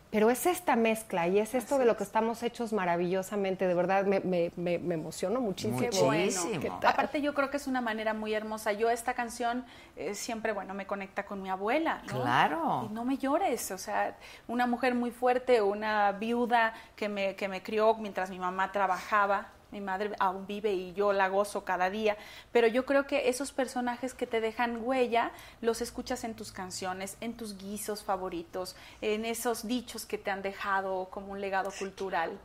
Pero 0.10 0.30
es 0.30 0.46
esta 0.46 0.78
mezcla 0.78 1.28
y 1.28 1.38
es 1.40 1.54
esto 1.54 1.78
de 1.78 1.86
lo 1.86 1.98
que 1.98 2.04
estamos 2.04 2.42
hechos 2.42 2.72
maravillosamente. 2.72 3.68
De 3.68 3.74
verdad, 3.74 4.06
me, 4.06 4.22
me, 4.22 4.52
me, 4.56 4.80
me 4.80 4.96
emociono 4.96 5.42
muchísimo. 5.42 5.80
Qué 5.80 5.88
Muchísimo. 5.88 6.60
bueno. 6.60 6.80
Aparte 6.84 7.22
yo 7.22 7.34
creo 7.34 7.50
que 7.50 7.58
es 7.58 7.68
una 7.68 7.82
manera 7.82 8.14
muy 8.14 8.34
hermosa. 8.34 8.72
Yo 8.72 8.90
esta 8.90 9.14
canción 9.14 9.66
eh, 9.98 10.16
siempre, 10.16 10.54
bueno, 10.54 10.74
me 10.74 10.86
conecta 10.88 11.26
con 11.26 11.42
mi 11.42 11.50
abuela. 11.50 12.02
¿no? 12.08 12.22
Claro. 12.22 12.88
Y 12.90 12.94
no 12.94 13.04
me 13.04 13.18
llores, 13.18 13.70
o 13.72 13.78
sea, 13.78 14.16
una 14.48 14.66
mujer 14.66 14.96
muy 14.96 15.12
fuerte, 15.12 15.62
una 15.62 16.14
viuda 16.14 16.74
que 16.96 17.10
me, 17.10 17.36
que 17.36 17.50
me 17.50 17.62
crió 17.62 17.94
mientras 17.96 18.30
mi 18.30 18.40
mamá 18.40 18.72
trabajaba. 18.72 19.48
Mi 19.72 19.82
madre 19.82 20.12
aún 20.20 20.48
vive 20.48 20.74
y 20.74 20.94
yo 20.94 21.12
la 21.14 21.28
gozo 21.28 21.66
cada 21.66 21.90
día, 21.90 22.18
pero 22.52 22.68
yo 22.68 22.86
creo 22.86 23.06
que 23.06 23.30
esos 23.30 23.52
personajes 23.52 24.14
que 24.14 24.26
te 24.26 24.40
dejan 24.40 24.82
huella 24.84 25.32
los 25.62 25.82
escuchas 25.82 26.24
en 26.24 26.36
tus 26.36 26.52
canciones, 26.52 27.18
en 27.20 27.36
tus 27.36 27.58
guisos 27.58 28.04
favoritos, 28.04 28.76
en 29.02 29.26
esos 29.26 29.68
dichos 29.68 30.06
que 30.06 30.18
te 30.18 30.32
han 30.32 30.42
dejado 30.42 31.10
como 31.10 31.34
un 31.34 31.42
legado 31.42 31.72
cultural. 31.78 32.38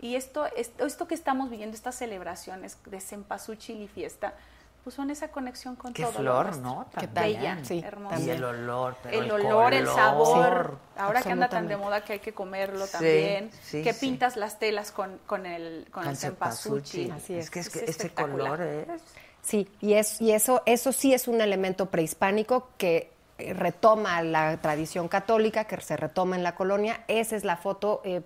Y 0.00 0.14
esto, 0.14 0.46
esto, 0.56 0.86
esto 0.86 1.06
que 1.06 1.14
estamos 1.14 1.50
viviendo, 1.50 1.76
estas 1.76 1.96
celebraciones 1.96 2.78
de 2.86 3.00
Cempasúchil 3.00 3.82
y 3.82 3.88
fiesta, 3.88 4.34
pues 4.82 4.96
son 4.96 5.10
esa 5.10 5.28
conexión 5.28 5.76
con 5.76 5.92
Qué 5.92 6.02
todo 6.04 6.22
lo 6.22 6.40
flor. 6.42 6.56
¿no? 6.58 6.86
¿Qué? 6.98 7.06
Bella, 7.06 7.58
Sí, 7.62 7.82
hermosa. 7.84 8.14
Y 8.16 8.18
también. 8.18 8.36
el 8.38 8.44
olor, 8.44 8.96
pero 9.02 9.22
el 9.22 9.30
olor, 9.30 9.74
el 9.74 9.86
sabor. 9.86 10.26
color. 10.26 10.78
Ahora 10.96 11.22
que 11.22 11.30
anda 11.32 11.48
tan 11.48 11.68
de 11.68 11.76
moda 11.76 12.02
que 12.02 12.14
hay 12.14 12.18
que 12.20 12.32
comerlo 12.32 12.86
Sí, 12.86 12.92
también. 12.92 13.50
sí, 13.62 13.82
que 13.82 13.92
sí. 13.92 14.00
pintas 14.00 14.36
las 14.36 14.58
telas 14.58 14.90
con, 14.92 15.18
con 15.26 15.46
el, 15.46 15.86
con 15.90 16.02
Con 16.04 16.10
el 16.12 16.16
cempasúchil. 16.16 17.12
Así 17.12 17.34
es. 17.34 17.44
Es 17.44 17.50
que, 17.50 17.60
es 17.60 17.68
que 17.70 18.06
Es 18.06 18.12
color 18.12 18.60
es. 18.62 19.02
Sí, 19.42 19.68
y, 19.80 19.94
es, 19.94 20.20
y 20.20 20.32
eso, 20.32 20.62
eso 20.66 20.92
sí 20.92 21.14
es 21.14 21.26
un 21.28 21.40
elemento 21.40 21.86
prehispánico 21.86 22.68
que 22.76 23.10
retoma 23.54 24.22
la 24.22 24.56
tradición 24.58 25.08
católica, 25.08 25.64
que 25.64 25.80
se 25.80 25.96
retoma 25.96 26.36
en 26.36 26.42
la 26.42 26.54
colonia. 26.54 27.00
Esa 27.08 27.36
es 27.36 27.44
la 27.44 27.56
foto, 27.56 28.02
eh, 28.04 28.20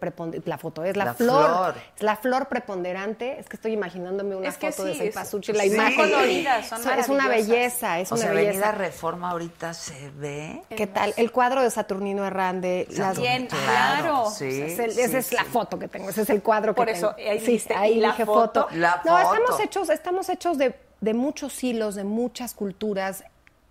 la 0.45 0.59
foto 0.59 0.85
es 0.85 0.97
la, 0.97 1.05
La 1.07 1.15
flor, 1.15 1.47
flor. 1.47 1.75
es 1.97 2.03
la 2.03 2.17
flor 2.17 2.49
preponderante. 2.49 3.39
Es 3.39 3.49
que 3.49 3.57
estoy 3.57 3.73
imaginándome 3.73 4.37
una 4.37 4.49
Es 4.49 4.57
que 4.59 4.71
foto 4.73 4.85
de 4.85 4.93
sí, 4.93 4.97
esa 5.01 5.05
es- 5.09 5.15
cempasúchil, 5.15 5.57
la 5.57 5.63
sí. 5.65 5.75
imagen. 5.75 5.97
coloridas, 6.11 6.67
son 6.69 6.99
es 6.99 7.09
una 7.09 7.29
belleza, 7.29 8.01
es 8.01 8.11
O 8.13 8.15
una 8.17 8.25
sea, 8.25 8.33
belleza. 8.33 8.51
Avenida 8.69 8.73
Reforma 8.73 9.31
ahorita 9.31 9.75
se 9.75 10.11
ve. 10.11 10.63
¿Qué 10.77 10.87
tal? 10.87 11.15
El 11.17 11.31
cuadro 11.33 11.63
de 11.63 11.71
Saturnino 11.71 12.25
Herrande. 12.27 12.87
las- 12.91 13.19
Bien, 13.19 13.47
Claro, 13.47 14.25
Es 14.31 14.41
el- 14.79 14.93
sí, 14.93 15.01
esa 15.01 15.19
es 15.19 15.33
la 15.33 15.45
foto 15.45 15.79
que 15.79 15.89
tengo, 15.89 16.09
ese 16.11 16.23
es 16.23 16.31
el 16.31 16.43
cuadro 16.43 16.75
Por 16.75 16.87
que 16.87 16.93
eso, 16.93 17.15
tengo. 17.15 17.31
ahí 17.31 17.39
sí, 17.41 17.47
dijiste, 17.47 17.75
ahí 17.75 17.93
¿y 17.95 18.01
la 18.01 18.09
dije 18.09 18.27
foto? 18.27 18.63
foto. 18.65 18.75
La 18.77 19.01
no, 19.05 19.17
foto. 19.19 19.35
estamos 19.35 19.61
hechos, 19.61 19.89
estamos 19.91 20.29
hechos 20.29 20.59
de, 20.59 20.75
de 21.01 21.15
muchos 21.15 21.63
hilos, 21.63 21.95
de 21.95 22.05
muchas 22.05 22.55
culturas 22.55 23.25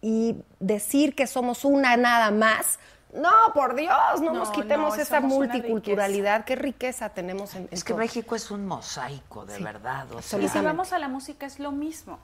y 0.03 0.35
decir 0.59 1.15
que 1.15 1.25
somos 1.27 1.63
una 1.63 1.95
nada 1.95 2.29
más. 2.29 2.77
No, 3.13 3.31
por 3.53 3.73
Dios, 3.75 4.19
no, 4.21 4.33
No, 4.33 4.39
nos 4.39 4.49
quitemos 4.51 4.97
no, 4.97 5.01
esa 5.01 5.21
multiculturalidad. 5.21 6.43
Qué 6.45 6.55
riqueza 6.55 7.09
tenemos 7.09 7.55
en, 7.55 7.63
en 7.63 7.67
Es 7.71 7.83
que 7.83 7.93
todo. 7.93 7.99
México 7.99 8.35
es 8.35 8.51
un 8.51 8.65
mosaico, 8.67 9.45
de 9.45 9.59
verdad. 9.59 10.11
O 10.11 10.21
sea, 10.21 10.39
Y 10.39 10.49
si 10.49 10.59
vamos 10.59 10.91
a 10.93 10.99
la 10.99 11.07
música 11.07 11.45
es 11.45 11.57
lo 11.59 11.71
mismo. 11.71 12.19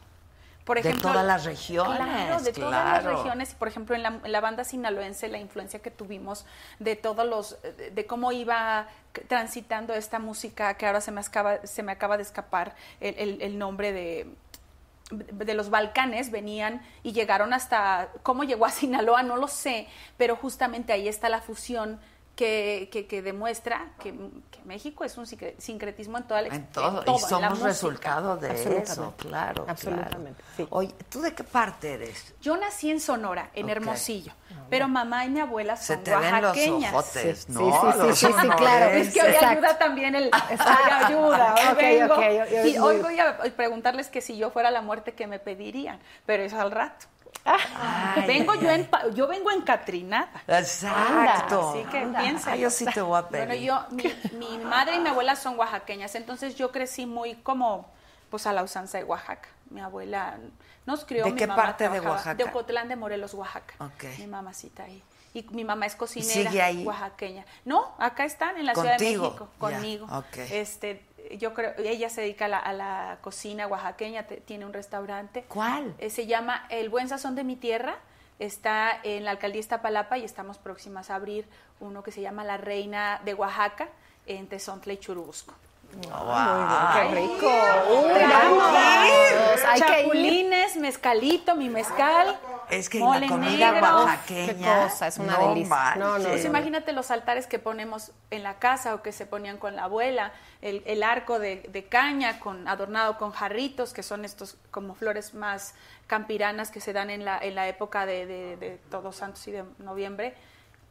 Por 0.65 0.75
De 0.75 0.89
ejemplo, 0.89 1.11
todas 1.11 1.25
las 1.25 1.45
regiones, 1.45 1.97
Claro, 1.97 2.41
de 2.43 2.51
todas 2.53 2.85
las 2.85 3.03
regiones. 3.03 3.51
Y 3.53 3.55
por 3.55 3.67
ejemplo, 3.69 3.95
en 3.95 4.03
la, 4.03 4.19
en 4.23 4.31
la 4.31 4.41
banda 4.41 4.63
sinaloense, 4.65 5.27
la 5.29 5.37
influencia 5.39 5.79
que 5.79 5.89
tuvimos 5.89 6.45
de 6.79 6.95
todos 6.97 7.25
los, 7.25 7.57
de, 7.61 7.91
de 7.91 8.05
cómo 8.05 8.31
iba 8.33 8.87
transitando 9.27 9.93
esta 9.93 10.19
música, 10.19 10.73
que 10.73 10.85
ahora 10.85 11.01
se 11.01 11.11
me 11.11 11.21
acaba, 11.21 11.65
se 11.65 11.81
me 11.81 11.91
acaba 11.91 12.17
de 12.17 12.23
escapar 12.23 12.75
el, 12.99 13.15
el- 13.17 13.41
el 13.41 13.57
nombre 13.57 13.93
de 13.93 14.27
de 15.09 15.53
los 15.53 15.69
Balcanes 15.69 16.31
venían 16.31 16.81
y 17.03 17.13
llegaron 17.13 17.53
hasta 17.53 18.09
cómo 18.23 18.43
llegó 18.43 18.65
a 18.65 18.71
Sinaloa 18.71 19.23
no 19.23 19.37
lo 19.37 19.47
sé 19.47 19.87
pero 20.17 20.35
justamente 20.35 20.93
ahí 20.93 21.07
está 21.07 21.29
la 21.29 21.41
fusión 21.41 21.99
que, 22.39 22.87
que, 22.89 23.05
que 23.05 23.21
demuestra 23.21 23.87
que, 24.01 24.13
que 24.49 24.61
México 24.63 25.03
es 25.03 25.17
un 25.17 25.25
sincre- 25.25 25.55
sincretismo 25.57 26.17
en 26.19 26.23
toda 26.23 26.41
la 26.43 26.47
En 26.55 26.67
todo, 26.67 26.99
en 26.99 27.05
todo, 27.05 27.17
y 27.17 27.19
somos 27.19 27.59
resultado 27.59 28.37
de 28.37 28.77
eso, 28.77 29.13
claro. 29.17 29.65
Absolutamente, 29.67 30.41
claro. 30.41 30.55
sí. 30.55 30.67
Oye, 30.69 30.95
¿tú 31.09 31.19
de 31.21 31.33
qué 31.33 31.43
parte 31.43 31.95
eres? 31.95 32.33
Yo 32.39 32.55
nací 32.55 32.89
en 32.91 33.01
Sonora, 33.01 33.49
en. 33.53 33.67
Hermosillo, 33.69 34.31
pero 34.69 34.87
mamá 34.87 35.25
y 35.25 35.29
mi 35.29 35.41
abuela 35.41 35.75
Se 35.75 35.95
son 35.95 36.03
te 36.05 36.11
ven 36.15 36.31
los 36.41 36.43
oaxaqueñas. 36.43 36.93
ojotes, 36.93 37.39
Sí, 37.39 37.51
¿no? 37.51 37.59
sí, 37.59 37.87
sí, 37.91 38.07
sí, 38.13 38.27
sí, 38.27 38.33
sí, 38.41 38.47
claro. 38.55 38.85
Es 38.91 39.13
que 39.13 39.21
hoy 39.21 39.27
Exacto. 39.27 39.47
ayuda 39.49 39.77
también 39.77 40.15
el 40.15 40.31
hoy 40.49 41.03
ayuda, 41.05 41.55
hoy 41.55 41.67
Ok, 41.73 41.77
vengo. 41.77 42.13
ok, 42.13 42.19
hoy- 42.63 42.69
y 42.71 42.77
hoy 42.77 42.97
voy 43.01 43.19
a 43.19 43.37
preguntarles 43.57 44.07
que 44.07 44.21
si 44.21 44.37
yo 44.37 44.49
fuera 44.49 44.71
la 44.71 44.81
muerte 44.81 45.11
que 45.13 45.27
me 45.27 45.39
pedirían, 45.39 45.99
pero 46.25 46.41
es 46.43 46.53
al 46.53 46.71
rato. 46.71 47.05
Ay, 47.45 48.27
vengo 48.27 48.51
ay, 48.51 48.59
yo 48.61 48.69
en 48.69 48.89
yo 49.13 49.27
vengo 49.27 49.51
encatrinada. 49.51 50.43
Exacto. 50.47 51.71
Así 51.71 51.83
que 51.89 52.05
piensen. 52.19 52.53
Ah, 52.53 52.55
yo 52.55 52.69
sí 52.69 52.85
te 52.85 53.01
voy 53.01 53.17
a 53.17 53.27
pedir. 53.27 53.47
Bueno, 53.47 53.61
yo, 53.61 53.85
mi, 53.91 54.13
mi 54.37 54.57
madre 54.63 54.95
y 54.95 54.99
mi 54.99 55.09
abuela 55.09 55.35
son 55.35 55.57
oaxaqueñas, 55.57 56.15
entonces 56.15 56.55
yo 56.55 56.71
crecí 56.71 57.05
muy 57.05 57.35
como, 57.35 57.91
pues 58.29 58.45
a 58.45 58.53
la 58.53 58.63
usanza 58.63 58.97
de 58.97 59.03
Oaxaca. 59.03 59.49
Mi 59.69 59.81
abuela 59.81 60.37
nos 60.85 61.05
crió. 61.05 61.25
¿De 61.25 61.31
mi 61.31 61.37
qué 61.37 61.47
mamá 61.47 61.63
parte 61.63 61.89
de 61.89 61.99
Oaxaca? 61.99 62.35
De 62.35 62.43
Ocotlán 62.43 62.89
de 62.89 62.95
Morelos, 62.95 63.33
Oaxaca. 63.33 63.73
Ok. 63.79 64.05
Mi 64.17 64.27
mamacita 64.27 64.83
ahí. 64.83 65.03
Y 65.33 65.43
mi 65.51 65.63
mamá 65.63 65.85
es 65.85 65.95
cocinera 65.95 66.49
sigue 66.49 66.61
ahí? 66.61 66.83
oaxaqueña. 66.83 67.45
No, 67.63 67.93
acá 67.99 68.25
están 68.25 68.57
en 68.57 68.65
la 68.65 68.73
Ciudad 68.73 68.97
de. 68.97 69.17
México, 69.17 69.49
conmigo. 69.59 70.07
ok. 70.11 70.37
Este, 70.49 71.05
yo 71.37 71.53
creo, 71.53 71.73
ella 71.77 72.09
se 72.09 72.21
dedica 72.21 72.45
a 72.45 72.47
la, 72.47 72.57
a 72.59 72.73
la 72.73 73.17
cocina 73.21 73.67
oaxaqueña, 73.67 74.23
te- 74.23 74.37
tiene 74.37 74.65
un 74.65 74.73
restaurante. 74.73 75.45
¿Cuál? 75.47 75.93
Eh, 75.99 76.09
se 76.09 76.25
llama 76.27 76.65
El 76.69 76.89
Buen 76.89 77.07
Sazón 77.09 77.35
de 77.35 77.43
mi 77.43 77.55
Tierra. 77.55 77.95
Está 78.39 78.97
en 79.03 79.25
la 79.25 79.31
alcaldía 79.31 79.59
Iztapalapa 79.59 80.17
y 80.17 80.23
estamos 80.23 80.57
próximas 80.57 81.09
a 81.09 81.15
abrir 81.15 81.45
uno 81.81 82.03
que 82.03 82.11
se 82.11 82.21
llama 82.21 82.43
La 82.45 82.55
Reina 82.57 83.19
de 83.25 83.33
Oaxaca 83.33 83.89
en 84.27 84.47
Tezontla 84.47 84.93
y 84.93 84.97
Churubusco. 84.97 85.53
Qué 85.91 87.15
rico. 87.15 87.51
Uy, 87.89 88.21
vamos. 88.21 88.63
Hay. 89.67 89.79
Chapulines, 89.79 90.77
mezcalito, 90.77 91.55
mi 91.55 91.67
mezcal. 91.69 92.39
Es 92.69 92.89
que 92.89 92.99
mole 92.99 93.21
la 93.21 93.27
comida 93.27 93.71
negro. 93.71 93.87
oaxaqueña. 94.05 94.47
Qué 94.53 94.55
cosa, 94.83 95.07
es 95.07 95.17
una 95.17 95.37
no 95.37 95.49
delicia. 95.49 95.95
No, 95.97 96.17
no. 96.19 96.29
Pues 96.29 96.45
imagínate 96.45 96.91
los 96.93 97.09
altares 97.11 97.47
que 97.47 97.59
ponemos 97.59 98.11
en 98.31 98.43
la 98.43 98.59
casa 98.59 98.93
o 98.95 99.01
que 99.01 99.11
se 99.11 99.25
ponían 99.25 99.57
con 99.57 99.75
la 99.75 99.85
abuela, 99.85 100.31
el, 100.61 100.83
el 100.85 101.03
arco 101.03 101.39
de, 101.39 101.67
de 101.69 101.85
caña 101.85 102.39
con 102.39 102.67
adornado 102.67 103.17
con 103.17 103.31
jarritos, 103.31 103.93
que 103.93 104.03
son 104.03 104.23
estos 104.25 104.57
como 104.71 104.93
flores 104.95 105.33
más 105.33 105.73
campiranas 106.07 106.71
que 106.71 106.81
se 106.81 106.93
dan 106.93 107.09
en 107.09 107.25
la, 107.25 107.37
en 107.39 107.55
la 107.55 107.67
época 107.67 108.05
de, 108.05 108.25
de- 108.25 108.57
de 108.57 108.79
Todos 108.89 109.15
Santos 109.17 109.47
y 109.47 109.51
de 109.51 109.63
noviembre. 109.79 110.33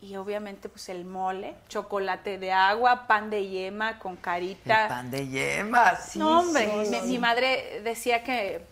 Y 0.00 0.14
obviamente 0.14 0.68
pues 0.68 0.88
el 0.90 1.05
mole, 1.05 1.56
chocolate 1.68 2.38
de 2.38 2.52
agua, 2.52 3.09
pan 3.09 3.30
de 3.30 3.48
yema 3.48 3.98
con 3.98 4.14
carita. 4.14 4.82
El 4.84 4.88
pan 4.88 5.10
de 5.10 5.26
yema, 5.28 5.96
sí. 5.96 6.20
No, 6.20 6.38
hombre, 6.40 6.70
sí, 6.84 6.90
mi, 6.90 7.00
sí. 7.00 7.06
mi 7.09 7.18
madre 7.18 7.80
decía 7.82 8.22
que 8.22 8.64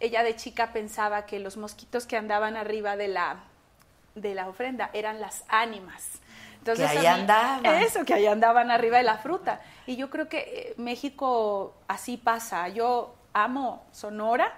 ella 0.00 0.22
de 0.22 0.36
chica 0.36 0.72
pensaba 0.72 1.26
que 1.26 1.38
los 1.38 1.56
mosquitos 1.56 2.06
que 2.06 2.16
andaban 2.16 2.56
arriba 2.56 2.96
de 2.96 3.08
la, 3.08 3.44
de 4.14 4.34
la 4.34 4.48
ofrenda 4.48 4.90
eran 4.92 5.20
las 5.20 5.44
ánimas. 5.48 6.04
Que 6.64 6.84
ahí 6.84 7.06
andaban. 7.06 7.64
Eso, 7.66 8.04
que 8.04 8.12
ahí 8.14 8.26
andaban 8.26 8.70
arriba 8.72 8.96
de 8.98 9.04
la 9.04 9.18
fruta. 9.18 9.60
Y 9.86 9.94
yo 9.96 10.10
creo 10.10 10.28
que 10.28 10.38
eh, 10.38 10.74
México 10.78 11.74
así 11.86 12.16
pasa. 12.16 12.68
Yo 12.68 13.14
amo 13.32 13.86
Sonora, 13.92 14.52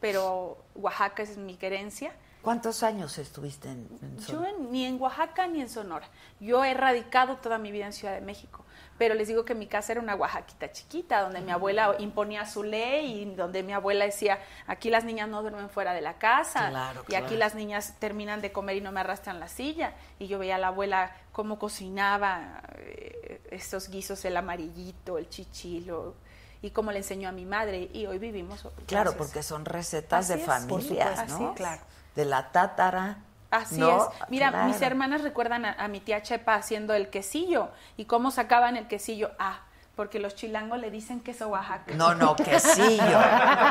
pero 0.00 0.56
Oaxaca 0.74 1.22
es 1.22 1.36
mi 1.36 1.56
querencia. 1.56 2.12
¿Cuántos 2.40 2.82
años 2.82 3.18
estuviste 3.18 3.68
en, 3.68 3.86
en 4.00 4.16
Yo 4.20 4.24
Sonora? 4.24 4.50
en- 4.52 4.72
ni 4.72 4.86
en 4.86 4.98
Oaxaca 5.02 5.46
ni 5.48 5.60
en 5.60 5.68
Sonora. 5.68 6.08
Yo 6.40 6.64
he 6.64 6.72
radicado 6.72 7.36
toda 7.36 7.58
mi 7.58 7.70
vida 7.70 7.84
en 7.84 7.92
Ciudad 7.92 8.14
de 8.14 8.22
México, 8.22 8.64
pero 9.00 9.14
les 9.14 9.28
digo 9.28 9.46
que 9.46 9.54
mi 9.54 9.66
casa 9.66 9.92
era 9.92 10.02
una 10.02 10.14
Oaxaquita 10.14 10.72
chiquita, 10.72 11.22
donde 11.22 11.40
mi 11.40 11.50
abuela 11.50 11.96
imponía 12.00 12.44
su 12.44 12.62
ley 12.62 13.22
y 13.22 13.34
donde 13.34 13.62
mi 13.62 13.72
abuela 13.72 14.04
decía, 14.04 14.38
aquí 14.66 14.90
las 14.90 15.04
niñas 15.04 15.26
no 15.26 15.40
duermen 15.40 15.70
fuera 15.70 15.94
de 15.94 16.02
la 16.02 16.18
casa 16.18 16.68
Claro, 16.68 17.02
y 17.08 17.14
aquí 17.14 17.38
las 17.38 17.54
niñas 17.54 17.94
terminan 17.98 18.42
de 18.42 18.52
comer 18.52 18.76
y 18.76 18.82
no 18.82 18.92
me 18.92 19.00
arrastran 19.00 19.40
la 19.40 19.48
silla. 19.48 19.94
Y 20.18 20.26
yo 20.26 20.38
veía 20.38 20.56
a 20.56 20.58
la 20.58 20.66
abuela 20.66 21.16
cómo 21.32 21.58
cocinaba 21.58 22.60
eh, 22.76 23.40
estos 23.50 23.88
guisos, 23.88 24.22
el 24.26 24.36
amarillito, 24.36 25.16
el 25.16 25.30
chichilo, 25.30 26.16
y 26.60 26.68
cómo 26.68 26.92
le 26.92 26.98
enseñó 26.98 27.30
a 27.30 27.32
mi 27.32 27.46
madre. 27.46 27.88
Y 27.94 28.04
hoy 28.04 28.18
vivimos. 28.18 28.60
Claro, 28.60 29.12
gracias. 29.12 29.14
porque 29.14 29.42
son 29.42 29.64
recetas 29.64 30.28
de 30.28 30.34
Así 30.34 30.42
familias, 30.44 31.26
¿no? 31.30 31.36
así. 31.36 31.54
Claro. 31.56 31.80
De 32.14 32.26
la 32.26 32.52
tátara. 32.52 33.16
Así 33.50 33.78
¿no? 33.80 34.04
es. 34.04 34.28
Mira, 34.28 34.50
Claro. 34.50 34.68
mis 34.68 34.80
hermanas 34.82 35.22
recuerdan 35.22 35.64
a, 35.64 35.72
a 35.72 35.88
mi 35.88 36.00
tía 36.00 36.22
Chepa 36.22 36.54
haciendo 36.54 36.94
el 36.94 37.10
quesillo. 37.10 37.70
¿Y 37.96 38.04
cómo 38.04 38.30
sacaban 38.30 38.76
el 38.76 38.86
quesillo? 38.86 39.32
Ah, 39.38 39.60
porque 39.96 40.18
los 40.20 40.34
chilangos 40.34 40.78
le 40.78 40.90
dicen 40.90 41.20
queso 41.20 41.48
Oaxaca. 41.48 41.92
No, 41.94 42.14
no, 42.14 42.36
quesillo. 42.36 43.02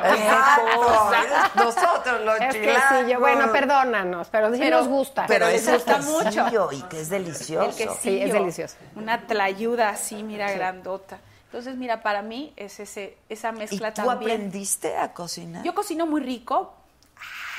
Exacto. 0.03 1.51
Nosotros 1.56 2.22
los 2.26 2.41
Es 2.41 2.53
chilangos. 2.53 2.84
sí, 3.06 3.11
yo, 3.11 3.19
bueno, 3.19 3.51
perdónanos, 3.51 4.27
pero 4.30 4.51
sí 4.53 4.60
Pero- 4.60 4.77
nos 4.80 4.88
gusta. 4.88 5.26
Pero 5.27 5.47
les 5.47 5.61
es 5.64 5.68
el 5.68 5.76
gusta 5.76 5.97
mucho. 5.99 6.23
quesillo 6.45 6.72
y 6.72 6.81
que 6.84 7.01
es 7.01 7.10
delicioso. 7.10 7.65
El 7.69 7.76
quesillo. 7.76 7.95
Sí, 8.01 8.22
es 8.22 8.34
delicioso. 8.34 8.76
Una 8.95 9.26
tlayuda 9.27 9.89
así, 9.89 10.23
mira, 10.23 10.51
grandota. 10.51 11.19
Entonces, 11.45 11.76
mira, 11.77 12.03
para 12.03 12.22
mí 12.22 12.53
es 12.57 12.80
ese, 12.80 13.18
esa 13.27 13.49
¿Y 13.49 13.53
mezcla 13.53 13.91
tú 13.93 14.03
también. 14.06 14.31
aprendiste 14.31 14.97
a 14.97 15.14
cocinar? 15.14 15.64
Yo 15.64 15.73
cocino 15.73 16.06
muy 16.06 16.22
rico. 16.22 16.76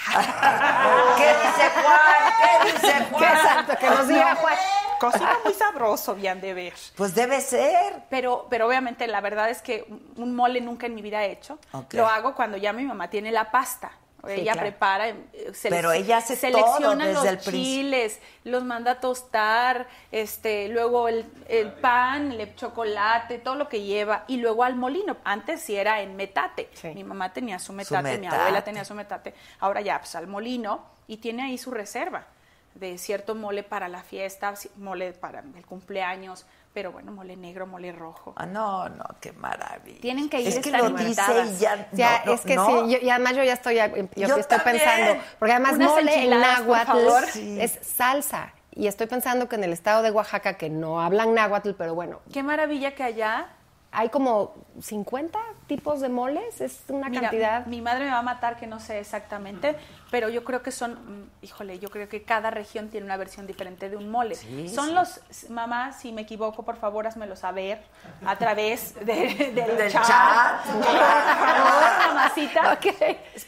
¿Qué 1.16 1.28
dice 1.42 1.70
Juan? 1.74 2.32
¿Qué 2.40 2.72
dice 2.72 2.92
Qué 2.98 3.04
Juan? 3.14 3.24
exacto, 3.36 3.76
que 3.78 3.90
nos 3.90 4.08
diga 4.08 4.34
Juan. 4.36 4.54
Cocino 4.98 5.30
muy 5.44 5.54
sabroso, 5.54 6.14
bien 6.14 6.40
de 6.40 6.52
ver. 6.52 6.74
Pues 6.96 7.14
debe 7.14 7.40
ser. 7.40 8.02
Pero, 8.10 8.46
pero 8.50 8.66
obviamente 8.66 9.06
la 9.06 9.20
verdad 9.22 9.48
es 9.48 9.62
que 9.62 9.86
un- 10.16 10.34
mole 10.36 10.60
nunca 10.60 10.86
en 10.86 10.94
mi 10.94 11.00
vida 11.02 11.24
he 11.24 11.32
hecho. 11.32 11.58
Lo 11.92 12.06
hago 12.06 12.34
cuando 12.34 12.56
ya 12.58 12.72
mi 12.72 12.84
mamá 12.84 13.08
tiene 13.08 13.30
la 13.32 13.50
pasta. 13.50 13.92
Ella 14.28 14.52
claro. 14.52 14.60
prepara, 14.60 15.08
eh, 15.08 15.52
Pero 15.62 15.92
ella 15.92 16.18
hace 16.18 16.36
selecciona 16.36 17.04
todo 17.04 17.14
los 17.14 17.24
el 17.24 17.40
chiles, 17.40 18.20
los 18.44 18.64
manda 18.64 18.92
a 18.92 19.00
tostar, 19.00 19.88
este, 20.12 20.68
luego 20.68 21.08
el, 21.08 21.24
el 21.48 21.72
pan, 21.72 22.32
el 22.32 22.54
chocolate, 22.54 23.38
todo 23.38 23.54
lo 23.54 23.68
que 23.68 23.82
lleva, 23.82 24.24
y 24.28 24.36
luego 24.36 24.64
al 24.64 24.76
molino. 24.76 25.16
Antes 25.24 25.60
sí 25.62 25.76
era 25.76 26.02
en 26.02 26.16
metate. 26.16 26.68
Sí. 26.74 26.88
Mi 26.88 27.04
mamá 27.04 27.32
tenía 27.32 27.58
su 27.58 27.72
metate, 27.72 28.12
mi 28.12 28.18
metate. 28.18 28.40
abuela 28.40 28.64
tenía 28.64 28.84
su 28.84 28.94
metate. 28.94 29.34
Ahora 29.60 29.80
ya, 29.80 29.98
pues 29.98 30.14
al 30.14 30.26
molino, 30.26 30.84
y 31.06 31.16
tiene 31.18 31.42
ahí 31.42 31.58
su 31.58 31.70
reserva 31.70 32.26
de 32.74 32.98
cierto 32.98 33.34
mole 33.34 33.62
para 33.62 33.88
la 33.88 34.02
fiesta, 34.02 34.54
mole 34.76 35.12
para 35.12 35.40
el 35.40 35.66
cumpleaños, 35.66 36.46
pero 36.72 36.92
bueno, 36.92 37.10
mole 37.12 37.36
negro, 37.36 37.66
mole 37.66 37.92
rojo. 37.92 38.32
Ah, 38.36 38.46
no, 38.46 38.88
no, 38.88 39.04
qué 39.20 39.32
maravilla. 39.32 40.00
Tienen 40.00 40.28
que 40.28 40.40
ir 40.40 40.48
Es 40.48 40.58
que 40.60 40.70
lo 40.70 40.90
dice 40.90 41.22
y 41.46 41.58
ya. 41.58 41.88
Ya, 41.92 42.18
no, 42.20 42.26
no, 42.26 42.32
es 42.34 42.40
que 42.42 42.54
no. 42.56 42.66
sí, 42.66 42.92
yo- 42.92 42.98
y 43.02 43.10
además 43.10 43.34
yo 43.36 43.42
ya 43.44 43.54
estoy, 43.54 43.76
yo, 43.76 43.86
Yo 43.86 44.36
estoy 44.36 44.58
también. 44.58 44.78
pensando, 44.84 45.22
porque 45.38 45.52
además 45.52 45.74
Unas 45.74 45.90
mole 45.90 46.24
en 46.24 46.30
náhuatl. 46.30 47.30
Sí. 47.32 47.60
es 47.60 47.78
salsa. 47.82 48.52
Y 48.72 48.86
estoy 48.86 49.08
pensando 49.08 49.48
que 49.48 49.56
en 49.56 49.64
el 49.64 49.72
estado 49.72 50.02
de 50.02 50.12
Oaxaca, 50.12 50.54
que 50.56 50.70
no 50.70 51.00
hablan 51.00 51.34
náhuatl, 51.34 51.72
pero 51.76 51.94
bueno, 51.96 52.20
Qué 52.32 52.42
maravilla 52.44 52.94
que 52.94 53.02
allá, 53.02 53.48
hay 53.90 54.08
como 54.10 54.54
50 54.80 55.38
tipos 55.66 56.00
de 56.00 56.08
moles, 56.08 56.60
es 56.60 56.84
una 56.88 57.08
mira, 57.08 57.22
cantidad. 57.22 57.66
mi 57.66 57.80
madre 57.82 58.04
me 58.04 58.12
va 58.12 58.18
a 58.18 58.22
matar 58.22 58.56
que 58.56 58.68
no 58.68 58.78
sé 58.78 59.00
exactamente, 59.00 59.74
pero 60.10 60.28
yo 60.28 60.42
creo 60.44 60.62
que 60.62 60.72
son, 60.72 60.92
mm, 60.92 61.30
híjole, 61.42 61.78
yo 61.78 61.88
creo 61.90 62.08
que 62.08 62.22
cada 62.22 62.50
región 62.50 62.88
tiene 62.88 63.06
una 63.06 63.16
versión 63.16 63.46
diferente 63.46 63.88
de 63.88 63.96
un 63.96 64.10
mole. 64.10 64.34
Sí, 64.34 64.68
son 64.68 64.88
sí. 64.88 64.92
los, 64.94 65.20
mamá, 65.50 65.92
si 65.92 66.12
me 66.12 66.22
equivoco, 66.22 66.64
por 66.64 66.76
favor, 66.76 67.06
házmelo 67.06 67.36
saber 67.36 67.82
a 68.26 68.36
través 68.36 68.94
de- 68.94 69.04
del, 69.54 69.76
Del 69.76 69.92
chat. 69.92 70.64
mamacita. 72.06 72.78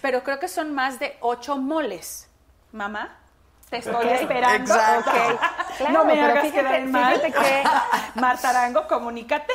Pero 0.01 0.23
creo 0.23 0.39
que 0.39 0.49
son 0.49 0.73
más 0.75 0.99
de 0.99 1.17
ocho 1.21 1.57
moles. 1.59 2.29
Mamá, 2.73 3.19
te 3.81 3.91
estoy 3.91 4.09
esperando. 4.09 4.75
exacto. 4.75 5.11
Claro, 5.79 5.93
no 5.95 6.05
me 6.05 6.13
pero 6.13 6.25
hagas 6.27 6.45
fíjate- 6.45 6.53
quedar 6.69 6.85
mal. 6.89 7.15
fíjate 7.21 7.33
que- 7.33 7.63
Marta 8.21 8.51
Arango, 8.51 8.87
comunícate. 8.87 9.53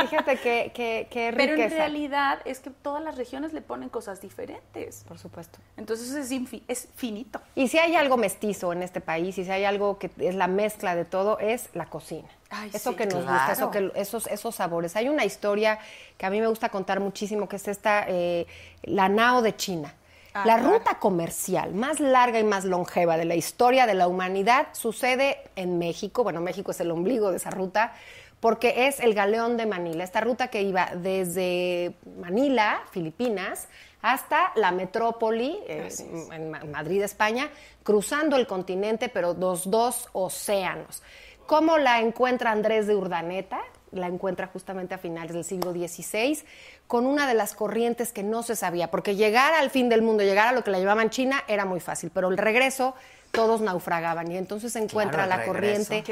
Fíjate 0.00 0.36
que, 0.38 0.72
que, 0.74 1.06
que 1.08 1.32
Pero 1.36 1.54
en 1.54 1.70
realidad 1.70 2.40
es 2.44 2.58
que 2.58 2.70
todas 2.70 3.02
las 3.02 3.16
regiones 3.16 3.52
le 3.52 3.60
ponen 3.62 3.88
cosas 3.88 4.20
diferentes. 4.20 5.04
Por 5.06 5.18
supuesto. 5.18 5.58
Entonces 5.76 6.10
es, 6.12 6.32
infi- 6.32 6.62
es 6.66 6.88
finito. 6.96 7.40
Y 7.54 7.68
si 7.68 7.78
hay 7.78 7.94
algo 7.94 8.16
mestizo 8.16 8.72
en 8.72 8.82
este 8.82 9.00
país, 9.00 9.38
y 9.38 9.44
si 9.44 9.50
hay 9.50 9.64
algo 9.64 9.98
que 9.98 10.10
es 10.18 10.34
la 10.34 10.48
mezcla 10.48 10.96
de 10.96 11.04
todo, 11.04 11.38
es 11.38 11.68
la 11.74 11.86
cocina. 11.86 12.28
Ay, 12.50 12.70
eso 12.74 12.90
sí, 12.90 12.96
que 12.96 13.06
nos 13.06 13.22
claro. 13.22 13.32
gusta, 13.32 13.52
eso 13.52 13.70
que, 13.70 13.92
esos, 13.94 14.26
esos 14.26 14.54
sabores. 14.56 14.96
Hay 14.96 15.08
una 15.08 15.24
historia 15.24 15.78
que 16.18 16.26
a 16.26 16.30
mí 16.30 16.40
me 16.40 16.48
gusta 16.48 16.68
contar 16.70 16.98
muchísimo, 17.00 17.48
que 17.48 17.56
es 17.56 17.68
esta, 17.68 18.04
eh, 18.08 18.46
la 18.82 19.08
Nao 19.08 19.40
de 19.42 19.54
China. 19.56 19.94
Ah, 20.34 20.46
la 20.46 20.54
claro. 20.56 20.72
ruta 20.72 20.98
comercial 20.98 21.74
más 21.74 22.00
larga 22.00 22.38
y 22.38 22.44
más 22.44 22.64
longeva 22.64 23.16
de 23.16 23.24
la 23.26 23.34
historia 23.34 23.86
de 23.86 23.94
la 23.94 24.08
humanidad 24.08 24.68
sucede 24.72 25.38
en 25.56 25.78
México. 25.78 26.22
Bueno, 26.24 26.40
México 26.40 26.70
es 26.70 26.80
el 26.80 26.90
ombligo 26.90 27.30
de 27.30 27.36
esa 27.36 27.50
ruta, 27.50 27.92
porque 28.40 28.86
es 28.88 28.98
el 29.00 29.14
Galeón 29.14 29.56
de 29.56 29.66
Manila, 29.66 30.04
esta 30.04 30.20
ruta 30.20 30.48
que 30.48 30.62
iba 30.62 30.90
desde 30.96 31.94
Manila, 32.18 32.82
Filipinas, 32.90 33.68
hasta 34.00 34.52
la 34.56 34.72
metrópoli, 34.72 35.58
eh, 35.68 35.88
en 36.32 36.50
Ma- 36.50 36.64
Madrid, 36.64 37.02
España, 37.02 37.50
cruzando 37.84 38.36
el 38.36 38.46
continente, 38.48 39.08
pero 39.08 39.34
los 39.34 39.70
dos 39.70 40.08
océanos. 40.12 41.02
¿Cómo 41.46 41.78
la 41.78 42.00
encuentra 42.00 42.50
Andrés 42.50 42.86
de 42.88 42.96
Urdaneta? 42.96 43.60
La 43.92 44.06
encuentra 44.08 44.46
justamente 44.46 44.94
a 44.94 44.98
finales 44.98 45.32
del 45.34 45.44
siglo 45.44 45.72
XVI, 45.72 46.42
con 46.86 47.06
una 47.06 47.26
de 47.28 47.34
las 47.34 47.54
corrientes 47.54 48.10
que 48.12 48.22
no 48.22 48.42
se 48.42 48.56
sabía, 48.56 48.90
porque 48.90 49.14
llegar 49.16 49.52
al 49.54 49.70
fin 49.70 49.88
del 49.88 50.02
mundo, 50.02 50.22
llegar 50.24 50.48
a 50.48 50.52
lo 50.52 50.64
que 50.64 50.70
la 50.70 50.78
llamaban 50.78 51.10
China, 51.10 51.44
era 51.46 51.64
muy 51.64 51.78
fácil, 51.80 52.10
pero 52.12 52.28
el 52.28 52.38
regreso 52.38 52.94
todos 53.32 53.60
naufragaban 53.60 54.30
y 54.32 54.36
entonces 54.36 54.72
se 54.72 54.78
encuentra 54.78 55.26
la 55.26 55.36
regreso. 55.38 55.52
corriente 55.52 56.02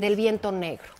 del 0.00 0.16
viento 0.16 0.50
negro 0.52 0.92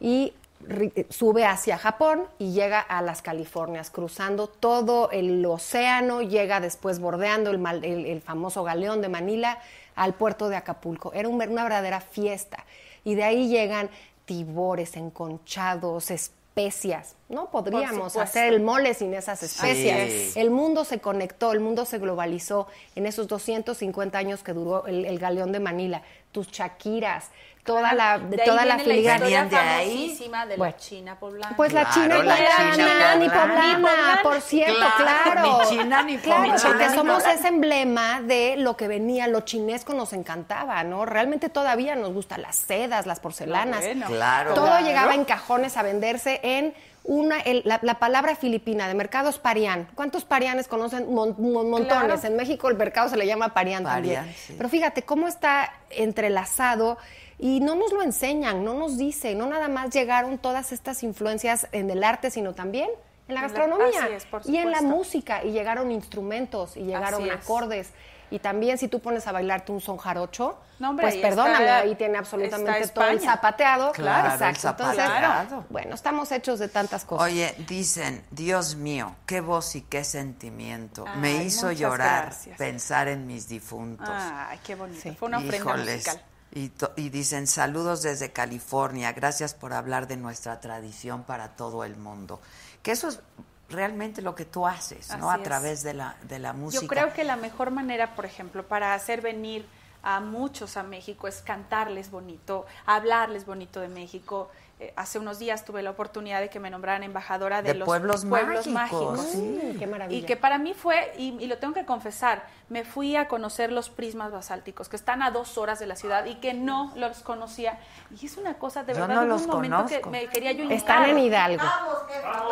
y 0.00 0.32
eh, 0.68 1.06
sube 1.08 1.44
hacia 1.44 1.78
Japón 1.78 2.24
y 2.38 2.52
llega 2.52 2.80
a 2.80 3.00
las 3.02 3.22
Californias, 3.22 3.90
cruzando 3.90 4.48
todo 4.48 5.10
el 5.12 5.44
océano, 5.46 6.20
llega 6.22 6.60
después 6.60 6.98
bordeando 6.98 7.50
el, 7.50 7.58
mal- 7.58 7.84
el- 7.84 8.06
el 8.06 8.20
famoso 8.20 8.64
galeón 8.64 9.00
de 9.00 9.08
Manila 9.08 9.58
al 9.94 10.14
puerto 10.14 10.48
de 10.48 10.56
Acapulco. 10.56 11.12
Era 11.12 11.28
un 11.28 11.40
una 11.40 11.62
verdadera 11.62 12.00
fiesta. 12.00 12.64
Y 13.04 13.14
de 13.14 13.22
ahí 13.24 13.48
llegan 13.48 13.88
tibores, 14.28 14.94
enconchados, 14.98 16.10
especias. 16.10 17.16
No 17.30 17.50
podríamos 17.50 18.14
hacer 18.18 18.52
el 18.52 18.60
mole 18.60 18.92
sin 18.92 19.14
esas 19.14 19.42
especias. 19.42 20.10
Sí. 20.10 20.38
El 20.38 20.50
mundo 20.50 20.84
se 20.84 21.00
conectó, 21.00 21.52
el 21.52 21.60
mundo 21.60 21.86
se 21.86 21.98
globalizó 21.98 22.66
en 22.94 23.06
esos 23.06 23.26
250 23.26 24.18
años 24.18 24.42
que 24.42 24.52
duró 24.52 24.86
el, 24.86 25.06
el 25.06 25.18
galeón 25.18 25.50
de 25.50 25.60
Manila. 25.60 26.02
Tus 26.30 26.48
Shakiras, 26.48 27.30
toda 27.68 27.92
la, 27.92 28.18
De 28.18 28.38
toda 28.38 28.64
la 28.64 28.78
filigrana. 28.78 29.26
de 29.26 29.56
ahí. 29.56 30.16
de 30.18 30.56
Bueno. 30.56 30.64
la 30.64 30.76
China 30.76 31.16
poblana. 31.20 31.56
Pues 31.56 31.72
la 31.72 31.82
Claro, 31.82 31.94
china 31.94 32.18
y 32.18 32.22
la 32.22 32.34
poblana, 32.36 32.74
china 32.74 33.14
ni 33.16 33.28
poblana. 33.28 34.16
Ni 34.16 34.22
por 34.22 34.40
cierto, 34.40 34.74
Claro, 34.96 35.32
claro. 35.32 35.42
ni 35.62 35.68
china 35.68 36.02
ni 36.02 36.18
Claro, 36.18 36.42
poblana. 36.42 36.62
porque 36.62 36.88
Ni 36.88 36.94
somos 36.94 37.14
poblana. 37.22 37.34
ese 37.38 37.48
emblema 37.48 38.20
de 38.22 38.56
lo 38.56 38.76
que 38.76 38.88
venía, 38.88 39.26
lo 39.28 39.42
chinesco 39.42 39.92
nos 39.94 40.12
encantaba, 40.12 40.82
¿no? 40.84 41.04
Realmente 41.04 41.48
todavía 41.50 41.94
nos 41.94 42.12
gustan 42.12 42.42
las 42.42 42.56
sedas, 42.56 43.06
las 43.06 43.20
porcelanas. 43.20 43.80
Bueno. 43.84 44.06
Claro. 44.06 44.54
Todo 44.54 44.66
Claro. 44.66 44.86
llegaba 44.86 45.14
en 45.14 45.24
cajones 45.24 45.76
a 45.76 45.82
venderse 45.82 46.40
en 46.42 46.74
una, 47.04 47.38
el- 47.40 47.62
la, 47.64 47.78
la 47.82 47.94
palabra 47.98 48.36
filipina 48.36 48.86
de 48.86 48.92
mercados 48.94 49.38
parián. 49.38 49.88
¿Cuántos 49.94 50.24
parianes 50.26 50.68
conocen? 50.68 51.12
Mon- 51.14 51.34
mon- 51.38 51.70
montones. 51.70 52.04
Claro. 52.20 52.20
En 52.26 52.36
México 52.36 52.68
el 52.68 52.76
mercado 52.76 53.08
se 53.08 53.16
le 53.16 53.26
llama 53.26 53.54
parián, 53.54 53.84
Parián, 53.84 54.24
también. 54.24 54.36
sí. 54.36 54.54
Pero 54.56 54.68
fíjate 54.68 55.02
cómo 55.04 55.26
está 55.26 55.72
entrelazado 55.90 56.98
y 57.38 57.60
no 57.60 57.74
nos 57.76 57.92
lo 57.92 58.02
enseñan, 58.02 58.64
no 58.64 58.74
nos 58.74 58.98
dicen, 58.98 59.38
no 59.38 59.46
nada 59.46 59.68
más 59.68 59.90
llegaron 59.90 60.38
todas 60.38 60.72
estas 60.72 61.02
influencias 61.02 61.68
en 61.72 61.90
el 61.90 62.02
arte, 62.04 62.30
sino 62.30 62.54
también 62.54 62.90
en 63.28 63.34
la 63.34 63.34
En 63.34 63.34
la- 63.34 63.40
gastronomía 63.42 64.04
así 64.04 64.12
es, 64.14 64.24
por 64.26 64.42
y 64.44 64.56
en 64.58 64.70
la 64.70 64.80
música 64.82 65.44
y 65.44 65.52
llegaron 65.52 65.90
instrumentos 65.90 66.76
y 66.76 66.80
llegaron 66.84 67.22
Así 67.22 67.30
es. 67.30 67.36
acordes. 67.36 67.90
Y 68.30 68.40
también 68.40 68.76
si 68.76 68.88
tú 68.88 69.00
pones 69.00 69.26
a 69.26 69.32
bailarte 69.32 69.72
un 69.72 69.80
son 69.80 69.96
jarocho, 69.96 70.58
No, 70.80 70.90
hombre, 70.90 71.04
pues 71.06 71.14
y 71.16 71.22
perdóname, 71.22 71.64
está- 71.64 71.78
ahí 71.78 71.94
tiene 71.94 72.18
absolutamente 72.18 72.86
todo 72.88 73.06
el 73.06 73.20
zapateado. 73.20 73.92
Claro, 73.92 74.28
el 74.28 74.34
exacto. 74.52 74.84
Entonces, 74.84 75.58
bueno, 75.70 75.94
estamos 75.94 76.30
hechos 76.32 76.58
de 76.58 76.68
tantas 76.68 77.06
cosas. 77.06 77.26
Oye, 77.26 77.54
dicen, 77.66 78.22
Dios 78.30 78.76
mío, 78.76 79.14
qué 79.24 79.40
voz 79.40 79.76
y 79.76 79.80
qué 79.82 80.04
sentimiento. 80.04 81.06
Ay, 81.08 81.18
Me 81.20 81.42
hizo 81.44 81.72
llorar 81.72 82.24
gracias. 82.26 82.58
pensar 82.58 83.08
en 83.08 83.26
mis 83.26 83.48
difuntos. 83.48 84.06
Ay, 84.10 84.58
qué 84.62 84.74
bonito. 84.74 85.00
Sí. 85.02 85.16
Fue 85.18 85.28
una 85.28 85.38
ofrenda 85.38 85.56
Híjoles, 85.56 85.94
musical. 86.06 86.22
Y, 86.52 86.72
y 86.96 87.10
dicen 87.10 87.46
saludos 87.46 88.02
desde 88.02 88.32
California, 88.32 89.12
gracias 89.12 89.54
por 89.54 89.72
hablar 89.72 90.06
de 90.06 90.16
nuestra 90.16 90.60
tradición 90.60 91.24
para 91.24 91.56
todo 91.56 91.84
el 91.84 91.96
mundo. 91.96 92.40
Que 92.82 92.92
eso 92.92 93.08
es 93.08 93.20
realmente 93.68 94.22
lo 94.22 94.34
que 94.34 94.44
tú 94.44 94.66
haces, 94.66 95.14
¿no? 95.18 95.30
A 95.30 95.42
través 95.42 95.82
de 95.82 95.94
la, 95.94 96.16
de 96.22 96.38
la 96.38 96.52
música. 96.52 96.82
Yo 96.82 96.88
creo 96.88 97.12
que 97.12 97.24
la 97.24 97.36
mejor 97.36 97.70
manera, 97.70 98.14
por 98.14 98.24
ejemplo, 98.24 98.66
para 98.66 98.94
hacer 98.94 99.20
venir 99.20 99.66
a 100.02 100.20
muchos 100.20 100.76
a 100.76 100.82
México 100.82 101.28
es 101.28 101.42
cantarles 101.42 102.10
bonito, 102.10 102.66
hablarles 102.86 103.44
bonito 103.44 103.80
de 103.80 103.88
México. 103.88 104.50
Eh, 104.80 104.92
hace 104.94 105.18
unos 105.18 105.40
días 105.40 105.64
tuve 105.64 105.82
la 105.82 105.90
oportunidad 105.90 106.40
de 106.40 106.48
que 106.50 106.60
me 106.60 106.70
nombraran 106.70 107.02
embajadora 107.02 107.62
de, 107.62 107.72
De 107.72 107.74
los 107.74 107.84
pueblos 108.24 108.68
mágicos, 108.68 109.20
sí. 109.32 109.74
Qué 109.76 109.88
maravilla. 109.88 110.20
Y 110.20 110.22
que 110.24 110.36
para 110.36 110.56
mí 110.58 110.72
fue, 110.72 111.12
y, 111.18 111.36
y 111.40 111.46
lo 111.48 111.58
tengo 111.58 111.74
que 111.74 111.84
confesar, 111.84 112.44
me 112.68 112.84
fui 112.84 113.16
a 113.16 113.26
conocer 113.26 113.72
los 113.72 113.90
prismas 113.90 114.30
basálticos, 114.30 114.88
que 114.88 114.94
están 114.94 115.20
a 115.24 115.32
dos 115.32 115.58
horas 115.58 115.80
de 115.80 115.86
la 115.88 115.96
ciudad 115.96 116.26
y 116.26 116.36
que 116.36 116.54
no 116.54 116.92
los 116.94 117.24
conocía. 117.24 117.80
Y 118.20 118.26
es 118.26 118.36
una 118.36 118.54
cosa, 118.54 118.84
de 118.84 118.94
Yo 118.94 119.00
verdad, 119.00 119.16
no 119.16 119.24
los 119.24 119.42
un 119.42 119.48
momento 119.48 119.76
conozco. 119.78 120.00
que 120.02 120.10
me 120.10 120.26
quería 120.28 120.52
yo. 120.52 120.70
Están 120.70 121.06
en 121.06 121.18
Hidalgo. 121.18 121.64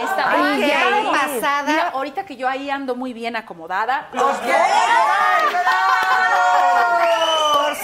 Está- 0.01 0.33
Ay, 0.33 0.63
Ay, 0.65 0.69
ya 0.69 0.83
claro. 0.89 1.13
pasada. 1.13 1.63
Mira, 1.71 1.89
ahorita 1.91 2.27
que 2.27 2.35
yo 2.37 2.49
ahí 2.49 2.71
ando 2.71 2.97
muy 2.97 3.13
bien 3.13 3.37
acomodada, 3.37 4.09
los 4.13 4.37
De 4.45 4.53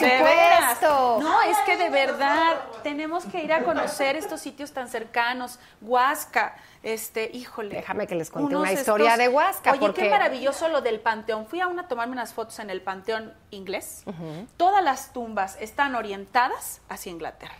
veras. 0.00 0.74
supuesto. 0.74 1.18
No, 1.20 1.42
es 1.42 1.56
que 1.66 1.76
de 1.76 1.90
verdad 1.90 2.56
tenemos 2.82 3.24
que 3.24 3.42
ir 3.42 3.52
a 3.52 3.62
conocer 3.62 4.16
estos 4.16 4.40
sitios 4.40 4.72
tan 4.72 4.88
cercanos. 4.88 5.58
Huasca, 5.80 6.56
este, 6.82 7.30
híjole. 7.32 7.76
Déjame 7.76 8.06
que 8.06 8.14
les 8.14 8.30
cuente 8.30 8.56
una 8.56 8.72
historia 8.72 9.16
de 9.16 9.28
Huasca, 9.28 9.72
Oye, 9.72 9.80
porque- 9.80 10.02
qué 10.02 10.10
maravilloso 10.10 10.68
lo 10.68 10.80
del 10.80 11.00
panteón. 11.00 11.46
Fui 11.46 11.60
a 11.60 11.66
una 11.66 11.82
a 11.82 11.88
tomarme 11.88 12.12
unas 12.12 12.32
fotos 12.34 12.58
en 12.58 12.70
el 12.70 12.80
panteón 12.80 13.32
inglés. 13.50 14.04
Todas 14.56 14.82
las 14.82 15.12
tumbas 15.12 15.56
están 15.60 15.94
orientadas 15.94 16.80
hacia 16.88 17.10
Inglaterra. 17.12 17.54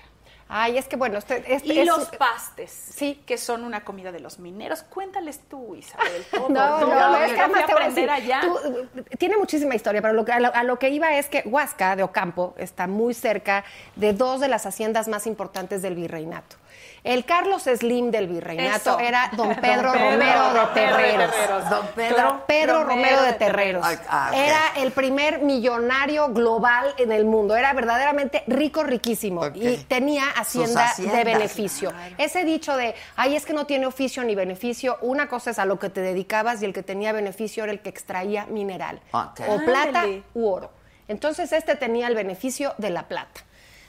Ay, 0.48 0.77
es 0.78 0.86
que 0.86 0.97
bueno, 0.97 1.19
este, 1.19 1.43
este 1.55 1.73
Y 1.73 1.78
es- 1.81 1.86
los 1.86 2.06
pastes, 2.16 2.70
Sí. 2.70 3.23
que 3.27 3.39
son 3.39 3.64
una 3.64 3.85
comida 3.85 4.12
de 4.12 4.20
los 4.20 4.39
mineros. 4.39 4.82
Cuéntales 4.82 5.40
tú, 5.48 5.74
Isabel. 5.74 6.24
todo, 6.31 6.48
No, 6.51 6.78
todo 6.81 6.94
no, 6.94 7.09
lo 7.10 7.16
es 7.19 7.32
que 7.32 7.40
además 7.40 7.66
te 7.66 7.73
a 7.73 7.74
voy 7.74 7.85
a 7.85 7.89
decir, 7.89 8.10
aprender 8.10 8.10
allá. 8.10 8.40
tú, 8.43 8.59
eh, 8.98 9.16
tiene 9.16 9.36
muchísima 9.36 9.74
historia, 9.74 10.02
pero 10.02 10.12
lo 10.14 10.24
que- 10.24 10.32
a, 10.32 10.40
lo, 10.40 10.55
a 10.55 10.62
lo 10.64 10.78
que 10.78 10.90
iba 10.90 11.16
es 11.16 11.28
que 11.28 11.43
Huasca 11.47 11.97
de 11.97 12.02
Ocampo 12.02 12.55
está 12.59 12.86
muy 12.86 13.14
cerca 13.14 13.64
de 13.97 14.12
dos 14.12 14.40
de 14.40 14.48
las 14.48 14.66
haciendas 14.66 15.09
más 15.09 15.27
importantes 15.27 15.81
del 15.82 15.94
virreinato. 15.94 16.56
El 17.04 17.24
Carlos 17.24 17.64
Slim 17.64 18.12
del 18.12 18.28
virreinato 18.28 18.90
Eso. 18.90 19.00
era 19.00 19.28
don 19.36 19.48
Don 19.48 19.56
Pedro, 19.56 19.92
Romero 19.92 20.54
de 20.54 20.66
Terreros. 20.72 21.30
Terreros. 21.32 21.70
Don 21.70 21.86
Pedro 21.96 22.44
Pedro 22.46 22.84
Romero 22.84 23.22
de 23.22 23.32
Terreros. 23.32 23.84
Ay, 23.84 23.98
ah. 24.08 24.30
Era 24.34 24.60
el 24.76 24.92
primer 24.92 25.40
millonario 25.40 26.28
global 26.28 26.94
en 26.98 27.10
el 27.10 27.24
mundo. 27.24 27.56
Era 27.56 27.72
verdaderamente 27.72 28.44
rico, 28.46 28.84
riquísimo. 28.84 29.46
Y 29.54 29.78
tenía 29.88 30.30
hacienda 30.30 30.94
de 30.96 31.24
beneficio. 31.24 31.92
Ese 32.18 32.44
dicho 32.44 32.76
de, 32.76 32.94
ay, 33.16 33.34
es 33.34 33.44
que 33.46 33.52
no 33.52 33.66
tiene 33.66 33.86
oficio 33.86 34.22
ni 34.22 34.36
beneficio, 34.36 34.98
una 35.00 35.28
cosa 35.28 35.50
es 35.50 35.58
a 35.58 35.64
lo 35.64 35.78
que 35.78 35.90
te 35.90 36.00
dedicabas 36.02 36.62
y 36.62 36.66
el 36.66 36.72
que 36.72 36.82
tenía 36.82 37.12
beneficio 37.12 37.64
era 37.64 37.72
el 37.72 37.80
que 37.80 37.88
extraía 37.88 38.46
mineral. 38.46 39.00
O 39.12 39.58
plata 39.64 40.02
Ándale. 40.02 40.22
u 40.34 40.46
oro. 40.46 40.70
Entonces 41.08 41.52
este 41.52 41.74
tenía 41.74 42.06
el 42.06 42.14
beneficio 42.14 42.74
de 42.78 42.90
la 42.90 43.08
plata. 43.08 43.40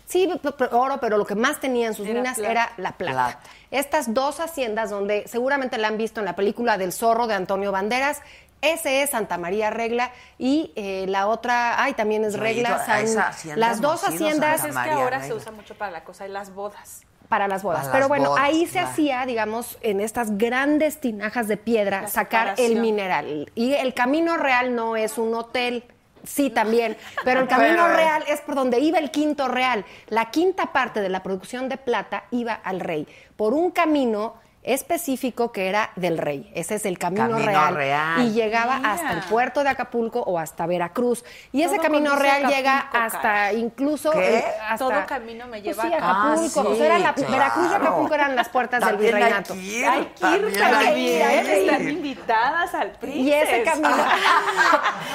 Sí, 0.05 0.29
oro, 0.71 0.99
pero 0.99 1.17
lo 1.17 1.25
que 1.25 1.35
más 1.35 1.59
tenía 1.59 1.87
en 1.87 1.93
sus 1.93 2.05
Era 2.07 2.19
minas 2.19 2.37
plata. 2.37 2.51
era 2.51 2.69
la 2.77 2.91
plata. 2.93 3.13
Plata. 3.13 3.39
Estas 3.71 4.13
dos 4.13 4.39
haciendas 4.39 4.89
donde 4.89 5.27
seguramente 5.27 5.77
la 5.77 5.87
han 5.87 5.97
visto 5.97 6.19
en 6.19 6.25
la 6.25 6.35
película 6.35 6.77
del 6.77 6.91
zorro 6.91 7.25
de 7.27 7.33
Antonio 7.33 7.71
Banderas, 7.71 8.21
ese 8.61 9.01
es 9.01 9.09
Santa 9.09 9.37
María 9.37 9.69
Regla 9.71 10.11
y 10.37 10.71
eh, 10.75 11.05
la 11.09 11.27
otra, 11.27 11.81
ay, 11.83 11.93
también 11.93 12.23
es 12.23 12.37
Regla. 12.39 12.83
San- 12.85 13.59
las 13.59 13.81
dos 13.81 14.03
haciendas 14.03 14.61
Pues 14.61 14.73
es 14.75 14.81
que 14.81 14.89
ahora 14.91 15.21
se 15.23 15.33
usa 15.33 15.51
mucho 15.51 15.75
para 15.75 15.91
la 15.91 16.03
cosa 16.03 16.23
de 16.23 16.29
las 16.29 16.53
bodas. 16.53 17.01
para 17.27 17.47
las 17.47 17.63
bodas. 17.63 17.81
Para 17.81 17.91
Pero 17.91 17.99
las 18.01 18.07
bueno, 18.09 18.29
bodas, 18.29 18.43
ahí 18.43 18.65
se 18.67 18.73
claro. 18.73 18.87
hacía, 18.89 19.25
digamos, 19.25 19.77
en 19.81 19.99
estas 20.01 20.37
grandes 20.37 21.01
tinajas 21.01 21.47
de 21.47 21.57
piedra, 21.57 22.01
La 22.03 22.07
sacar 22.07 22.53
el 22.57 22.75
mineral. 22.79 23.51
Y 23.55 23.73
el 23.73 23.93
camino 23.95 24.37
real 24.37 24.75
no 24.75 24.95
es 24.95 25.17
un 25.17 25.33
hotel. 25.33 25.83
Sí, 26.23 26.49
también. 26.49 26.97
Pero 27.25 27.41
el 27.41 27.47
camino 27.47 27.83
Pero- 27.83 27.95
real 27.95 28.23
es 28.27 28.41
por 28.41 28.55
donde 28.55 28.79
iba 28.79 28.97
el 28.99 29.11
quinto 29.11 29.47
real. 29.47 29.85
La 30.07 30.31
quinta 30.31 30.71
parte 30.71 31.01
de 31.01 31.09
la 31.09 31.21
producción 31.21 31.67
de 31.69 31.77
plata 31.77 32.25
iba 32.31 32.53
al 32.53 32.79
rey. 32.79 33.07
Por 33.35 33.53
un 33.53 33.71
camino 33.71 34.35
específico 34.63 35.51
que 35.51 35.67
era 35.69 35.91
del 35.95 36.17
rey. 36.17 36.51
Ese 36.55 36.75
es 36.75 36.85
el 36.85 36.97
camino, 36.97 37.29
Camino 37.29 37.45
real. 37.45 37.75
real. 37.75 38.21
Y 38.21 38.31
llegaba 38.31 38.77
Mira. 38.77 38.93
hasta 38.93 39.11
el 39.11 39.19
puerto 39.21 39.63
de 39.63 39.69
Acapulco 39.69 40.21
o 40.21 40.39
hasta 40.39 40.65
Veracruz. 40.65 41.23
Y 41.51 41.61
ese 41.63 41.77
camino 41.79 42.15
real 42.15 42.47
llega 42.47 42.79
hasta 42.79 43.53
incluso... 43.53 44.11
¿Qué? 44.11 44.43
hasta- 44.61 44.77
Todo 44.77 45.05
camino 45.05 45.45
me 45.47 45.61
Pues 45.61 45.63
lleva 45.63 45.83
sí, 45.83 45.93
a 45.93 45.97
Acapulco. 45.97 46.61
Ah, 46.61 46.69
o 46.71 46.75
sea, 46.75 46.85
era 46.85 46.99
la- 46.99 47.13
sí, 47.15 47.25
Veracruz 47.29 47.71
y. 47.71 47.75
Acapulco 47.75 48.13
eran 48.15 48.35
las 48.35 48.49
puertas 48.49 48.85
del 48.85 48.97
virreinato. 48.97 49.53
Hay 49.53 49.59
que 49.59 49.65
ir, 49.65 49.87
Hay 49.87 50.05
que 50.53 50.59
también 50.59 51.47
están 51.49 51.89
invitadas 51.89 52.73
al 52.73 52.91
príncipe. 52.91 53.29
Y 53.29 53.33
ese 53.33 53.63
camino. 53.63 53.89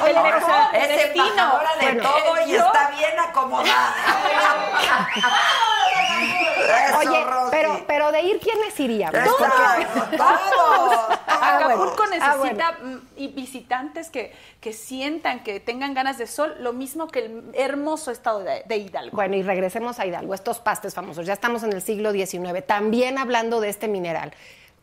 El 0.07 0.17
Ahora, 0.17 0.37
mejor 0.37 0.55
es 0.75 0.89
destino. 0.89 1.25
embajadora 1.27 1.71
de 1.81 1.87
Bueno, 1.87 2.03
todo 2.03 2.47
y 2.47 2.53
yo- 2.53 2.67
está 2.67 2.91
bien 2.91 3.19
acomodada. 3.19 3.95
Eso, 6.69 6.99
Oye, 6.99 7.25
Rosy. 7.25 7.49
pero, 7.51 7.85
pero 7.87 8.13
de 8.13 8.23
ir, 8.23 8.41
¿quiénes 8.41 8.79
irían? 8.81 9.15
Eso, 9.15 9.37
todo. 9.37 9.49
Ah, 11.41 11.61
bueno. 11.65 11.83
Acapulco 11.83 12.03
Ah, 12.21 12.37
necesita 12.37 12.77
bueno. 12.81 13.01
y 13.17 13.29
visitantes 13.29 14.11
que, 14.11 14.33
que 14.61 14.73
sientan, 14.73 15.43
que 15.45 15.61
tengan 15.61 15.95
ganas 15.95 16.19
de 16.19 16.27
sol, 16.27 16.57
lo 16.61 16.73
mismo 16.73 17.07
que 17.09 17.21
el 17.21 17.45
hermoso 17.55 18.11
estado 18.11 18.41
de, 18.41 18.65
de 18.67 18.77
Hidalgo. 18.77 19.15
Bueno, 19.17 19.37
y 19.37 19.43
regresemos 19.43 19.99
a 20.01 20.07
Hidalgo, 20.07 20.35
estos 20.35 20.59
pastes 20.59 20.95
famosos. 20.95 21.27
Ya 21.27 21.33
estamos 21.35 21.63
en 21.63 21.73
el 21.73 21.81
siglo 21.83 22.13
XIX, 22.13 22.65
también 22.67 23.19
hablando 23.19 23.61
de 23.61 23.69
este 23.69 23.87
mineral. 23.89 24.33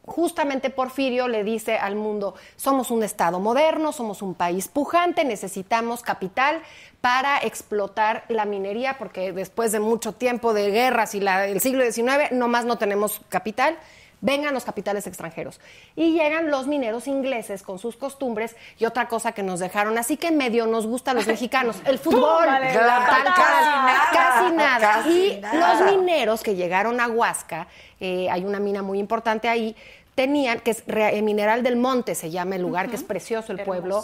Justamente 0.05 0.69
Porfirio 0.69 1.27
le 1.27 1.43
dice 1.43 1.77
al 1.77 1.95
mundo, 1.95 2.35
somos 2.55 2.91
un 2.91 3.01
Estado 3.03 3.39
moderno, 3.39 3.91
somos 3.91 4.21
un 4.21 4.35
país 4.35 4.67
pujante, 4.67 5.25
necesitamos 5.25 6.01
capital 6.03 6.61
para 7.01 7.37
explotar 7.39 8.23
la 8.29 8.45
minería, 8.45 8.97
porque 8.97 9.31
después 9.33 9.71
de 9.71 9.79
mucho 9.79 10.13
tiempo 10.13 10.53
de 10.53 10.69
guerras 10.71 11.15
y 11.15 11.19
la- 11.19 11.47
el 11.47 11.59
siglo 11.59 11.83
XIX, 11.83 12.31
nomás 12.31 12.65
no 12.65 12.77
tenemos 12.77 13.21
capital. 13.29 13.77
Vengan 14.21 14.53
los 14.53 14.63
capitales 14.65 15.05
extranjeros. 15.07 15.59
Y 15.95 16.13
llegan 16.13 16.49
los 16.49 16.67
mineros 16.67 17.07
ingleses 17.07 17.61
con 17.63 17.77
sus 17.79 17.95
costumbres 17.97 18.55
y 18.79 18.85
otra 18.85 19.07
cosa 19.07 19.33
que 19.33 19.43
nos 19.43 19.59
dejaron. 19.59 19.97
Así 19.97 20.17
que 20.17 20.31
medio 20.31 20.65
nos 20.67 20.87
gusta 20.87 21.11
a 21.11 21.13
los 21.13 21.27
mexicanos, 21.27 21.77
el 21.85 21.99
fútbol. 21.99 22.45
Claro, 22.45 23.05
Tal 23.05 23.23
casi 23.33 23.65
nada. 23.65 24.09
Casi 24.13 24.51
nada. 24.55 24.91
Casi 24.93 25.27
y 25.33 25.39
nada. 25.41 25.73
los 25.81 25.91
mineros 25.97 26.41
que 26.43 26.55
llegaron 26.55 26.99
a 26.99 27.07
Huasca, 27.07 27.67
eh, 27.99 28.27
hay 28.29 28.43
una 28.45 28.59
mina 28.59 28.81
muy 28.81 28.99
importante 28.99 29.47
ahí, 29.49 29.75
tenían, 30.15 30.59
que 30.61 30.71
es 30.71 30.83
re- 30.87 31.17
eh, 31.17 31.21
Mineral 31.21 31.61
del 31.61 31.75
Monte, 31.75 32.15
se 32.15 32.31
llama 32.31 32.55
el 32.55 32.61
lugar, 32.61 32.89
que 32.89 32.95
es 32.95 33.03
precioso 33.03 33.51
el 33.51 33.61
pueblo. 33.63 34.03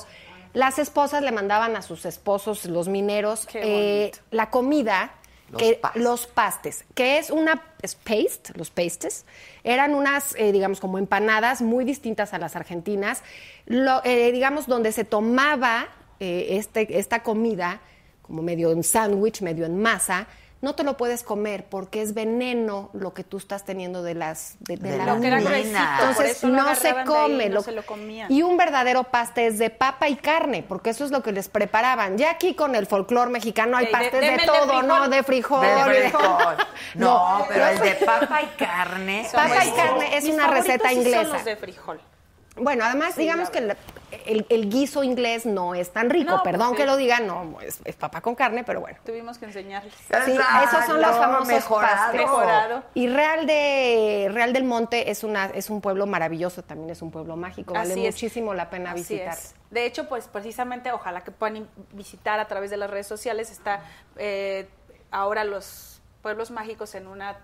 Las 0.53 0.77
esposas 0.79 1.21
le 1.23 1.31
mandaban 1.31 1.77
a 1.77 1.81
sus 1.81 2.05
esposos, 2.05 2.65
los 2.65 2.89
mineros, 2.89 3.47
eh, 3.53 4.11
la 4.31 4.49
comida, 4.49 5.11
Los 5.52 5.61
que, 5.61 5.76
pastes. 5.76 6.02
los 6.02 6.28
pastes, 6.28 6.86
que 6.95 7.18
es 7.18 7.30
una 7.30 7.61
es 7.82 7.95
paste, 7.95 8.53
los 8.56 8.69
pastes, 8.69 9.26
eran 9.64 9.94
unas, 9.94 10.36
eh, 10.36 10.52
digamos, 10.52 10.80
como 10.80 10.98
empanadas 10.98 11.61
muy 11.61 11.84
distintas 11.84 12.34
a 12.34 12.38
las 12.38 12.56
argentinas, 12.56 13.23
Lo, 13.65 14.02
eh, 14.03 14.32
digamos, 14.32 14.68
donde 14.68 14.91
se 14.91 15.03
tomaba 15.03 15.90
eh, 16.19 16.48
este, 16.52 16.99
esta 16.99 17.23
comida, 17.23 17.82
como 18.22 18.41
medio 18.41 18.72
en 18.72 18.84
sándwich, 18.84 19.41
medio 19.41 19.65
en 19.65 19.82
masa, 19.82 20.28
no 20.61 20.75
te 20.75 20.83
lo 20.83 20.95
puedes 20.95 21.23
comer 21.23 21.65
porque 21.69 22.01
es 22.01 22.13
veneno 22.13 22.89
lo 22.93 23.13
que 23.13 23.23
tú 23.23 23.38
estás 23.38 23.65
teniendo 23.65 24.03
de 24.03 24.13
las 24.13 24.55
de, 24.59 24.77
de 24.77 24.91
De 24.91 24.97
la 24.99 25.05
lo 25.15 25.19
que 25.21 25.27
era 25.27 25.38
mina. 25.38 25.49
gruesito, 25.49 25.77
por 26.15 26.25
Entonces 26.25 26.43
no 26.43 26.75
se 26.75 26.88
ahí, 26.89 27.05
come, 27.05 27.49
no 27.49 27.55
lo- 27.55 27.61
se 27.63 27.71
lo 27.71 27.83
comían. 27.85 28.31
y 28.31 28.43
un 28.43 28.57
verdadero 28.57 29.03
paste 29.05 29.47
es 29.47 29.57
de 29.57 29.69
papa 29.71 30.07
y 30.07 30.15
carne, 30.17 30.63
porque 30.67 30.91
eso 30.91 31.03
es 31.03 31.11
lo 31.11 31.23
que 31.23 31.31
les 31.31 31.49
preparaban. 31.49 32.17
Ya 32.17 32.29
aquí 32.31 32.53
con 32.53 32.75
el 32.75 32.85
folclore 32.85 33.31
mexicano 33.31 33.75
hay 33.77 33.88
pastes 33.88 34.21
de, 34.21 34.39
todo. 34.45 34.83
¿no? 34.83 35.09
De 35.09 35.23
frijol. 35.23 35.65
No, 36.95 37.39
No, 37.39 37.45
pero 37.47 37.67
el 37.67 37.79
de 37.79 37.95
papa 38.05 38.41
y 38.43 38.45
carne. 38.57 39.27
Papa 39.31 39.65
y 39.65 39.71
carne 39.71 40.15
es 40.17 40.25
una 40.25 40.47
receta 40.47 40.89
sí 40.89 40.95
inglesa. 40.95 41.23
Son 41.23 41.33
los 41.33 41.45
de 41.45 41.55
frijol. 41.55 41.99
Bueno, 42.57 42.84
además, 42.84 43.14
Sí, 43.15 43.22
digamos 43.22 43.49
que 43.49 43.60
el, 43.60 43.78
el- 44.26 44.45
el 44.49 44.69
guiso 44.69 45.03
inglés 45.03 45.45
no 45.45 45.73
es 45.73 45.91
tan 45.91 46.10
rico. 46.10 46.32
No, 46.32 46.44
Perdón 46.44 46.76
que 46.76 46.86
lo 46.86 46.98
diga, 46.98 47.19
no, 47.22 47.60
es, 47.61 47.80
es 47.86 47.95
papa 47.95 48.19
con 48.22 48.36
carne, 48.36 48.64
pero 48.65 48.82
bueno. 48.82 48.99
Tuvimos 49.06 49.38
que 49.38 49.45
enseñarles. 49.45 49.94
Sí, 49.94 50.32
Exacto, 50.34 50.68
esos 50.78 50.86
son 50.86 51.02
los 51.02 51.15
famosos 51.15 51.48
mejorado. 51.48 51.95
pastes. 51.95 52.19
Mejorado. 52.22 52.84
Y 52.94 53.07
Real 53.07 53.48
de 53.48 54.30
Real 54.34 54.52
del 54.52 54.65
Monte 54.65 55.10
es 55.11 55.23
una 55.23 55.45
es 55.45 55.69
un 55.69 55.80
pueblo 55.80 56.06
maravilloso, 56.07 56.61
también 56.61 56.90
es 56.90 57.02
un 57.02 57.10
pueblo 57.11 57.38
mágico, 57.38 57.73
vale 57.73 57.94
Así 57.94 58.06
es. 58.06 58.15
muchísimo 58.15 58.53
la 58.53 58.69
pena 58.69 58.91
Así 58.91 58.99
visitar. 59.02 59.34
es. 59.38 59.56
De 59.69 59.86
hecho, 59.86 60.10
pues 60.10 60.28
precisamente, 60.28 60.91
ojalá 60.91 61.23
que 61.23 61.32
puedan 61.32 61.69
visitar 61.94 62.40
a 62.41 62.48
través 62.49 62.69
de 62.69 62.76
las 62.78 62.90
redes 62.90 63.07
sociales. 63.07 63.49
Está 63.49 63.80
eh, 64.18 64.68
ahora 65.10 65.45
los 65.45 66.02
pueblos 66.22 66.52
mágicos 66.52 66.95
en 66.95 67.07
una, 67.07 67.38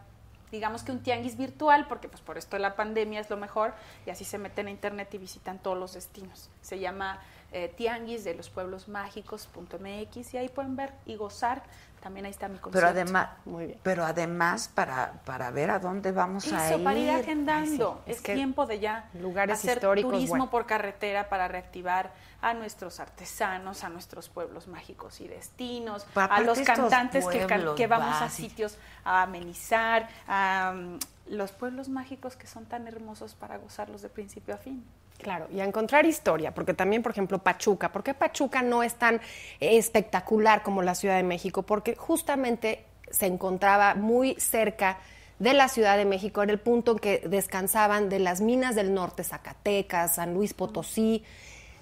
digamos 0.52 0.84
que 0.84 0.92
un 0.92 1.02
tianguis 1.02 1.38
virtual, 1.38 1.88
porque 1.88 2.08
pues 2.10 2.22
por 2.22 2.38
esto 2.38 2.56
de 2.56 2.62
la 2.62 2.76
pandemia 2.76 3.20
es 3.20 3.30
lo 3.30 3.38
mejor, 3.38 3.74
y 4.06 4.10
así 4.10 4.24
se 4.24 4.38
meten 4.38 4.68
a 4.68 4.72
internet 4.72 5.14
y 5.14 5.18
visitan 5.18 5.60
todos 5.60 5.78
los 5.78 5.94
destinos. 5.94 6.50
Se 6.62 6.80
llama 6.80 7.20
eh, 7.54 7.74
tianguis 7.76 8.24
de 8.24 8.36
los 8.36 8.50
pueblos 8.50 8.88
mágicos.mx 8.88 10.34
y 10.34 10.38
ahí 10.38 10.50
pueden 10.50 10.76
ver 10.76 10.94
y 11.06 11.16
gozar 11.16 11.64
también 12.02 12.26
ahí 12.26 12.32
está 12.32 12.48
mi 12.48 12.56
Pero 12.56 12.64
concierto. 12.64 12.90
además, 12.90 13.30
Muy 13.46 13.66
bien. 13.68 13.80
pero 13.84 14.06
además 14.06 14.70
para, 14.74 15.14
para 15.26 15.52
ver 15.52 15.72
a 15.72 15.80
dónde 15.80 16.12
vamos 16.12 16.52
a 16.54 16.68
Eso, 16.68 16.78
ir. 16.78 16.84
para 16.84 16.98
ir 17.00 17.10
agendando. 17.10 17.96
Ay, 17.98 18.04
sí, 18.06 18.12
es 18.12 18.18
es 18.18 18.24
que 18.24 18.36
tiempo 18.36 18.66
de 18.66 18.80
ya 18.80 19.10
lugares 19.14 19.60
hacer 19.60 19.78
históricos, 19.78 20.12
turismo 20.12 20.30
bueno. 20.30 20.50
por 20.50 20.66
carretera 20.66 21.30
para 21.30 21.48
reactivar 21.48 22.12
a 22.42 22.54
nuestros 22.54 23.00
artesanos, 23.00 23.84
a 23.84 23.90
nuestros 23.90 24.30
pueblos 24.30 24.68
mágicos 24.68 25.20
y 25.22 25.28
destinos, 25.28 26.06
a 26.16 26.40
los 26.42 26.60
cantantes 26.60 27.26
que, 27.28 27.46
pueblos 27.46 27.76
que 27.76 27.88
vamos 27.88 28.22
a 28.22 28.30
sitios 28.30 28.78
a 29.04 29.24
amenizar, 29.24 30.08
a 30.28 30.74
mm, 30.76 31.00
los 31.34 31.52
pueblos 31.52 31.90
mágicos 31.90 32.36
que 32.36 32.48
son 32.48 32.66
tan 32.66 32.88
hermosos 32.88 33.34
para 33.34 33.58
gozarlos 33.58 34.02
de 34.02 34.10
principio 34.10 34.54
a 34.54 34.58
fin. 34.58 34.86
Claro, 35.18 35.48
y 35.52 35.60
a 35.60 35.66
encontrar 35.66 36.06
historia, 36.06 36.54
porque 36.54 36.74
también, 36.74 37.02
por 37.02 37.12
ejemplo, 37.12 37.40
Pachuca. 37.40 37.92
¿Por 37.92 38.04
qué 38.04 38.14
Pachuca 38.14 38.62
no 38.62 38.84
es 38.84 38.96
tan 38.96 39.20
espectacular 39.60 40.62
como 40.62 40.84
la 40.84 40.96
Ciudad 40.96 41.18
de 41.18 41.24
México? 41.24 41.64
Porque 41.64 41.96
justamente 41.96 42.86
se 43.10 43.26
encontraba 43.26 43.96
muy 43.96 44.36
cerca 44.36 44.98
de 45.40 45.54
la 45.54 45.68
Ciudad 45.70 45.98
de 45.98 46.06
México, 46.06 46.42
era 46.42 46.52
el 46.52 46.60
punto 46.60 46.94
en 46.94 47.00
que 47.00 47.20
descansaban 47.28 48.10
de 48.10 48.20
las 48.20 48.42
minas 48.42 48.76
del 48.76 48.94
norte, 48.94 49.24
Zacatecas, 49.24 50.16
San 50.16 50.34
Luis 50.34 50.54
Potosí. 50.54 51.24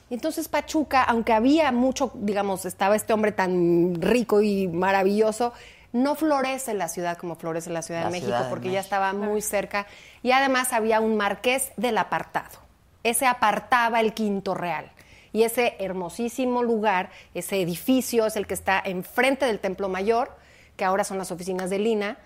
Entonces 0.10 0.48
Pachuca, 0.48 1.04
aunque 1.04 1.34
había 1.34 1.72
mucho, 1.72 2.12
digamos, 2.16 2.66
estaba 2.66 2.96
este 2.96 3.14
hombre 3.14 3.32
tan 3.32 3.96
rico 4.02 4.42
y 4.42 4.68
maravilloso, 4.68 5.54
no 5.94 6.16
florece 6.16 6.74
la 6.74 6.90
ciudad 6.90 7.18
como 7.18 7.36
florece 7.36 7.70
la 7.70 7.82
Ciudad 7.82 8.02
La 8.02 8.08
de 8.08 8.12
México, 8.12 8.28
Ciudad 8.28 8.44
de 8.44 8.50
porque 8.50 8.70
ya 8.70 8.82
estaba 8.82 9.14
muy 9.14 9.42
cerca. 9.42 9.88
Y 10.22 10.32
además 10.32 10.74
había 10.74 11.00
un 11.00 11.16
marqués 11.16 11.72
del 11.78 11.98
apartado. 11.98 12.65
Ese 13.06 13.28
apartaba 13.28 14.00
el 14.02 14.16
Quinto 14.16 14.56
Real. 14.56 14.92
Y 15.32 15.44
ese 15.44 15.76
hermosísimo 15.78 16.64
lugar, 16.64 17.12
ese 17.36 17.62
edificio, 17.62 18.26
es 18.26 18.36
el 18.36 18.48
que 18.48 18.56
está 18.56 18.82
enfrente 18.84 19.46
del 19.46 19.60
Templo 19.60 19.90
Mayor, 19.90 20.36
que 20.76 20.86
ahora 20.86 21.04
son 21.04 21.20
las 21.20 21.32
oficinas 21.32 21.70
de 21.70 21.78
Lina. 21.78 22.18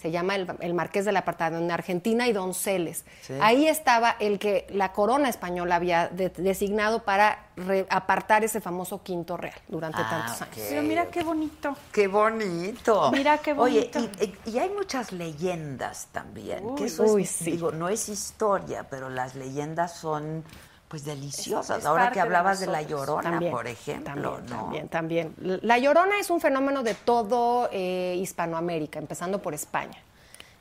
Se 0.00 0.12
llama 0.12 0.36
el, 0.36 0.46
el 0.60 0.74
Marqués 0.74 1.04
del 1.04 1.16
Apartado 1.16 1.58
en 1.58 1.70
Argentina 1.72 2.28
y 2.28 2.32
Donceles. 2.32 3.04
Sí. 3.20 3.34
Ahí 3.40 3.66
estaba 3.66 4.14
el 4.20 4.38
que 4.38 4.66
la 4.70 4.92
corona 4.92 5.28
española 5.28 5.74
había 5.74 6.06
de- 6.08 6.28
designado 6.30 7.02
para 7.02 7.46
re- 7.56 7.84
apartar 7.90 8.44
ese 8.44 8.60
famoso 8.60 9.02
Quinto 9.02 9.36
Real 9.36 9.60
durante 9.66 10.00
Ah, 10.00 10.08
tantos 10.08 10.40
años. 10.42 10.66
Pero 10.68 10.82
mira 10.82 11.06
qué 11.06 11.24
bonito. 11.24 11.76
Qué 11.90 12.06
bonito. 12.06 13.10
Mira 13.10 13.38
qué 13.38 13.54
bonito. 13.54 13.98
Oye, 13.98 14.36
y, 14.46 14.50
y- 14.50 14.58
hay 14.58 14.68
muchas 14.70 15.10
leyendas 15.10 16.06
también. 16.12 16.76
que 16.76 16.84
eso 16.84 17.02
uy, 17.02 17.22
es, 17.24 17.30
sí. 17.30 17.50
digo, 17.50 17.72
no 17.72 17.88
es 17.88 18.08
historia, 18.08 18.86
pero 18.88 19.08
las 19.10 19.34
leyendas 19.34 19.96
son 19.96 20.44
pues 20.88 21.04
deliciosas. 21.04 21.76
Es- 21.78 21.82
es 21.82 21.86
Ahora 21.86 22.08
que 22.08 22.14
de 22.14 22.20
hablaba 22.22 22.54
de, 22.54 22.66
la 22.66 22.82
llorona, 22.82 23.22
También, 23.30 23.52
por 23.52 23.66
ejemplo, 23.66 24.12
también, 24.14 24.46
¿no? 24.56 24.56
También, 24.62 24.88
también. 24.88 25.34
La 25.62 25.78
Llorona 25.78 26.18
es 26.18 26.30
un 26.30 26.40
fenómeno 26.40 26.82
de 26.82 26.94
todo 26.94 27.68
eh, 27.72 28.16
Hispanoamérica, 28.18 28.98
empezando 28.98 29.40
por 29.42 29.52
España. 29.54 29.98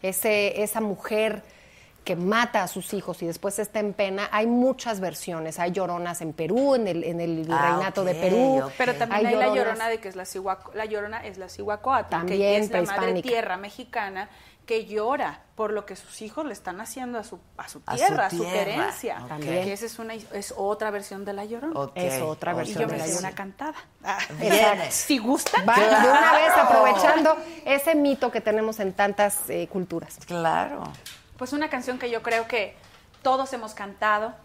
Ese, 0.02 0.62
esa 0.62 0.82
mujer 0.82 1.42
que 2.04 2.16
mata 2.16 2.64
a 2.64 2.68
sus 2.70 2.94
hijos 2.94 3.22
y 3.22 3.26
después 3.26 3.60
está 3.60 3.80
en 3.82 3.92
pena, 3.94 4.30
hay 4.32 4.48
muchas 4.48 5.00
versiones. 5.02 5.60
Hay 5.60 5.72
lloronas 5.72 6.22
en 6.22 6.32
Perú, 6.34 6.76
en 6.76 6.88
el, 6.88 7.04
en 7.04 7.20
el 7.20 7.48
Ah, 7.52 7.72
reinato 7.72 8.04
de 8.06 8.16
Perú. 8.16 8.64
Pero 8.78 8.96
también 8.96 9.26
hay, 9.28 9.36
la 9.36 9.48
lloronas- 9.48 9.56
llorona 9.56 9.90
de 9.90 10.00
que 10.00 10.08
es 10.08 10.16
la 10.16 10.26
Cihuaco, 10.26 10.72
la 10.74 10.86
llorona 10.86 11.26
es 11.26 11.38
la 11.38 11.50
Cihuacóatl, 11.50 12.10
También 12.10 12.40
que 12.40 12.58
es 12.58 12.70
la 12.70 12.78
madre 12.82 12.86
prehispánica. 12.96 13.28
tierra 13.30 13.58
mexicana 13.58 14.30
que 14.68 14.86
llora 14.86 15.42
por 15.56 15.72
lo 15.72 15.88
que 15.88 15.96
sus 15.96 16.22
hijos 16.22 16.46
le 16.46 16.54
están 16.54 16.80
haciendo 16.82 17.18
a 17.18 17.24
su, 17.24 17.40
a 17.58 17.68
su 17.68 17.82
A 17.88 17.94
su 17.98 17.98
tierra, 17.98 18.26
a 18.28 18.30
su, 18.30 18.44
tierra. 18.44 18.94
También. 19.28 19.64
Que 19.64 19.74
esa 19.74 19.88
es 19.88 19.98
una 19.98 20.14
es 20.14 20.54
otra 20.56 20.92
versión 20.92 21.26
de 21.26 21.34
la 21.34 21.46
llorona. 21.46 21.90
Es 21.96 22.22
otra 22.22 22.52
ok. 22.54 22.58
Y 22.58 22.60
versión 22.60 22.82
yo 22.84 22.88
de 22.88 22.92
me 22.94 22.98
la 23.00 23.06
sé 23.06 23.10
Llorona. 23.12 23.28
una 23.30 23.36
cantada. 23.36 23.78
Ah. 24.04 24.20
Si 24.92 25.18
gustan. 25.18 25.68
Va, 25.68 25.74
de 25.76 25.88
una 25.88 25.98
Claro. 25.98 26.38
vez 26.44 26.54
aprovechando 26.56 27.38
ese 27.66 27.96
mito 27.96 28.30
que 28.30 28.42
tenemos 28.42 28.80
en 28.80 28.94
tantas 28.94 29.50
eh, 29.50 29.68
culturas. 29.68 30.20
Claro. 30.28 30.84
Pues 31.38 31.54
una 31.54 31.70
canción 31.70 31.98
que 31.98 32.12
yo 32.12 32.22
creo 32.22 32.48
que 32.48 32.76
todos 33.24 33.52
hemos 33.54 33.74
cantado. 33.74 34.36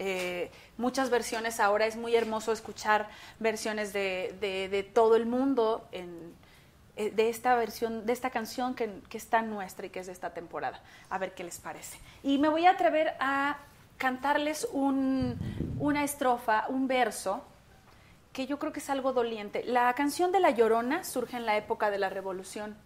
eh, 0.00 0.50
muchas 0.76 1.10
versiones 1.10 1.58
ahora 1.60 1.86
es 1.86 1.96
muy 1.96 2.14
hermoso 2.16 2.52
escuchar 2.52 3.08
versiones 3.40 3.92
de, 3.92 4.34
de- 4.40 4.68
de 4.68 4.82
todo 4.84 5.14
el 5.16 5.26
mundo 5.26 5.86
en, 5.92 6.34
de 7.14 7.28
esta 7.28 7.54
versión, 7.54 8.04
de 8.06 8.12
esta 8.12 8.30
canción 8.30 8.74
que, 8.74 8.90
que 9.08 9.18
es 9.18 9.28
tan 9.28 9.50
nuestra 9.50 9.86
y 9.86 9.90
que 9.90 10.00
es 10.00 10.06
de 10.06 10.12
esta 10.12 10.30
temporada. 10.34 10.80
A 11.10 11.18
ver 11.18 11.32
qué 11.34 11.44
les 11.44 11.58
parece. 11.58 11.98
Y 12.22 12.38
me 12.38 12.48
voy 12.48 12.66
a 12.66 12.70
atrever 12.72 13.14
a 13.20 13.56
cantarles 13.96 14.66
un- 14.72 15.38
una 15.78 16.04
estrofa, 16.04 16.66
un 16.68 16.86
verso 16.88 17.42
que 18.32 18.46
yo 18.46 18.58
creo 18.58 18.72
que 18.72 18.80
es 18.80 18.90
algo 18.90 19.12
doliente. 19.12 19.64
La 19.64 19.92
canción 19.94 20.30
de 20.32 20.40
La 20.40 20.50
Llorona 20.50 21.02
surge 21.04 21.36
en 21.36 21.46
la 21.46 21.56
época 21.56 21.90
de 21.90 21.98
la 21.98 22.08
Revolución. 22.08 22.76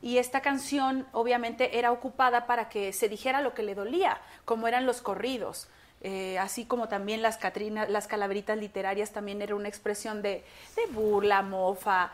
Y 0.00 0.18
esta 0.18 0.40
canción 0.40 1.06
obviamente 1.12 1.78
era 1.78 1.92
ocupada 1.92 2.46
para 2.46 2.68
que 2.68 2.92
se 2.92 3.08
dijera 3.08 3.40
lo 3.40 3.54
que 3.54 3.62
le 3.62 3.74
dolía, 3.74 4.18
como 4.44 4.66
eran 4.68 4.84
los 4.86 5.00
corridos. 5.00 5.68
Eh, 6.04 6.36
así 6.40 6.64
como 6.64 6.88
también 6.88 7.22
las, 7.22 7.36
catrinas, 7.36 7.88
las 7.88 8.08
calabritas 8.08 8.58
literarias 8.58 9.12
también 9.12 9.40
era 9.40 9.54
una 9.54 9.68
expresión 9.68 10.20
de, 10.20 10.44
de 10.74 10.86
burla, 10.92 11.42
mofa. 11.42 12.10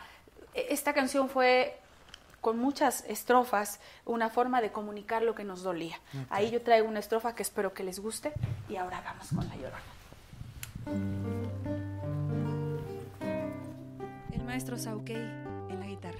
E- 0.53 0.67
Esta 0.71 0.93
canción 0.93 1.29
fue 1.29 1.77
con 2.41 2.57
muchas 2.57 3.03
estrofas, 3.07 3.79
una 4.05 4.29
forma 4.29 4.61
de 4.61 4.71
comunicar 4.71 5.21
lo 5.23 5.35
que 5.35 5.43
nos 5.43 5.61
dolía. 5.61 5.99
Ahí 6.29 6.49
yo 6.51 6.61
traigo 6.61 6.87
una 6.87 6.99
estrofa 6.99 7.35
que 7.35 7.43
espero 7.43 7.73
que 7.73 7.83
les 7.83 7.99
guste 7.99 8.31
y 8.69 8.77
ahora 8.77 9.01
vamos 9.01 9.27
con 9.35 9.47
la 9.47 9.55
llorona. 9.57 9.83
El 14.31 14.43
maestro 14.43 14.77
Sauquei 14.77 15.17
en 15.17 15.79
la 15.79 15.85
guitarra. 15.85 16.19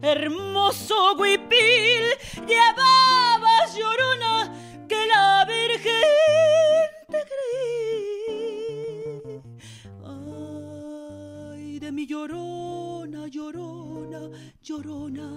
Hermoso 0.00 1.14
huipil 1.16 2.04
llevabas 2.46 3.76
llorona 3.76 4.52
que 4.88 5.06
la 5.06 5.44
Virgen 5.44 6.90
te 7.08 7.22
creí. 7.30 8.62
Ay, 10.04 11.78
de 11.78 11.92
mi 11.92 12.06
llorona, 12.06 13.26
llorona, 13.28 14.30
llorona, 14.62 15.28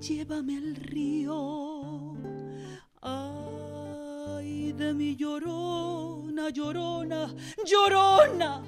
llévame 0.00 0.56
al 0.56 0.74
río. 0.76 2.14
Ay, 3.02 4.72
de 4.72 4.94
mi 4.94 5.16
llorona, 5.16 6.50
llorona, 6.50 7.34
llorona, 7.66 8.62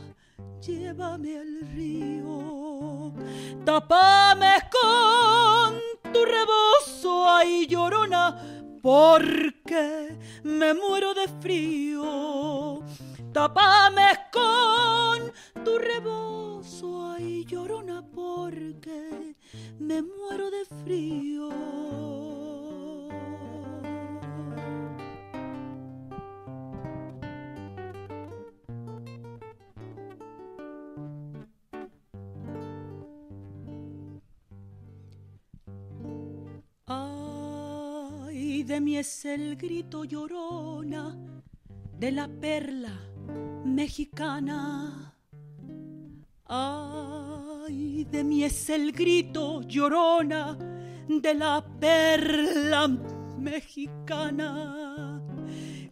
llévame 0.67 1.39
al 1.39 1.61
río. 1.75 3.13
Tápame 3.65 4.55
con 4.71 5.79
tu 6.13 6.25
rebozo, 6.25 7.29
ay, 7.29 7.67
llorona, 7.67 8.39
porque 8.83 10.17
me 10.43 10.75
muero 10.75 11.15
de 11.15 11.29
frío. 11.41 12.83
Tápame 13.33 14.09
con 14.33 15.33
tu 15.65 15.79
rebozo, 15.79 17.13
ay, 17.13 17.45
llorona, 17.45 18.03
porque 18.15 19.37
me 19.79 20.03
muero 20.03 20.51
de 20.51 20.65
frío. 20.85 22.54
De 38.65 38.81
mí 38.81 38.97
es 38.97 39.27
el 39.27 39.57
grito 39.57 40.05
llorona 40.05 41.15
de 41.99 42.11
la 42.11 42.27
perla 42.27 42.99
mexicana. 43.63 45.15
Ay, 46.47 48.05
de 48.05 48.25
mí 48.25 48.43
es 48.43 48.71
el 48.71 48.93
grito 48.93 49.61
llorona 49.65 50.57
de 51.07 51.35
la 51.35 51.63
perla 51.79 52.89
mexicana 53.37 55.21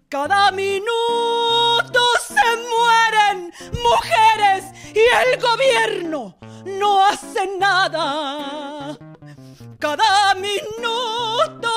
Cada 0.09 0.51
minuto 0.53 2.01
se 2.27 2.57
mueren 2.73 3.53
mujeres 3.83 4.65
y 4.95 5.05
el 5.25 5.39
gobierno 5.43 6.39
no 6.65 7.05
hace 7.05 7.59
nada. 7.59 8.97
Cada 9.79 10.35
minuto 10.37 11.72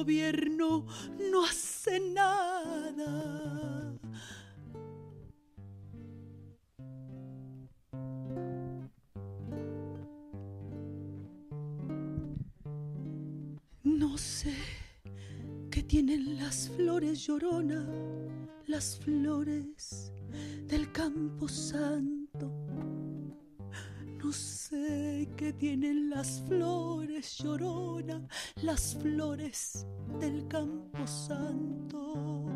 gobierno 0.00 0.86
no 1.30 1.44
hace 1.44 2.00
nada. 2.00 3.92
No 13.84 14.16
sé 14.16 14.54
qué 15.70 15.82
tienen 15.82 16.38
las 16.38 16.70
flores 16.70 17.26
llorona, 17.26 17.86
las 18.68 18.98
flores 19.00 20.12
del 20.66 20.90
campo 20.92 21.46
santo. 21.46 22.69
No 24.22 24.32
sé 24.32 25.30
qué 25.34 25.54
tienen 25.54 26.10
las 26.10 26.42
flores 26.46 27.38
llorona, 27.38 28.28
las 28.56 28.94
flores 29.00 29.86
del 30.18 30.46
campo 30.46 31.06
santo. 31.06 32.46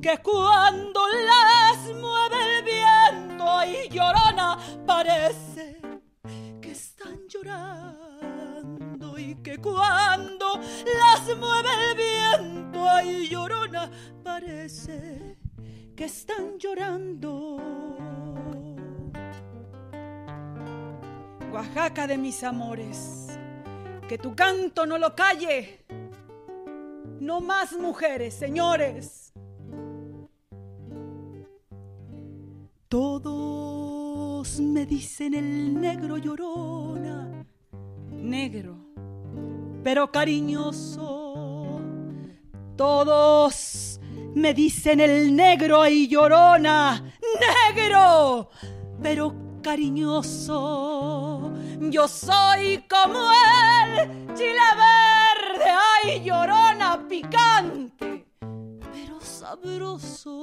Que 0.00 0.18
cuando 0.22 1.00
las 1.08 1.78
mueve 2.00 2.58
el 2.58 2.64
viento 2.64 3.44
y 3.64 3.88
llorona 3.92 4.58
parece 4.86 5.80
que 6.62 6.70
están 6.70 7.18
llorando 7.28 9.18
y 9.18 9.34
que 9.42 9.58
cuando 9.58 10.46
las 10.56 11.36
mueve 11.36 11.68
el 11.90 11.96
viento 11.96 12.88
ay 12.88 13.28
llorona 13.28 13.90
parece 14.22 15.36
que 15.96 16.04
están 16.04 16.58
llorando. 16.58 17.56
Oaxaca 21.52 22.06
de 22.06 22.18
mis 22.18 22.44
amores, 22.44 23.28
que 24.06 24.18
tu 24.18 24.34
canto 24.34 24.84
no 24.84 24.98
lo 24.98 25.14
calle. 25.14 25.84
No 27.20 27.40
más 27.40 27.72
mujeres, 27.72 28.34
señores. 28.34 29.32
Todos 32.88 34.60
me 34.60 34.86
dicen 34.86 35.34
el 35.34 35.80
negro 35.80 36.18
llorona, 36.18 37.46
negro, 38.10 38.76
pero 39.82 40.12
cariñoso. 40.12 41.80
Todos 42.76 44.00
me 44.34 44.54
dicen 44.54 45.00
el 45.00 45.34
negro 45.34 45.86
y 45.88 46.08
llorona, 46.08 47.12
negro, 47.74 48.50
pero 49.02 49.47
cariñoso. 49.62 51.52
Yo 51.80 52.08
soy 52.08 52.84
como 52.88 53.30
el 53.30 54.34
chile 54.34 54.68
verde, 54.76 55.70
ay 56.02 56.22
llorona 56.24 57.06
picante, 57.08 58.26
pero 58.92 59.20
sabroso. 59.20 60.42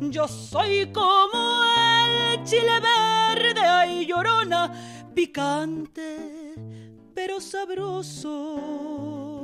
Yo 0.00 0.28
soy 0.28 0.92
como 0.92 1.64
el 2.04 2.44
chile 2.44 2.80
verde, 2.80 3.60
ay 3.60 4.06
llorona 4.06 4.72
picante, 5.14 6.54
pero 7.14 7.40
sabroso. 7.40 9.37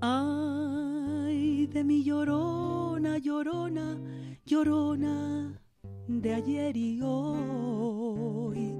Ay, 0.00 1.66
de 1.68 1.82
mi 1.82 2.04
llorona, 2.04 3.18
llorona, 3.18 3.98
llorona 4.44 5.58
de 6.06 6.34
ayer 6.34 6.76
y 6.76 7.00
hoy. 7.02 8.76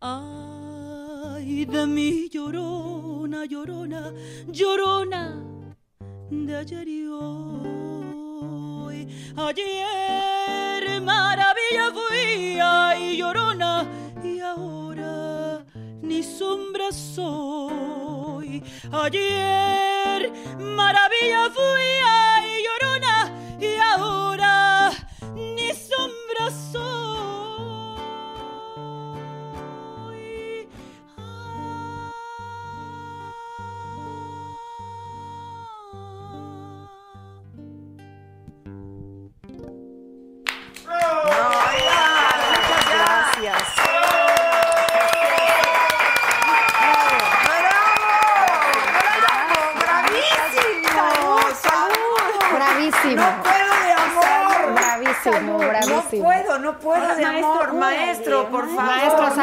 Ay, 0.00 1.64
de 1.64 1.86
mi 1.86 2.28
llorona, 2.28 3.44
llorona, 3.44 4.12
llorona 4.46 5.42
de 6.30 6.56
ayer 6.56 6.88
y 6.88 7.06
hoy. 7.08 9.08
Ayer 9.36 11.02
maravilla 11.02 11.92
fui, 11.92 12.58
ay, 12.62 13.16
llorona, 13.16 13.84
y 14.22 14.38
ahora 14.38 15.64
ni 16.02 16.22
sombra 16.22 16.92
soy. 16.92 18.01
Ayer 18.92 20.30
maravilla 20.58 21.50
fui, 21.54 21.92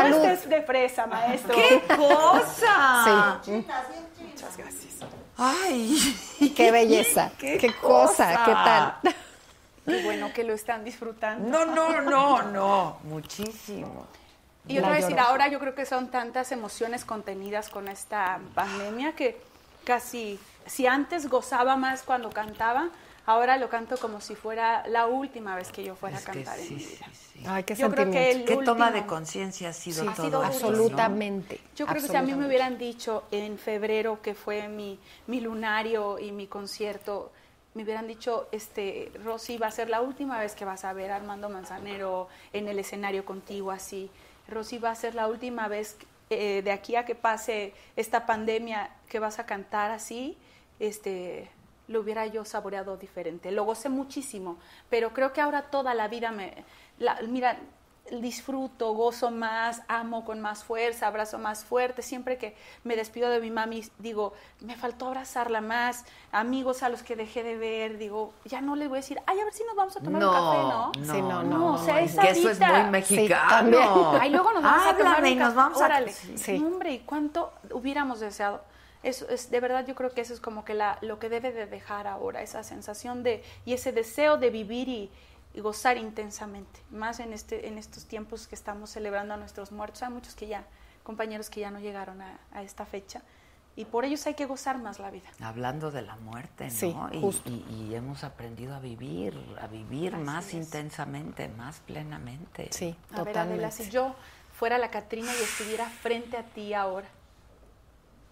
salud. 0.04 0.26
estés 0.26 0.50
de 0.50 0.62
fresa, 0.62 1.08
maestro. 1.08 1.56
¡Qué 1.56 1.82
cosa! 1.96 3.40
Sí. 3.44 3.52
Muchas 4.22 4.58
gracias. 4.58 4.90
Ay, 5.38 6.54
Qué 6.56 6.72
belleza. 6.72 7.32
Qué, 7.40 7.74
cosa. 7.82 8.44
¿Qué 8.46 8.52
tal? 8.52 9.16
Qué 9.86 10.04
bueno 10.04 10.32
que 10.34 10.44
lo 10.44 10.54
están 10.54 10.84
disfrutando. 10.84 11.48
No, 11.48 11.66
no, 11.66 12.02
no, 12.02 12.42
no. 12.44 13.00
Muchísimo. 13.04 14.06
Y 14.68 14.76
yo 14.76 14.82
te 14.82 14.82
La 14.82 14.88
voy 14.90 14.98
a 14.98 15.02
decir, 15.02 15.20
ahora 15.20 15.48
yo 15.48 15.60
creo 15.60 15.74
que 15.74 15.86
son 15.86 16.10
tantas 16.10 16.52
emociones 16.52 17.06
contenidas 17.06 17.70
con 17.70 17.88
esta 17.88 18.40
pandemia 18.54 19.14
que 19.14 19.42
casi, 19.86 20.40
si 20.66 20.86
antes 20.86 21.28
gozaba 21.28 21.76
más 21.76 22.04
cuando 22.04 22.30
cantaba, 22.30 22.90
ahora 23.26 23.58
lo 23.58 23.70
canto 23.70 23.98
como 23.98 24.22
si 24.22 24.36
fuera 24.36 24.88
la 24.88 25.06
última 25.08 25.56
vez 25.56 25.72
que 25.72 25.84
yo 25.84 25.96
fuera 25.96 26.18
a 26.18 26.20
Es 26.20 26.26
cantar 26.26 26.60
en 26.60 26.66
sí, 26.66 26.74
mi 26.76 26.80
sí, 26.82 26.96
vida. 26.96 27.06
sí. 27.12 27.44
Ay, 27.48 27.64
qué 27.64 27.76
Yo 27.76 27.90
creo 27.90 28.06
que 28.12 28.12
sentimiento. 28.12 28.52
el 28.54 28.60
¿Qué 28.60 28.66
toma 28.66 28.92
de 28.92 29.06
conciencia 29.06 29.70
ha 29.70 29.74
sido 29.74 30.04
Sí, 30.04 30.10
todo 30.16 30.16
ha 30.16 30.26
sido 30.26 30.42
no? 30.42 30.46
Absolutamente. 30.46 31.60
Yo 31.76 31.86
creo 31.86 32.02
que 32.02 32.08
si 32.08 32.16
a 32.16 32.22
mí 32.22 32.34
me 32.34 32.48
hubieran 32.48 32.78
dicho 32.78 33.24
en 33.32 33.58
febrero 33.58 34.22
que 34.22 34.34
fue 34.36 34.68
mi, 34.68 35.00
mi 35.28 35.40
lunario 35.42 36.20
y 36.20 36.32
mi 36.32 36.48
concierto, 36.48 37.32
me 37.76 37.84
hubieran 37.84 38.08
dicho, 38.08 38.48
este, 38.52 39.12
Rosy, 39.24 39.58
va 39.58 39.68
a 39.68 39.72
ser 39.72 39.90
la 39.90 40.02
última 40.02 40.40
vez 40.40 40.56
que 40.56 40.66
vas 40.66 40.84
a 40.84 40.92
ver 40.94 41.12
a 41.12 41.16
Armando 41.18 41.50
Manzanero 41.50 42.28
en 42.52 42.68
el 42.68 42.80
escenario 42.80 43.24
contigo 43.26 43.72
así. 43.72 44.10
Rosy, 44.48 44.80
va 44.80 44.90
a 44.92 44.96
ser 44.96 45.14
la 45.16 45.28
última 45.28 45.68
vez 45.68 45.96
eh, 46.32 46.62
de 46.64 46.72
aquí 46.72 46.96
a 46.96 47.06
que 47.06 47.16
pase 47.16 47.74
esta 47.96 48.26
pandemia 48.26 48.90
que 49.08 49.20
vas 49.20 49.40
a 49.40 49.46
cantar 49.46 49.92
así. 49.92 50.36
Este, 50.80 51.50
lo 51.90 52.00
hubiera 52.00 52.26
yo 52.28 52.46
saboreado 52.46 52.96
diferente. 52.96 53.52
Lo 53.52 53.66
gocé 53.66 53.90
muchísimo, 53.90 54.58
pero 54.90 55.12
creo 55.12 55.34
que 55.34 55.42
ahora 55.42 55.64
toda 55.64 55.94
la 55.94 56.08
vida 56.08 56.32
me... 56.32 56.64
la- 57.00 57.20
mira, 57.28 57.58
disfruto, 58.12 58.94
gozo 58.94 59.30
más, 59.30 59.84
amo 59.88 60.26
con 60.26 60.40
más 60.40 60.64
fuerza, 60.64 61.06
abrazo 61.08 61.38
más 61.38 61.64
fuerte. 61.64 62.02
Siempre 62.02 62.38
que 62.40 62.56
me 62.84 62.96
despido 62.96 63.30
de 63.30 63.40
mi 63.40 63.52
mami, 63.52 63.84
digo, 64.00 64.34
me 64.62 64.76
faltó 64.76 65.08
abrazarla 65.08 65.62
más. 65.62 66.06
Amigos 66.32 66.82
a 66.82 66.90
los 66.90 67.04
que 67.04 67.16
dejé 67.16 67.44
de 67.44 67.56
ver, 67.58 67.98
digo, 68.00 68.34
ya 68.46 68.62
no 68.62 68.76
les 68.76 68.90
voy 68.90 68.98
a 68.98 69.02
decir, 69.02 69.20
ay, 69.28 69.40
a 69.40 69.44
ver 69.44 69.54
si 69.54 69.64
nos 69.64 69.76
vamos 69.76 69.96
a 69.96 70.00
tomar 70.02 70.24
un 70.24 70.32
café, 70.32 70.58
¿no? 70.58 70.92
no, 70.98 71.14
Sí, 71.14 71.22
no, 71.22 71.44
no, 71.44 71.58
no, 71.58 71.74
o 71.74 71.78
sea, 71.78 72.02
es 72.02 72.14
es 72.16 72.20
que 72.20 72.30
eso 72.32 72.50
es 72.50 72.60
muy 72.60 72.84
mexicano. 72.90 73.50
también. 73.50 73.84
Ay, 74.20 74.30
luego 74.32 74.54
nos 74.54 74.64
vamos 74.64 74.88
a 74.88 74.98
tomar 74.98 75.22
un 75.22 75.28
y 75.28 75.36
nos 75.36 75.48
café. 75.50 75.56
vamos 75.58 75.82
a... 75.82 75.86
Órale. 75.86 76.12
Sí. 76.12 76.64
Hombre, 76.66 76.94
¿y 76.94 77.00
cuánto 77.00 77.52
hubiéramos 77.72 78.20
deseado? 78.20 78.62
Eso 79.04 79.28
es, 79.30 79.50
de 79.50 79.60
verdad, 79.62 79.86
yo 79.88 79.96
creo 79.96 80.12
que 80.12 80.22
eso 80.22 80.34
es 80.34 80.40
como 80.42 80.66
que 80.66 80.74
la, 80.74 80.98
lo 81.02 81.20
que 81.20 81.30
debe 81.30 81.52
de 81.54 81.66
dejar 81.68 82.06
ahora, 82.08 82.42
esa 82.42 82.64
sensación 82.64 83.24
de, 83.24 83.44
y 83.66 83.74
ese 83.74 83.92
deseo 83.94 84.38
de 84.38 84.50
vivir 84.50 84.90
y, 84.90 85.10
y 85.54 85.62
gozar 85.62 85.98
intensamente, 85.98 86.80
más 86.92 87.20
en, 87.20 87.32
este, 87.34 87.68
en 87.68 87.78
estos 87.78 88.06
tiempos 88.06 88.48
que 88.48 88.56
estamos 88.56 88.90
celebrando 88.90 89.34
a 89.34 89.38
nuestros 89.38 89.72
muertos. 89.72 90.04
Hay 90.04 90.10
muchos 90.10 90.36
que 90.36 90.48
ya, 90.48 90.66
compañeros 91.04 91.50
que 91.50 91.62
ya 91.62 91.72
no 91.72 91.80
llegaron 91.80 92.22
a, 92.22 92.40
a 92.52 92.62
esta 92.62 92.86
fecha, 92.86 93.22
Y 93.78 93.86
por 93.86 94.04
ellos 94.04 94.26
hay 94.28 94.34
que 94.34 94.46
gozar 94.46 94.78
más 94.80 95.00
la 95.00 95.10
vida. 95.10 95.30
Hablando 95.42 95.90
de 95.92 96.02
la 96.02 96.18
muerte, 96.18 96.66
¿no? 96.66 96.70
Sí, 96.72 96.94
y, 97.14 97.22
justo. 97.22 97.50
y- 97.50 97.64
y 97.90 97.96
hemos 97.96 98.26
aprendido 98.26 98.76
a 98.76 98.80
vivir, 98.80 99.34
a 99.62 99.68
vivir 99.68 100.18
más 100.18 100.54
intensamente, 100.54 101.48
más 101.48 101.80
plenamente. 101.80 102.68
Sí, 102.72 102.94
A 103.14 103.24
ver, 103.24 103.38
Adela, 103.38 103.72
si 103.72 103.90
yo 103.90 104.16
fuera 104.52 104.78
la 104.78 104.90
Catrina 104.92 105.32
y 105.34 105.42
estuviera 105.44 105.86
frente 105.86 106.36
a 106.36 106.44
ti 106.44 106.74
ahora, 106.74 107.08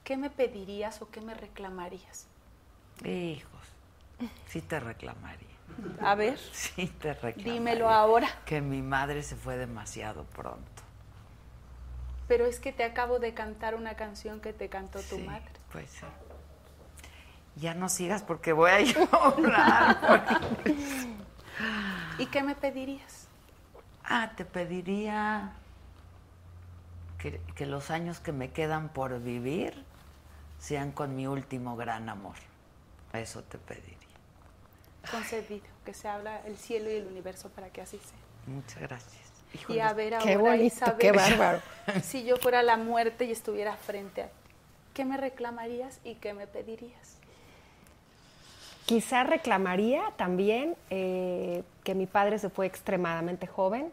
¿qué 0.07 0.15
me 0.15 0.29
pedirías 0.29 1.01
o 1.01 1.09
qué 1.09 1.19
me 1.19 1.33
reclamarías? 1.33 2.27
Hijos, 3.03 3.61
sí 4.47 4.61
te 4.61 4.79
reclamaría. 4.79 5.49
A 6.01 6.15
ver, 6.15 6.39
Sí 6.53 6.87
te 6.87 7.13
reclamaría. 7.13 7.53
dímelo 7.53 7.89
ahora. 7.89 8.29
Que 8.45 8.61
mi 8.61 8.81
madre 8.81 9.21
se 9.21 9.35
fue 9.35 9.57
demasiado 9.57 10.23
pronto. 10.23 10.81
Pero 12.29 12.45
es 12.45 12.61
que 12.61 12.71
te 12.71 12.85
acabo 12.85 13.19
de 13.19 13.33
cantar 13.33 13.75
una 13.75 13.95
canción 13.95 14.39
que 14.39 14.53
te 14.53 14.69
cantó 14.69 15.01
tu 15.01 15.17
madre. 15.19 15.51
Pues 15.73 15.89
sí. 15.89 16.05
Ya 17.57 17.73
no 17.73 17.89
sigas 17.89 18.23
porque 18.23 18.53
voy 18.53 18.71
a 18.71 18.79
llorar. 19.35 20.39
¿Y 22.17 22.27
qué 22.27 22.43
me 22.43 22.55
pedirías? 22.55 23.27
Ah, 24.05 24.31
te 24.37 24.45
pediría 24.45 25.51
que, 27.17 27.41
que 27.55 27.65
los 27.65 27.91
años 27.91 28.21
que 28.21 28.31
me 28.31 28.51
quedan 28.51 28.87
por 28.87 29.21
vivir 29.21 29.83
sean 30.59 30.91
con 30.91 31.15
mi 31.15 31.27
último 31.27 31.75
gran 31.75 32.09
amor. 32.09 32.35
Eso 33.13 33.43
te 33.43 33.57
pediría. 33.57 33.97
Concedido, 35.11 35.65
que 35.85 35.93
se 35.93 36.07
habla 36.07 36.41
el 36.45 36.57
cielo 36.57 36.89
y 36.91 36.95
el 36.95 37.07
universo 37.07 37.49
para 37.49 37.69
que 37.69 37.81
así 37.81 37.97
sea. 37.97 38.53
Muchas 38.53 38.81
gracias. 38.81 39.31
Y 39.53 39.57
Híjole. 39.57 39.81
a 39.81 39.93
ver 39.93 40.17
Qué 40.21 40.33
ahora, 40.33 40.51
bonito, 40.51 40.65
Isabel, 40.65 40.97
qué 40.97 41.11
bárbaro. 41.11 41.61
Si 42.03 42.25
yo 42.25 42.37
fuera 42.37 42.63
la 42.63 42.75
muerte 42.77 43.25
y 43.25 43.31
estuviera 43.31 43.77
frente 43.77 44.23
a 44.23 44.27
ti, 44.27 44.33
¿qué 44.93 45.05
me 45.05 45.15
reclamarías 45.17 45.99
y 46.03 46.15
qué 46.15 46.33
me 46.33 46.47
pedirías? 46.47 47.17
Quizá 48.85 49.23
reclamaría 49.23 50.01
también 50.17 50.75
eh, 50.89 51.63
que 51.83 51.95
mi 51.95 52.05
padre 52.05 52.39
se 52.39 52.49
fue 52.49 52.65
extremadamente 52.65 53.47
joven, 53.47 53.91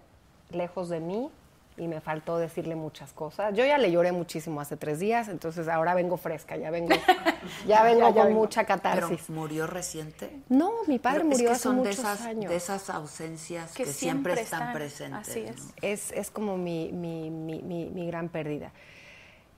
lejos 0.50 0.88
de 0.88 1.00
mí, 1.00 1.30
y 1.76 1.88
me 1.88 2.00
faltó 2.00 2.38
decirle 2.38 2.76
muchas 2.76 3.12
cosas. 3.12 3.52
Yo 3.54 3.64
ya 3.64 3.78
le 3.78 3.90
lloré 3.90 4.12
muchísimo 4.12 4.60
hace 4.60 4.76
tres 4.76 5.00
días, 5.00 5.28
entonces 5.28 5.66
ahora 5.68 5.94
vengo 5.94 6.16
fresca, 6.16 6.56
ya 6.56 6.70
vengo, 6.70 6.94
ya 7.66 7.82
vengo 7.82 8.00
Ya, 8.00 8.08
ya 8.10 8.14
con 8.14 8.26
vengo. 8.28 8.40
mucha 8.40 8.64
catarsis. 8.64 9.24
¿Pero 9.26 9.40
murió 9.40 9.66
reciente? 9.66 10.30
No, 10.48 10.70
mi 10.86 10.98
padre 11.00 11.20
Pero 11.20 11.30
es 11.30 11.34
murió 11.36 11.48
que 11.48 11.52
hace 11.54 11.62
son 11.62 11.76
de 11.76 11.80
muchos 11.88 11.98
esas, 11.98 12.20
años. 12.22 12.50
de 12.50 12.56
esas 12.56 12.90
ausencias 12.90 13.72
que, 13.74 13.84
Que 13.84 13.92
siempre, 13.92 14.34
siempre 14.34 14.42
están, 14.44 14.60
están, 14.60 14.74
presentes. 14.74 15.28
así 15.28 15.40
es. 15.40 15.56
¿no? 15.64 15.72
Es, 15.82 16.12
es 16.12 16.30
como 16.30 16.56
mi, 16.56 16.92
mi, 16.92 17.30
mi, 17.30 17.60
mi- 17.62 17.90
mi 17.90 18.06
gran 18.06 18.28
pérdida. 18.28 18.70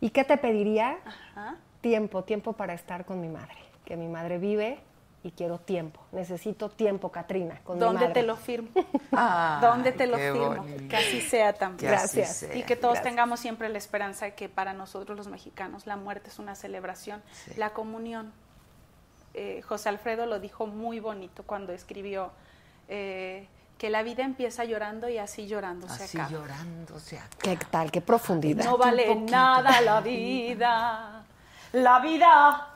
¿Y 0.00 0.10
qué 0.10 0.24
te 0.24 0.36
pediría? 0.38 0.98
Ajá. 1.04 1.56
Tiempo, 1.80 2.24
tiempo 2.24 2.54
para 2.54 2.74
estar 2.74 3.04
con 3.04 3.20
mi 3.20 3.28
madre. 3.28 3.56
Que 3.84 3.96
mi 3.96 4.08
madre 4.08 4.38
vive 4.38 4.78
y 5.26 5.32
quiero 5.32 5.58
tiempo. 5.58 6.00
Necesito 6.12 6.68
tiempo, 6.70 7.10
Katrina, 7.10 7.60
con 7.64 7.76
mi 7.76 7.80
¿Dónde 7.80 8.00
madre. 8.08 8.14
te 8.14 8.22
lo 8.22 8.36
firmo? 8.36 8.68
Ay, 9.12 9.60
¿Dónde 9.60 9.92
te 9.92 10.06
lo 10.06 10.16
firmo? 10.16 10.54
bonito. 10.56 10.88
Que 10.88 10.96
así 10.96 11.20
sea 11.20 11.52
también. 11.52 11.90
Que 11.90 11.96
así 11.96 12.18
Gracias. 12.18 12.36
sea. 12.38 12.54
Y 12.56 12.62
que 12.62 12.76
todos 12.76 12.94
Gracias. 12.94 13.10
tengamos 13.12 13.40
siempre 13.40 13.68
la 13.68 13.78
esperanza 13.78 14.26
de 14.26 14.34
que 14.34 14.48
para 14.48 14.72
nosotros 14.72 15.16
los 15.16 15.26
mexicanos 15.28 15.86
la 15.86 15.96
muerte 15.96 16.30
es 16.30 16.38
una 16.38 16.54
celebración, 16.54 17.22
Sí. 17.32 17.52
la 17.56 17.70
comunión. 17.70 18.32
Eh, 19.34 19.62
José 19.62 19.88
Alfredo 19.90 20.26
lo 20.26 20.38
dijo 20.40 20.66
muy 20.66 21.00
bonito 21.00 21.42
cuando 21.42 21.72
escribió 21.72 22.30
eh, 22.88 23.48
que 23.78 23.90
la 23.90 24.02
vida 24.02 24.22
empieza 24.22 24.64
llorando 24.64 25.08
y 25.08 25.18
así 25.18 25.46
llorando 25.46 25.88
se 25.88 26.04
Así 26.04 26.18
llorando 26.30 26.98
se 27.00 27.18
acaba. 27.18 27.36
¿Qué 27.42 27.58
tal? 27.70 27.90
¿Qué 27.90 28.00
profundidad? 28.00 28.64
No 28.64 28.78
vale 28.78 29.14
nada 29.16 29.80
la 29.82 30.00
vida, 30.00 31.24
la 31.72 31.98
vida 31.98 32.75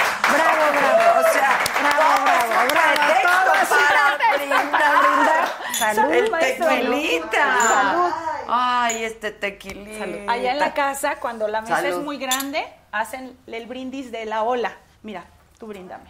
¡Bravo, 0.71 0.95
bravo! 0.97 1.19
O 1.19 1.33
sea, 1.33 1.49
¡Bravo, 1.81 2.23
bravo, 2.23 2.47
bravo! 2.69 2.91
Todo 3.21 3.53
es 3.55 3.71
un 3.71 3.77
pretexto 3.87 4.71
para 4.71 4.91
brindar. 5.01 5.43
¡Salud, 5.73 6.11
el 6.13 6.31
tequilita. 6.31 7.57
¡Salud! 7.67 8.11
Ay, 8.47 9.03
este 9.05 9.31
tequilita. 9.31 10.31
Allá 10.33 10.51
en 10.51 10.59
la 10.59 10.73
casa, 10.73 11.15
cuando 11.17 11.47
la 11.47 11.61
mesa 11.61 11.77
Salud. 11.77 11.89
es 11.99 12.03
muy 12.03 12.17
grande, 12.17 12.65
hacen 12.91 13.37
el 13.47 13.65
brindis 13.65 14.11
de 14.11 14.25
la 14.25 14.43
ola. 14.43 14.73
Mira, 15.03 15.23
tú 15.57 15.67
bríndame. 15.67 16.03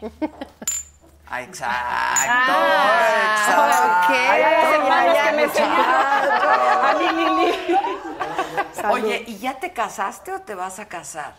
Ah, 1.33 1.41
Exacto, 1.43 1.75
Ah, 1.79 3.35
exacto. 3.37 3.61
ok. 3.61 4.09
Ay, 4.31 4.41
ay, 4.43 5.17
que 5.23 5.31
me. 5.37 5.43
A 6.83 6.93
Lili. 6.99 7.77
Oye, 8.89 9.23
¿y 9.27 9.37
ya 9.37 9.53
te 9.53 9.71
casaste 9.71 10.33
o 10.33 10.41
te 10.41 10.55
vas 10.55 10.79
a 10.79 10.87
casar? 10.89 11.33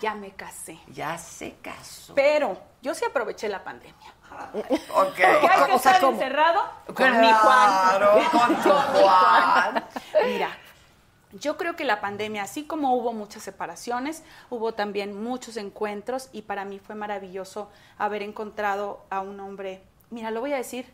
Ya 0.00 0.14
me 0.14 0.32
casé. 0.32 0.78
Ya 0.88 1.16
se 1.18 1.54
casó. 1.62 2.14
Pero 2.14 2.58
yo 2.82 2.94
sí 2.94 3.04
aproveché 3.04 3.48
la 3.48 3.62
pandemia. 3.62 4.12
Ok. 4.94 5.14
¿Qué 5.14 5.24
hay 5.24 5.66
que 5.66 5.72
O 5.72 5.78
sea, 5.78 5.92
estar 5.92 6.00
¿cómo? 6.00 6.12
encerrado? 6.14 6.62
Con 6.94 7.20
mi 7.20 7.32
Juan. 7.32 8.00
Con 8.30 8.56
tu 8.62 8.70
Juan. 8.70 9.84
Mira, 10.26 10.50
yo 11.32 11.56
creo 11.56 11.76
que 11.76 11.84
la 11.84 12.00
pandemia, 12.00 12.42
así 12.42 12.64
como 12.64 12.94
hubo 12.94 13.12
muchas 13.12 13.42
separaciones, 13.42 14.24
hubo 14.50 14.72
también 14.74 15.22
muchos 15.22 15.56
encuentros 15.56 16.28
y 16.32 16.42
para 16.42 16.64
mí 16.64 16.78
fue 16.80 16.94
maravilloso 16.94 17.70
haber 17.98 18.22
encontrado 18.22 19.04
a 19.10 19.20
un 19.20 19.38
hombre. 19.40 19.82
Mira, 20.10 20.30
lo 20.30 20.40
voy 20.40 20.52
a 20.52 20.56
decir, 20.56 20.92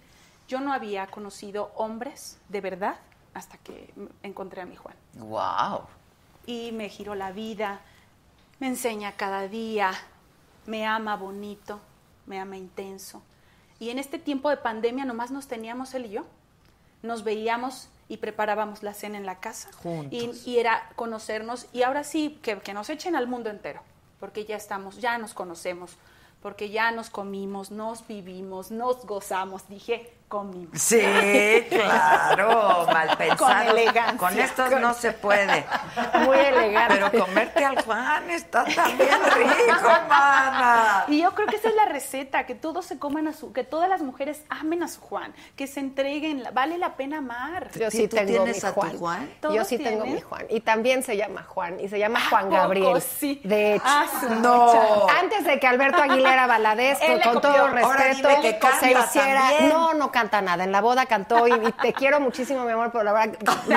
yo 0.49 0.61
no 0.61 0.73
había 0.73 1.07
conocido 1.07 1.73
hombres 1.77 2.39
de 2.49 2.61
verdad 2.61 2.97
hasta 3.35 3.57
que 3.59 3.93
encontré 4.23 4.61
a 4.63 4.67
mi 4.67 4.77
Juan. 4.77 4.97
Wow. 5.15 5.83
Y 6.47 6.73
me 6.73 6.89
giró 6.89 7.15
la 7.15 7.33
vida, 7.33 7.81
me 8.61 8.69
enseña 8.69 9.13
cada 9.17 9.49
día, 9.49 9.93
me 10.67 10.87
ama 10.87 11.17
bonito, 11.17 11.81
me 12.27 12.39
ama 12.39 12.57
intenso. 12.57 13.23
Y 13.79 13.89
en 13.89 13.99
este 13.99 14.19
tiempo 14.19 14.51
de 14.51 14.59
pandemia 14.59 15.07
nomás 15.07 15.31
nos 15.31 15.49
teníamos 15.49 15.95
él 15.95 16.07
y 16.07 16.11
yo. 16.11 16.27
Nos 17.03 17.25
veíamos 17.25 17.89
y 18.09 18.19
preparábamos 18.19 18.83
la 18.83 18.93
cena 18.93 19.17
en 19.17 19.25
la 19.25 19.41
casa. 19.41 19.71
Juntos. 19.83 20.13
Y, 20.13 20.51
y 20.51 20.59
era 20.59 20.91
conocernos. 20.97 21.67
Y 21.73 21.83
ahora 21.83 22.05
sí, 22.05 22.39
que, 22.43 22.59
que 22.59 22.75
nos 22.75 22.91
echen 22.91 23.17
al 23.17 23.27
mundo 23.27 23.49
entero. 23.49 23.81
Porque 24.21 24.45
ya 24.45 24.57
estamos, 24.57 24.99
ya 24.99 25.17
nos 25.17 25.33
conocemos. 25.33 25.97
Porque 26.43 26.69
ya 26.69 26.91
nos 26.93 27.09
comimos, 27.09 27.71
nos 27.71 28.07
vivimos, 28.07 28.71
nos 28.71 29.07
gozamos. 29.07 29.67
Dije, 29.69 30.13
Sí, 30.75 31.01
claro, 31.69 32.87
mal 32.93 33.17
pensado. 33.17 33.71
elegancia. 33.71 34.17
Con 34.17 34.39
estos 34.39 34.71
no 34.81 34.95
se 34.95 35.13
puede. 35.13 35.65
Muy 36.25 36.39
elegante. 36.39 36.95
Pero 37.11 37.25
comerte 37.25 37.65
al 37.65 37.83
Juan 37.83 38.31
está 38.31 38.65
también 38.65 39.09
rico, 39.35 39.89
mana. 40.09 41.05
Y 41.09 41.21
yo 41.23 41.35
creo 41.35 41.47
que 41.49 41.57
esa 41.57 41.69
es 41.69 41.75
la 41.75 41.87
receta, 41.87 42.47
que 42.47 42.55
todos 42.55 42.87
se 42.87 42.99
coman 42.99 43.27
a 43.27 43.33
su, 43.33 43.53
que 43.53 43.65
todas 43.65 43.89
las 43.89 44.03
mujeres 44.03 44.45
amen 44.49 44.83
a 44.83 44.89
su 44.89 45.01
Juan, 45.01 45.35
que 45.57 45.67
se 45.67 45.81
entreguen, 45.81 46.45
vale 46.53 46.79
la 46.79 46.95
pena 46.97 47.19
amar. 47.19 47.71
Yo 47.73 47.91
¿Tú 47.91 47.97
sí 47.97 48.09
tengo 48.09 48.27
tienes 48.45 48.63
mi 48.63 48.69
a 48.69 48.73
tu 48.73 48.81
Juan. 48.81 48.99
Juan? 48.99 49.27
Yo 49.43 49.49
¿Todos 49.51 49.67
sí 49.69 49.79
tengo 49.79 50.03
tienen? 50.05 50.15
mi 50.15 50.21
Juan. 50.21 50.47
Y 50.49 50.61
también 50.61 51.03
se 51.03 51.17
llama 51.17 51.43
Juan. 51.43 51.81
Y 51.81 51.89
se 51.89 51.99
llama 51.99 52.21
¿A 52.25 52.29
Juan 52.29 52.45
poco 52.45 52.55
Gabriel. 52.57 53.01
sí? 53.03 53.41
De 53.45 53.75
hecho. 53.75 53.85
Ah, 53.87 54.07
No. 54.41 55.07
Antes 55.09 55.45
de 55.45 55.59
que 55.59 55.67
Alberto 55.67 56.01
Aguilera 56.03 56.47
Valadez, 56.51 56.99
con, 57.25 57.41
todo 57.41 57.69
respeto, 57.69 58.69
se 58.81 58.93
hiciera. 58.93 59.41
también. 59.41 59.69
No, 59.71 59.95
no 59.95 60.11
canta 60.21 60.43
nada. 60.43 60.65
En 60.65 60.73
la 60.73 60.81
boda 60.81 61.07
cantó 61.07 61.49
y, 61.49 61.53
y 61.53 61.73
te 61.73 61.93
quiero 61.93 62.21
muchísimo, 62.21 62.65
mi 62.65 62.73
amor, 62.73 62.91
pero 62.93 63.05
la 63.05 63.13
verdad. 63.13 63.39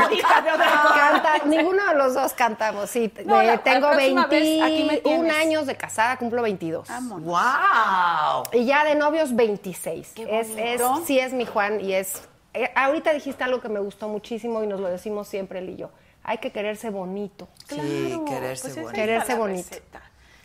Canta, 0.95 1.45
ninguno 1.45 1.85
de 1.87 1.95
los 1.95 2.13
dos 2.13 2.33
cantamos. 2.33 2.89
Sí, 2.89 3.11
No, 3.25 3.41
eh, 3.41 3.47
la- 3.47 3.57
tengo 3.59 3.87
la 3.87 3.93
próxima 3.93 4.27
vez, 4.27 4.61
aquí 4.61 4.83
me 4.83 4.89
21 4.95 5.01
tienes. 5.23 5.35
años 5.37 5.65
de 5.67 5.75
casada, 5.75 6.17
cumplo 6.17 6.41
22. 6.41 6.87
Vámonos. 6.87 7.23
Wow. 7.25 8.43
Y 8.53 8.65
ya 8.65 8.83
de 8.83 8.95
novios 8.95 9.35
26. 9.35 10.13
Qué 10.15 10.39
Es, 10.39 10.49
es, 10.57 10.81
sí 11.05 11.19
es 11.19 11.33
mi 11.33 11.45
Juan 11.45 11.79
y 11.81 11.93
es... 11.93 12.23
eh, 12.53 12.71
ahorita 12.75 13.13
dijiste 13.13 13.43
algo 13.43 13.61
que 13.61 13.69
me 13.69 13.79
gustó 13.79 14.07
muchísimo 14.09 14.63
y 14.63 14.67
nos 14.67 14.79
lo 14.79 14.89
decimos 14.89 15.27
siempre 15.27 15.59
él 15.59 15.69
y 15.69 15.75
yo. 15.77 15.89
Hay 16.23 16.37
que 16.37 16.51
quererse 16.51 16.89
bonito. 16.89 17.47
Sí, 17.67 17.75
Claro, 17.75 18.25
quererse 18.25 18.61
pues 18.63 18.71
esa 18.73 18.81
bonito. 18.81 18.95
Quererse 18.95 19.35
bonito. 19.35 19.77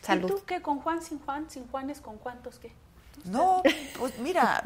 Salud. 0.01 0.29
¿Y 0.29 0.33
tú 0.33 0.41
qué? 0.45 0.61
¿Con 0.61 0.79
Juan, 0.79 1.01
sin 1.01 1.19
Juan? 1.19 1.49
¿Sin 1.49 1.67
Juanes, 1.69 2.01
con 2.01 2.17
cuántos 2.17 2.59
qué? 2.59 2.71
No, 3.25 3.61
pues 3.97 4.17
mira. 4.19 4.61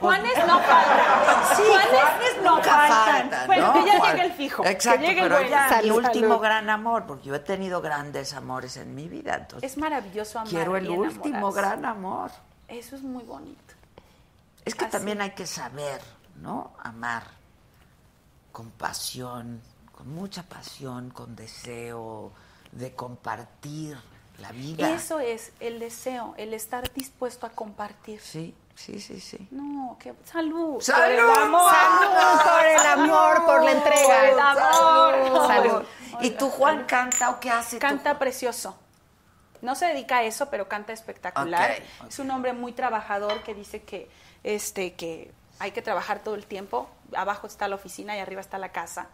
Juanes 0.00 0.32
no 0.46 0.58
faltan. 0.60 1.56
Sí, 1.56 1.62
Juanes 1.62 2.42
no 2.42 2.56
faltan. 2.62 2.88
faltan, 3.30 3.46
Bueno, 3.46 3.66
¿no? 3.66 3.72
que 3.74 3.86
ya 3.86 4.10
llegue 4.12 4.22
el 4.26 4.32
fijo. 4.32 4.62
que 4.62 4.70
Exacto, 4.70 5.00
llegue 5.06 5.20
el 5.22 5.28
pero 5.28 5.42
ya 5.48 5.64
mi 5.66 5.74
Salud. 5.88 5.96
último 6.04 6.28
Salud. 6.28 6.40
gran 6.42 6.70
amor, 6.70 7.04
porque 7.06 7.24
yo 7.28 7.34
he 7.34 7.40
tenido 7.40 7.80
grandes 7.80 8.32
amores 8.34 8.76
en 8.76 8.94
mi 8.94 9.08
vida, 9.08 9.34
entonces 9.36 9.70
Es 9.72 9.78
maravilloso 9.78 10.38
amar 10.38 10.50
quiero 10.50 10.76
el 10.76 10.86
y 10.86 10.88
último 10.88 11.52
gran 11.52 11.84
amor. 11.84 12.30
Eso 12.68 12.96
es 12.96 13.02
muy 13.02 13.22
bonito. 13.24 13.74
Es 14.64 14.74
que 14.74 14.86
Así. 14.86 14.92
también 14.92 15.20
hay 15.20 15.30
que 15.30 15.46
saber, 15.46 16.00
¿no? 16.36 16.72
Amar 16.82 17.22
con 18.50 18.70
pasión, 18.70 19.60
con 19.92 20.08
mucha 20.12 20.42
pasión, 20.42 21.10
con 21.10 21.36
deseo 21.36 22.32
de 22.72 22.94
compartir 22.94 23.96
la 24.38 24.52
vida. 24.52 24.92
Eso 24.92 25.20
es 25.20 25.52
el 25.60 25.78
deseo, 25.78 26.34
el 26.36 26.54
estar 26.54 26.92
dispuesto 26.92 27.46
a 27.46 27.50
compartir. 27.50 28.20
Sí, 28.20 28.54
sí, 28.74 29.00
sí, 29.00 29.20
sí. 29.20 29.48
No, 29.50 29.96
que 29.98 30.14
salud. 30.24 30.80
¡Salud! 30.80 31.04
Por 31.04 31.10
el 31.10 31.20
amor. 31.20 31.72
Salud 31.72 32.42
por 32.42 32.66
el 32.66 32.86
amor, 32.86 33.44
por 33.46 33.64
la 33.64 33.72
entrega. 33.72 34.06
Por 34.06 34.24
el 34.24 34.38
amor. 34.40 35.46
Salud. 35.46 35.82
¿Y 36.20 36.30
tú, 36.30 36.50
Juan, 36.50 36.84
canta 36.84 37.30
o 37.30 37.40
qué 37.40 37.50
hace? 37.50 37.76
tú? 37.76 37.80
Canta 37.80 38.18
precioso. 38.18 38.76
No 39.62 39.74
se 39.74 39.86
dedica 39.86 40.18
a 40.18 40.22
eso, 40.22 40.50
pero 40.50 40.68
canta 40.68 40.92
espectacular. 40.92 41.82
Es 42.08 42.18
un 42.18 42.30
hombre 42.30 42.52
muy 42.52 42.72
trabajador 42.72 43.42
que 43.42 43.54
dice 43.54 43.82
que, 43.82 44.08
este, 44.44 44.94
que 44.94 45.32
hay 45.58 45.72
que 45.72 45.82
trabajar 45.82 46.20
todo 46.20 46.34
el 46.34 46.46
tiempo. 46.46 46.88
Abajo 47.16 47.46
está 47.46 47.68
la 47.68 47.76
oficina 47.76 48.16
y 48.16 48.20
arriba 48.20 48.40
está 48.40 48.58
la 48.58 48.72
casa. 48.72 49.08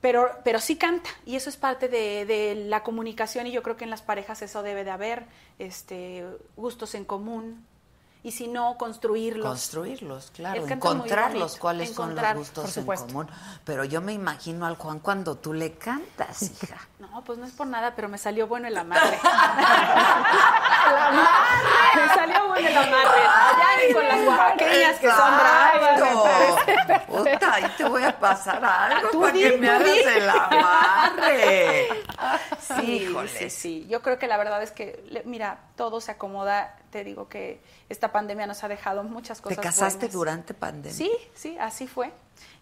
Pero, 0.00 0.30
pero 0.44 0.60
sí 0.60 0.76
canta 0.76 1.08
y 1.24 1.36
eso 1.36 1.48
es 1.48 1.56
parte 1.56 1.88
de, 1.88 2.26
de 2.26 2.54
la 2.66 2.82
comunicación 2.82 3.46
y 3.46 3.52
yo 3.52 3.62
creo 3.62 3.76
que 3.76 3.84
en 3.84 3.90
las 3.90 4.02
parejas 4.02 4.42
eso 4.42 4.62
debe 4.62 4.84
de 4.84 4.90
haber, 4.90 5.24
este, 5.58 6.24
gustos 6.56 6.94
en 6.94 7.04
común 7.04 7.64
y 8.26 8.32
si 8.32 8.48
no, 8.48 8.76
construirlos. 8.76 9.46
Construirlos, 9.46 10.32
claro, 10.32 10.66
encontrarlos, 10.66 11.56
cuáles 11.58 11.92
encontrar, 11.92 12.34
son 12.34 12.38
los 12.38 12.48
gustos 12.48 12.76
en 12.76 12.84
común. 12.84 13.28
Pero 13.64 13.84
yo 13.84 14.00
me 14.00 14.14
imagino 14.14 14.66
al 14.66 14.74
Juan 14.74 14.98
cuando 14.98 15.36
tú 15.36 15.52
le 15.52 15.74
cantas, 15.74 16.42
hija. 16.42 16.76
No, 16.98 17.22
pues 17.22 17.38
no 17.38 17.46
es 17.46 17.52
por 17.52 17.68
nada, 17.68 17.94
pero 17.94 18.08
me 18.08 18.18
salió 18.18 18.48
bueno 18.48 18.66
el 18.66 18.76
amarre. 18.76 19.10
me 21.94 22.08
salió 22.14 22.48
bueno 22.48 22.68
el 22.68 22.76
amarre. 22.76 23.20
Allá 23.76 23.88
y 23.88 23.92
con 23.92 24.08
las 24.08 24.26
oaxaqueñas 24.26 24.98
que 24.98 25.08
son 25.10 25.36
bravas. 25.38 27.06
Puta, 27.06 27.54
ahí 27.54 27.64
te 27.76 27.84
voy 27.84 28.02
a 28.02 28.18
pasar 28.18 28.64
algo 28.64 29.08
Tú 29.10 29.20
para 29.20 29.32
di, 29.32 29.42
que 29.42 29.50
tú 29.52 29.58
me 29.58 29.68
hagas 29.70 29.84
di. 29.84 29.98
el 30.00 30.28
amarre. 30.30 31.88
Sí, 32.60 32.92
Híjole. 33.08 33.28
sí, 33.28 33.50
sí. 33.50 33.86
Yo 33.88 34.02
creo 34.02 34.18
que 34.18 34.26
la 34.26 34.36
verdad 34.36 34.62
es 34.62 34.72
que, 34.72 35.04
mira, 35.24 35.58
todo 35.76 36.00
se 36.00 36.12
acomoda. 36.12 36.76
Te 36.90 37.04
digo 37.04 37.28
que 37.28 37.60
esta 37.88 38.10
pandemia 38.12 38.46
nos 38.46 38.64
ha 38.64 38.68
dejado 38.68 39.02
muchas 39.04 39.38
¿Te 39.38 39.44
cosas 39.44 39.58
casaste 39.58 39.98
buenas. 40.06 40.12
durante 40.14 40.54
pandemia? 40.54 40.96
Sí, 40.96 41.10
sí, 41.34 41.56
así 41.60 41.86
fue. 41.86 42.10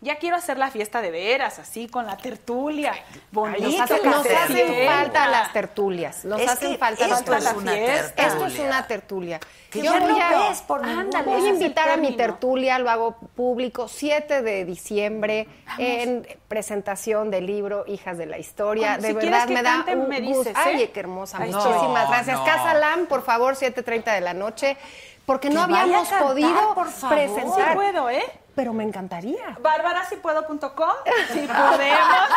Ya 0.05 0.17
quiero 0.17 0.37
hacer 0.37 0.59
la 0.59 0.71
fiesta 0.71 1.01
de 1.01 1.11
veras, 1.11 1.59
así, 1.59 1.89
con 1.89 2.07
la 2.07 2.17
tertulia. 2.19 2.93
Bonito, 3.33 3.63
Nos, 3.63 3.81
hace- 3.81 4.37
hacen 4.37 4.87
falta 4.87 5.29
las 5.29 5.53
tertulias. 5.53 6.25
Nos 6.27 6.41
Es 6.43 6.49
hacen 6.51 6.79
falta 6.79 7.05
esto 7.07 7.11
las 7.15 7.21
es 7.21 7.25
tertulias. 7.25 7.57
una 7.57 7.73
fiesta. 7.73 8.15
tertulia. 8.15 8.27
Esto 8.29 8.47
es 8.47 8.59
una 8.59 8.87
tertulia. 8.87 9.41
Que 9.71 9.83
Yo 9.83 9.93
voy 9.93 10.01
no 10.13 10.21
a- 10.23 10.49
ves 10.49 10.61
por 10.63 10.83
ningún 10.87 11.01
Ándale, 11.07 11.25
Voy 11.25 11.47
a 11.47 11.49
invitar 11.49 11.89
a 11.89 11.97
mi 11.97 12.15
tertulia, 12.17 12.79
lo 12.79 12.91
hago 12.91 13.17
público, 13.35 13.89
7 13.89 14.43
de 14.43 14.65
diciembre, 14.67 15.49
en 15.79 16.27
presentación 16.49 17.31
del 17.31 17.47
libro 17.47 17.85
Hijas 17.89 18.19
de 18.19 18.27
la 18.27 18.39
Historia. 18.39 18.99
De 18.99 19.09
si 19.09 19.13
verdad 19.15 19.49
me 19.49 19.63
da 19.63 19.85
un 19.91 20.09
me 20.09 20.21
gusto. 20.21 20.51
¿eh? 20.51 20.55
Ay, 20.55 20.89
qué 20.89 21.01
hermosa. 21.01 21.39
Ahí 21.39 21.51
Muchísimas 21.51 22.09
gracias. 22.11 22.37
No, 22.39 22.45
Casa 22.45 22.75
no. 22.75 22.81
Lam, 22.81 23.07
por 23.07 23.23
favor, 23.25 23.57
7.30 23.57 24.13
de 24.13 24.21
la 24.21 24.35
noche, 24.35 24.77
porque 25.25 25.49
no 25.51 25.67
Que 25.67 25.75
habíamos 25.75 26.09
cantar, 26.09 26.29
podido 26.29 26.75
por 26.75 26.91
favor. 26.91 27.17
presentar. 27.17 27.71
Sí 27.71 27.75
puedo, 27.77 28.11
¿eh? 28.11 28.23
Pero 28.55 28.73
me 28.73 28.85
encantaría. 28.85 29.57
Bárbarasipuedo.com, 29.61 30.91
si 31.33 31.41
podemos. 31.47 32.29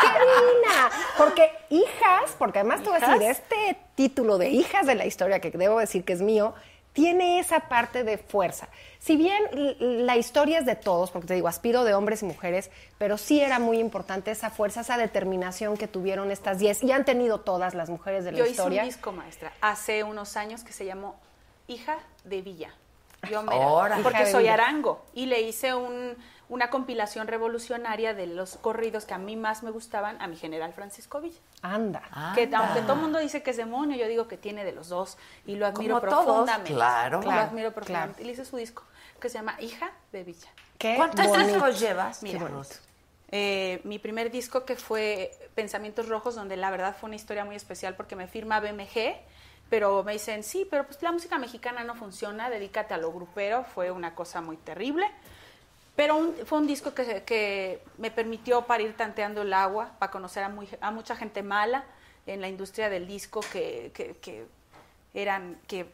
¡Qué 0.00 0.08
divina! 0.08 0.90
Porque 1.16 1.50
hijas, 1.70 2.34
porque 2.38 2.58
además 2.60 2.82
te 2.82 2.88
voy 2.90 2.96
a 2.96 2.98
¿Hijas? 2.98 3.18
decir, 3.18 3.30
este 3.30 3.78
título 3.94 4.38
de 4.38 4.50
hijas 4.50 4.86
de 4.86 4.94
la 4.94 5.06
historia, 5.06 5.40
que 5.40 5.50
debo 5.50 5.78
decir 5.78 6.04
que 6.04 6.12
es 6.12 6.20
mío, 6.20 6.54
tiene 6.92 7.40
esa 7.40 7.60
parte 7.60 8.04
de 8.04 8.18
fuerza. 8.18 8.68
Si 9.00 9.16
bien 9.16 9.42
la 9.80 10.16
historia 10.16 10.58
es 10.60 10.66
de 10.66 10.76
todos, 10.76 11.10
porque 11.10 11.26
te 11.28 11.34
digo, 11.34 11.48
aspiro 11.48 11.82
de 11.84 11.92
hombres 11.94 12.22
y 12.22 12.26
mujeres, 12.26 12.70
pero 12.98 13.18
sí 13.18 13.40
era 13.40 13.58
muy 13.58 13.78
importante 13.80 14.30
esa 14.30 14.50
fuerza, 14.50 14.82
esa 14.82 14.96
determinación 14.96 15.76
que 15.76 15.88
tuvieron 15.88 16.30
estas 16.30 16.58
10 16.58 16.84
y 16.84 16.92
han 16.92 17.04
tenido 17.04 17.40
todas 17.40 17.74
las 17.74 17.88
mujeres 17.90 18.24
de 18.24 18.32
la 18.32 18.38
Yo 18.38 18.44
hice 18.44 18.52
historia. 18.52 18.82
un 18.82 18.88
disco, 18.88 19.10
maestra, 19.12 19.52
hace 19.60 20.04
unos 20.04 20.36
años 20.36 20.62
que 20.62 20.72
se 20.72 20.84
llamó 20.84 21.16
Hija 21.66 21.96
de 22.24 22.42
Villa. 22.42 22.72
Yo 23.30 23.42
me 23.42 24.02
porque 24.02 24.26
soy 24.30 24.48
arango 24.48 25.04
y 25.14 25.26
le 25.26 25.40
hice 25.42 25.74
un- 25.74 26.16
una 26.50 26.68
compilación 26.68 27.26
revolucionaria 27.26 28.12
de 28.14 28.26
los 28.26 28.56
corridos 28.58 29.06
que 29.06 29.14
a 29.14 29.18
mí 29.18 29.34
más 29.34 29.62
me 29.62 29.70
gustaban 29.70 30.20
a 30.20 30.26
mi 30.26 30.36
general 30.36 30.72
Francisco 30.74 31.20
Villa. 31.20 31.38
Anda. 31.62 32.02
Que 32.34 32.42
Anda. 32.44 32.58
aunque 32.58 32.82
todo 32.82 32.92
el 32.94 33.00
mundo 33.00 33.18
dice 33.18 33.42
que 33.42 33.50
es 33.52 33.56
demonio, 33.56 33.96
yo 33.96 34.06
digo 34.06 34.28
que 34.28 34.36
tiene 34.36 34.62
de 34.64 34.72
los 34.72 34.88
dos 34.90 35.16
y 35.46 35.56
lo 35.56 35.66
admiro 35.66 35.98
Como 36.00 36.10
todos, 36.10 36.24
profundamente. 36.26 36.74
claro. 36.74 37.22
lo 37.22 37.30
admiro 37.30 37.72
profundamente. 37.72 38.16
claro. 38.16 38.22
Y 38.22 38.26
le 38.26 38.32
hice 38.32 38.44
su 38.44 38.56
disco 38.58 38.84
que 39.20 39.28
se 39.30 39.38
llama 39.38 39.56
Hija 39.60 39.90
de 40.12 40.22
Villa. 40.22 40.48
Qué 40.76 40.96
¿Cuántos 40.96 41.26
bonito. 41.26 41.48
discos 41.48 41.80
llevas? 41.80 42.22
Mira, 42.22 42.38
Qué 42.38 42.44
bonito. 42.44 42.74
Eh, 43.30 43.80
mi 43.84 43.98
primer 43.98 44.30
disco 44.30 44.64
que 44.66 44.76
fue 44.76 45.32
Pensamientos 45.54 46.08
Rojos, 46.08 46.34
donde 46.34 46.56
la 46.56 46.70
verdad 46.70 46.94
fue 47.00 47.08
una 47.08 47.16
historia 47.16 47.44
muy 47.46 47.56
especial 47.56 47.94
porque 47.96 48.16
me 48.16 48.28
firma 48.28 48.60
BMG, 48.60 49.16
pero 49.74 50.04
me 50.04 50.12
dicen, 50.12 50.44
sí, 50.44 50.64
pero 50.70 50.84
pues 50.86 51.02
la 51.02 51.10
música 51.10 51.36
mexicana 51.36 51.82
no 51.82 51.96
funciona, 51.96 52.48
dedícate 52.48 52.94
a 52.94 52.96
lo 52.96 53.10
grupero, 53.12 53.64
fue 53.64 53.90
una 53.90 54.14
cosa 54.14 54.40
muy 54.40 54.56
terrible. 54.56 55.04
Pero 55.96 56.32
fue 56.46 56.58
un 56.58 56.68
disco 56.68 56.94
que, 56.94 57.24
que 57.24 57.82
me 57.98 58.12
permitió 58.12 58.62
para 58.66 58.84
ir 58.84 58.96
tanteando 58.96 59.42
el 59.42 59.52
agua, 59.52 59.90
para 59.98 60.12
conocer 60.12 60.44
a, 60.44 60.90
mucha 60.92 61.16
gente 61.16 61.42
mala 61.42 61.82
en 62.24 62.40
la 62.40 62.46
industria 62.46 62.88
del 62.88 63.08
disco 63.08 63.40
que, 63.52 63.90
que- 63.92 64.14
que 64.18 64.46
eran, 65.12 65.58
que 65.66 65.88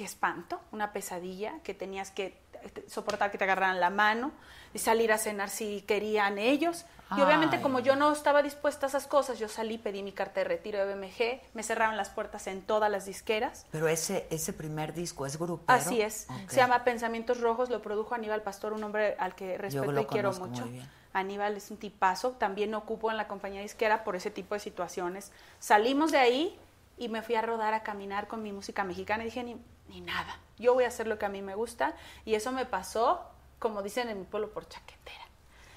espanto, 0.00 0.60
una 0.72 0.92
pesadilla, 0.92 1.52
que 1.62 1.74
tenías 1.74 2.10
que 2.10 2.24
eh, 2.64 2.84
soportar 2.88 3.30
que 3.30 3.38
te 3.38 3.44
agarraran 3.44 3.78
la 3.78 3.90
mano 3.90 4.32
y 4.74 4.80
salir 4.80 5.12
a 5.12 5.18
cenar 5.18 5.48
si 5.48 5.82
querían 5.82 6.38
ellos. 6.38 6.86
Y 7.16 7.22
obviamente 7.22 7.56
Ay. 7.56 7.62
como 7.62 7.80
yo 7.80 7.96
no 7.96 8.12
estaba 8.12 8.42
dispuesta 8.42 8.86
a 8.86 8.88
esas 8.88 9.06
cosas, 9.06 9.38
yo 9.38 9.48
salí, 9.48 9.78
pedí 9.78 10.02
mi 10.02 10.12
carta 10.12 10.40
de 10.40 10.44
retiro 10.44 10.84
de 10.84 10.94
BMG, 10.94 11.40
me 11.54 11.62
cerraron 11.62 11.96
las 11.96 12.10
puertas 12.10 12.46
en 12.46 12.62
todas 12.62 12.90
las 12.90 13.06
disqueras. 13.06 13.66
Pero 13.70 13.88
ese, 13.88 14.26
ese 14.30 14.52
primer 14.52 14.94
disco 14.94 15.26
es 15.26 15.38
grupero. 15.38 15.78
Así 15.78 16.00
es. 16.00 16.26
Se 16.48 16.56
llama 16.56 16.84
Pensamientos 16.84 17.40
Rojos, 17.40 17.70
lo 17.70 17.82
produjo 17.82 18.14
Aníbal 18.14 18.42
Pastor, 18.42 18.72
un 18.72 18.84
hombre 18.84 19.16
al 19.18 19.34
que 19.34 19.58
respeto 19.58 20.00
y 20.00 20.06
quiero 20.06 20.32
mucho. 20.32 20.62
muy 20.62 20.72
bien. 20.72 21.02
Aníbal 21.12 21.56
es 21.56 21.70
un 21.70 21.76
tipazo, 21.76 22.30
también 22.32 22.74
ocupo 22.74 23.10
en 23.10 23.16
la 23.16 23.28
compañía 23.28 23.60
disquera 23.60 24.02
por 24.04 24.16
ese 24.16 24.30
tipo 24.30 24.54
de 24.54 24.60
situaciones. 24.60 25.30
Salimos 25.58 26.10
de 26.10 26.18
ahí 26.18 26.58
y 26.96 27.08
me 27.08 27.22
fui 27.22 27.34
a 27.34 27.42
rodar, 27.42 27.74
a 27.74 27.82
caminar 27.82 28.28
con 28.28 28.42
mi 28.42 28.52
música 28.52 28.84
mexicana 28.84 29.22
y 29.22 29.26
dije, 29.26 29.44
ni, 29.44 29.60
ni 29.88 30.00
nada, 30.00 30.38
yo 30.58 30.74
voy 30.74 30.84
a 30.84 30.88
hacer 30.88 31.06
lo 31.06 31.18
que 31.18 31.26
a 31.26 31.28
mí 31.28 31.42
me 31.42 31.54
gusta 31.54 31.94
y 32.24 32.34
eso 32.34 32.52
me 32.52 32.64
pasó, 32.64 33.20
como 33.58 33.82
dicen 33.82 34.08
en 34.08 34.20
mi 34.20 34.24
pueblo, 34.24 34.50
por 34.50 34.66
chaquetera. 34.68 35.31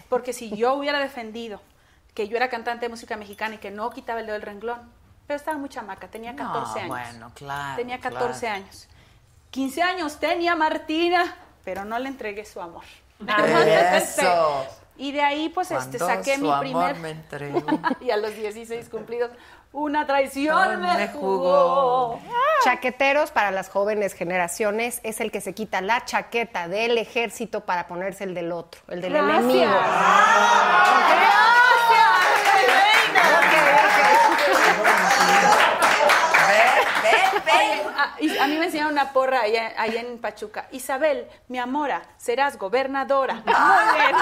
Porque 0.09 0.33
si 0.33 0.55
yo 0.55 0.73
hubiera 0.73 0.99
defendido 0.99 1.61
que 2.13 2.27
yo 2.27 2.37
era 2.37 2.49
cantante 2.49 2.85
de 2.85 2.89
música 2.89 3.17
mexicana 3.17 3.55
y 3.55 3.57
que 3.57 3.71
no 3.71 3.89
quitaba 3.89 4.19
el 4.19 4.25
dedo 4.25 4.33
del 4.33 4.43
renglón, 4.43 4.79
pero 5.27 5.37
estaba 5.37 5.57
muy 5.57 5.69
chamaca, 5.69 6.07
tenía 6.07 6.31
No, 6.33 6.37
14 6.53 6.79
años. 6.79 6.89
bueno, 6.89 7.31
claro, 7.33 7.75
Tenía 7.77 7.99
14 7.99 8.39
claro. 8.39 8.55
años. 8.55 8.87
15 9.51 9.81
años 9.81 10.19
tenía 10.19 10.55
Martina, 10.55 11.35
pero 11.63 11.85
no 11.85 11.97
le 11.99 12.09
entregué 12.09 12.45
su 12.45 12.61
amor. 12.61 12.83
Eso. 13.95 14.65
Y 14.97 15.11
de 15.11 15.21
ahí, 15.21 15.49
pues, 15.49 15.71
este, 15.71 15.99
saqué 15.99 16.35
su 16.35 16.41
mi 16.43 16.49
amor 16.51 16.61
primer... 16.61 16.95
me 16.97 17.09
entregó. 17.11 17.61
y 18.01 18.11
a 18.11 18.17
los 18.17 18.33
16 18.35 18.87
cumplidos, 18.89 19.31
una 19.75 20.05
traición 20.07 20.81
Me 20.81 20.93
me 20.97 21.07
jugó. 21.09 22.19
Chaqueteros 22.63 23.31
para 23.31 23.51
las 23.51 23.69
jóvenes 23.69 24.13
generaciones 24.13 25.01
es 25.03 25.19
el 25.19 25.31
que 25.31 25.41
se 25.41 25.53
quita 25.53 25.81
la 25.81 26.05
chaqueta 26.05 26.67
del 26.67 26.97
ejército 26.97 27.61
para 27.65 27.85
ponerse 27.87 28.23
el 28.23 28.33
del 28.33 28.51
otro, 28.51 28.81
el 28.87 29.01
del 29.01 29.13
Gracias. 29.13 29.37
enemigo. 29.39 29.71
Ah, 29.73 31.54
a 37.55 38.47
mí 38.47 38.57
me 38.57 38.65
enseñaron 38.65 38.93
una 38.93 39.11
porra 39.13 39.41
allá, 39.41 39.73
allá 39.77 40.01
en 40.01 40.17
Pachuca. 40.19 40.67
Isabel, 40.71 41.27
mi 41.47 41.57
amora, 41.59 42.03
serás 42.17 42.57
gobernadora. 42.57 43.35
Muy 43.45 43.99
bien. 43.99 44.15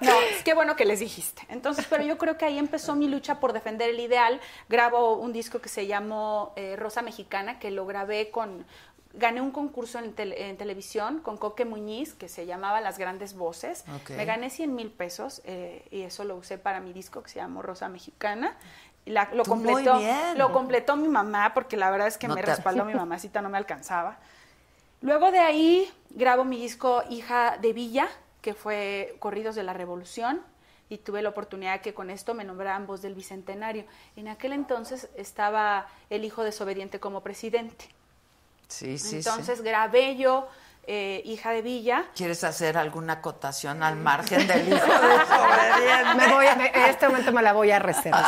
no, 0.00 0.12
es 0.20 0.42
que 0.42 0.54
bueno 0.54 0.76
que 0.76 0.84
les 0.84 1.00
dijiste. 1.00 1.42
Entonces, 1.48 1.86
pero 1.88 2.02
yo 2.02 2.18
creo 2.18 2.36
que 2.36 2.44
ahí 2.44 2.58
empezó 2.58 2.94
mi 2.94 3.08
lucha 3.08 3.40
por 3.40 3.52
defender 3.52 3.90
el 3.90 4.00
ideal. 4.00 4.40
Grabo 4.68 5.14
un 5.16 5.32
disco 5.32 5.60
que 5.60 5.68
se 5.68 5.86
llamó 5.86 6.52
eh, 6.56 6.76
Rosa 6.76 7.02
Mexicana, 7.02 7.58
que 7.58 7.70
lo 7.70 7.86
grabé 7.86 8.30
con... 8.30 8.66
Gané 9.12 9.40
un 9.40 9.50
concurso 9.50 9.98
en, 9.98 10.14
tele- 10.14 10.36
en 10.50 10.56
televisión 10.56 11.18
con 11.18 11.36
Coque 11.36 11.64
Muñiz 11.64 12.14
que 12.14 12.28
se 12.28 12.46
llamaba 12.46 12.80
Las 12.80 12.96
Grandes 12.96 13.34
Voces. 13.34 13.84
Me 14.16 14.24
gané 14.24 14.50
100 14.50 14.72
mil 14.72 14.92
pesos 14.92 15.42
eh, 15.46 15.84
y 15.90 16.02
eso 16.02 16.22
lo 16.22 16.36
usé 16.36 16.58
para 16.58 16.78
mi 16.78 16.92
disco 16.92 17.20
que 17.20 17.28
se 17.28 17.40
llamó 17.40 17.60
Rosa 17.60 17.88
Mexicana. 17.88 18.56
La- 19.10 19.28
lo 19.32 19.42
Tú 19.44 19.50
completó, 19.50 19.98
bien. 19.98 20.38
lo 20.38 20.52
completó 20.52 20.96
mi 20.96 21.08
mamá 21.08 21.52
porque 21.54 21.76
la 21.76 21.90
verdad 21.90 22.08
es 22.08 22.18
que 22.18 22.28
No 22.28 22.34
me 22.34 22.40
te- 22.42 22.46
respaldó 22.46 22.84
mi 22.84 22.94
mamacita, 22.94 23.42
no 23.42 23.48
me 23.48 23.58
alcanzaba. 23.58 24.18
Luego 25.02 25.30
de 25.30 25.38
ahí 25.38 25.90
grabo 26.10 26.44
mi 26.44 26.58
disco 26.60 27.02
Hija 27.08 27.56
de 27.60 27.72
Villa, 27.72 28.08
que 28.42 28.54
fue 28.54 29.16
Corridos 29.18 29.54
de 29.54 29.62
la 29.62 29.72
Revolución, 29.72 30.42
y 30.88 30.98
tuve 30.98 31.22
la 31.22 31.28
oportunidad 31.28 31.80
que 31.80 31.94
con 31.94 32.10
esto 32.10 32.34
me 32.34 32.44
nombraran 32.44 32.86
voz 32.86 33.00
del 33.00 33.14
Bicentenario. 33.14 33.84
En 34.16 34.28
aquel 34.28 34.52
entonces 34.52 35.08
estaba 35.16 35.86
el 36.10 36.24
hijo 36.24 36.42
desobediente 36.42 36.98
como 37.00 37.22
presidente. 37.22 37.86
Sí, 38.68 38.98
sí, 38.98 39.16
entonces 39.16 39.58
sí. 39.58 39.64
grabé 39.64 40.16
yo 40.16 40.48
eh, 40.86 41.22
Hija 41.24 41.50
de 41.50 41.62
Villa. 41.62 42.04
¿Quieres 42.16 42.42
hacer 42.44 42.76
alguna 42.78 43.14
acotación 43.14 43.82
al 43.82 43.96
margen 43.96 44.46
del 44.46 44.68
hijo 44.68 44.76
desobediente? 44.86 46.14
Me 46.16 46.28
voy, 46.34 46.46
a- 46.46 46.56
me- 46.56 46.68
en 46.74 46.82
este 46.86 47.06
momento 47.08 47.32
me 47.32 47.42
la 47.42 47.52
voy 47.52 47.70
a 47.70 47.78
reservar. 47.78 48.24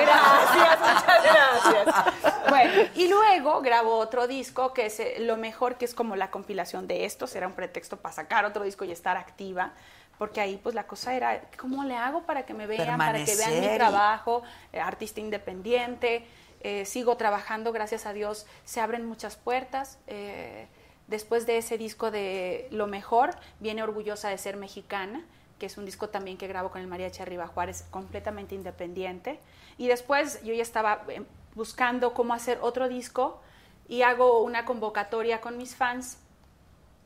Gracias, 0.00 0.78
muchas 0.80 1.22
gracias. 1.24 2.04
Bueno, 2.48 2.72
y 2.94 3.08
luego 3.08 3.60
grabo 3.60 3.98
otro 3.98 4.26
disco 4.26 4.72
que 4.72 4.86
es 4.86 4.98
eh, 5.00 5.16
lo 5.18 5.36
mejor, 5.36 5.76
que 5.76 5.84
es 5.84 5.94
como 5.94 6.16
la 6.16 6.30
compilación 6.30 6.86
de 6.86 7.04
estos, 7.04 7.36
era 7.36 7.46
un 7.46 7.52
pretexto 7.52 7.98
para 7.98 8.14
sacar 8.14 8.46
otro 8.46 8.64
disco 8.64 8.86
y 8.86 8.90
estar 8.90 9.18
activa, 9.18 9.72
porque 10.16 10.40
ahí 10.40 10.58
pues 10.62 10.74
la 10.74 10.84
cosa 10.86 11.12
era, 11.14 11.42
¿cómo 11.58 11.84
le 11.84 11.94
hago 11.96 12.22
para 12.22 12.46
que 12.46 12.54
me 12.54 12.66
vean, 12.66 12.96
para 12.96 13.22
que 13.22 13.36
vean 13.36 13.60
mi 13.60 13.68
trabajo, 13.76 14.42
eh, 14.72 14.80
artista 14.80 15.20
independiente? 15.20 16.26
eh, 16.60 16.84
sigo 16.86 17.16
trabajando, 17.18 17.70
gracias 17.70 18.06
a 18.06 18.12
Dios, 18.14 18.46
se 18.64 18.80
abren 18.80 19.04
muchas 19.06 19.36
puertas. 19.36 19.98
eh, 20.06 20.66
después 21.08 21.46
de 21.46 21.58
ese 21.58 21.76
disco 21.76 22.10
de 22.10 22.68
Lo 22.70 22.86
Mejor, 22.86 23.30
viene 23.58 23.82
Orgullosa 23.82 24.28
de 24.28 24.38
Ser 24.38 24.56
Mexicana, 24.56 25.24
que 25.58 25.66
es 25.66 25.76
un 25.76 25.84
disco 25.84 26.08
también 26.08 26.36
que 26.36 26.46
grabo 26.46 26.70
con 26.70 26.80
el 26.80 26.86
Mariachi 26.86 27.22
Arriba 27.22 27.48
Juárez, 27.48 27.84
completamente 27.90 28.54
independiente. 28.54 29.40
Y 29.76 29.88
después 29.88 30.42
yo 30.44 30.54
ya 30.54 30.62
estaba 30.62 31.02
eh, 31.08 31.22
buscando 31.54 32.14
cómo 32.14 32.34
hacer 32.34 32.58
otro 32.62 32.88
disco 32.88 33.40
y 33.88 34.02
hago 34.02 34.42
una 34.42 34.64
convocatoria 34.64 35.40
con 35.40 35.56
mis 35.56 35.74
fans. 35.74 36.18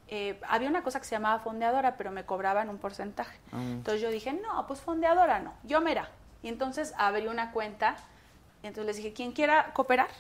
Eh, 0.09 0.39
había 0.47 0.69
una 0.69 0.83
cosa 0.83 0.99
que 0.99 1.07
se 1.07 1.15
llamaba 1.15 1.39
fondeadora, 1.39 1.97
pero 1.97 2.11
me 2.11 2.25
cobraban 2.25 2.69
un 2.69 2.79
porcentaje. 2.79 3.39
Mm. 3.53 3.73
Entonces 3.73 4.03
yo 4.03 4.11
dije, 4.11 4.33
no, 4.33 4.67
pues 4.67 4.81
fondeadora 4.81 5.39
no, 5.39 5.55
yo 5.63 5.81
mera. 5.81 6.11
Y 6.43 6.49
entonces 6.49 6.93
abrí 6.99 7.29
una 7.29 7.53
cuenta 7.53 7.97
y 8.63 8.67
entonces 8.67 8.87
les 8.87 8.97
dije, 8.97 9.13
quien 9.15 9.33
quiera 9.33 9.73
cooperar, 9.73 10.11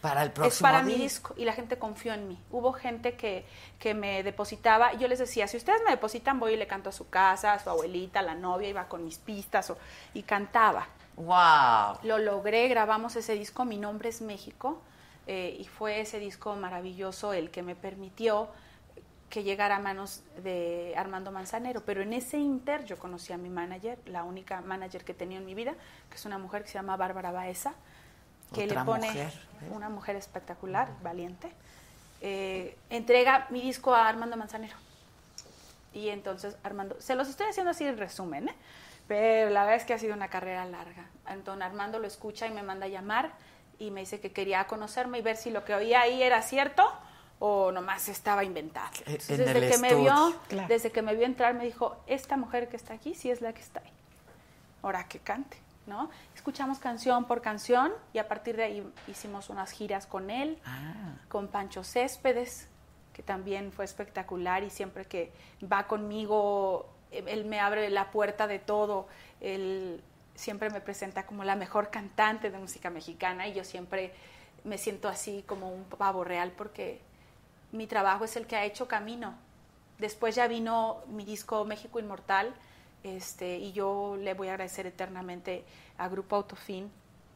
Para 0.00 0.22
el 0.22 0.28
es 0.28 0.34
próximo 0.34 0.66
para 0.68 0.82
mi 0.82 0.94
disco. 0.94 1.30
disco 1.30 1.34
y 1.36 1.44
la 1.44 1.52
gente 1.52 1.78
confió 1.78 2.14
en 2.14 2.28
mí. 2.28 2.38
Hubo 2.50 2.72
gente 2.72 3.14
que, 3.16 3.44
que 3.78 3.92
me 3.94 4.22
depositaba 4.22 4.94
y 4.94 4.98
yo 4.98 5.08
les 5.08 5.18
decía, 5.18 5.46
si 5.46 5.56
ustedes 5.58 5.82
me 5.84 5.90
depositan 5.90 6.40
voy 6.40 6.54
y 6.54 6.56
le 6.56 6.66
canto 6.66 6.88
a 6.88 6.92
su 6.92 7.08
casa, 7.10 7.52
a 7.52 7.58
su 7.58 7.68
abuelita, 7.70 8.20
a 8.20 8.22
la 8.22 8.34
novia, 8.34 8.68
iba 8.68 8.88
con 8.88 9.04
mis 9.04 9.18
pistas 9.18 9.70
o- 9.70 9.78
y 10.14 10.22
cantaba. 10.22 10.86
¡Wow! 11.16 11.98
Lo 12.04 12.18
logré, 12.18 12.66
grabamos 12.68 13.14
ese 13.16 13.34
disco, 13.34 13.64
Mi 13.66 13.76
Nombre 13.76 14.08
es 14.08 14.22
México, 14.22 14.80
eh, 15.26 15.54
y 15.60 15.64
fue 15.66 16.00
ese 16.00 16.18
disco 16.18 16.56
maravilloso 16.56 17.34
el 17.34 17.50
que 17.50 17.62
me 17.62 17.74
permitió 17.76 18.48
que 19.28 19.44
llegara 19.44 19.76
a 19.76 19.78
manos 19.80 20.22
de 20.42 20.94
Armando 20.96 21.30
Manzanero. 21.30 21.82
Pero 21.84 22.00
en 22.02 22.14
ese 22.14 22.38
inter 22.38 22.84
yo 22.84 22.98
conocí 22.98 23.32
a 23.32 23.36
mi 23.36 23.48
manager, 23.50 23.98
la 24.06 24.24
única 24.24 24.60
manager 24.62 25.04
que 25.04 25.14
tenía 25.14 25.38
en 25.38 25.44
mi 25.46 25.54
vida, 25.54 25.74
que 26.08 26.16
es 26.16 26.24
una 26.24 26.38
mujer 26.38 26.62
que 26.62 26.68
se 26.68 26.74
llama 26.74 26.96
Bárbara 26.96 27.30
Baeza, 27.30 27.74
que 28.52 28.64
Otra 28.64 28.80
le 28.80 28.86
pone 28.86 29.06
mujer, 29.08 29.32
¿eh? 29.62 29.70
una 29.70 29.88
mujer 29.88 30.16
espectacular, 30.16 30.88
valiente. 31.02 31.52
Eh, 32.20 32.76
entrega 32.90 33.46
mi 33.50 33.62
disco 33.62 33.94
a 33.94 34.08
Armando 34.08 34.36
Manzanero. 34.36 34.76
Y 35.92 36.08
entonces 36.08 36.56
Armando, 36.62 36.96
se 37.00 37.14
los 37.14 37.28
estoy 37.28 37.46
haciendo 37.46 37.70
así 37.70 37.84
en 37.84 37.98
resumen, 37.98 38.48
¿eh? 38.48 38.54
pero 39.08 39.50
la 39.50 39.64
verdad 39.64 39.76
es 39.76 39.84
que 39.84 39.94
ha 39.94 39.98
sido 39.98 40.14
una 40.14 40.28
carrera 40.28 40.64
larga. 40.64 41.06
Entonces 41.28 41.64
Armando 41.64 41.98
lo 41.98 42.06
escucha 42.06 42.46
y 42.46 42.50
me 42.50 42.62
manda 42.62 42.86
a 42.86 42.88
llamar 42.88 43.32
y 43.78 43.90
me 43.90 44.00
dice 44.00 44.20
que 44.20 44.32
quería 44.32 44.66
conocerme 44.66 45.18
y 45.18 45.22
ver 45.22 45.36
si 45.36 45.50
lo 45.50 45.64
que 45.64 45.74
oía 45.74 46.02
ahí 46.02 46.22
era 46.22 46.42
cierto 46.42 46.88
o 47.40 47.72
nomás 47.72 48.08
estaba 48.08 48.44
inventado. 48.44 48.90
Entonces, 49.06 49.30
en 49.30 49.46
desde 49.46 49.70
que 49.70 49.78
me 49.78 49.94
vio. 49.94 50.40
Claro. 50.48 50.68
desde 50.68 50.92
que 50.92 51.02
me 51.02 51.14
vio 51.14 51.24
entrar 51.24 51.54
me 51.54 51.64
dijo, 51.64 51.96
esta 52.06 52.36
mujer 52.36 52.68
que 52.68 52.76
está 52.76 52.94
aquí 52.94 53.14
sí 53.14 53.30
es 53.30 53.40
la 53.40 53.52
que 53.52 53.62
está 53.62 53.80
ahí. 53.80 53.90
Ahora 54.82 55.08
que 55.08 55.18
cante, 55.18 55.56
¿no? 55.90 56.08
Escuchamos 56.34 56.78
canción 56.78 57.26
por 57.26 57.42
canción 57.42 57.92
y 58.14 58.18
a 58.18 58.28
partir 58.28 58.56
de 58.56 58.62
ahí 58.62 58.92
hicimos 59.08 59.50
unas 59.50 59.72
giras 59.72 60.06
con 60.06 60.30
él 60.30 60.58
Ah, 60.64 61.16
con 61.28 61.48
Pancho 61.48 61.84
Céspedes, 61.84 62.68
que 63.12 63.22
también 63.22 63.72
fue 63.72 63.84
espectacular 63.84 64.62
y 64.62 64.70
siempre 64.70 65.04
que 65.04 65.32
va 65.70 65.86
conmigo, 65.86 66.88
eh, 67.10 67.24
él 67.26 67.44
me 67.44 67.60
abre 67.60 67.90
la 67.90 68.10
puerta 68.10 68.46
de 68.46 68.60
todo, 68.60 69.08
él 69.40 70.02
siempre 70.34 70.70
me 70.70 70.80
presenta 70.80 71.26
como 71.26 71.44
la 71.44 71.56
mejor 71.56 71.90
cantante 71.90 72.50
de 72.50 72.58
música 72.58 72.88
mexicana 72.88 73.48
y 73.48 73.52
yo 73.52 73.64
siempre 73.64 74.14
me 74.64 74.78
siento 74.78 75.08
así 75.08 75.44
como 75.46 75.70
un 75.70 75.84
pavo 75.84 76.24
real 76.24 76.52
porque 76.56 77.00
mi 77.72 77.86
trabajo 77.86 78.24
es 78.24 78.36
el 78.36 78.46
que 78.46 78.56
ha 78.56 78.64
hecho 78.64 78.86
camino. 78.88 79.34
Después 79.98 80.34
ya 80.34 80.46
vino 80.46 81.02
mi 81.08 81.24
disco 81.24 81.64
México 81.64 81.98
Inmortal 81.98 82.54
este, 83.02 83.56
y 83.56 83.72
yo 83.72 84.16
le 84.18 84.34
voy 84.34 84.48
a 84.48 84.52
agradecer 84.52 84.86
eternamente 84.86 85.64
a 85.98 86.08
Grupo 86.08 86.36
Autofin, 86.36 86.90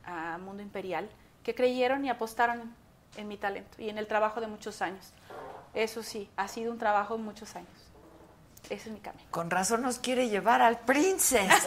a 0.05 0.39
Mundo 0.39 0.62
Imperial, 0.62 1.09
que 1.43 1.55
creyeron 1.55 2.05
y 2.05 2.11
apostaron 2.11 2.74
en 3.16 3.28
mi 3.28 3.36
talento 3.36 3.81
y 3.81 3.89
en 3.89 3.99
el 3.99 4.07
trabajo 4.07 4.41
de 4.41 4.47
muchos 4.47 4.82
años. 4.82 5.12
Eso 5.73 6.03
sí, 6.03 6.31
ha 6.36 6.49
sido 6.49 6.73
un 6.73 6.78
trabajo 6.78 7.16
de 7.16 7.23
muchos 7.23 7.57
años. 7.57 7.69
Ese 8.65 8.89
es 8.89 8.95
mi 8.95 9.01
camino. 9.01 9.24
con 9.31 9.51
razón 9.51 9.82
nos 9.82 9.99
quiere 9.99 10.31
llevar 10.31 10.62
al 10.62 10.78
Princess. 10.81 11.66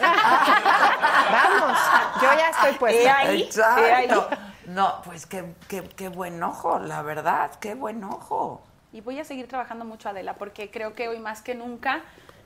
Vamos, 1.30 1.78
yo 2.20 2.22
ya 2.22 2.50
estoy 2.50 2.72
puesta. 2.74 3.18
Ahí, 3.18 3.42
Exacto. 3.42 4.28
ahí. 4.30 4.38
No, 4.66 5.00
pues 5.04 5.24
qué, 5.26 5.54
qué, 5.68 5.82
qué 5.82 6.08
buen 6.08 6.42
ojo, 6.42 6.80
la 6.80 7.02
verdad, 7.02 7.52
qué 7.60 7.74
buen 7.74 8.02
ojo. 8.02 8.62
Y 8.92 9.00
voy 9.00 9.20
a 9.20 9.24
seguir 9.24 9.46
trabajando 9.46 9.84
mucho, 9.84 10.08
Adela, 10.08 10.34
porque 10.34 10.70
creo 10.70 10.94
que 10.94 11.08
hoy 11.08 11.20
más 11.20 11.40
que 11.40 11.54
nunca 11.54 12.02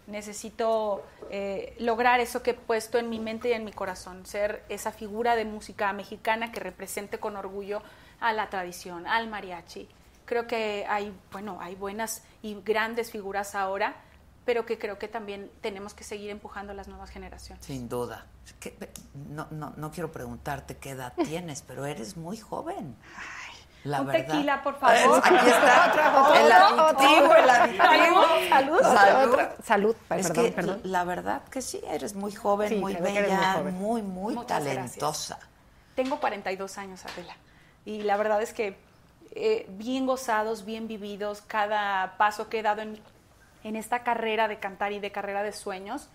necesito 0.07 1.05
eh, 1.31 1.75
lograr 1.79 2.21
eso 2.21 2.43
que 2.43 2.51
he 2.51 2.55
puesto 2.55 2.99
en 2.99 3.09
mi 3.11 3.19
mente 3.21 3.49
y 3.51 3.53
en 3.53 3.65
mi 3.65 3.73
corazón, 3.73 4.27
ser 4.27 4.65
esa 4.69 4.93
figura 4.93 5.35
de 5.37 5.45
música 5.45 5.93
mexicana 5.93 6.53
que 6.53 6.61
represente 6.61 7.19
con 7.19 7.37
orgullo 7.37 7.83
a 8.21 8.33
la 8.33 8.51
tradición, 8.51 9.07
al 9.07 9.29
mariachi. 9.29 9.89
Creo 10.25 10.47
que 10.47 10.87
hay, 10.89 11.13
bueno, 11.33 11.59
hay 11.61 11.75
buenas 11.75 12.23
y 12.43 12.61
grandes 12.65 13.11
figuras 13.11 13.55
ahora, 13.55 13.97
pero 14.45 14.67
que 14.67 14.79
creo 14.79 14.99
que 14.99 15.07
también 15.09 15.51
tenemos 15.61 15.95
que 15.95 16.03
seguir 16.05 16.31
empujando 16.31 16.73
a 16.73 16.75
las 16.75 16.89
nuevas 16.89 17.11
generaciones. 17.11 17.65
Sin 17.65 17.89
duda. 17.89 18.27
¿Qué- 18.59 18.77
no, 19.31 19.47
no, 19.53 19.73
no 19.77 19.91
quiero 19.93 20.11
preguntarte 20.11 20.77
qué 20.77 20.91
edad 20.91 21.13
tienes, 21.25 21.63
pero 21.63 21.87
eres 21.87 22.17
muy 22.17 22.37
joven. 22.37 22.97
La 23.85 24.01
Un 24.01 24.07
verdad. 24.07 24.27
tequila, 24.27 24.63
por 24.63 24.77
favor. 24.79 25.21
Aquí 25.25 25.35
está. 25.35 26.23
Otro, 26.23 26.35
el 26.35 26.53
adictivo, 26.53 27.25
otro. 27.27 27.37
el 27.37 27.51
adictivo. 27.51 28.23
Salud, 28.49 28.49
salud. 28.49 28.81
Salud. 28.83 29.33
Otra- 29.33 29.57
salud, 29.65 29.97
Es 30.11 30.27
perdón, 30.29 30.45
que 30.45 30.53
perdón. 30.53 30.81
la 30.85 31.05
verdad 31.05 31.43
que 31.51 31.63
sí, 31.63 31.81
eres 31.89 32.15
muy 32.15 32.33
joven, 32.33 32.69
Sí, 32.69 32.75
muy 32.77 32.93
muy 32.95 33.03
bella, 33.03 33.55
joven. 33.55 33.75
muy, 33.75 34.03
muy 34.03 34.35
Muchas 34.35 34.63
gracias. 34.65 34.77
talentosa. 34.99 35.39
Tengo 35.97 36.21
42 36.21 36.79
años, 36.79 37.05
Adela. 37.05 37.35
Y 37.85 38.03
la 38.03 38.17
verdad 38.17 38.41
es 38.41 38.53
que 38.53 38.79
eh, 39.35 39.67
bien 39.71 40.07
gozados, 40.07 40.65
bien 40.65 40.87
vividos, 40.87 41.43
cada 41.43 42.17
paso 42.19 42.49
que 42.49 42.61
he 42.61 42.63
dado 42.63 42.83
en, 42.83 43.01
en 43.65 43.77
esta 43.77 44.05
carrera 44.05 44.47
de 44.47 44.59
cantar 44.61 44.93
y 44.93 45.01
de 45.01 45.11
carrera 45.11 45.43
de 45.43 45.53
sueños, 45.53 46.09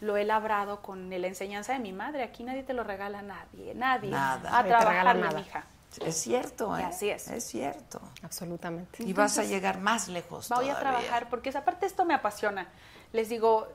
lo 0.00 0.16
he 0.16 0.24
labrado 0.24 0.80
con 0.80 1.10
la 1.10 1.26
enseñanza 1.26 1.74
de 1.74 1.80
mi 1.80 1.92
madre. 1.92 2.22
Aquí 2.22 2.44
nadie 2.44 2.62
te 2.62 2.72
lo 2.72 2.82
regala 2.82 3.18
a 3.18 3.22
nadie, 3.22 3.74
nadie. 3.74 4.10
Nada. 4.10 4.56
A 4.58 4.64
trabajarle, 4.64 5.22
nada. 5.22 5.38
mija. 5.38 5.64
Es 6.04 6.16
cierto, 6.22 6.76
¿eh? 6.78 6.84
Así 6.84 7.10
es. 7.10 7.26
Es 7.28 7.44
cierto. 7.44 8.00
Absolutamente. 8.22 9.02
Y 9.02 9.12
vas 9.12 9.38
a 9.38 9.44
llegar 9.44 9.80
más 9.80 10.08
lejos 10.08 10.48
Voy 10.48 10.68
a 10.68 10.78
trabajar, 10.78 11.28
porque 11.28 11.48
esa 11.48 11.64
parte 11.64 11.86
esto 11.86 12.04
me 12.04 12.14
apasiona. 12.14 12.68
Les 13.12 13.28
digo, 13.28 13.66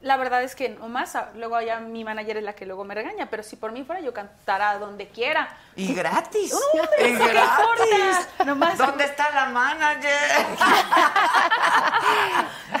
la 0.00 0.16
verdad 0.16 0.42
es 0.44 0.54
que 0.54 0.68
nomás, 0.68 1.16
a- 1.16 1.32
luego 1.34 1.60
ya 1.60 1.80
mi 1.80 2.04
manager 2.04 2.36
es 2.36 2.44
la 2.44 2.52
que 2.54 2.66
luego 2.66 2.84
me 2.84 2.94
regaña, 2.94 3.28
pero 3.30 3.42
si 3.42 3.56
por 3.56 3.72
mí 3.72 3.82
fuera 3.82 4.00
yo 4.00 4.12
cantara 4.14 4.78
donde 4.78 5.08
quiera. 5.08 5.48
Y 5.74 5.92
gratis. 5.94 6.52
No, 6.52 6.82
hombre, 6.82 7.10
y 7.10 7.14
¿eso 7.14 7.24
qué 7.24 7.32
gratis. 7.32 8.28
Nomás- 8.46 8.78
¿Dónde 8.78 9.04
está 9.04 9.30
la 9.32 9.46
manager? 9.46 10.46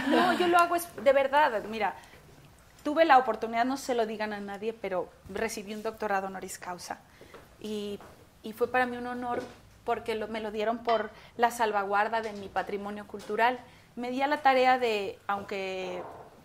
No, 0.08 0.32
yo 0.34 0.46
lo 0.48 0.58
hago 0.58 0.76
es 0.76 0.86
de 1.02 1.12
verdad. 1.12 1.62
Mira, 1.64 1.94
tuve 2.84 3.04
la 3.04 3.18
oportunidad, 3.18 3.64
no 3.64 3.76
se 3.76 3.94
lo 3.94 4.06
digan 4.06 4.32
a 4.32 4.40
nadie, 4.40 4.72
pero 4.72 5.08
recibí 5.28 5.74
un 5.74 5.82
doctorado 5.82 6.26
honoris 6.28 6.58
causa. 6.58 6.98
Y, 7.60 7.98
y 8.46 8.52
fue 8.52 8.68
para 8.70 8.86
mí 8.86 8.96
un 8.96 9.08
honor 9.08 9.42
porque 9.84 10.14
lo- 10.14 10.28
me 10.28 10.40
lo 10.40 10.52
dieron 10.52 10.78
por 10.78 11.10
la 11.36 11.50
salvaguarda 11.50 12.20
de 12.22 12.32
mi 12.34 12.48
patrimonio 12.48 13.06
cultural. 13.08 13.58
Me 13.96 14.10
di 14.10 14.22
a 14.22 14.28
la 14.28 14.40
tarea 14.42 14.78
de, 14.78 15.18
aunque 15.26 16.02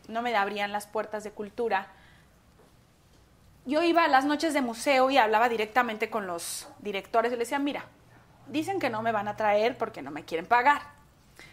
no 0.08 0.22
me 0.24 0.36
abrían 0.36 0.72
las 0.72 0.88
puertas 0.88 1.24
de 1.24 1.30
cultura, 1.32 1.88
yo 3.66 3.84
iba 3.84 4.04
a 4.04 4.08
las 4.08 4.26
noches 4.26 4.54
de 4.56 4.62
museo 4.62 5.12
y 5.12 5.18
hablaba 5.18 5.48
directamente 5.48 6.10
con 6.10 6.26
los 6.26 6.68
directores 6.80 7.32
y 7.32 7.36
les 7.36 7.48
decía, 7.48 7.60
mira, 7.60 7.86
dicen 8.48 8.80
que 8.80 8.90
no 8.90 9.04
me 9.04 9.12
van 9.12 9.28
a 9.28 9.36
traer 9.38 9.78
porque 9.78 10.02
no 10.02 10.10
me 10.10 10.26
quieren 10.26 10.48
pagar, 10.48 10.82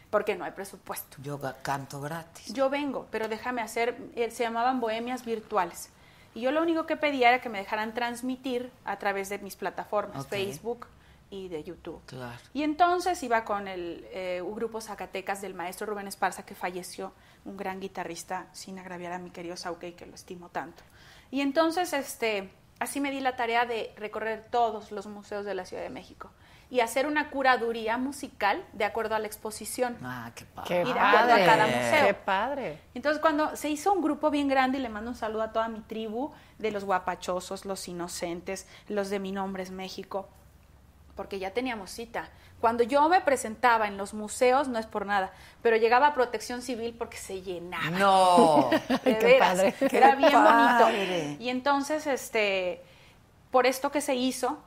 porque 0.09 0.35
no 0.35 0.45
hay 0.47 0.53
presupuesto. 0.53 1.19
Yo 1.23 1.39
canto 1.62 2.01
gratis. 2.01 2.53
Yo 2.55 2.70
vengo, 2.70 3.07
pero 3.11 3.29
déjame 3.29 3.61
hacer, 3.61 3.99
eh, 4.16 4.31
se 4.31 4.45
llamaban 4.45 4.81
bohemias 4.81 5.25
virtuales. 5.27 5.91
Y 6.34 6.42
yo 6.42 6.52
lo 6.52 6.62
único 6.62 6.86
que 6.86 6.96
pedía 6.96 7.28
era 7.28 7.40
que 7.40 7.48
me 7.48 7.59
dejaran 7.59 7.94
transmitir 7.94 8.70
a 8.84 8.98
través 8.98 9.28
de 9.28 9.38
mis 9.38 9.56
plataformas, 9.56 10.24
Ok. 10.24 10.28
Facebook 10.28 10.86
y 11.30 11.48
de 11.48 11.62
YouTube. 11.64 12.00
Claro. 12.06 12.38
Y 12.55 12.62
entonces 12.62 13.22
iba 13.22 13.44
con 13.44 13.68
el 13.68 14.06
eh, 14.12 14.40
un 14.42 14.55
grupo 14.55 14.80
Zacatecas 14.80 15.42
del 15.42 15.55
maestro 15.55 15.86
Rubén 15.86 16.06
Esparza, 16.06 16.44
que 16.44 16.55
falleció, 16.55 17.12
un 17.44 17.56
gran 17.56 17.80
guitarrista, 17.80 18.46
sin 18.52 18.78
agraviar 18.78 19.12
a 19.12 19.18
mi 19.18 19.30
querido 19.30 19.56
Sauquei, 19.56 19.92
que 19.94 20.06
lo 20.06 20.14
estimo 20.14 20.48
tanto. 20.48 20.82
Y 21.30 21.40
entonces, 21.40 21.92
este, 21.92 22.50
así 22.78 23.00
me 23.00 23.10
di 23.10 23.20
la 23.20 23.36
tarea 23.36 23.66
de 23.66 23.92
recorrer 23.96 24.46
todos 24.50 24.90
los 24.92 25.06
museos 25.06 25.44
de 25.44 25.55
la 25.55 25.64
Ciudad 25.66 25.82
de 25.82 25.90
México 25.90 26.30
y 26.70 26.81
hacer 26.81 27.07
una 27.07 27.31
curaduría 27.31 27.97
musical 27.97 28.62
de 28.74 28.85
acuerdo 28.85 29.15
a 29.15 29.19
la 29.19 29.27
exposición. 29.27 29.97
Ah, 30.03 30.31
qué 30.35 30.45
padre. 30.45 30.82
Y 30.82 30.93
de 30.93 30.99
acuerdo 30.99 31.32
a 31.32 31.47
cada 31.47 31.66
museo. 31.66 32.07
Qué 32.07 32.15
padre. 32.15 32.78
Entonces, 32.95 33.20
cuando 33.20 33.57
se 33.57 33.70
hizo 33.70 33.93
un 33.93 34.03
grupo 34.03 34.31
bien 34.31 34.49
grande, 34.49 34.78
y 34.78 34.82
le 34.82 34.90
mando 34.90 35.11
un 35.11 35.16
saludo 35.16 35.43
a 35.43 35.53
toda 35.53 35.69
mi 35.69 35.81
tribu, 35.81 36.32
de 36.59 36.70
los 36.70 36.85
guapachosos, 36.85 37.65
los 37.65 37.89
inocentes, 37.89 38.66
los 38.89 39.09
de 39.09 39.19
Mi 39.19 39.32
Nombre 39.32 39.62
es 39.62 39.70
México, 39.70 40.28
porque 41.16 41.39
ya 41.39 41.53
teníamos 41.53 41.90
cita. 41.90 42.28
Cuando 42.61 42.82
yo 42.82 43.09
me 43.09 43.20
presentaba 43.20 43.86
en 43.86 43.97
los 43.97 44.12
museos, 44.15 44.69
no 44.69 44.78
es 44.78 44.86
por 44.86 45.07
nada, 45.07 45.32
pero 45.62 45.77
llegaba 45.77 46.09
a 46.09 46.15
protección 46.15 46.61
civil 46.61 46.95
porque 46.99 47.16
se 47.16 47.40
llenaba. 47.40 47.90
No. 47.90 48.69
De 49.05 49.16
Qué 49.16 49.24
veras, 49.24 49.49
padre. 49.55 49.74
Era 49.93 50.11
Qué 50.11 50.16
bien 50.16 50.32
padre. 50.32 51.23
bonito. 51.23 51.43
Y 51.43 51.49
entonces, 51.49 52.07
este, 52.09 52.82
por 53.53 53.66
esto 53.66 53.90
que 53.93 54.01
se 54.01 54.16
hizo, 54.16 54.59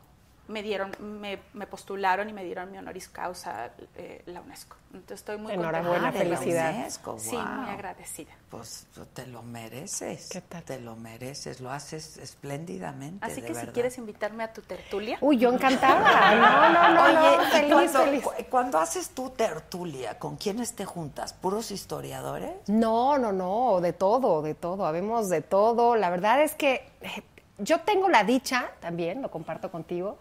me 0.47 0.63
dieron, 0.63 0.91
me, 0.99 1.39
me 1.53 1.65
postularon 1.67 2.29
y 2.29 2.33
me 2.33 2.43
dieron 2.43 2.71
mi 2.71 2.77
honoris 2.77 3.07
causa 3.07 3.71
eh, 3.95 4.21
la 4.25 4.41
UNESCO. 4.41 4.75
Entonces 4.93 5.19
estoy 5.19 5.37
muy 5.37 5.53
Enhorabuena, 5.53 6.09
Ah, 6.09 6.11
de 6.11 6.25
la 6.25 6.37
felicidad. 6.37 6.75
UNESCO, 6.75 7.17
Sí, 7.19 7.35
wow. 7.37 7.45
muy 7.45 7.69
agradecida. 7.69 8.31
Pues 8.49 8.85
te 9.13 9.27
lo 9.27 9.43
mereces. 9.43 10.27
¿Qué 10.29 10.41
tal? 10.41 10.63
Te 10.63 10.79
lo 10.81 10.97
mereces, 10.97 11.61
lo 11.61 11.71
haces 11.71 12.17
espléndidamente. 12.17 13.25
Así 13.25 13.39
de 13.39 13.47
que 13.47 13.55
si 13.55 13.67
quieres 13.67 13.97
invitarme 13.97 14.43
a 14.43 14.51
tu 14.51 14.61
tertulia. 14.61 15.17
Uy, 15.21 15.37
yo 15.37 15.53
encantada. 15.53 16.35
No, 16.35 16.73
no, 16.73 16.93
no, 16.93 17.03
Oye, 17.05 17.37
no, 17.37 17.43
feliz, 17.51 17.71
cuando, 17.71 17.99
feliz. 18.03 18.23
cu- 18.23 18.31
cuando 18.49 18.79
haces 18.79 19.09
tu 19.11 19.29
tertulia, 19.29 20.19
¿con 20.19 20.35
quiénes 20.35 20.75
te 20.75 20.83
juntas? 20.83 21.31
¿Puros 21.33 21.71
historiadores? 21.71 22.51
No, 22.67 23.17
no, 23.17 23.31
no, 23.31 23.79
de 23.79 23.93
todo, 23.93 24.41
de 24.41 24.55
todo, 24.55 24.85
habemos 24.85 25.29
de 25.29 25.41
todo. 25.41 25.95
La 25.95 26.09
verdad 26.09 26.41
es 26.41 26.53
que 26.55 26.89
eh, 27.01 27.23
yo 27.59 27.79
tengo 27.81 28.09
la 28.09 28.25
dicha 28.25 28.71
también, 28.81 29.21
lo 29.21 29.31
comparto 29.31 29.71
contigo, 29.71 30.17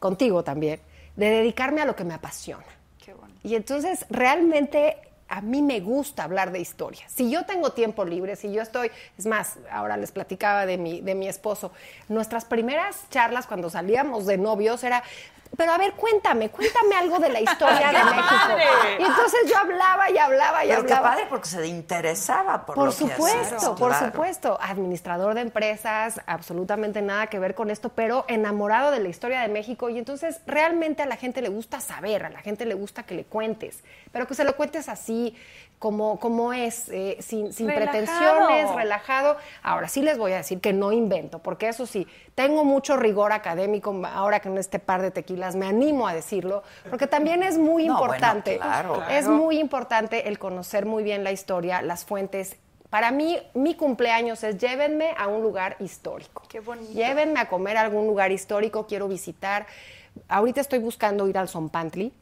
contigo 0.00 0.42
también, 0.42 0.80
de 1.14 1.30
dedicarme 1.30 1.82
a 1.82 1.84
lo 1.84 1.94
que 1.94 2.02
me 2.02 2.14
apasiona. 2.14 2.66
Qué 3.04 3.14
bonito. 3.14 3.38
Y 3.44 3.54
entonces 3.54 4.04
realmente 4.10 4.96
a 5.30 5.40
mí 5.40 5.62
me 5.62 5.78
gusta 5.78 6.24
hablar 6.24 6.50
de 6.50 6.58
historia. 6.58 7.04
Si 7.06 7.30
yo 7.30 7.46
tengo 7.46 7.70
tiempo 7.70 8.04
libre, 8.04 8.34
si 8.34 8.52
yo 8.52 8.62
estoy, 8.62 8.90
es 9.16 9.26
más, 9.26 9.58
ahora 9.70 9.96
les 9.96 10.10
platicaba 10.10 10.66
de 10.66 10.76
mi, 10.76 11.00
de 11.00 11.14
mi 11.14 11.28
esposo, 11.28 11.70
nuestras 12.08 12.44
primeras 12.44 13.08
charlas 13.10 13.46
cuando 13.46 13.70
salíamos 13.70 14.26
de 14.26 14.38
novios 14.38 14.82
era, 14.82 15.04
pero 15.56 15.72
a 15.72 15.78
ver, 15.78 15.92
cuéntame, 15.94 16.48
cuéntame 16.50 16.94
algo 16.96 17.18
de 17.18 17.28
la 17.28 17.40
historia 17.50 17.88
de 17.88 18.04
México. 18.04 18.56
Y 18.98 19.02
entonces 19.04 19.40
yo 19.50 19.58
hablaba 19.58 20.10
y 20.10 20.16
hablaba 20.18 20.64
y 20.64 20.68
Pero 20.68 20.86
qué 20.86 20.92
hablaba. 20.94 21.14
padre 21.16 21.26
porque 21.28 21.48
se 21.48 21.66
interesaba 21.66 22.64
por, 22.64 22.74
Por 22.76 22.84
lo 22.86 22.90
que 22.92 22.96
supuesto, 22.98 23.56
hacías, 23.56 23.68
por 23.78 23.88
claro. 23.90 24.06
supuesto. 24.06 24.58
Administrador 24.60 25.34
de 25.34 25.40
empresas, 25.42 26.20
absolutamente 26.26 27.02
nada 27.02 27.26
que 27.26 27.38
ver 27.38 27.54
con 27.54 27.70
esto, 27.70 27.88
pero 27.90 28.24
enamorado 28.28 28.90
de 28.90 29.00
la 29.00 29.08
historia 29.08 29.40
de 29.42 29.48
México. 29.48 29.88
Y 29.90 29.98
entonces 29.98 30.40
realmente 30.46 31.02
a 31.02 31.06
la 31.06 31.16
gente 31.16 31.42
le 31.42 31.48
gusta 31.48 31.80
saber, 31.80 32.24
a 32.24 32.30
la 32.30 32.40
gente 32.40 32.64
le 32.64 32.74
gusta 32.74 33.02
que 33.02 33.14
le 33.14 33.24
cuentes, 33.24 33.82
pero 34.12 34.26
que 34.26 34.34
se 34.34 34.44
lo 34.44 34.56
cuentes 34.56 34.88
así, 34.88 35.34
como, 35.78 36.18
como 36.20 36.52
es, 36.52 36.88
eh, 36.90 37.16
sin, 37.20 37.52
sin 37.52 37.68
Relajado. 37.68 37.90
pretensiones, 37.98 38.74
relajado. 38.74 39.36
Ahora 39.62 39.88
sí 39.88 40.02
les 40.02 40.18
voy 40.18 40.32
a 40.32 40.36
decir 40.36 40.60
que 40.60 40.72
no 40.72 40.92
invento, 40.92 41.38
porque 41.38 41.68
eso 41.68 41.86
sí, 41.86 42.06
tengo 42.34 42.64
mucho 42.64 42.96
rigor 42.96 43.32
académico, 43.32 43.98
ahora 44.12 44.40
que 44.40 44.48
en 44.48 44.58
este 44.58 44.78
par 44.78 45.00
de 45.00 45.10
tequilas 45.10 45.56
me 45.56 45.66
animo 45.66 46.06
a 46.06 46.12
decirlo, 46.12 46.62
porque 46.90 47.06
también 47.06 47.42
es 47.42 47.56
muy 47.56 47.86
No, 47.86 47.94
bueno, 47.98 48.12
importante. 48.14 48.56
claro. 48.58 49.02
Es 49.08 49.26
muy 49.26 49.58
importante 49.58 50.28
el 50.28 50.38
conocer 50.38 50.84
muy 50.86 51.02
bien 51.02 51.24
la 51.24 51.32
historia, 51.32 51.80
las 51.80 52.04
fuentes. 52.04 52.56
Para 52.90 53.12
mí, 53.12 53.38
mi 53.54 53.74
cumpleaños 53.76 54.42
es 54.42 54.58
llévenme 54.58 55.14
a 55.16 55.28
un 55.28 55.42
lugar 55.42 55.76
histórico. 55.78 56.42
Qué 56.48 56.58
bonito. 56.60 56.92
Llévenme 56.92 57.38
a 57.40 57.48
comer 57.48 57.76
a 57.76 57.82
algún 57.82 58.06
lugar 58.06 58.32
histórico, 58.32 58.86
quiero 58.86 59.06
visitar. 59.08 59.64
Ahorita 60.28 60.60
estoy 60.60 60.80
buscando 60.80 61.28
ir 61.28 61.38
al 61.38 61.48
Zompantli. 61.48 62.12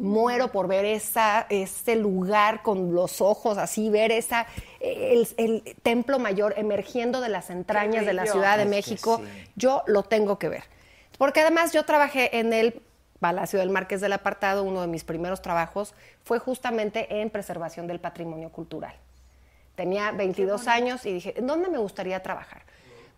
Muero 0.00 0.50
por 0.50 0.66
ver 0.66 0.84
esa, 0.86 1.46
ese 1.50 1.94
lugar 1.96 2.62
con 2.62 2.94
los 2.94 3.20
ojos 3.20 3.58
así, 3.58 3.90
ver 3.90 4.10
esa, 4.12 4.46
el, 4.80 5.28
el 5.36 5.62
templo 5.82 6.18
mayor 6.18 6.54
emergiendo 6.56 7.20
de 7.20 7.28
las 7.28 7.50
entrañas 7.50 8.06
de 8.06 8.12
la. 8.14 8.24
Ciudad 8.26 8.56
de 8.56 8.64
Es 8.64 8.68
México. 8.70 9.20
sí. 9.22 9.44
Yo 9.56 9.82
lo 9.86 10.02
tengo 10.02 10.38
que 10.38 10.48
ver. 10.48 10.64
Porque 11.18 11.40
además 11.40 11.72
yo 11.72 11.84
trabajé 11.84 12.38
en 12.38 12.52
el 12.52 12.80
Palacio 13.20 13.58
del 13.58 13.68
Marqués 13.68 14.00
del 14.00 14.14
Apartado, 14.14 14.62
uno 14.64 14.80
de 14.80 14.86
mis 14.86 15.04
primeros 15.04 15.42
trabajos 15.42 15.92
fue 16.24 16.38
justamente 16.38 17.20
en 17.20 17.28
preservación 17.28 17.86
del 17.86 18.00
patrimonio 18.00 18.48
cultural. 18.48 18.94
Tenía 19.74 20.12
22 20.12 20.66
años 20.66 21.04
y 21.04 21.12
dije, 21.12 21.34
¿en 21.38 21.46
dónde 21.46 21.68
me 21.68 21.76
gustaría 21.76 22.22
trabajar? 22.22 22.62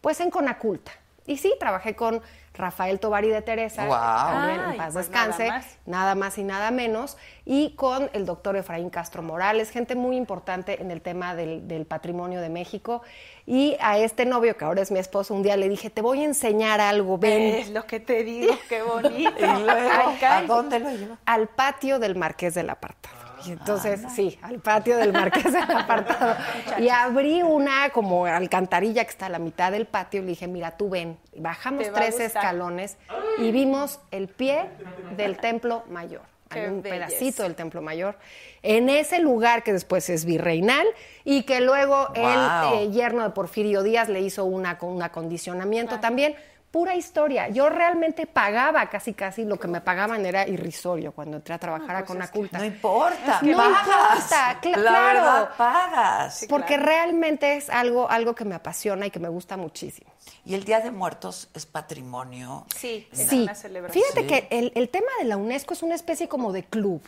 Pues 0.01 0.19
en 0.19 0.31
Conaculta. 0.31 0.91
Y 1.27 1.37
sí, 1.37 1.55
trabajé 1.61 1.95
con 1.95 2.21
Rafael 2.55 3.01
Tovari 3.01 3.29
de 3.29 3.41
Teresa, 3.43 3.89
también 3.89 4.61
en 4.73 4.77
paz 4.77 4.93
pues 4.93 5.07
descanse, 5.07 5.47
nada 5.49 5.59
más. 5.59 5.79
nada 5.87 6.15
más 6.15 6.39
y 6.39 6.45
nada 6.45 6.71
menos, 6.71 7.17
y 7.47 7.75
con 7.77 8.11
el 8.13 8.27
doctor 8.27 8.57
Efraín 8.57 8.91
Castro 8.91 9.23
Morales, 9.23 9.71
gente 9.71 9.95
muy 9.95 10.17
importante 10.17 10.81
en 10.83 10.91
el 10.91 11.01
tema 11.01 11.35
del, 11.35 11.67
del 11.67 11.87
patrimonio 11.87 12.41
de 12.41 12.51
México. 12.51 13.03
Y 13.47 13.77
a 13.81 13.99
este 13.99 14.25
novio, 14.27 14.57
que 14.57 14.65
ahora 14.65 14.83
es 14.83 14.91
mi 14.93 14.99
esposo, 15.01 15.35
un 15.35 15.43
día 15.43 15.57
le 15.57 15.69
dije, 15.69 15.91
te 15.91 16.01
voy 16.03 16.21
a 16.21 16.25
enseñar 16.25 16.81
algo, 16.81 17.19
ven 17.19 17.43
Es 17.57 17.71
lo 17.71 17.87
que 17.87 17.99
te 18.01 18.23
digo, 18.23 18.55
qué 18.69 18.83
bonito. 18.83 19.33
Y 19.39 19.63
luego, 19.63 19.91
Ay, 20.05 20.19
¿a 20.25 20.43
dónde 20.43 20.79
lo 20.79 20.91
lleva? 20.91 21.19
al 21.27 21.49
patio 21.49 21.99
del 21.99 22.17
Marqués 22.17 22.55
del 22.55 22.71
Apartado. 22.71 23.22
Y 23.47 23.53
entonces, 23.53 24.01
sí, 24.15 24.39
al 24.43 24.61
patio 24.61 24.97
del 24.97 25.13
Marqués 25.13 25.53
del 25.53 25.63
Apartado. 25.77 26.37
y 26.79 26.89
abrí 26.89 27.43
una 27.43 27.91
como 27.91 28.27
alcantarilla 28.27 29.05
que 29.05 29.11
está 29.11 29.27
a 29.27 29.31
la 29.31 29.39
mitad 29.39 29.73
del 29.73 29.87
patio 29.87 30.21
y 30.21 30.25
le 30.25 30.29
dije, 30.31 30.47
mira, 30.49 30.77
tú 30.77 30.89
ven. 30.91 31.19
Bajamos 31.37 31.91
tres 31.93 32.19
escalones 32.21 32.97
y 33.39 33.51
vimos 33.51 34.01
el 34.11 34.29
pie 34.29 34.69
del 35.17 35.37
Templo 35.39 35.85
Mayor. 35.91 36.23
Qué 36.51 36.61
Hay 36.61 36.67
un 36.69 36.83
belleza. 36.83 37.07
pedacito 37.07 37.43
del 37.45 37.55
Templo 37.55 37.81
Mayor. 37.81 38.19
En 38.63 38.91
ese 38.91 39.21
lugar 39.21 39.63
que 39.63 39.73
después 39.73 40.11
es 40.11 40.27
virreinal 40.27 40.87
y 41.25 41.45
que 41.45 41.63
luego 41.63 42.09
Wow. 42.15 42.75
el 42.75 42.89
eh, 42.89 42.91
yerno 42.91 43.23
de 43.23 43.31
Porfirio 43.31 43.83
Díaz 43.83 44.11
le 44.11 44.21
hizo 44.21 44.45
una, 44.45 44.77
con 44.77 44.91
un 44.91 45.03
acondicionamiento 45.03 45.99
también. 46.01 46.37
Pura 46.73 46.97
historia. 46.97 47.49
Yo 47.49 47.69
realmente 47.69 48.27
pagaba 48.27 48.89
casi 48.89 49.13
casi 49.13 49.45
lo 49.45 49.61
que 49.61 49.69
me 49.69 49.83
pagaban 49.83 50.25
era 50.27 50.49
irrisorio 50.49 51.13
cuando 51.13 51.37
entré 51.37 51.55
a 51.55 51.59
trabajar 51.59 51.95
a 51.97 52.05
Conaculta. 52.07 52.57
No 52.59 52.65
importa, 52.65 53.41
No 53.43 53.57
pagas. 53.59 53.87
importa, 53.87 54.61
cla- 54.63 54.77
La 54.79 54.89
claro. 54.91 55.05
verdad, 55.23 55.51
pagas. 55.59 56.47
porque 56.49 56.79
realmente 56.79 57.57
es 57.59 57.69
algo, 57.69 58.11
algo 58.11 58.35
que 58.35 58.47
me 58.47 58.55
apasiona 58.55 59.05
y 59.07 59.11
que 59.11 59.19
me 59.21 59.29
gusta 59.29 59.59
muchísimo. 59.59 60.11
Y 60.47 60.55
el 60.55 60.65
Día 60.65 60.81
de 60.81 60.91
Muertos 60.91 61.51
es 61.53 61.67
patrimonio. 61.67 62.65
Sí, 62.75 63.07
es 63.13 63.29
Sí, 63.29 63.43
una 63.43 63.55
celebración. 63.55 64.03
fíjate 64.03 64.23
Sí. 64.23 64.27
que 64.27 64.59
el, 64.59 64.73
el 64.75 64.89
tema 64.89 65.09
de 65.19 65.27
la 65.27 65.37
UNESCO 65.37 65.75
es 65.75 65.83
una 65.83 65.95
especie 65.95 66.27
como 66.27 66.53
de 66.53 66.65
club. 66.65 67.03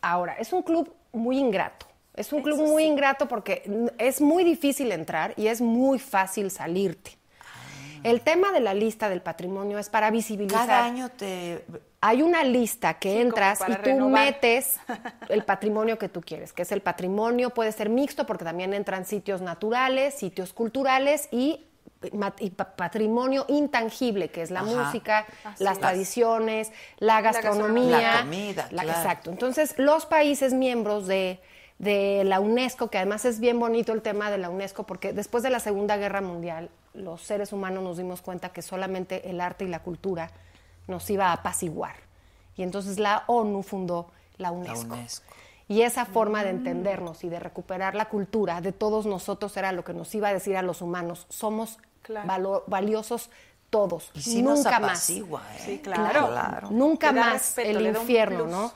Ahora, 0.00 0.36
es 0.38 0.54
un 0.54 0.62
club 0.62 0.90
muy 1.12 1.38
ingrato. 1.38 1.86
Es 2.14 2.32
un 2.32 2.40
club 2.42 2.58
muy 2.66 2.84
ingrato 2.84 3.28
porque 3.28 3.90
es 3.98 4.22
muy 4.22 4.42
difícil 4.42 4.90
entrar 4.90 5.34
y 5.36 5.48
es 5.48 5.60
muy 5.60 5.98
fácil 5.98 6.50
salirte. 6.50 7.18
El 8.04 8.20
tema 8.20 8.52
de 8.52 8.60
la 8.60 8.74
lista 8.74 9.08
del 9.08 9.20
patrimonio 9.22 9.78
es 9.78 9.88
para 9.88 10.10
visibilizar. 10.10 10.66
Cada 10.66 10.84
año 10.84 11.08
te... 11.10 11.64
Hay 12.00 12.20
una 12.22 12.42
lista 12.42 12.94
que 12.94 13.12
Sí, 13.12 13.18
entras 13.20 13.60
y 13.60 13.72
tú 13.76 13.82
renovar. 13.82 14.24
metes 14.24 14.76
el 15.28 15.44
patrimonio 15.44 15.98
que 15.98 16.08
tú 16.08 16.20
quieres, 16.20 16.52
que 16.52 16.62
es 16.62 16.72
el 16.72 16.80
patrimonio, 16.80 17.50
puede 17.50 17.70
ser 17.70 17.88
mixto 17.88 18.26
porque 18.26 18.44
también 18.44 18.74
entran 18.74 19.06
sitios 19.06 19.40
naturales, 19.40 20.14
sitios 20.14 20.52
culturales 20.52 21.28
y, 21.30 21.64
patrimonio 22.76 23.44
intangible, 23.48 24.28
que 24.30 24.42
es 24.42 24.50
la 24.50 24.60
Ajá. 24.60 24.70
música, 24.70 25.26
Así 25.44 25.62
las 25.62 25.74
es. 25.74 25.80
tradiciones, 25.80 26.72
la 26.98 27.20
gastronomía. 27.20 28.00
La 28.14 28.20
comida, 28.22 28.66
claro. 28.68 28.88
Exacto. 28.88 29.30
Entonces, 29.30 29.74
los 29.78 30.04
países 30.06 30.52
miembros 30.52 31.06
de, 31.06 31.40
de 31.82 32.22
la 32.24 32.38
UNESCO, 32.38 32.88
que 32.90 32.98
además 32.98 33.24
es 33.24 33.40
bien 33.40 33.58
bonito 33.58 33.92
el 33.92 34.02
tema 34.02 34.30
de 34.30 34.38
la 34.38 34.48
UNESCO, 34.50 34.84
porque 34.84 35.12
después 35.12 35.42
de 35.42 35.50
la 35.50 35.58
Segunda 35.58 35.96
Guerra 35.96 36.20
Mundial, 36.20 36.70
los 36.94 37.22
seres 37.22 37.52
humanos 37.52 37.82
nos 37.82 37.96
dimos 37.98 38.22
cuenta 38.22 38.50
que 38.50 38.62
solamente 38.62 39.28
el 39.28 39.40
arte 39.40 39.64
y 39.64 39.68
la 39.68 39.80
cultura 39.80 40.30
nos 40.86 41.10
iba 41.10 41.26
a 41.26 41.32
apaciguar. 41.32 41.96
Y 42.56 42.62
entonces 42.62 43.00
la 43.00 43.24
ONU 43.26 43.64
fundó 43.64 44.06
la 44.38 44.52
UNESCO. 44.52 44.94
UNESCO. 44.94 45.26
Y 45.66 45.82
esa 45.82 46.04
forma 46.06 46.44
de 46.44 46.50
entendernos 46.50 47.24
y 47.24 47.28
de 47.28 47.40
recuperar 47.40 47.96
la 47.96 48.04
cultura 48.08 48.60
de 48.60 48.70
todos 48.70 49.04
nosotros 49.04 49.56
era 49.56 49.72
lo 49.72 49.82
que 49.84 49.92
nos 49.92 50.14
iba 50.14 50.28
a 50.28 50.32
decir 50.32 50.56
a 50.56 50.62
los 50.62 50.82
humanos. 50.82 51.26
Somos 51.30 51.78
Claro. 52.02 52.28
valo- 52.28 52.64
valiosos 52.68 53.28
todos. 53.70 54.10
Y 54.26 54.42
nos 54.42 54.58
Nunca 54.58 54.78
más. 54.80 55.08
¿eh? 55.10 55.24
Sí, 55.58 55.78
claro. 55.82 56.28
Claro. 56.28 56.70
Nunca 56.70 57.10
más 57.10 57.32
respeto, 57.32 57.78
el 57.78 57.86
infierno. 57.96 58.46
¿no? 58.46 58.72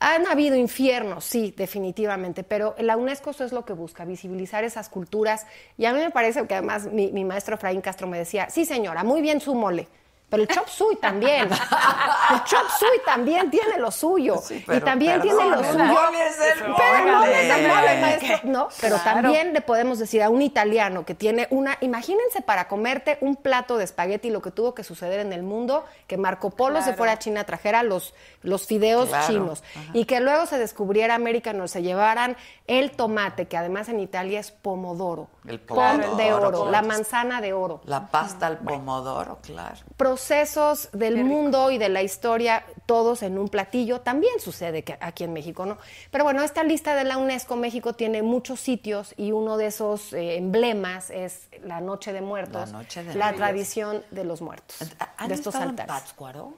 Han 0.00 0.26
habido 0.28 0.54
infiernos, 0.54 1.24
sí, 1.24 1.52
definitivamente, 1.56 2.44
pero 2.44 2.76
la 2.78 2.96
UNESCO 2.96 3.30
eso 3.30 3.44
es 3.44 3.52
lo 3.52 3.64
que 3.64 3.72
busca, 3.72 4.04
visibilizar 4.04 4.62
esas 4.62 4.88
culturas. 4.88 5.46
Y 5.76 5.86
a 5.86 5.92
mí 5.92 5.98
me 5.98 6.10
parece 6.10 6.46
que 6.46 6.54
además 6.54 6.86
mi, 6.92 7.24
maestro 7.24 7.56
Efraín 7.56 7.80
Castro 7.80 8.06
me 8.06 8.18
decía, 8.18 8.48
sí 8.48 8.64
señora, 8.64 9.02
muy 9.02 9.20
bien 9.20 9.40
su 9.40 9.54
mole, 9.54 9.88
pero 10.30 10.42
el 10.42 10.48
chop 10.48 10.68
suey 10.68 10.96
también. 10.96 11.48
El 12.30 12.44
chop 12.44 12.68
suey 12.78 13.00
también 13.06 13.50
tiene 13.50 13.78
lo 13.78 13.90
suyo. 13.90 14.36
Sí, 14.44 14.62
y 14.70 14.80
también 14.80 15.22
tiene 15.22 15.48
lo 15.48 15.56
suyo. 15.64 15.70
el 15.70 15.88
mole 15.88 16.26
es 16.26 16.38
el 16.38 16.58
Pero 16.58 17.18
mole 17.18 17.48
es 17.48 17.56
el 17.56 17.68
mole. 17.68 18.00
maestro. 18.02 18.38
No, 18.44 18.68
pero 18.80 18.96
Claro. 18.98 19.20
también 19.22 19.52
le 19.54 19.60
podemos 19.62 19.98
decir 19.98 20.22
a 20.22 20.28
un 20.28 20.42
italiano 20.42 21.06
que 21.06 21.14
tiene 21.14 21.46
una. 21.50 21.78
Imagínense 21.80 22.42
para 22.42 22.68
comerte 22.68 23.16
un 23.22 23.36
plato 23.36 23.78
de 23.78 23.84
espagueti 23.84 24.28
lo 24.28 24.42
que 24.42 24.50
tuvo 24.50 24.74
que 24.74 24.84
suceder 24.84 25.20
en 25.20 25.32
el 25.32 25.42
mundo, 25.42 25.84
que 26.06 26.18
Marco 26.18 26.50
Polo 26.50 26.82
se 26.82 26.92
fuera 26.92 27.12
a 27.12 27.18
China, 27.18 27.44
trajera 27.44 27.82
los, 27.82 28.12
los 28.42 28.66
fideos 28.66 29.08
Claro. 29.08 29.26
chinos 29.26 29.64
y 29.94 30.04
que 30.04 30.20
luego 30.20 30.44
se 30.44 30.58
descubriera 30.58 31.14
América, 31.14 31.54
nos 31.54 31.70
se 31.70 31.82
llevaran 31.82 32.36
el 32.66 32.90
tomate, 32.90 33.46
que 33.48 33.56
además 33.56 33.88
en 33.88 34.00
Italia 34.00 34.40
es 34.40 34.50
pomodoro. 34.50 35.28
El 35.46 35.60
Pom 35.60 35.76
pomodoro, 35.78 36.16
de 36.16 36.32
oro, 36.34 36.70
la 36.70 36.82
manzana 36.82 37.40
de 37.40 37.54
oro 37.54 37.80
La 37.86 38.06
pasta 38.08 38.46
al 38.46 38.58
pomodoro, 38.58 39.38
claro. 39.42 39.76
Procesos 40.22 40.88
del 40.92 41.24
mundo 41.24 41.70
y 41.70 41.78
de 41.78 41.88
la 41.88 42.02
historia, 42.02 42.64
todos 42.86 43.22
en 43.22 43.38
un 43.38 43.48
platillo. 43.48 44.00
También 44.00 44.40
sucede 44.40 44.82
que 44.82 44.98
aquí 45.00 45.22
en 45.24 45.32
México, 45.32 45.64
¿no? 45.64 45.78
Pero 46.10 46.24
bueno, 46.24 46.42
esta 46.42 46.64
lista 46.64 46.96
de 46.96 47.04
la 47.04 47.18
UNESCO, 47.18 47.54
México 47.54 47.92
tiene 47.92 48.22
muchos 48.22 48.58
sitios 48.60 49.14
y 49.16 49.30
uno 49.30 49.56
de 49.56 49.66
esos 49.66 50.12
eh, 50.12 50.36
emblemas 50.36 51.10
es 51.10 51.48
la 51.62 51.80
Noche 51.80 52.12
de 52.12 52.20
Muertos, 52.20 52.70
La 52.72 52.78
Noche 52.78 53.04
de 53.04 53.14
la 53.14 53.26
Muertos. 53.26 53.36
tradición 53.36 54.04
de 54.10 54.24
los 54.24 54.42
muertos, 54.42 54.76
¿Han 55.18 55.28
de 55.28 55.34
estos 55.34 55.54
altares. 55.54 55.86
Pátzcuaro? 55.86 56.54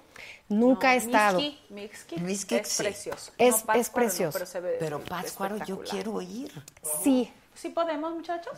Nunca 0.49 0.95
he 0.95 0.97
estado. 0.97 1.39
Mixqui, 1.39 1.67
Mixqui, 1.71 2.21
Mixqui, 2.21 2.55
es 2.57 2.69
sí. 2.69 2.83
precioso. 2.83 3.33
Es- 3.39 3.51
No, 3.51 3.57
es 3.57 3.63
Pátzcuaro 3.63 3.83
no, 3.87 3.93
precioso. 4.09 4.33
pero 4.33 4.47
se 4.47 4.61
ve 4.61 4.77
Pero 4.81 5.01
Pátzcuaro 5.01 5.57
yo 5.67 5.81
quiero 5.83 6.21
ir. 6.23 6.51
Sí, 7.05 7.31
¿Sí 7.61 7.69
podemos, 7.69 8.15
muchachos? 8.15 8.55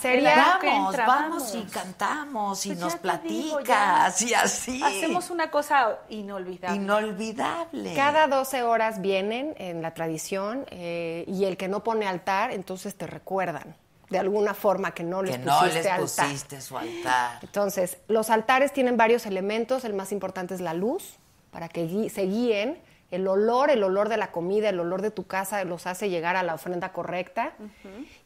sería... 0.00 0.34
Claro 0.34 0.60
que 0.60 0.66
Vamos, 0.68 0.88
entra, 0.94 1.06
vamos 1.06 1.54
y 1.54 1.58
vamos. 1.58 1.72
cantamos 1.72 2.66
y 2.66 2.68
Pues 2.68 2.78
nos 2.80 2.92
digo, 2.92 3.02
platicas 3.02 4.20
ya. 4.20 4.26
y 4.28 4.34
así. 4.34 4.82
Hacemos 4.82 5.30
una 5.30 5.50
cosa 5.50 5.98
inolvidable. 6.10 6.76
Inolvidable. 6.76 7.94
Cada 7.94 8.28
12 8.28 8.62
horas 8.62 9.00
vienen 9.00 9.54
en 9.58 9.82
la 9.82 9.94
tradición 9.94 10.64
eh, 10.70 11.24
y 11.26 11.44
el 11.44 11.56
que 11.56 11.66
no 11.68 11.82
pone 11.82 12.06
altar, 12.06 12.52
entonces 12.52 12.94
te 12.94 13.06
recuerdan 13.06 13.74
de 14.10 14.18
alguna 14.18 14.54
forma 14.54 14.92
que 14.92 15.02
no 15.02 15.22
les 15.22 15.36
que 15.38 15.44
no 15.44 15.58
pusiste 15.58 15.78
les 15.82 15.86
altar. 15.92 16.26
pusiste 16.26 16.60
su 16.60 16.78
altar. 16.78 17.38
Entonces, 17.42 17.98
los 18.08 18.30
altares 18.30 18.72
tienen 18.72 18.96
varios 18.96 19.26
elementos. 19.26 19.84
El 19.84 19.92
más 19.92 20.12
importante 20.12 20.54
es 20.54 20.60
la 20.62 20.72
luz, 20.72 21.16
para 21.50 21.68
que 21.68 21.86
gui- 21.86 22.08
se 22.10 22.22
guíen. 22.22 22.80
El 23.10 23.26
olor, 23.26 23.70
el 23.70 23.82
olor 23.82 24.08
de 24.10 24.18
la 24.18 24.30
comida, 24.32 24.68
el 24.68 24.78
olor 24.80 25.00
de 25.00 25.10
tu 25.10 25.26
casa 25.26 25.64
los 25.64 25.86
hace 25.86 26.10
llegar 26.10 26.36
a 26.36 26.42
la 26.42 26.54
ofrenda 26.54 26.92
correcta. 26.92 27.52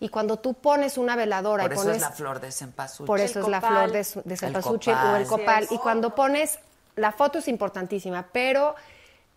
Y 0.00 0.08
cuando 0.08 0.38
tú 0.38 0.54
pones 0.54 0.98
una 0.98 1.14
veladora 1.14 1.62
Por 1.64 1.70
y 1.72 1.74
eso 1.74 1.82
pones... 1.84 1.96
es 1.98 2.02
la 2.02 2.10
flor 2.10 2.40
de 2.40 2.50
cempasúchil. 2.50 3.06
Por 3.06 3.20
eso 3.20 3.38
El 3.38 3.44
es 3.44 3.50
la 3.50 3.60
copal. 3.60 3.90
flor 3.90 3.92
de, 3.92 4.22
de 4.28 4.36
cempasúchil 4.36 4.94
o 4.94 5.16
el 5.16 5.26
copal. 5.26 5.66
Y 5.70 5.78
cuando 5.78 6.14
pones... 6.14 6.58
La 6.96 7.12
foto 7.12 7.38
es 7.38 7.48
importantísima, 7.48 8.26
pero 8.32 8.74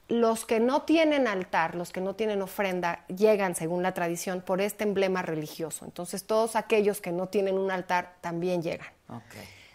los 0.08 0.46
que 0.46 0.60
no 0.60 0.82
tienen 0.82 1.26
altar, 1.28 1.76
los 1.76 1.92
que 1.92 2.02
no 2.02 2.14
tienen 2.16 2.42
ofrenda, 2.42 3.06
llegan, 3.08 3.56
según 3.56 3.82
la 3.82 3.94
tradición, 3.94 4.42
por 4.42 4.60
este 4.62 4.84
emblema 4.84 5.22
religioso. 5.22 5.86
Entonces, 5.86 6.26
todos 6.26 6.56
aquellos 6.56 7.02
que 7.02 7.12
no 7.12 7.28
tienen 7.28 7.58
un 7.58 7.72
altar 7.72 8.16
también 8.22 8.62
llegan. 8.62 8.88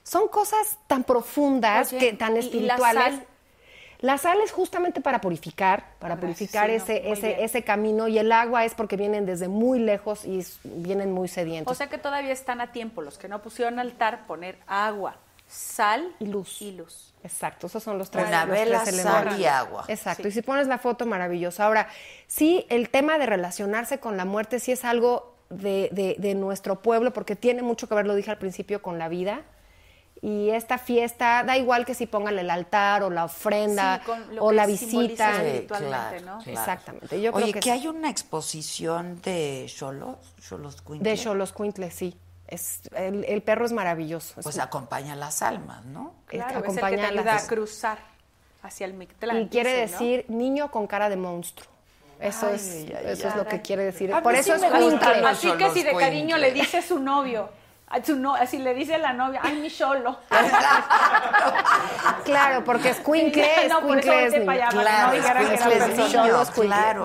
Son 0.03 0.29
cosas 0.29 0.79
tan 0.89 1.05
profundas, 1.05 1.89
Oye, 1.93 1.99
que, 1.99 2.13
tan 2.13 2.37
¿y- 2.37 2.41
y 2.41 2.61
la 2.61 2.75
espirituales. 2.75 3.03
sal? 3.05 3.27
La 4.01 4.17
sal 4.19 4.39
es 4.43 4.51
justamente 4.51 5.01
para 5.03 5.21
purificar, 5.21 5.85
para 5.99 6.15
Ah, 6.15 6.21
purificar 6.21 6.69
sí, 6.71 6.77
ese, 6.77 7.11
ese, 7.13 7.45
ese 7.45 7.63
camino 7.65 8.09
y 8.09 8.19
el 8.19 8.33
agua 8.33 8.65
es 8.65 8.75
porque 8.75 8.97
vienen 8.97 9.27
desde 9.27 9.49
muy 9.49 9.79
lejos 9.79 10.25
y 10.25 10.45
vienen 10.65 11.13
muy 11.13 11.29
sedientos. 11.29 11.71
O 11.71 11.75
sea 11.75 11.89
que 11.89 11.99
todavía 11.99 12.33
están 12.33 12.61
a 12.63 12.73
tiempo 12.73 13.03
los 13.03 13.19
que 13.19 13.29
no 13.29 13.43
pusieron 13.43 13.79
altar 13.79 14.27
poner 14.27 14.57
agua, 14.67 15.17
sal 15.47 16.15
Y 16.19 16.27
luz. 16.27 16.63
Y 16.63 16.73
luz. 16.73 17.13
Exacto, 17.23 17.67
esos 17.67 17.83
son 17.83 17.99
los 17.99 18.11
tres, 18.11 18.29
Una 18.29 18.47
los 18.47 18.57
vela, 18.59 18.83
tres 18.83 19.03
sal 19.03 19.39
y 19.39 19.45
agua. 19.45 19.85
Exacto, 19.89 20.23
Sí. 20.23 20.29
y 20.31 20.33
si 20.33 20.41
pones 20.41 20.67
la 20.67 20.79
foto, 20.79 21.05
maravilloso. 21.05 21.63
Ahora, 21.63 21.87
sí, 22.27 22.65
el 22.71 22.89
tema 22.89 23.19
de 23.19 23.27
relacionarse 23.27 24.01
con 24.01 24.17
la 24.17 24.25
muerte 24.25 24.59
sí 24.61 24.73
es 24.73 24.87
algo 24.87 25.35
de, 25.51 25.91
de- 25.93 26.17
de 26.19 26.35
nuestro 26.35 26.81
pueblo, 26.81 27.13
porque 27.13 27.37
tiene 27.37 27.61
mucho 27.61 27.87
que 27.89 27.95
ver, 27.95 28.07
lo 28.07 28.15
dije 28.15 28.31
al 28.31 28.39
principio, 28.39 28.81
con 28.81 28.99
la 28.99 29.11
vida. 29.11 29.43
Y 30.23 30.51
esta 30.51 30.77
fiesta, 30.77 31.45
da 31.45 31.57
igual 31.57 31.87
que 31.87 31.95
si 31.95 32.07
pongan 32.07 32.39
el 32.39 32.51
altar 32.51 33.03
o 33.03 33.09
la 33.11 33.25
ofrenda 33.25 34.01
Sí, 34.01 34.05
con 34.05 34.35
lo 34.37 34.45
o 34.45 34.49
que 34.51 34.55
la 34.57 34.67
visita. 34.67 35.35
Sí, 35.41 35.47
espiritualmente, 35.47 35.67
claro, 35.67 36.21
¿no? 36.21 36.39
claro. 36.43 36.51
Exactamente, 36.51 37.21
yo 37.23 37.33
Oye, 37.33 37.43
creo 37.45 37.55
que, 37.55 37.61
que 37.61 37.71
hay 37.71 37.87
una 37.89 38.11
exposición 38.11 39.21
de 39.23 39.67
Xolos, 39.69 40.17
Xolos 40.41 40.77
De 41.01 41.17
Xoloscuintle, 41.17 41.91
sí. 41.91 42.15
Es, 42.49 42.83
el, 42.97 43.25
el 43.27 43.43
perro 43.43 43.65
es 43.65 43.73
maravilloso. 43.73 44.35
Es 44.41 44.45
Pues 44.45 44.57
un- 44.57 44.63
acompaña 44.63 45.15
las 45.17 45.41
almas, 45.41 45.85
¿no? 45.87 46.15
el 46.27 46.31
que 46.31 46.37
Claro, 46.39 46.51
es 46.51 46.57
el 46.57 46.63
que 46.63 46.67
acompaña 46.71 46.97
te 46.97 47.03
a 47.07 47.11
las- 47.13 47.27
ayuda 47.27 47.37
a 47.37 47.47
cruzar 47.47 47.99
hacia 48.63 48.87
el 48.87 48.95
Mictlán. 48.95 49.41
Y 49.43 49.49
quiere 49.49 49.71
dice, 49.71 49.87
¿no? 49.87 49.93
decir 49.93 50.25
niño 50.29 50.71
con 50.71 50.87
cara 50.87 51.09
de 51.09 51.17
monstruo. 51.17 51.71
Eso 52.19 52.49
Ay, 52.49 52.57
es, 52.57 52.71
ay, 52.73 52.93
ay, 52.99 53.13
eso 53.13 53.29
es 53.29 53.37
lo 53.37 53.47
que 53.47 53.63
quiere 53.63 53.85
decir. 53.85 54.13
A 54.13 54.23
Por 54.23 54.35
eso 54.35 54.59
sí 54.59 54.67
es 54.67 54.73
Así 55.25 55.51
que 55.57 55.71
si 55.71 55.83
de 55.83 55.95
cariño 55.97 56.37
le 56.37 56.53
dice 56.53 56.83
su 56.83 56.99
novio, 56.99 57.49
a 57.91 58.05
su 58.05 58.17
no, 58.17 58.35
así 58.35 58.59
le 58.59 58.73
dice 58.75 58.97
la 58.99 59.13
novia, 59.13 59.41
ay, 59.43 59.57
mi 59.61 59.71
cholo. 59.71 60.17
Claro, 62.25 62.65
porque 62.65 62.91
es 62.91 62.99
Cuincle, 63.01 63.65
es 63.65 63.69
No, 63.69 63.81
por 63.81 63.99
eso 63.99 64.13
es 64.13 64.45
para 64.45 64.69
allá, 64.69 64.69
para 64.69 64.71
que 64.71 64.81
Claro, 64.81 65.07
no 65.09 65.13
dijeran 65.15 65.47
que 65.47 65.55
era 65.55 65.55
escuincles 65.65 65.97
persona. 65.97 66.23
niño, 66.25 66.45
claro. 66.55 67.05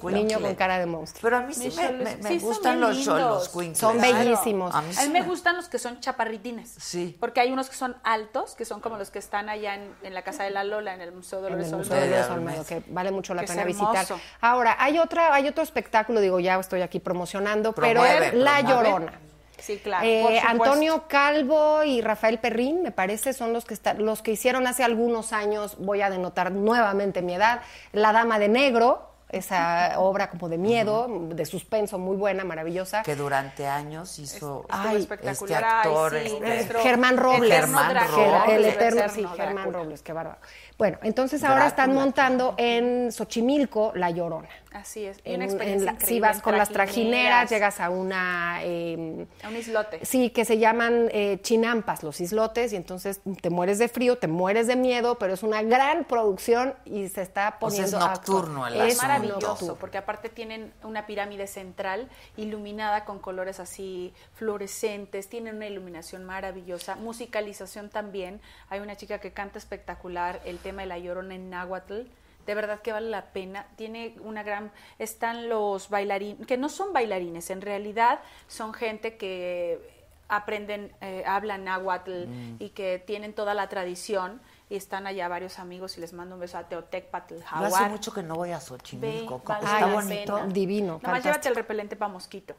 Cuincle. 0.00 0.12
Niño 0.12 0.40
con 0.40 0.54
cara 0.54 0.78
de 0.78 0.86
monstruo. 0.86 1.22
Pero 1.22 1.36
a 1.36 1.40
mí 1.40 1.54
sí 1.54 1.72
me, 1.76 1.82
xolos- 1.88 1.98
me- 2.04 2.16
me 2.16 2.28
sí, 2.28 2.40
son 2.40 2.48
gustan 2.48 2.80
los 2.80 2.96
lindos. 2.96 3.18
Xolos 3.20 3.48
Cuincles. 3.48 3.78
Son 3.78 3.98
Claro. 3.98 4.14
bellísimos. 4.18 4.74
A 4.74 4.82
mí 4.82 4.90
A 4.90 4.92
sí 4.92 5.06
mí 5.08 5.12
me 5.12 5.22
gustan 5.22 5.56
los 5.56 5.68
que 5.68 5.78
son 5.78 6.00
chaparritines. 6.00 6.74
Sí. 6.78 7.16
Porque 7.20 7.40
hay 7.40 7.50
unos 7.52 7.70
que 7.70 7.76
son 7.76 7.96
altos, 8.04 8.54
que 8.54 8.64
son 8.64 8.80
como 8.80 8.96
los 8.96 9.10
que 9.10 9.18
están 9.18 9.48
allá 9.48 9.74
en, 9.76 9.94
en 10.02 10.14
la 10.14 10.22
casa 10.22 10.42
de 10.44 10.50
la 10.50 10.64
Lola, 10.64 10.94
en 10.94 11.00
el 11.00 11.12
Museo 11.12 11.40
de 11.40 11.48
en 11.48 11.52
Dolores 11.54 11.72
el 11.72 11.78
Museo 11.78 11.96
Olmedo. 11.96 12.34
Olmedo, 12.34 12.64
que 12.66 12.82
vale 12.88 13.10
mucho 13.12 13.34
la 13.34 13.42
pena 13.42 13.64
visitar. 13.64 14.06
Ahora, 14.40 14.76
hay 14.78 14.98
otra, 14.98 15.34
hay 15.34 15.48
otro 15.48 15.62
espectáculo, 15.62 16.20
digo, 16.20 16.40
ya 16.40 16.58
estoy 16.58 16.82
aquí 16.82 17.00
promocionando, 17.00 17.72
pero 17.72 18.02
La. 18.34 18.60
Llorona. 18.60 19.12
Sí, 19.60 19.78
claro. 19.78 20.06
Eh. 20.06 20.40
Antonio 20.46 21.04
Calvo 21.08 21.84
y 21.84 22.00
Rafael 22.00 22.38
Perrín, 22.38 22.82
me 22.82 22.90
parece, 22.90 23.32
son 23.32 23.52
los 23.52 23.64
que 23.64 23.74
están, 23.74 24.04
los 24.04 24.22
que 24.22 24.32
hicieron 24.32 24.66
hace 24.66 24.84
algunos 24.84 25.32
años, 25.32 25.76
voy 25.78 26.02
a 26.02 26.10
denotar 26.10 26.52
nuevamente 26.52 27.22
mi 27.22 27.34
edad, 27.34 27.62
La 27.92 28.12
Dama 28.12 28.38
de 28.38 28.48
Negro, 28.48 29.10
esa 29.30 30.00
obra 30.00 30.28
como 30.28 30.48
de 30.48 30.58
miedo, 30.58 31.06
de 31.08 31.46
suspenso, 31.46 31.98
muy 31.98 32.16
buena, 32.16 32.44
maravillosa. 32.44 33.02
Que 33.02 33.14
durante 33.14 33.66
años 33.66 34.18
hizo 34.18 34.66
Ay, 34.68 35.08
este 35.22 35.54
actor. 35.54 36.14
Ay, 36.14 36.28
sí, 36.28 36.34
este- 36.34 36.46
nuestro 36.46 36.80
Germán 36.80 37.16
Robles. 37.16 37.52
Germán 37.52 37.96
Robles. 38.08 38.48
el 38.48 38.64
eterno, 38.64 39.02
sí, 39.08 39.24
Germán. 39.36 39.72
Robles, 39.72 40.02
qué 40.02 40.12
bárbaro. 40.12 40.38
Bueno, 40.76 40.98
entonces 41.02 41.44
ahora 41.44 41.66
están 41.66 41.94
montando 41.94 42.54
en 42.56 43.12
Xochimilco 43.12 43.92
La 43.94 44.10
Llorona. 44.10 44.48
Así 44.72 45.04
es. 45.04 45.18
y 45.24 45.30
una 45.34 45.38
un- 45.46 45.50
experiencia 45.50 45.90
en 45.90 46.00
si 46.00 46.20
vas 46.20 46.40
con 46.40 46.56
las 46.56 46.68
trajineras, 46.68 47.50
llegas 47.50 47.80
a 47.80 47.90
una... 47.90 48.60
eh, 48.62 49.26
A 49.42 49.48
un 49.48 49.56
islote. 49.56 50.04
Sí, 50.04 50.30
que 50.30 50.44
se 50.44 50.58
llaman 50.58 51.08
eh, 51.10 51.38
chinampas, 51.42 52.02
los 52.04 52.20
islotes, 52.20 52.72
y 52.72 52.76
entonces 52.76 53.20
te 53.42 53.50
mueres 53.50 53.78
de 53.80 53.88
frío, 53.88 54.18
te 54.18 54.28
mueres 54.28 54.68
de 54.68 54.76
miedo, 54.76 55.18
pero 55.18 55.34
es 55.34 55.42
una 55.42 55.62
gran 55.62 56.04
producción 56.04 56.74
y 56.84 57.08
se 57.08 57.22
está 57.22 57.56
O 57.60 57.68
sea, 57.70 57.84
es 57.84 57.90
poniendo... 57.90 57.98
nocturno 58.14 58.66
el 58.68 58.80
Es 58.82 58.98
maravilloso, 59.02 59.40
nocturno. 59.48 59.74
porque 59.74 59.98
aparte 59.98 60.28
tienen 60.28 60.72
una 60.84 61.04
pirámide 61.06 61.48
central 61.48 62.08
iluminada 62.36 63.04
con 63.04 63.18
colores 63.18 63.58
así 63.58 64.14
fluorescentes, 64.34 65.28
tienen 65.28 65.56
una 65.56 65.66
iluminación 65.66 66.24
maravillosa, 66.24 66.94
musicalización 66.96 67.88
también. 67.88 68.40
Hay 68.68 68.80
una 68.80 68.94
chica 68.96 69.18
que 69.18 69.32
canta 69.32 69.58
espectacular 69.58 70.40
el 70.44 70.58
tema 70.58 70.82
de 70.82 70.86
la 70.88 70.98
llorona 70.98 71.34
en 71.34 71.50
náhuatl. 71.50 72.02
De 72.50 72.56
verdad 72.56 72.80
que 72.80 72.90
vale 72.90 73.08
la 73.08 73.26
pena. 73.26 73.68
Tiene 73.76 74.16
una 74.24 74.42
gran. 74.42 74.72
Están 74.98 75.48
los 75.48 75.88
bailarines, 75.88 76.48
que 76.48 76.56
no 76.56 76.68
son 76.68 76.92
bailarines, 76.92 77.48
en 77.50 77.60
realidad 77.60 78.18
son 78.48 78.74
gente 78.74 79.16
que 79.16 79.78
aprenden, 80.26 80.92
eh, 81.00 81.22
hablan 81.24 81.62
náhuatl 81.62 82.24
y 82.58 82.70
que 82.70 82.98
tienen 82.98 83.34
toda 83.34 83.54
la 83.54 83.68
tradición. 83.68 84.40
Y 84.68 84.74
están 84.74 85.06
allá 85.06 85.28
varios 85.28 85.60
amigos 85.60 85.96
y 85.96 86.00
les 86.00 86.12
mando 86.12 86.34
un 86.34 86.40
beso 86.40 86.58
a 86.58 86.68
Teotecpatl, 86.68 87.36
hace 87.52 87.88
mucho 87.88 88.12
que 88.12 88.24
no 88.24 88.34
voy 88.34 88.50
a 88.50 88.58
Ve, 88.58 88.60
Xochimilco. 88.60 89.42
vale 89.44 89.64
Está 89.64 89.86
bonito. 89.86 90.34
pena. 90.36 90.46
Divino, 90.48 91.00
Nomás 91.02 91.22
llévate 91.22 91.48
el 91.48 91.54
repelente 91.54 91.94
para 91.94 92.12
mosquito. 92.12 92.56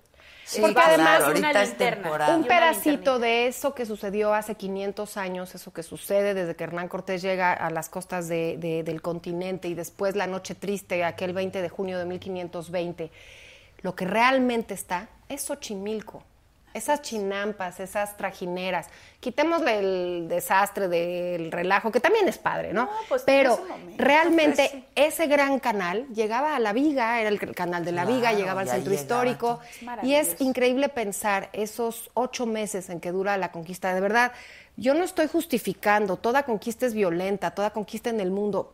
Sí, 0.51 0.59
Porque 0.61 0.73
claro, 0.75 0.93
además 0.95 1.23
ahorita 1.23 1.49
una 1.49 1.61
es 1.61 1.69
linterna. 1.69 2.01
temporada. 2.03 2.35
Un 2.35 2.43
pedacito 2.43 3.19
de 3.19 3.47
eso 3.47 3.73
que 3.73 3.85
sucedió 3.85 4.33
hace 4.33 4.55
500 4.55 5.15
años, 5.17 5.55
eso 5.55 5.71
que 5.71 5.81
sucede 5.81 6.33
desde 6.33 6.55
que 6.55 6.63
Hernán 6.65 6.89
Cortés 6.89 7.21
llega 7.21 7.53
a 7.53 7.69
las 7.69 7.87
costas 7.87 8.27
de- 8.27 8.57
de- 8.57 8.83
del 8.83 9.01
continente 9.01 9.67
y 9.69 9.73
después 9.75 10.15
la 10.15 10.27
noche 10.27 10.53
triste, 10.55 11.03
aquel 11.05 11.31
20 11.33 11.61
de 11.61 11.69
junio 11.69 11.97
de 11.97 12.05
1520, 12.05 13.11
lo 13.81 13.95
que 13.95 14.05
realmente 14.05 14.73
está 14.73 15.07
es 15.29 15.41
Xochimilco. 15.43 16.23
Esas 16.73 17.01
chinampas, 17.01 17.79
esas 17.79 18.17
trajineras. 18.17 18.87
Quitémosle 19.19 19.79
el 19.79 20.27
desastre 20.29 20.87
del 20.87 21.51
relajo, 21.51 21.91
que 21.91 21.99
también 21.99 22.27
es 22.27 22.37
padre, 22.37 22.73
¿no? 22.73 22.85
No, 22.85 22.91
pues, 23.09 23.23
Pero 23.25 23.57
momento, 23.57 23.95
realmente 23.97 24.69
pues, 24.71 24.83
sí. 24.83 24.85
ese 24.95 25.27
gran 25.27 25.59
canal 25.59 26.07
llegaba 26.07 26.55
a 26.55 26.59
la 26.59 26.73
Viga, 26.73 27.19
era 27.19 27.29
el 27.29 27.39
canal 27.53 27.85
de 27.85 27.91
la 27.91 28.05
Viga, 28.05 28.33
llegaba 28.33 28.61
al 28.61 28.69
centro 28.69 28.93
histórico. 28.93 29.59
Es 29.63 30.03
y 30.03 30.15
es 30.15 30.41
increíble 30.41 30.89
pensar 30.89 31.49
esos 31.53 32.09
ocho 32.13 32.45
meses 32.45 32.89
en 32.89 32.99
que 32.99 33.11
dura 33.11 33.37
la 33.37 33.51
conquista. 33.51 33.93
De 33.93 34.01
verdad, 34.01 34.31
yo 34.77 34.93
no 34.93 35.03
estoy 35.03 35.27
justificando, 35.27 36.17
toda 36.17 36.43
conquista 36.43 36.85
es 36.85 36.93
violenta, 36.93 37.51
toda 37.51 37.71
conquista 37.71 38.09
en 38.09 38.19
el 38.19 38.31
mundo. 38.31 38.73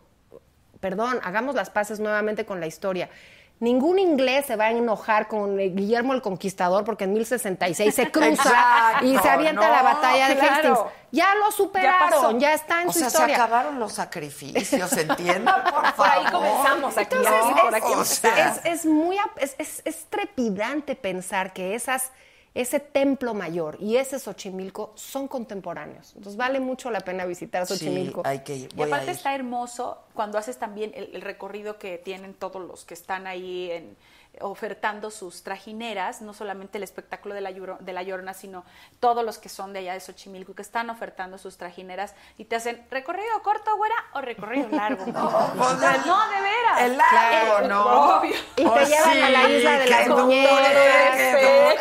Perdón, 0.80 1.20
hagamos 1.24 1.56
las 1.56 1.70
paces 1.70 2.00
nuevamente 2.00 2.46
con 2.46 2.60
la 2.60 2.68
historia. 2.68 3.10
Ningún 3.60 3.98
inglés 3.98 4.46
se 4.46 4.56
va 4.56 4.66
a 4.66 4.72
enojar 4.72 5.28
con 5.28 5.58
Guillermo 5.58 6.14
el 6.14 6.22
Conquistador 6.22 6.84
porque 6.84 7.06
en 7.06 7.14
1066 7.14 7.96
se 7.96 8.12
cruza 8.12 8.28
Exacto, 8.30 9.06
y 9.06 9.18
se 9.18 9.30
avienta 9.30 9.68
no, 9.68 9.72
la 9.76 9.82
batalla 9.82 10.28
de 10.30 10.36
claro. 10.38 10.72
Hastings. 10.74 10.94
Ya 11.12 11.34
lo 11.36 11.52
superaron, 11.52 12.10
pasó. 12.10 12.38
ya, 12.38 12.54
está 12.54 12.84
en 12.84 12.90
O 12.90 12.94
su 12.94 13.00
sea, 13.00 13.10
se 13.10 13.24
acabaron 13.34 13.80
los 13.80 13.94
sacrificios, 13.94 14.94
¿entiendan? 14.94 15.64
Por 15.64 15.72
favor. 15.74 15.96
Por 15.96 16.08
ahí 16.08 16.26
comenzamos 16.32 16.98
aquí, 16.98 17.16
Entonces, 17.16 17.34
es, 17.56 17.62
por 17.62 17.76
aquí 17.76 17.86
o 17.88 17.92
empezamos. 17.94 18.08
sea. 18.08 18.48
es- 18.50 18.66
es 18.66 18.86
muy 18.86 19.18
es, 19.38 19.56
es- 19.58 19.82
es 19.86 20.06
trepidante 20.10 20.96
pensar 20.96 21.52
que 21.54 21.74
esas 21.74 22.12
ese 22.62 22.80
templo 22.80 23.34
mayor 23.34 23.78
y 23.80 23.98
ese 23.98 24.18
Xochimilco 24.20 24.92
son 24.96 25.28
contemporáneos. 25.28 26.14
Entonces 26.16 26.38
vale 26.38 26.60
mucho 26.60 26.90
la 26.92 27.02
pena 27.02 27.26
visitar 27.26 27.66
Sí, 27.68 27.74
Xochimilco. 27.76 28.24
hay 28.26 28.40
que 28.40 28.56
ir. 28.56 28.70
Y 28.76 28.82
aparte 28.82 29.06
ir. 29.06 29.12
está 29.12 29.36
hermoso 29.36 30.00
cuando 30.14 30.38
haces 30.38 30.58
también 30.58 30.92
el, 30.96 31.16
el 31.16 31.22
recorrido 31.22 31.78
que 31.78 31.98
tienen 31.98 32.34
todos 32.34 32.62
los 32.66 32.84
que 32.86 32.94
están 32.96 33.28
ahí 33.28 33.70
en- 33.72 33.96
ofertando 34.42 35.12
sus 35.12 35.44
trajineras, 35.44 36.22
no 36.22 36.34
solamente 36.34 36.78
el 36.78 36.84
espectáculo 36.84 37.34
de 37.36 37.42
la, 37.42 37.52
de 37.52 37.94
la 37.94 38.04
Llorona, 38.04 38.34
sino 38.34 38.64
todos 39.00 39.24
los 39.26 39.38
que 39.38 39.50
son 39.50 39.74
de 39.74 39.80
allá 39.80 39.94
de 39.94 40.00
Xochimilco 40.00 40.54
que 40.56 40.62
están 40.62 40.90
ofertando 40.90 41.38
sus 41.38 41.58
trajineras 41.58 42.14
y 42.38 42.46
te 42.46 42.56
hacen 42.56 42.86
recorrido 42.92 43.42
corto, 43.44 43.76
güera, 43.78 43.96
o 44.14 44.22
recorrido 44.22 44.70
largo. 44.72 45.06
no, 45.08 45.52
pues, 45.58 45.72
el- 45.74 46.06
no, 46.08 46.30
de 46.30 46.42
veras. 46.42 46.82
el 46.82 46.98
largo, 46.98 47.60
Eh, 47.60 47.68
¿no? 47.68 48.18
Obvio. 48.20 48.36
Y 48.58 48.66
Oh, 48.66 48.74
te 48.74 48.86
llevan 48.86 49.24
a 49.24 49.30
la 49.30 49.50
isla 49.50 49.72
de 49.80 49.88
las 49.88 50.04
qué 50.04 50.10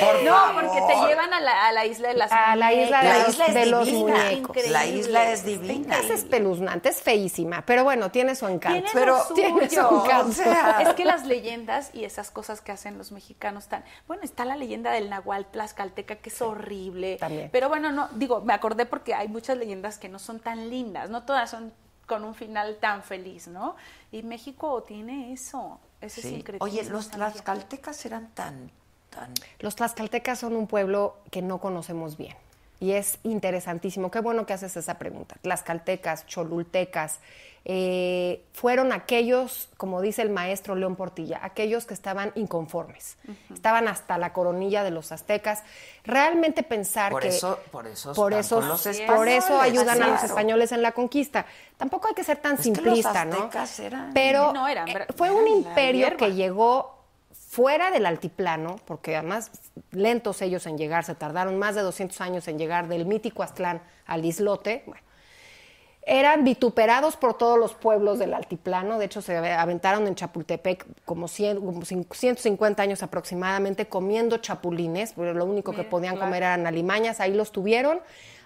Por 0.00 0.22
No, 0.22 0.32
favor. 0.34 0.62
porque 0.66 0.80
te 0.94 1.06
llevan 1.08 1.32
a 1.32 1.40
la, 1.40 1.66
a 1.68 1.72
la 1.72 1.86
isla 1.86 2.08
de 2.08 2.14
las 2.14 2.30
A 2.32 2.54
la 2.56 2.72
isla 2.72 3.02
de 3.02 3.08
La 3.08 3.18
los, 3.18 3.28
isla 3.28 3.48
de 3.48 3.66
los 3.66 3.88
muñecos. 3.88 4.56
La 4.68 4.86
isla 4.86 5.30
es 5.30 5.44
divina. 5.44 5.96
Es 5.98 6.10
espeluznante, 6.10 6.90
es 6.90 7.00
feísima, 7.00 7.62
pero 7.64 7.84
bueno, 7.84 8.10
tiene 8.10 8.34
su 8.34 8.46
encanto. 8.46 8.74
Tiene 8.82 8.90
Pero- 8.92 9.16
lo 9.28 9.34
tiene 9.34 9.63
O 10.24 10.32
sea, 10.32 10.82
Es 10.82 10.94
que 10.94 11.04
las 11.04 11.26
leyendas 11.26 11.90
y 11.94 12.04
esas 12.04 12.30
cosas 12.30 12.60
que 12.60 12.72
hacen 12.72 12.98
los 12.98 13.12
mexicanos 13.12 13.68
tan. 13.68 13.84
Bueno, 14.06 14.22
está 14.22 14.44
la 14.44 14.56
leyenda 14.56 14.90
del 14.92 15.10
Nahual 15.10 15.46
Tlaxcalteca, 15.46 16.16
que 16.16 16.30
es 16.30 16.42
horrible. 16.42 17.16
También. 17.16 17.48
Pero 17.52 17.68
bueno, 17.68 17.92
no, 17.92 18.08
digo, 18.14 18.40
me 18.40 18.52
acordé 18.52 18.86
porque 18.86 19.14
hay 19.14 19.28
muchas 19.28 19.56
leyendas 19.58 19.98
que 19.98 20.08
no 20.08 20.18
son 20.18 20.40
tan 20.40 20.70
lindas, 20.70 21.10
no 21.10 21.24
todas 21.24 21.50
son 21.50 21.72
con 22.06 22.24
un 22.24 22.34
final 22.34 22.76
tan 22.80 23.02
feliz, 23.02 23.48
¿no? 23.48 23.76
Y 24.12 24.22
México 24.22 24.82
tiene 24.82 25.32
eso. 25.32 25.80
Ese 26.00 26.20
Sí. 26.20 26.28
sincretismo. 26.30 26.64
Oye, 26.64 26.84
los 26.90 27.08
tlaxcaltecas 27.10 28.04
eran 28.04 28.28
tan, 28.34 28.70
tan... 29.08 29.32
Los 29.60 29.74
tlaxcaltecas 29.76 30.38
son 30.40 30.54
un 30.54 30.66
pueblo 30.66 31.16
que 31.30 31.40
no 31.40 31.58
conocemos 31.58 32.16
bien. 32.18 32.36
Y 32.84 32.92
es 32.92 33.18
interesantísimo. 33.22 34.10
Qué 34.10 34.20
bueno 34.20 34.44
que 34.44 34.52
haces 34.52 34.76
esa 34.76 34.98
pregunta. 34.98 35.36
Tlaxcaltecas, 35.40 36.26
cholultecas, 36.26 37.18
eh, 37.64 38.44
fueron 38.52 38.92
aquellos, 38.92 39.70
como 39.78 40.02
dice 40.02 40.20
el 40.20 40.28
maestro 40.28 40.74
León 40.74 40.94
Portilla, 40.96 41.40
aquellos 41.42 41.86
que 41.86 41.94
estaban 41.94 42.30
inconformes. 42.34 43.16
Estaban 43.54 43.88
hasta 43.88 44.18
la 44.18 44.34
coronilla 44.34 44.84
de 44.84 44.90
los 44.90 45.12
aztecas. 45.12 45.62
Realmente 46.04 46.62
pensar 46.62 47.10
Por 47.10 47.22
que... 47.22 47.28
eso- 47.28 47.58
por 47.72 47.86
eso 47.86 48.12
por 48.12 48.34
eso, 48.34 48.60
los 48.60 48.86
por 49.06 49.28
eso 49.28 49.58
ayudan 49.58 50.02
a 50.02 50.08
los 50.08 50.22
españoles 50.22 50.72
en 50.72 50.82
la 50.82 50.92
conquista. 50.92 51.46
Tampoco 51.78 52.08
hay 52.08 52.14
que 52.14 52.22
ser 52.24 52.36
tan 52.36 52.56
Es 52.56 52.60
que 52.60 52.68
los 52.68 52.76
simplista, 52.82 53.24
¿no? 53.24 53.36
aztecas 53.36 53.80
eran- 53.80 54.12
Pero 54.12 54.52
No, 54.52 54.68
eran 54.68 54.86
eh, 54.88 55.06
fue 55.16 55.30
un 55.30 55.46
eran 55.46 55.56
imperio 55.58 56.00
hierba. 56.08 56.16
que 56.18 56.34
llegó 56.34 56.93
fuera 57.54 57.92
del 57.92 58.04
altiplano, 58.04 58.80
porque 58.84 59.14
además 59.14 59.52
lentos 59.92 60.42
ellos 60.42 60.66
en 60.66 60.76
llegar, 60.76 61.04
se 61.04 61.14
tardaron 61.14 61.56
más 61.56 61.76
de 61.76 61.82
200 61.82 62.20
años 62.20 62.48
en 62.48 62.58
llegar 62.58 62.88
del 62.88 63.06
mítico 63.06 63.44
Aztlán 63.44 63.80
al 64.06 64.24
islote. 64.24 64.82
Bueno, 64.86 65.00
eran 66.04 66.42
vituperados 66.42 67.16
por 67.16 67.38
todos 67.38 67.56
los 67.56 67.74
pueblos 67.74 68.18
del 68.18 68.34
altiplano, 68.34 68.98
de 68.98 69.04
hecho 69.04 69.22
se 69.22 69.36
aventaron 69.36 70.08
en 70.08 70.16
Chapultepec 70.16 70.84
como, 71.04 71.28
100, 71.28 71.60
como 71.60 71.82
cin- 71.82 72.12
150 72.12 72.82
años 72.82 73.04
aproximadamente 73.04 73.86
comiendo 73.86 74.38
chapulines, 74.38 75.12
porque 75.12 75.32
lo 75.32 75.44
único 75.44 75.72
que 75.72 75.84
podían 75.84 76.16
claro. 76.16 76.26
comer 76.26 76.42
eran 76.42 76.66
alimañas, 76.66 77.20
ahí 77.20 77.32
los 77.32 77.52
tuvieron, 77.52 78.00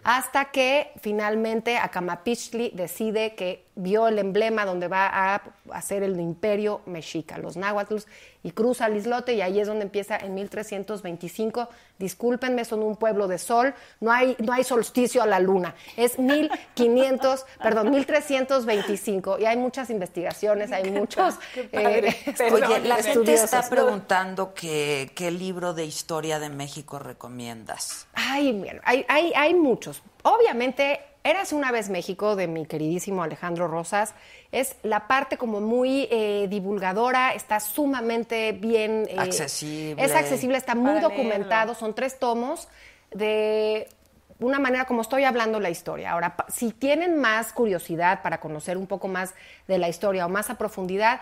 hasta 0.04 0.52
que 0.52 0.92
finalmente 1.00 1.78
Acamapichtli 1.78 2.72
decide 2.74 3.34
que 3.34 3.64
vio 3.80 4.08
el 4.08 4.18
emblema 4.18 4.64
donde 4.64 4.88
va 4.88 5.06
a 5.06 5.40
hacer 5.72 6.02
el 6.02 6.18
imperio 6.18 6.80
mexica, 6.86 7.38
los 7.38 7.56
náhuatls, 7.56 8.08
y 8.42 8.50
cruza 8.50 8.86
el 8.86 8.96
islote 8.96 9.34
y 9.34 9.40
ahí 9.40 9.60
es 9.60 9.68
donde 9.68 9.84
empieza 9.84 10.16
en 10.16 10.34
1325. 10.34 11.68
Discúlpenme, 11.98 12.64
son 12.64 12.82
un 12.82 12.96
pueblo 12.96 13.28
de 13.28 13.38
sol, 13.38 13.74
no 14.00 14.10
hay, 14.12 14.36
no 14.40 14.52
hay 14.52 14.64
solsticio 14.64 15.22
a 15.22 15.26
la 15.26 15.38
luna, 15.40 15.74
es 15.96 16.18
1500, 16.18 17.44
perdón, 17.62 17.90
1325 17.90 19.38
y 19.38 19.44
hay 19.46 19.56
muchas 19.56 19.90
investigaciones, 19.90 20.72
hay 20.72 20.90
muchos 20.90 21.36
padre. 21.72 22.08
eh, 22.26 22.52
Oye, 22.52 22.80
la 22.80 22.96
gente 23.02 23.34
está 23.34 23.68
preguntando 23.68 24.54
que- 24.54 25.10
qué 25.14 25.30
libro 25.30 25.74
de 25.74 25.84
historia 25.84 26.38
de 26.38 26.48
México 26.48 26.98
recomiendas. 26.98 28.06
Ay, 28.14 28.52
mira, 28.52 28.80
hay, 28.84 29.04
hay, 29.08 29.32
hay 29.36 29.54
muchos. 29.54 30.02
Obviamente, 30.22 31.00
Eras 31.28 31.52
una 31.52 31.70
vez 31.70 31.90
México 31.90 32.36
de 32.36 32.46
mi 32.46 32.64
queridísimo 32.64 33.22
Alejandro 33.22 33.68
Rosas. 33.68 34.14
Es 34.50 34.76
la 34.82 35.06
parte 35.06 35.36
como 35.36 35.60
muy 35.60 36.08
eh, 36.10 36.46
divulgadora, 36.48 37.34
está 37.34 37.60
sumamente 37.60 38.52
bien. 38.52 39.06
eh, 39.10 39.16
Accesible. 39.18 40.02
Es 40.02 40.14
accesible, 40.14 40.56
está 40.56 40.74
muy 40.74 40.86
Para 40.94 41.00
documentado. 41.02 41.66
leerlo. 41.66 41.74
Son 41.74 41.94
tres 41.94 42.18
tomos 42.18 42.66
de 43.10 43.88
una 44.38 44.58
manera 44.58 44.86
como 44.86 45.02
estoy 45.02 45.24
hablando 45.24 45.60
la 45.60 45.68
historia. 45.68 46.12
Ahora, 46.12 46.34
si 46.48 46.70
tienen 46.72 47.18
más 47.18 47.52
curiosidad 47.52 48.22
para 48.22 48.40
conocer 48.40 48.78
un 48.78 48.86
poco 48.86 49.06
más 49.06 49.34
de 49.66 49.76
la 49.76 49.90
historia 49.90 50.24
o 50.24 50.30
más 50.30 50.48
a 50.48 50.54
profundidad, 50.56 51.20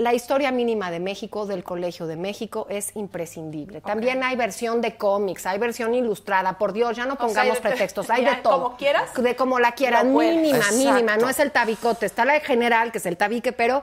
la 0.00 0.14
historia 0.14 0.50
mínima 0.50 0.90
de 0.90 0.98
México, 0.98 1.44
del 1.46 1.62
Colegio 1.62 2.06
de 2.06 2.16
México, 2.16 2.66
es 2.70 2.96
imprescindible. 2.96 3.80
También 3.82 4.22
hay 4.24 4.34
versión 4.34 4.80
de 4.80 4.96
cómics, 4.96 5.44
hay 5.46 5.58
versión 5.58 5.94
ilustrada. 5.94 6.56
Por 6.58 6.72
Dios, 6.72 6.96
ya 6.96 7.04
no 7.06 7.16
pongamos 7.16 7.56
de- 7.56 7.60
pretextos, 7.68 8.08
hay 8.08 8.24
ya, 8.24 8.36
de 8.36 8.42
todo. 8.42 8.62
como 8.64 8.76
quieras. 8.76 9.12
De 9.14 9.36
como 9.36 9.58
la 9.58 9.72
quieran, 9.72 10.14
mínima, 10.14 10.56
Exacto. 10.56 10.76
mínima. 10.76 11.16
No 11.18 11.28
es 11.28 11.38
el 11.38 11.52
tabicote, 11.52 12.06
está 12.06 12.24
la 12.24 12.40
general, 12.40 12.92
que 12.92 12.98
es 12.98 13.06
el 13.06 13.16
tabique, 13.18 13.52
pero 13.52 13.82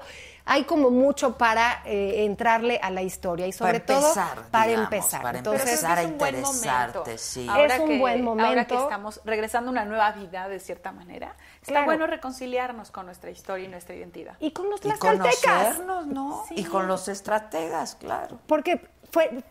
hay 0.50 0.64
como 0.64 0.90
mucho 0.90 1.38
para 1.38 1.82
eh, 1.86 2.24
entrarle 2.24 2.80
a 2.82 2.90
la 2.90 3.02
historia 3.04 3.46
y 3.48 3.52
sobre 3.52 3.80
Para 3.82 3.98
empezar, 4.00 4.36
todo 4.36 4.46
para 4.50 4.68
digamos, 4.68 4.92
empezar. 4.94 5.22
para 5.22 5.38
Entonces, 5.40 5.68
empezar 5.70 5.98
a 5.98 6.02
es 6.02 6.08
un 6.08 6.18
buen 6.18 6.36
interesarte, 6.36 6.98
momento. 7.00 7.18
sí. 7.22 7.48
Ahora 7.50 7.76
Es 7.76 7.82
un 7.82 7.88
que- 7.90 8.00
buen 8.00 8.28
Ahora 8.28 8.66
que 8.66 8.74
momento. 8.74 8.84
estamos 8.84 9.22
regresando 9.26 9.70
a 9.70 9.72
una 9.74 9.86
nueva 9.86 10.12
vida, 10.14 10.48
de 10.48 10.60
cierta 10.62 10.92
manera, 10.94 11.36
está 11.68 11.74
Claro. 11.82 11.86
bueno 11.86 12.08
reconciliarnos 12.08 12.92
con 12.92 13.06
nuestra 13.08 13.30
historia 13.30 13.66
y 13.66 13.68
nuestra 13.68 13.94
identidad. 13.94 14.36
y 14.40 14.52
con 14.52 14.70
los 14.70 14.80
Y 14.80 14.84
tlaxcaltecas. 14.84 15.36
conocernos, 15.44 16.08
¿no? 16.08 16.46
Y 16.52 16.64
con 16.64 16.88
los 16.88 17.08
estrategas, 17.10 17.96
claro. 17.96 18.40
Porque 18.48 18.88
fue, 19.12 19.44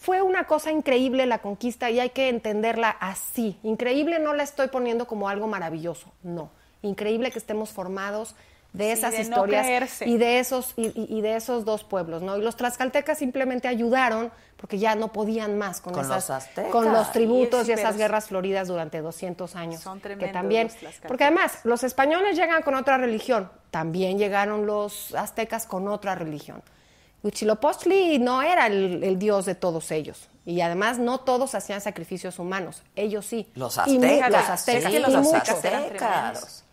fue 0.00 0.22
una 0.22 0.44
cosa 0.44 0.70
increíble 0.72 1.26
la 1.26 1.38
conquista 1.38 1.90
y 1.90 2.00
hay 2.00 2.10
que 2.10 2.28
entenderla 2.30 2.88
así. 2.98 3.58
Increíble 3.62 4.18
no 4.20 4.32
la 4.32 4.42
estoy 4.42 4.68
poniendo 4.68 5.06
como 5.06 5.28
algo 5.28 5.46
maravilloso, 5.48 6.10
no. 6.22 6.50
Increíble 6.82 7.30
que 7.30 7.38
estemos 7.38 7.70
formados 7.70 8.34
de 8.72 8.84
Sí, 8.86 8.90
esas 8.92 9.12
de 9.12 9.20
historias 9.22 10.00
y 10.02 10.16
de 10.16 10.38
esos 10.38 10.72
y, 10.76 10.86
y- 10.98 11.18
y 11.18 11.20
de 11.20 11.36
esos 11.36 11.64
dos 11.66 11.84
pueblos, 11.84 12.22
¿no? 12.22 12.36
Y 12.38 12.42
los 12.42 12.56
tlaxcaltecas 12.56 13.18
simplemente 13.18 13.68
ayudaron 13.68 14.30
porque 14.60 14.78
ya 14.78 14.94
no 14.94 15.08
podían 15.10 15.56
más 15.58 15.80
con, 15.80 15.94
Con 15.94 16.04
esas, 16.04 16.16
los 16.28 16.30
aztecas. 16.30 16.70
con 16.70 16.92
los 16.92 17.10
tributos 17.12 17.66
y 17.68 17.72
es- 17.72 17.80
esas 17.80 17.96
guerras 17.96 18.26
floridas 18.26 18.68
durante 18.68 19.00
200 19.00 19.56
años. 19.56 19.80
Son 19.80 19.98
que 19.98 20.02
tremendos 20.08 20.32
también, 20.32 20.64
los 20.66 20.72
tlaxcaltecas. 20.76 21.08
porque 21.08 21.24
además 21.24 21.58
los 21.64 21.82
españoles 21.82 22.36
llegan 22.36 22.62
con 22.62 22.74
otra 22.74 22.98
religión, 22.98 23.50
también 23.70 24.18
llegaron 24.18 24.66
los 24.66 25.14
aztecas 25.14 25.66
con 25.66 25.88
otra 25.88 26.14
religión. 26.14 26.62
Huitzilopochtli 27.22 28.18
no 28.18 28.42
era 28.42 28.66
el, 28.66 29.02
el 29.04 29.18
dios 29.18 29.44
de 29.46 29.54
todos 29.54 29.90
ellos. 29.90 30.28
Y 30.46 30.62
además 30.62 30.98
no 30.98 31.20
todos 31.20 31.54
hacían 31.54 31.80
sacrificios 31.82 32.38
humanos, 32.38 32.82
ellos 32.96 33.26
sí. 33.26 33.50
Los 33.54 33.76
Y 33.76 33.80
aztecas. 33.80 34.30
los 34.30 34.48
aztecas, 34.48 34.90
sí, 34.90 34.96
y 34.96 35.00
los 35.00 35.08
eran 35.10 35.26
aztecas. 35.36 35.60
tremendos. 35.60 36.64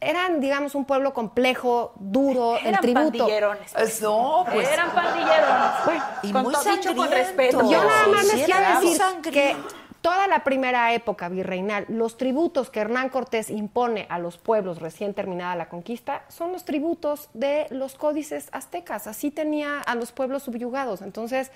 Eran, 0.00 0.40
digamos, 0.40 0.74
un 0.74 0.84
pueblo 0.84 1.12
complejo, 1.14 1.92
duro, 1.96 2.56
el 2.58 2.66
Eran 2.66 2.80
tributo. 2.80 3.18
pandillerones. 3.18 3.72
Pues 3.72 4.02
no, 4.02 4.44
pues. 4.50 4.68
Eran 4.68 4.90
pandillerones. 4.92 5.84
Bueno, 5.84 6.04
y 6.22 6.32
con 6.32 6.42
muy 6.42 6.54
todo 6.54 6.64
dicho 6.64 6.96
con 6.96 7.10
respeto. 7.10 7.70
Yo 7.70 7.84
nada 7.84 8.06
más 8.08 8.24
les 8.24 8.44
quiero 8.44 8.80
decir 8.80 9.00
que 9.32 9.56
toda 10.00 10.28
la 10.28 10.44
primera 10.44 10.92
época 10.92 11.30
virreinal, 11.30 11.86
los 11.88 12.18
tributos 12.18 12.68
que 12.68 12.80
Hernán 12.80 13.08
Cortés 13.08 13.48
impone 13.48 14.06
a 14.10 14.18
los 14.18 14.36
pueblos 14.36 14.80
recién 14.80 15.14
terminada 15.14 15.56
la 15.56 15.70
conquista 15.70 16.24
son 16.28 16.52
los 16.52 16.66
tributos 16.66 17.30
de 17.32 17.66
los 17.70 17.94
códices 17.94 18.48
aztecas. 18.52 19.06
Así 19.06 19.30
tenía 19.30 19.80
a 19.80 19.94
los 19.94 20.12
pueblos 20.12 20.42
subyugados. 20.42 21.00
Entonces, 21.00 21.50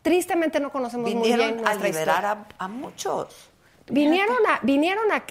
tristemente 0.00 0.58
no 0.58 0.72
conocemos 0.72 1.12
muy 1.12 1.22
bien 1.22 1.38
Vinieron 1.38 1.68
a 1.68 1.74
nuestra 1.74 1.88
liberar 1.88 2.24
a, 2.24 2.46
a 2.58 2.68
muchos. 2.68 3.50
Vinieron 3.88 4.38
a, 4.48 4.60
vinieron 4.62 5.12
a, 5.12 5.22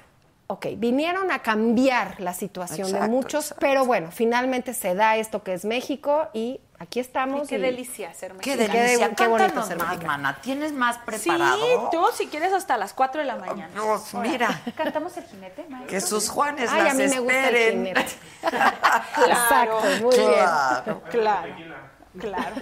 ok, 0.52 0.68
vinieron 0.78 1.32
a 1.32 1.40
cambiar 1.40 2.20
la 2.20 2.34
situación 2.34 2.88
de 2.88 2.94
Exacto, 2.98 3.12
muchos, 3.12 3.56
pero 3.60 3.86
bueno, 3.86 4.10
finalmente 4.12 4.74
se 4.74 4.96
da 4.96 5.16
esto 5.16 5.44
que 5.44 5.54
es 5.54 5.64
México 5.66 6.28
y 6.34 6.60
aquí 6.78 7.00
estamos. 7.00 7.46
Y 7.46 7.48
qué 7.50 7.58
y- 7.58 7.62
delicia 7.62 8.14
ser 8.14 8.34
Qué 8.34 8.56
mexicano. 8.58 8.80
delicia. 8.84 9.16
qué 9.16 9.28
bonito 9.28 9.64
ser 9.64 9.78
más, 9.78 10.04
mana. 10.04 10.38
¿Tienes 10.42 10.74
más 10.74 10.96
Sí, 10.96 11.02
preparado? 11.06 11.90
tú 11.92 12.06
si 12.14 12.28
quieres 12.28 12.52
hasta 12.54 12.76
las 12.78 12.94
4 12.94 13.22
de 13.22 13.28
la 13.28 13.38
mañana. 13.38 13.70
Dios, 13.74 14.14
Ahora, 14.14 14.30
mira. 14.30 14.62
¿Cantamos 14.76 15.16
el 15.18 15.24
jinete, 15.24 15.66
maestro? 15.70 15.90
Que 15.90 16.02
sus 16.02 16.30
Juanes 16.30 16.70
Ay, 16.72 16.82
a 16.82 16.84
las 16.84 16.96
mí 16.96 17.08
me 17.08 17.20
gusta 17.20 17.50
el 17.50 17.56
esperen. 17.56 17.78
jinete. 17.86 18.12
Claro, 18.42 18.76
Exacto, 19.28 19.82
muy 20.02 20.16
Claro. 20.16 21.02
Claro, 21.10 21.54
claro. 22.20 22.56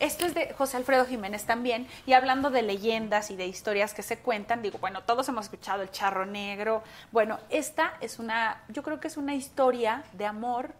Esto 0.00 0.26
es 0.26 0.34
de 0.34 0.52
José 0.54 0.76
Alfredo 0.76 1.06
Jiménez 1.06 1.44
también, 1.44 1.86
y 2.04 2.12
hablando 2.14 2.50
de 2.50 2.62
leyendas 2.62 3.30
y 3.30 3.36
de 3.36 3.46
historias 3.46 3.94
que 3.94 4.02
se 4.02 4.18
cuentan, 4.18 4.60
digo, 4.60 4.78
bueno, 4.78 5.02
todos 5.02 5.28
hemos 5.28 5.46
escuchado 5.46 5.82
el 5.82 5.90
charro 5.90 6.26
negro. 6.26 6.82
Bueno, 7.12 7.38
esta 7.48 7.94
es 8.00 8.18
una, 8.18 8.62
yo 8.68 8.82
creo 8.82 9.00
que 9.00 9.08
es 9.08 9.16
una 9.16 9.34
historia 9.34 10.04
de 10.12 10.26
amor 10.26 10.72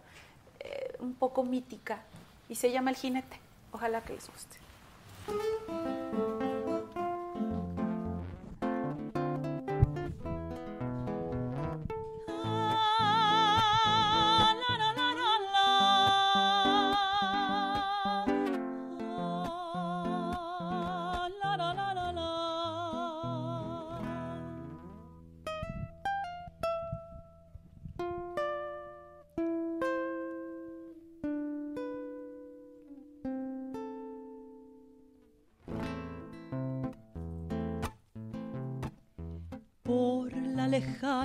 eh, 0.59 0.95
un 0.99 1.15
poco 1.15 1.43
mítica 1.43 1.99
y 2.49 2.55
se 2.55 2.71
llama 2.71 2.91
El 2.91 2.97
jinete. 2.97 3.39
Ojalá 3.71 4.01
que 4.01 4.13
les 4.13 4.27
guste. 4.29 4.57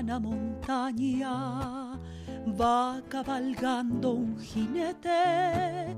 Lejana 0.00 0.18
montaña 0.18 1.98
va 2.58 3.02
cabalgando 3.08 4.12
un 4.12 4.38
jinete, 4.40 5.94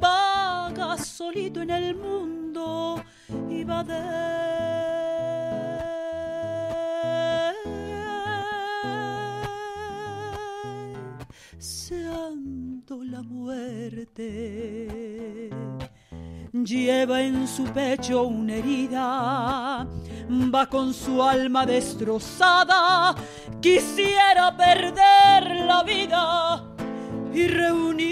vaga 0.00 0.98
solito 0.98 1.62
en 1.62 1.70
el 1.70 1.94
mundo 1.96 3.02
y 3.48 3.64
va 3.64 3.82
deseando 11.56 13.02
la 13.04 13.22
muerte. 13.22 14.48
Lleva 16.52 17.22
en 17.22 17.46
su 17.46 17.64
pecho 17.64 18.24
una 18.24 18.56
herida, 18.56 19.86
va 20.28 20.66
con 20.66 20.92
su 20.92 21.22
alma 21.22 21.64
destrozada, 21.64 23.14
quisiera 23.60 24.56
perder 24.56 25.64
la 25.66 25.82
vida 25.82 26.64
y 27.32 27.46
reunirse 27.46 28.08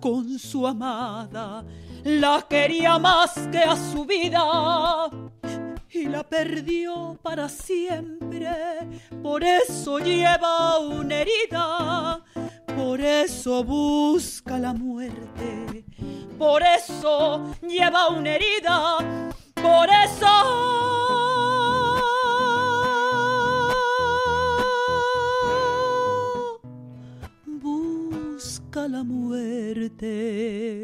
con 0.00 0.38
su 0.38 0.66
amada, 0.66 1.64
la 2.04 2.46
quería 2.48 2.98
más 2.98 3.34
que 3.52 3.58
a 3.58 3.76
su 3.76 4.04
vida 4.04 5.10
y 5.90 6.06
la 6.06 6.22
perdió 6.22 7.18
para 7.22 7.48
siempre. 7.48 8.48
Por 9.22 9.44
eso 9.44 9.98
lleva 9.98 10.78
una 10.78 11.16
herida, 11.16 12.24
por 12.82 13.00
eso 13.00 13.62
busca 13.62 14.58
la 14.58 14.72
muerte, 14.72 15.84
por 16.38 16.62
eso 16.62 17.54
lleva 17.60 18.08
una 18.08 18.36
herida, 18.36 18.98
por 19.54 19.88
eso 19.88 20.26
busca 27.44 28.88
la 28.88 29.04
muerte. 29.04 30.82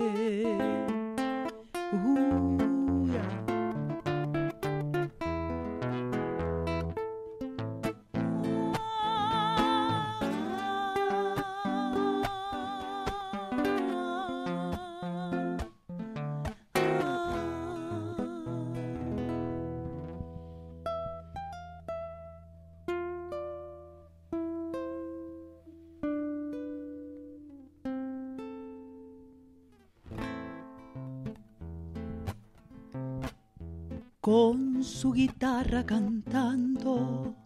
Su 35.07 35.13
guitarra 35.13 35.87
cantando, 35.87 37.37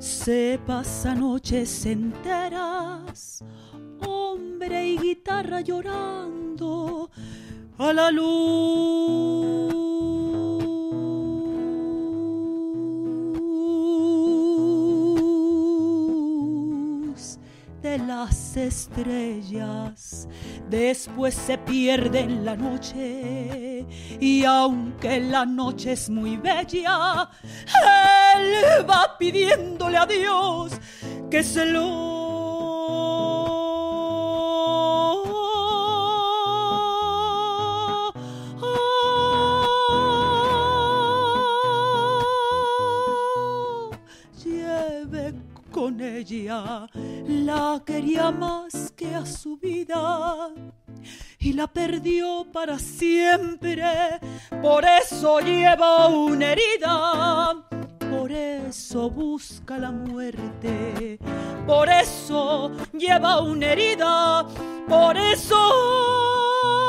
se 0.00 0.58
pasa 0.66 1.14
noches 1.14 1.86
enteras, 1.86 3.44
hombre 4.04 4.88
y 4.88 4.98
guitarra 4.98 5.60
llorando 5.60 7.08
a 7.78 7.92
la 7.92 8.10
luz 8.10 9.95
las 17.98 18.56
estrellas. 18.56 20.28
Después 20.68 21.34
se 21.34 21.58
pierde 21.58 22.20
en 22.20 22.44
la 22.44 22.56
noche 22.56 23.86
y 24.20 24.44
aunque 24.44 25.20
la 25.20 25.44
noche 25.44 25.92
es 25.92 26.08
muy 26.08 26.36
bella, 26.36 27.30
él 28.34 28.88
va 28.88 29.16
pidiéndole 29.18 29.96
a 29.96 30.06
Dios 30.06 30.72
que 31.30 31.42
se 31.42 31.66
lo 31.66 32.25
ella. 46.18 46.88
La 47.26 47.82
quería 47.84 48.30
más 48.30 48.92
que 48.96 49.14
a 49.14 49.24
su 49.26 49.56
vida 49.56 50.50
y 51.38 51.52
la 51.52 51.66
perdió 51.66 52.46
para 52.52 52.78
siempre. 52.78 53.82
Por 54.62 54.84
eso 54.84 55.40
lleva 55.40 56.08
una 56.08 56.52
herida. 56.52 57.64
Por 58.10 58.32
eso 58.32 59.10
busca 59.10 59.78
la 59.78 59.92
muerte. 59.92 61.18
Por 61.66 61.88
eso 61.88 62.70
lleva 62.92 63.42
una 63.42 63.66
herida. 63.72 64.46
Por 64.88 65.16
eso 65.16 66.85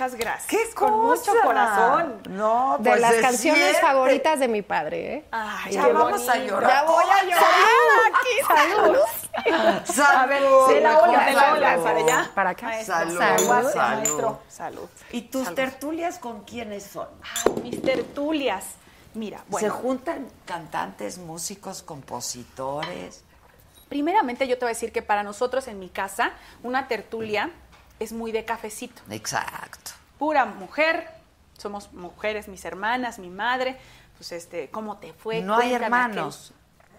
muchas 0.00 0.18
gracias. 0.18 0.46
¡Qué 0.48 0.74
Con 0.74 0.98
mucho 1.06 1.32
corazón. 1.44 2.22
No, 2.30 2.78
De 2.78 2.88
pues 2.90 3.00
las 3.02 3.14
se 3.16 3.20
canciones 3.20 3.62
siente. 3.62 3.80
favoritas 3.80 4.40
de 4.40 4.48
mi 4.48 4.62
padre, 4.62 5.14
¿eh? 5.14 5.24
Ay, 5.30 5.72
Ya 5.74 5.88
vamos 5.88 6.26
a 6.28 6.36
llorar. 6.38 6.70
Ya 6.70 6.82
voy 6.84 7.04
a 7.04 7.24
llorar. 7.24 7.44
Salud. 8.48 9.84
Salud. 9.84 10.16
A 10.16 10.26
ver, 10.26 10.42
de 10.42 10.80
la 10.80 10.98
ola, 11.00 11.24
de 11.26 11.32
la 11.32 11.40
Salud. 11.40 11.56
ola, 11.58 11.76
para 11.82 11.98
allá. 11.98 12.30
Para 12.34 12.50
acá. 12.50 12.84
Salud, 12.84 13.18
salud. 13.18 13.74
maestro. 13.76 14.40
Salud. 14.48 14.88
¿Y 15.12 15.22
tus 15.22 15.44
Salud. 15.44 15.56
tertulias 15.56 16.18
con 16.18 16.44
quiénes 16.44 16.84
son? 16.84 17.08
Ay, 17.22 17.62
mis 17.62 17.82
tertulias. 17.82 18.64
Mira, 19.12 19.42
bueno. 19.48 19.66
¿Se 19.66 19.70
juntan 19.70 20.28
cantantes, 20.46 21.18
músicos, 21.18 21.82
compositores? 21.82 23.22
Primeramente 23.88 24.46
yo 24.48 24.56
te 24.56 24.64
voy 24.64 24.70
a 24.70 24.74
decir 24.74 24.92
que 24.92 25.02
para 25.02 25.24
nosotros 25.24 25.66
en 25.68 25.78
mi 25.80 25.88
casa 25.88 26.32
una 26.62 26.86
tertulia 26.88 27.50
es 28.00 28.12
muy 28.12 28.32
de 28.32 28.44
cafecito. 28.44 29.00
Exacto. 29.10 29.92
Pura 30.18 30.44
mujer, 30.46 31.08
somos 31.56 31.92
mujeres, 31.92 32.48
mis 32.48 32.64
hermanas, 32.64 33.18
mi 33.20 33.30
madre. 33.30 33.76
Pues 34.18 34.32
este, 34.32 34.68
¿cómo 34.70 34.98
te 34.98 35.12
fue? 35.12 35.40
¿No 35.40 35.54
hay 35.54 35.70
Cuéntame 35.70 35.84
hermanos? 35.84 36.52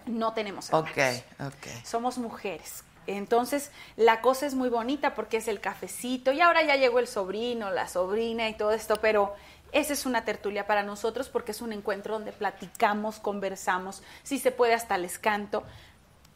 aquel- 0.05 0.15
No 0.17 0.33
tenemos 0.33 0.73
Ok, 0.73 0.87
hermanos. 0.97 1.23
ok. 1.55 1.85
Somos 1.85 2.17
mujeres. 2.17 2.83
Entonces, 3.07 3.71
la 3.97 4.21
cosa 4.21 4.45
es 4.45 4.53
muy 4.53 4.69
bonita 4.69 5.13
porque 5.15 5.37
es 5.37 5.47
el 5.47 5.59
cafecito 5.59 6.31
y 6.31 6.39
ahora 6.41 6.63
ya 6.63 6.75
llegó 6.75 6.99
el 6.99 7.07
sobrino, 7.07 7.71
la 7.71 7.87
sobrina 7.87 8.47
y 8.47 8.53
todo 8.53 8.71
esto, 8.71 8.95
pero 9.01 9.35
esa 9.71 9.93
es 9.93 10.05
una 10.05 10.23
tertulia 10.23 10.67
para 10.67 10.83
nosotros 10.83 11.27
porque 11.29 11.51
es 11.51 11.61
un 11.61 11.73
encuentro 11.73 12.13
donde 12.13 12.31
platicamos, 12.31 13.19
conversamos, 13.19 14.03
si 14.23 14.37
se 14.37 14.51
puede 14.51 14.73
hasta 14.75 14.97
les 14.99 15.17
canto. 15.17 15.63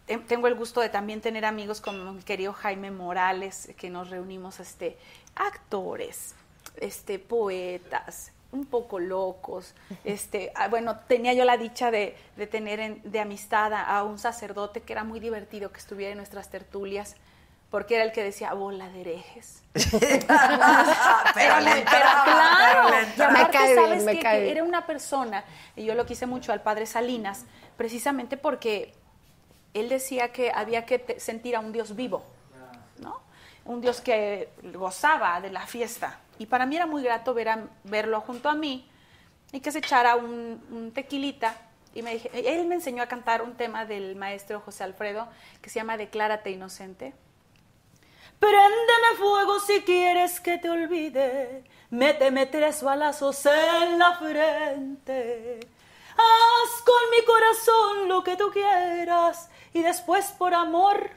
Te- 0.06 0.18
Tengo 0.19 0.48
el 0.48 0.56
gusto 0.56 0.82
de 0.82 0.90
también 0.90 1.22
tener 1.22 1.45
amigos 1.45 1.82
como 1.82 2.14
mi 2.14 2.22
querido 2.23 2.53
Jaime 2.53 2.91
Morales, 2.91 3.69
que 3.77 3.90
nos 3.90 4.10
reunimos 4.10 4.60
este, 4.60 4.98
actores, 5.36 6.36
este, 6.77 7.19
poetas, 7.19 8.32
un 8.52 8.65
poco 8.65 8.99
locos. 8.99 9.73
Este, 10.03 10.52
ah, 10.56 10.68
bueno, 10.68 10.98
tenía 11.07 11.34
yo 11.34 11.44
la 11.45 11.57
dicha 11.57 11.91
de, 11.91 12.15
de 12.38 12.48
tener 12.48 12.80
en- 12.80 13.02
de 13.03 13.19
amistad 13.19 13.73
a, 13.73 13.98
a 13.98 14.03
un 14.03 14.18
sacerdote 14.19 14.82
que 14.82 14.94
era 14.94 15.03
muy 15.03 15.19
divertido 15.19 15.72
que 15.72 15.80
estuviera 15.80 16.11
en 16.11 16.18
nuestras 16.18 16.49
tertulias, 16.49 17.15
porque 17.69 17.95
era 17.95 18.03
el 18.06 18.11
que 18.14 18.23
decía 18.23 18.53
bola 18.53 18.88
de 18.90 19.02
herejes. 19.02 19.64
pero 19.73 21.60
le 21.60 21.72
entraba, 21.80 22.23
claro, 22.23 22.90
pero 23.76 23.88
le 24.06 24.19
Que 24.45 24.52
era 24.52 24.64
una 24.64 24.86
persona, 24.86 25.44
y 25.76 25.84
yo 25.86 25.95
lo 25.95 26.06
quise 26.06 26.26
mucho 26.26 26.53
al 26.53 26.61
padre 26.61 26.86
Salinas, 26.86 27.45
precisamente 27.76 28.38
porque 28.38 28.94
él 29.76 29.89
decía 29.89 30.31
que 30.31 30.52
había 30.52 30.85
que 30.85 31.19
sentir 31.19 31.56
a 31.56 31.60
un 31.60 31.73
Dios 31.73 31.95
vivo, 31.95 32.23
¿no? 32.99 33.22
Un 33.65 33.81
Dios 33.81 33.99
que 33.99 34.49
gozaba 34.73 35.41
de 35.41 35.52
la 35.52 35.68
fiesta. 35.68 36.19
Y 36.39 36.45
para 36.45 36.65
mí 36.65 36.77
era 36.77 36.85
muy 36.85 37.03
grato 37.03 37.35
verlo 37.84 38.22
junto 38.22 38.47
a 38.47 38.56
mí 38.56 38.89
y 39.52 39.60
que 39.60 39.72
se 39.72 39.80
echara 39.80 40.15
un, 40.15 40.91
tequilita. 40.95 41.57
Y 41.93 42.02
me 42.02 42.22
él 42.34 42.65
me 42.68 42.76
enseñó 42.76 43.03
a 43.03 43.07
cantar 43.07 43.41
un 43.41 43.56
tema 43.56 43.85
del 43.85 44.15
maestro 44.15 44.61
José 44.61 44.84
Alfredo 44.84 45.27
que 45.61 45.69
se 45.69 45.80
llama 45.80 45.97
Declárate 45.97 46.52
inocente. 46.52 47.14
Préndeme 48.39 49.18
fuego 49.18 49.60
si 49.60 49.81
quieres 49.81 50.39
que 50.39 50.57
te 50.57 50.69
olvide. 50.69 51.64
Méteme 51.89 52.45
tres 52.45 52.81
balazos 52.81 53.45
en 53.45 53.99
la 53.99 54.18
frente. 54.18 55.60
Haz 56.18 56.81
con 56.81 57.10
mi 57.11 57.26
corazón 57.26 58.07
lo 58.07 58.23
que 58.23 58.38
tú 58.38 58.49
quieras 58.52 59.49
y 59.76 59.84
después 59.84 60.27
por 60.38 60.53
amor 60.53 61.10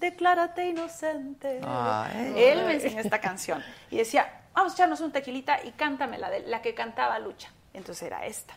declárate 0.00 0.66
inocente. 0.66 1.60
Ay. 1.62 2.32
Él 2.36 2.64
me 2.64 2.72
enseñó 2.72 3.00
esta 3.00 3.20
canción 3.20 3.62
y 3.90 3.98
decía, 3.98 4.44
vamos 4.54 4.72
a 4.72 4.76
echarnos 4.76 5.02
un 5.02 5.12
tequilita 5.12 5.62
y 5.62 5.72
cántame 5.72 6.16
la, 6.16 6.30
de, 6.30 6.40
la 6.40 6.62
que 6.62 6.74
cantaba 6.74 7.18
Lucha. 7.18 7.52
Entonces 7.74 8.04
era 8.04 8.24
esta. 8.24 8.56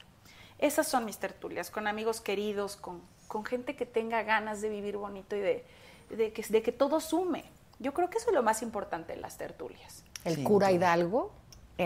Esas 0.57 0.87
son 0.87 1.03
mis 1.03 1.17
tertulias, 1.17 1.69
con 1.69 1.87
amigos 1.87 2.21
queridos, 2.21 2.77
con, 2.77 3.01
con 3.27 3.43
gente 3.43 3.75
que 3.75 3.85
tenga 3.85 4.23
ganas 4.23 4.61
de 4.61 4.69
vivir 4.69 4.95
bonito 4.95 5.35
y 5.35 5.41
de, 5.41 5.65
de 6.09 6.31
que, 6.31 6.43
de 6.43 6.61
que 6.61 6.71
todo 6.71 7.01
sume. 7.01 7.43
Yo 7.79 7.93
creo 7.93 8.09
que 8.09 8.19
eso 8.19 8.29
es 8.29 8.35
lo 8.35 8.43
más 8.43 8.61
importante 8.61 9.11
en 9.11 9.21
las 9.21 9.37
tertulias. 9.37 10.05
El 10.23 10.45
cura. 10.45 10.71
Hidalgo 10.71 11.33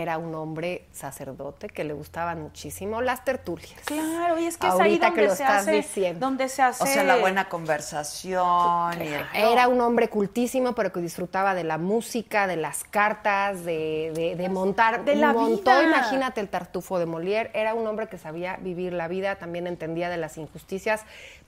era 0.02 0.18
un 0.18 0.34
hombre 0.34 0.84
sacerdote 0.92 1.68
que 1.68 1.84
le 1.84 1.92
gustaban 1.94 2.42
muchísimo 2.42 3.00
las 3.00 3.24
tertulias. 3.24 3.80
Claro, 3.84 4.38
y 4.38 4.46
es 4.46 4.56
que 4.56 4.66
es 4.66 4.72
ahí 4.74 4.78
Ahorita 4.80 5.06
donde 5.08 5.20
que 5.22 5.28
lo 5.28 5.34
se 5.34 5.42
estás 5.42 5.62
hace, 5.62 5.72
diciendo. 5.72 6.26
donde 6.26 6.48
se 6.48 6.62
hace 6.62 6.82
O 6.82 6.86
sea, 6.86 7.02
la 7.04 7.16
buena 7.16 7.48
conversación 7.48 9.02
y 9.02 9.06
el... 9.08 9.24
Era 9.34 9.68
un 9.68 9.80
hombre 9.80 10.08
cultísimo, 10.08 10.74
pero 10.74 10.92
que 10.92 11.00
disfrutaba 11.00 11.54
de 11.54 11.64
la 11.64 11.78
música, 11.78 12.46
de 12.46 12.56
las 12.56 12.84
cartas, 12.84 13.64
de, 13.64 14.12
de- 14.14 14.36
de 14.36 14.48
montar. 14.48 15.04
De 15.04 15.16
la 15.16 15.32
montó, 15.32 15.70
vida. 15.72 15.84
imagínate, 15.84 16.40
el 16.40 16.48
tartufo 16.48 16.98
de 16.98 17.06
Molière. 17.06 17.50
Era 17.54 17.74
un 17.74 17.86
hombre 17.86 18.08
que 18.08 18.18
sabía 18.18 18.56
vivir 18.60 18.92
la 18.92 19.08
vida, 19.08 19.36
también 19.36 19.66
entendía 19.66 20.08
de 20.08 20.16
las 20.16 20.36
injusticias. 20.38 21.04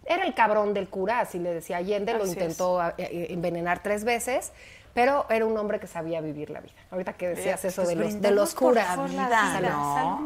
Era 0.07 0.25
el 0.25 0.35
cabrón 0.35 0.73
del 0.75 0.89
cura, 0.89 1.20
así 1.20 1.39
le 1.39 1.53
decía 1.53 1.77
Allende, 1.79 2.15
lo 2.15 2.27
intentó 2.27 2.83
eh, 2.83 2.93
eh, 2.99 3.27
envenenar 3.31 3.83
tres 3.83 4.05
veces. 4.05 4.53
Pero 4.94 5.27
era 5.31 5.47
un 5.47 5.56
hombre 5.56 5.78
que 5.78 5.86
sabía 5.86 6.20
vivir 6.20 6.51
la 6.51 6.60
vida. 6.60 6.73
Ahorita 6.90 7.12
que 7.12 7.28
decías 7.28 7.65
eso 7.65 7.82
Pues 7.85 7.97
de 7.97 8.05
los, 8.05 8.20
de 8.20 8.31
los 8.32 8.55
curas. 8.55 8.97
la 8.97 9.05
vida, 9.05 9.52
Salud, 9.52 9.69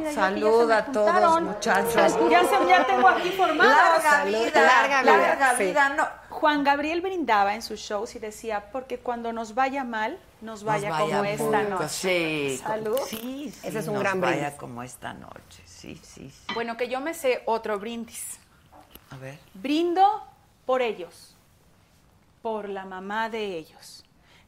¿no? 0.04 0.12
salud, 0.14 0.70
a 0.70 0.84
todos, 0.86 1.42
muchachos. 1.42 1.94
Ya, 2.30 2.42
se, 2.44 2.66
ya 2.68 2.86
tengo 2.86 3.08
aquí 3.08 3.30
formado. 3.30 3.70
Larga 3.70 4.10
Salud, 4.10 4.32
vida, 4.44 4.62
larga 4.62 5.02
vida, 5.02 5.16
larga 5.16 5.56
sí. 5.58 5.64
vida, 5.64 5.88
no. 5.90 6.06
Juan 6.30 6.64
Gabriel 6.64 7.02
brindaba 7.02 7.54
en 7.54 7.62
sus 7.62 7.80
shows 7.80 8.14
y 8.16 8.18
decía, 8.18 8.64
porque 8.72 8.98
cuando 8.98 9.32
nos 9.32 9.54
vaya 9.54 9.84
mal, 9.84 10.18
nos 10.40 10.64
vaya, 10.64 10.88
Nos 10.88 10.98
como 11.00 11.18
vaya 11.20 11.32
esta 11.34 11.62
noche. 11.64 11.88
Sí, 11.88 12.60
Salud. 12.62 12.98
Sí, 13.06 13.52
sí, 13.54 13.68
Ese 13.68 13.78
es 13.80 13.86
un 13.88 13.94
nos 13.94 14.02
gran 14.02 14.20
vaya 14.20 14.36
brindis. 14.36 14.58
como 14.58 14.82
esta 14.82 15.12
noche, 15.12 15.62
sí, 15.66 16.00
sí, 16.02 16.30
sí. 16.30 16.54
Bueno, 16.54 16.76
que 16.76 16.88
yo 16.88 17.00
me 17.00 17.12
sé 17.14 17.42
otro 17.46 17.78
brindis. 17.78 18.38
A 19.10 19.16
ver. 19.18 19.38
Brindo 19.54 20.26
por 20.64 20.80
ellos, 20.82 21.36
por 22.40 22.68
la 22.68 22.86
mamá 22.86 23.28
de 23.28 23.44
ellos, 23.58 24.02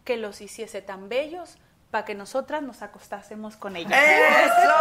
que 0.04 0.16
los 0.16 0.40
hiciese 0.40 0.82
tan 0.82 1.08
bellos 1.08 1.56
para 1.90 2.04
que 2.04 2.14
nosotras 2.14 2.62
nos 2.62 2.82
acostásemos 2.82 3.56
con 3.56 3.76
ellos. 3.76 3.92
¡Eso! 3.92 4.74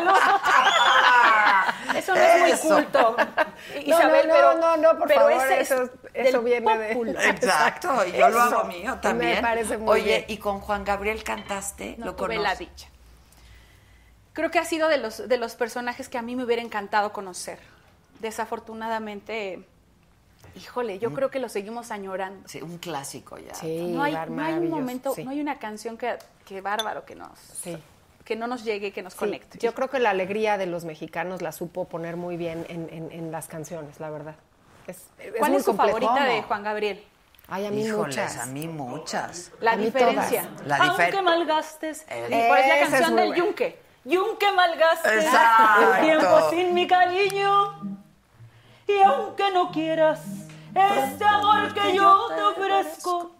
Eso 1.96 2.14
no 2.14 2.20
es 2.20 2.40
muy 2.40 2.70
culto, 2.70 3.16
No, 3.16 3.80
Isabel, 3.80 4.28
no, 4.28 4.34
pero, 4.34 4.54
no, 4.58 4.76
no, 4.76 4.98
por 4.98 5.08
pero 5.08 5.20
favor, 5.20 5.32
ese 5.32 5.60
es 5.60 5.70
eso, 5.70 5.90
eso 6.14 6.42
viene 6.42 6.78
de... 6.78 6.88
pópulo. 6.88 7.20
Exacto, 7.20 8.06
y 8.06 8.12
yo 8.12 8.28
lo 8.28 8.40
hago 8.40 8.64
mío 8.64 8.98
también. 9.00 9.36
Me 9.36 9.42
parece 9.42 9.78
muy 9.78 9.88
Oye, 9.88 10.04
bien. 10.04 10.24
¿y 10.28 10.38
con 10.38 10.60
Juan 10.60 10.84
Gabriel 10.84 11.22
cantaste? 11.22 11.96
No 11.98 12.06
¿Lo 12.06 12.14
tuve 12.14 12.36
conoces? 12.36 12.42
la 12.42 12.54
dicha. 12.56 12.88
Creo 14.32 14.50
que 14.50 14.58
ha 14.58 14.64
sido 14.64 14.88
de 14.88 14.98
los, 14.98 15.28
de 15.28 15.36
los 15.36 15.54
personajes 15.56 16.08
que 16.08 16.18
a 16.18 16.22
mí 16.22 16.36
me 16.36 16.44
hubiera 16.44 16.62
encantado 16.62 17.12
conocer. 17.12 17.58
Desafortunadamente, 18.20 19.66
híjole, 20.56 20.98
yo 20.98 21.12
creo 21.12 21.30
que 21.30 21.38
lo 21.38 21.48
seguimos 21.48 21.90
añorando. 21.90 22.48
Sí, 22.48 22.60
un 22.62 22.78
clásico 22.78 23.38
ya. 23.38 23.54
Sí, 23.54 23.86
no 23.92 24.02
hay, 24.02 24.12
no 24.28 24.42
hay 24.44 24.54
un 24.54 24.70
momento, 24.70 25.14
sí. 25.14 25.24
no 25.24 25.30
hay 25.30 25.40
una 25.40 25.58
canción 25.58 25.96
que, 25.96 26.16
que 26.46 26.60
bárbaro 26.60 27.04
que 27.04 27.14
nos, 27.14 27.38
Sí. 27.38 27.76
que 28.24 28.36
no 28.36 28.46
nos 28.46 28.64
llegue, 28.64 28.92
que 28.92 29.02
nos 29.02 29.12
Sí, 29.14 29.18
conecte. 29.18 29.58
Yo 29.58 29.74
creo 29.74 29.88
que 29.90 29.98
la 29.98 30.10
alegría 30.10 30.58
de 30.58 30.66
los 30.66 30.84
mexicanos 30.84 31.42
la 31.42 31.52
supo 31.52 31.86
poner 31.86 32.16
muy 32.16 32.36
bien 32.36 32.66
en, 32.68 32.88
en- 32.92 33.10
en 33.12 33.32
las 33.32 33.46
canciones, 33.48 34.00
la 34.00 34.10
verdad. 34.10 34.34
Es, 34.86 34.98
es 35.18 35.32
¿Cuál 35.38 35.50
muy 35.52 35.58
es 35.60 35.64
su 35.64 35.76
complejo. 35.76 35.98
favorita 36.00 36.24
de 36.26 36.36
¿Cómo? 36.36 36.48
Juan 36.48 36.62
Gabriel? 36.64 37.04
Ay, 37.52 37.66
a 37.66 37.70
mí 37.70 37.84
Híjoles, 37.84 38.16
muchas. 38.16 38.36
a 38.38 38.46
mí 38.46 38.68
muchas. 38.68 39.52
La 39.60 39.72
A 39.72 39.76
diferencia. 39.76 40.48
La 40.66 40.78
difer- 40.78 41.04
Aunque 41.06 41.22
malgastes. 41.22 42.04
El- 42.08 42.32
Y 42.32 42.48
por 42.48 42.58
Esa 42.58 42.74
es 42.78 42.88
canción 42.90 43.10
muy 43.12 43.20
del 43.22 43.28
buena. 43.30 43.44
Yunque. 43.44 43.78
Yunque 44.04 44.52
malgastes 44.52 45.24
Exacto. 45.24 45.94
el 45.94 46.00
tiempo 46.02 46.50
sin 46.50 46.74
mi 46.74 46.86
cariño. 46.86 47.99
Y 48.90 49.02
aunque 49.02 49.44
no 49.52 49.70
quieras 49.70 50.20
este 50.74 51.24
amor 51.24 51.72
que 51.74 51.94
yo 51.96 52.26
te 52.34 52.42
ofrezco. 52.42 53.32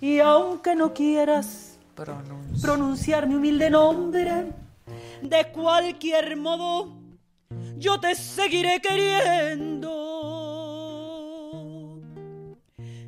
Y 0.00 0.18
aunque 0.20 0.74
no 0.74 0.92
quieras 0.94 1.78
Pronuncia. 1.94 2.62
pronunciar 2.66 3.26
mi 3.26 3.34
humilde 3.34 3.68
nombre. 3.70 4.52
De 5.22 5.52
cualquier 5.52 6.36
modo, 6.36 6.88
yo 7.76 8.00
te 8.00 8.14
seguiré 8.14 8.80
queriendo. 8.80 9.90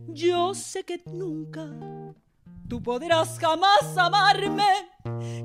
Yo 0.09 0.55
sé 0.55 0.85
que 0.85 1.01
nunca 1.07 1.66
tú 2.73 2.82
podrás 2.82 3.39
jamás 3.39 3.99
amarme, 3.99 4.89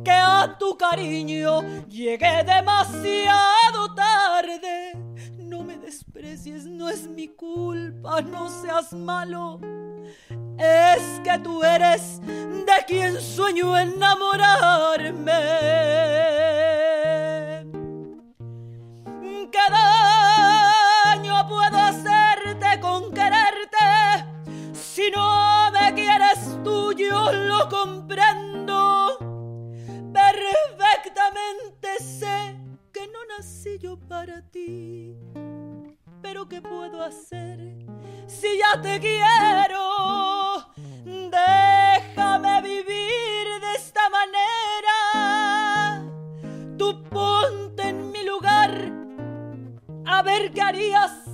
que 0.02 0.12
a 0.12 0.56
tu 0.58 0.78
cariño 0.78 1.62
llegué 1.90 2.42
demasiado 2.46 3.94
tarde. 3.94 4.94
No 5.38 5.62
me 5.62 5.78
desprecies, 5.78 6.64
no 6.66 6.88
es 6.88 7.06
mi 7.06 7.28
culpa, 7.28 8.22
no 8.22 8.48
seas 8.50 8.94
malo. 8.94 9.60
Es 10.58 11.20
que 11.22 11.38
tú 11.40 11.62
eres 11.66 12.22
de 12.22 12.86
quien 12.88 13.20
sueño 13.20 13.78
enamorarme. 13.78 15.34
¿Qué 19.52 19.66
daño 19.70 21.46
puedo 21.50 21.78
hacerte 21.78 22.80
con 22.80 23.12
quererte? 23.12 23.68
Si 24.72 25.12
no 25.14 25.67
tuyo 26.68 27.32
lo 27.32 27.70
comprendo. 27.70 29.18
Perfectamente 30.12 31.88
sé 32.00 32.58
que 32.92 33.08
no 33.08 33.20
nací 33.30 33.80
yo 33.80 33.98
para 33.98 34.42
ti. 34.52 35.16
Pero 36.22 36.50
¿qué 36.50 36.62
puedo 36.62 37.02
hacer 37.02 37.58
si 38.28 38.50
ya 38.62 38.82
te 38.82 39.00
quiero? 39.00 39.84
Déjame 41.06 42.62
vivir 42.62 43.46
de 43.66 43.74
esta 43.76 44.10
manera. 44.10 45.00
Tú 46.78 47.02
ponte 47.04 47.84
en 47.90 48.12
mi 48.12 48.24
lugar 48.24 48.72
a 50.06 50.22
ver 50.22 50.52
qué 50.52 50.62
harías 50.62 51.27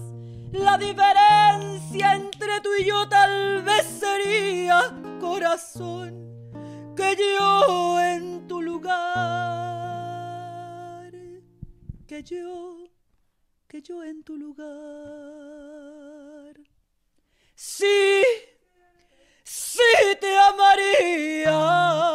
la 0.53 0.77
diferencia 0.77 2.13
entre 2.13 2.61
tú 2.61 2.69
y 2.79 2.85
yo 2.85 3.09
tal 3.09 3.63
vez 3.63 3.85
sería 3.99 4.93
corazón 5.19 6.93
que 6.95 7.15
yo 7.17 7.99
en 7.99 8.47
tu 8.47 8.61
lugar, 8.61 8.93
que 12.05 12.21
yo, 12.23 12.87
que 13.67 13.81
yo 13.81 14.03
en 14.03 14.23
tu 14.23 14.37
lugar. 14.37 14.63
Sí, 17.55 18.21
sí 19.43 19.81
te 20.21 20.37
amaría. 20.37 22.13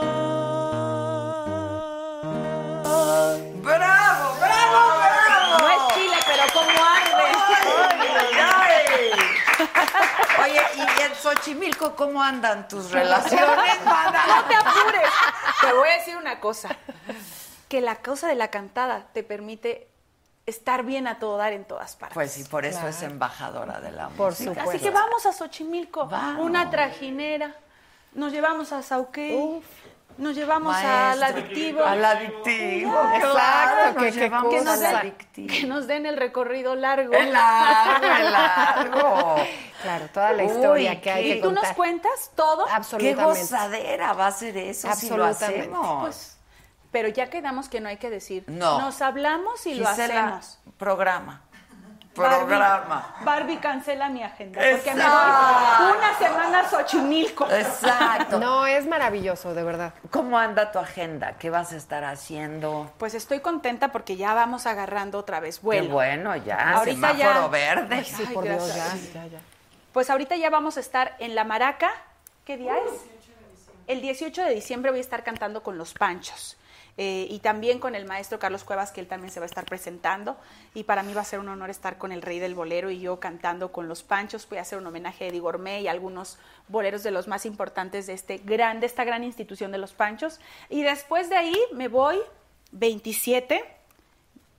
Oye, 10.45 10.61
y 10.77 11.03
en 11.03 11.15
Xochimilco, 11.15 11.95
¿cómo 11.97 12.23
andan 12.23 12.69
tus 12.69 12.91
relaciones, 12.93 13.85
mana? 13.85 14.23
No 14.27 14.45
te 14.45 14.55
apures. 14.55 15.11
Te 15.61 15.73
voy 15.73 15.89
a 15.89 15.93
decir 15.99 16.17
una 16.17 16.41
cosa. 16.41 16.69
Que 17.69 17.81
la 17.81 17.97
cosa 17.97 18.29
de 18.29 18.35
la 18.35 18.49
cantada 18.49 19.07
te 19.13 19.23
permite 19.23 19.89
estar 20.47 20.83
bien 20.85 21.07
a 21.07 21.19
todo 21.19 21.37
dar 21.37 21.53
en 21.53 21.65
todas 21.67 21.97
partes. 21.97 22.15
Pues 22.15 22.33
sí, 22.33 22.45
por 22.45 22.65
eso 22.65 22.89
es 22.89 23.03
embajadora 23.03 23.81
de 23.81 23.93
la 23.93 24.09
Por 24.09 24.31
música. 24.31 24.51
supuesto. 24.55 24.71
Así 24.71 24.79
que 24.81 24.91
vamos 24.91 25.27
a 25.27 25.33
Xochimilco, 25.33 26.07
Vamos. 26.07 26.47
una 26.47 26.71
trajinera, 26.71 27.55
nos 28.15 28.33
llevamos 28.33 28.73
a 28.73 28.83
Sauqué, 28.83 29.35
Uf. 29.39 29.65
nos 30.17 30.35
llevamos 30.35 30.75
al 30.75 31.23
adictivo. 31.23 31.85
Al 31.85 32.03
adictivo, 32.03 32.99
Exacto, 33.15 33.33
claro, 33.33 33.77
que- 33.77 33.93
nos 33.93 34.15
que 34.15 34.21
llevamos 34.21 34.55
que 34.55 34.61
nos, 34.63 34.81
den, 34.81 34.97
adictivo. 34.97 35.49
que 35.55 35.67
nos 35.67 35.87
den 35.87 36.07
el 36.07 36.17
recorrido 36.17 36.75
largo. 36.75 37.13
El 37.13 37.31
largo, 37.31 38.07
el 38.07 38.33
largo. 38.33 39.37
Claro, 39.83 40.07
toda 40.13 40.33
la 40.33 40.43
Uy, 40.45 40.51
historia 40.51 41.01
que 41.01 41.11
hay 41.11 41.23
qué- 41.25 41.31
que 41.35 41.39
¿Y 41.39 41.43
tú 41.43 41.53
nos 41.53 41.67
cuentas 41.73 42.31
todo? 42.35 42.67
Qué 42.67 42.73
Absolutamente. 42.73 43.25
gozadera 43.41 44.13
va 44.13 44.27
a 44.27 44.33
ser 44.33 44.57
eso 44.57 44.93
si 44.95 45.09
lo 45.11 45.25
Absolutamente. 45.25 45.61
hacemos. 45.61 46.01
Pues, 46.03 46.39
pero 46.91 47.09
ya 47.09 47.29
quedamos 47.31 47.69
que 47.69 47.81
no 47.81 47.89
hay 47.89 47.99
que 47.99 48.11
decir. 48.11 48.45
No. 48.49 48.81
Nos 48.81 49.01
hablamos 49.03 49.67
y 49.67 49.75
lo 49.75 49.89
hacemos. 49.89 50.59
programa. 50.79 51.43
Barbie- 52.15 52.47
Programa. 52.47 53.15
Barbie 53.21 53.59
cancela 53.59 54.09
mi 54.09 54.25
agenda. 54.25 54.61
Porque 54.61 54.93
me 54.93 55.05
voy 55.05 55.97
una 55.97 56.19
semana 56.19 56.61
a 56.61 56.69
Xochimilco. 56.69 57.49
Exacto. 57.49 58.39
No, 58.41 58.67
es 58.67 58.89
maravilloso, 58.89 59.55
de 59.55 59.63
verdad. 59.63 59.93
¿Cómo 60.11 60.37
anda 60.37 60.73
tu 60.73 60.81
agenda? 60.81 61.35
¿Qué 61.39 61.49
vas 61.51 61.73
a 61.73 61.77
estar 61.77 62.03
haciendo? 62.03 62.91
Pues 62.99 63.15
estoy 63.15 63.39
contenta 63.39 63.93
porque 63.93 64.17
ya 64.17 64.35
vamos 64.35 64.67
agarrando 64.67 65.17
otra 65.19 65.39
vez 65.39 65.63
vuelo. 65.63 65.87
Qué 65.87 65.93
bueno, 65.93 66.35
ya, 66.35 66.73
Ahorita 66.79 67.13
semáforo 67.13 67.43
ya. 67.43 67.49
verde. 67.49 67.95
Ay, 67.99 68.05
Sí, 68.05 68.25
Ay, 68.27 68.35
por 68.35 68.43
Dios, 68.43 68.67
ya, 68.75 68.95
ya, 69.15 69.27
ya. 69.27 69.39
Pues 69.99 70.11
ahorita 70.11 70.37
ya 70.37 70.49
vamos 70.49 70.77
a 70.77 70.81
estar 70.81 71.17
en 71.19 71.35
La 71.35 71.43
Maraca. 71.43 71.91
¿Qué 72.45 72.57
día 72.57 72.79
es? 72.79 73.01
El 73.89 74.01
18 74.01 74.45
de 74.45 74.55
diciembre 74.55 74.93
voy 74.93 74.99
a 74.99 75.01
estar 75.01 75.25
cantando 75.25 75.65
con 75.65 75.77
Los 75.77 75.93
Panchos. 75.93 76.57
eh, 76.97 77.27
y 77.29 77.41
también 77.41 77.81
con 77.81 77.97
el 77.97 78.05
maestro 78.05 78.39
Carlos 78.39 78.63
Cuevas, 78.63 78.93
que 78.93 79.01
él 79.01 79.09
también 79.09 79.33
se 79.33 79.41
va 79.41 79.47
a 79.47 79.49
estar 79.49 79.65
presentando. 79.65 80.37
Y 80.73 80.85
para 80.85 81.03
mí 81.03 81.15
va 81.15 81.23
a 81.23 81.25
ser 81.25 81.41
un 81.41 81.49
honor 81.49 81.69
estar 81.69 81.99
con 81.99 82.13
el 82.13 82.23
rey 82.23 82.39
del 82.39 82.55
bolero 82.55 82.93
y 82.93 83.01
yo 83.01 83.19
cantando 83.19 83.73
con 83.73 83.89
Los 83.89 84.05
Panchos. 84.05 84.49
Voy 84.49 84.59
a 84.59 84.61
hacer 84.61 84.79
un 84.79 84.87
homenaje 84.87 85.25
a 85.25 85.29
Eddie 85.31 85.41
Gourmet 85.41 85.81
y 85.83 85.89
algunos 85.89 86.39
boleros 86.69 87.03
de 87.03 87.11
los 87.11 87.27
más 87.27 87.45
importantes 87.45 88.07
de, 88.07 88.13
este 88.13 88.39
gran, 88.39 88.79
de 88.79 88.87
esta 88.87 89.03
gran 89.03 89.25
institución 89.25 89.73
de 89.73 89.79
Los 89.79 89.95
Panchos. 89.95 90.39
Y 90.71 90.85
después 90.85 91.29
de 91.29 91.39
ahí 91.39 91.59
me 91.73 91.89
voy 91.89 92.21
27, 92.71 93.65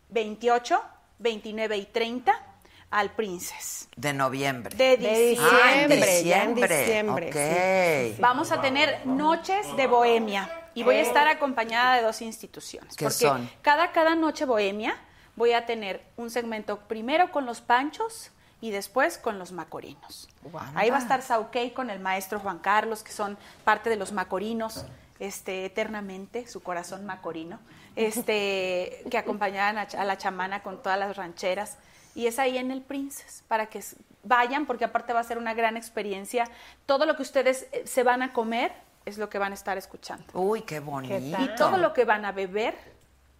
28, 0.10 0.82
29 1.18 1.78
y 1.78 1.86
30 1.86 2.49
al 2.91 3.11
Princess. 3.11 3.88
De 3.95 4.14
noviembre. 4.14 4.76
De 4.76 4.98
De 4.98 5.30
diciembre. 5.30 5.60
Ah, 5.64 5.82
en 5.82 5.90
diciembre, 5.90 6.24
ya 6.24 6.44
en 6.44 6.56
diciembre. 6.56 8.16
Vamos 8.20 8.52
a 8.52 8.61
tener 8.61 9.06
noches 9.06 9.66
de 9.76 9.88
bohemia 9.88 10.49
y 10.74 10.84
voy 10.84 10.95
a 10.95 11.02
estar 11.02 11.28
acompañada 11.28 11.95
de 11.95 12.03
dos 12.03 12.22
instituciones. 12.22 12.95
¿Qué 12.95 13.06
porque 13.06 13.18
son? 13.18 13.49
Cada, 13.61 13.91
cada 13.91 14.16
noche 14.16 14.45
bohemia 14.45 14.95
voy 15.36 15.53
a 15.53 15.66
tener 15.66 16.03
un 16.18 16.30
segmento 16.30 16.80
primero 16.80 17.32
con 17.32 17.45
los 17.45 17.61
panchos 17.61 18.32
y 18.61 18.72
después 18.72 19.18
con 19.18 19.40
los 19.40 19.52
macorinos. 19.52 20.28
Ahí 20.76 20.90
va 20.90 20.98
a 20.98 20.99
estar 20.99 21.22
Sauquey 21.22 21.72
con 21.72 21.90
el 21.90 21.99
maestro 21.99 22.40
Juan 22.40 22.60
Carlos, 22.60 23.03
que 23.03 23.11
son 23.11 23.38
parte 23.64 23.90
de 23.90 23.95
los 23.95 24.11
macorinos, 24.11 24.86
este, 25.20 25.66
eternamente, 25.66 26.48
su 26.48 26.61
corazón 26.61 27.06
macorino, 27.06 27.60
este, 27.95 29.03
que 29.10 29.18
acompañaban 29.18 29.78
a, 29.78 29.84
a 29.84 30.03
la 30.03 30.18
chamana 30.18 30.61
con 30.61 30.82
todas 30.82 30.99
las 30.99 31.16
rancheras. 31.16 31.78
Y 32.20 32.28
es 32.28 32.38
ahí 32.38 32.58
en 32.58 32.70
el 32.70 32.82
Princess, 32.82 33.46
para 33.48 33.68
que 33.68 33.82
vayan, 34.24 34.66
porque 34.66 34.84
aparte 34.84 35.14
va 35.14 35.22
a 35.22 35.24
ser 35.24 35.38
una 35.38 35.54
gran 35.54 35.78
experiencia. 35.78 36.44
Todo 36.86 37.06
lo 37.06 37.16
que 37.16 37.22
ustedes 37.22 37.68
eh, 37.72 37.84
se 37.86 38.04
van 38.04 38.22
a 38.22 38.34
comer 38.34 38.74
es 39.06 39.18
lo 39.18 39.30
que 39.30 39.38
van 39.38 39.54
a 39.54 39.56
estar 39.56 39.78
escuchando. 39.78 40.26
Uy, 40.34 40.64
qué 40.64 40.82
bonito. 40.82 41.16
Y 41.41 41.56
todo 41.56 41.78
lo 41.78 41.94
que 41.94 42.04
van 42.04 42.26
a 42.26 42.34
beber 42.34 42.76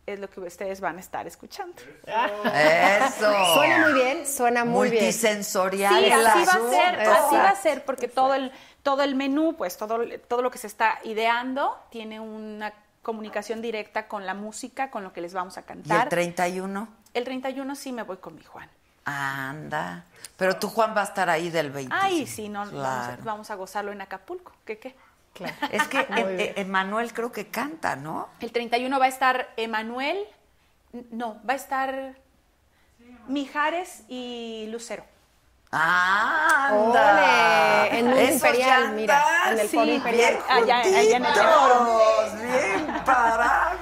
es 0.06 0.18
lo 0.18 0.30
que 0.30 0.39
ustedes 0.39 0.80
van 0.80 0.95
a 0.95 1.01
estar 1.01 1.27
escuchando. 1.27 1.76
Eso. 2.06 3.34
Suena 3.53 3.80
muy 3.85 3.93
bien, 4.01 4.26
suena 4.26 4.64
muy 4.64 4.89
bien. 4.89 5.03
Multisensorial. 5.03 6.01
Sí, 6.01 6.11
así 6.11 6.45
va 6.45 6.53
a 6.53 6.69
ser, 6.69 7.01
así 7.01 7.35
va 7.35 7.49
a 7.49 7.56
ser, 7.56 7.84
porque 7.84 8.07
todo 8.07 8.34
el, 8.34 8.49
todo 8.81 9.03
el 9.03 9.14
menú, 9.15 9.57
pues 9.57 9.76
todo, 9.76 9.99
todo 10.30 10.41
lo 10.41 10.51
que 10.51 10.57
se 10.57 10.68
está 10.68 10.99
ideando 11.03 11.77
tiene 11.89 12.22
una 12.22 12.73
comunicación 13.01 13.61
directa 13.61 14.07
con 14.07 14.26
la 14.26 14.34
música, 14.34 14.89
con 14.89 15.03
lo 15.03 15.11
que 15.11 15.19
les 15.19 15.34
vamos 15.34 15.57
a 15.57 15.61
¿Y 15.61 15.64
el 15.64 15.68
cantar. 15.68 16.10
31? 16.10 16.98
El 17.14 17.23
31 17.23 17.76
sí 17.76 17.91
me 17.91 18.03
voy 18.03 18.18
con 18.18 18.36
mi 18.36 18.44
Juan. 18.44 18.69
Anda. 19.06 20.06
Pero 20.38 20.57
tu 20.57 20.69
Juan 20.69 20.95
va 20.95 21.02
a 21.02 21.06
estar 21.06 21.30
ahí 21.30 21.49
del 21.49 21.72
25. 21.72 21.95
Ay, 21.99 22.27
sí, 22.27 22.49
no, 22.49 22.60
vamos, 22.60 22.73
a, 22.73 22.77
Claro. 23.07 23.23
vamos 23.23 23.52
a 23.52 23.56
gozarlo 23.56 23.91
en 23.91 24.02
Acapulco. 24.02 24.53
¿Qué 24.65 24.77
qué? 24.80 24.95
Es 25.72 25.88
que 25.88 25.99
eh, 25.99 26.06
eh, 26.18 26.53
Emanuel 26.57 27.14
creo 27.14 27.31
que 27.31 27.48
canta, 27.48 27.95
¿no? 27.95 28.30
El 28.40 28.52
31 28.52 28.99
va 28.99 29.06
a 29.06 29.10
estar 29.10 29.49
Emanuel, 29.57 30.18
no, 31.11 31.40
va 31.48 31.53
a 31.53 31.56
estar 31.56 32.15
Mijares 33.27 34.03
y 34.07 34.68
Lucero. 34.72 35.03
¡Anda! 35.72 37.84
Ole, 37.86 37.99
en 37.99 38.07
un 38.07 38.18
Esos 38.18 38.34
imperial, 38.34 38.91
mira, 38.94 39.23
en 39.52 39.60
el 39.60 39.68
sí, 39.69 39.77
foro 39.77 39.91
imperial. 39.91 40.34
bien 40.34 40.44
Allá- 40.49 40.80
allá 40.80 41.18
en 41.18 41.26
el 41.26 41.34
foro. 41.34 42.31
bien 42.41 42.88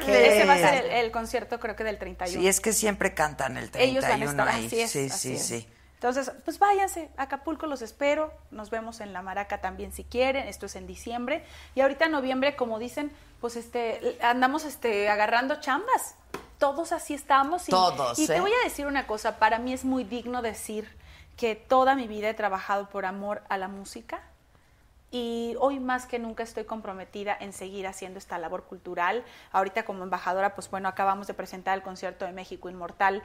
Ese 0.08 0.46
va 0.46 0.54
a 0.54 0.58
ser 0.58 0.86
el, 0.86 0.92
el 0.92 1.12
concierto 1.12 1.60
creo 1.60 1.76
que 1.76 1.84
del 1.84 1.98
31. 1.98 2.42
Sí, 2.42 2.48
es 2.48 2.60
que 2.60 2.74
siempre 2.74 3.14
cantan 3.14 3.58
el 3.58 3.70
31 3.72 3.92
Ellos 3.92 4.10
van 4.10 4.22
a 4.22 4.26
estar 4.32 4.48
ahí. 4.48 4.66
así 4.68 4.80
es, 4.82 4.92
sí, 4.92 5.08
así 5.12 5.30
sí, 5.30 5.36
es. 5.36 5.46
sí. 5.46 5.68
Entonces, 5.96 6.32
pues 6.46 6.60
váyanse, 6.60 7.10
Acapulco 7.18 7.66
los 7.66 7.82
espero, 7.82 8.32
nos 8.52 8.70
vemos 8.70 9.00
en 9.00 9.14
La 9.14 9.24
Maraca 9.24 9.62
también 9.62 9.92
si 9.92 10.04
quieren, 10.04 10.48
esto 10.48 10.68
es 10.68 10.76
en 10.76 10.86
diciembre, 10.86 11.44
y 11.74 11.82
ahorita 11.82 12.06
en 12.06 12.12
noviembre, 12.12 12.56
como 12.56 12.78
dicen, 12.78 13.12
pues 13.42 13.56
este, 13.56 14.16
andamos 14.22 14.64
este, 14.64 15.10
agarrando 15.10 15.60
chambas, 15.60 16.14
todos 16.60 16.92
así 16.92 17.16
estamos. 17.16 17.68
Y, 17.68 17.72
Todos, 17.72 18.20
Y 18.20 18.26
¿eh? 18.26 18.28
te 18.28 18.40
voy 18.40 18.52
a 18.52 18.64
decir 18.64 18.86
una 18.86 19.08
cosa, 19.08 19.38
para 19.40 19.58
mí 19.58 19.74
es 19.74 19.86
muy 19.86 20.04
digno 20.04 20.44
decir 20.44 20.88
que 21.36 21.56
toda 21.56 21.96
mi 21.96 22.08
vida 22.08 22.30
he 22.30 22.34
trabajado 22.36 22.90
por 22.90 23.06
amor 23.06 23.42
a 23.50 23.58
la 23.58 23.68
música, 23.68 24.22
y 25.12 25.56
hoy 25.60 25.80
más 25.80 26.06
que 26.06 26.20
nunca 26.20 26.44
estoy 26.44 26.66
comprometida 26.66 27.36
en 27.40 27.54
seguir 27.54 27.88
haciendo 27.88 28.20
esta 28.20 28.38
labor 28.38 28.64
cultural. 28.66 29.24
Ahorita 29.52 29.86
como 29.86 30.04
embajadora, 30.04 30.54
pues 30.56 30.70
bueno, 30.70 30.90
acabamos 30.90 31.28
de 31.28 31.34
presentar 31.34 31.78
el 31.78 31.84
concierto 31.84 32.26
de 32.26 32.34
México 32.34 32.70
Inmortal, 32.70 33.24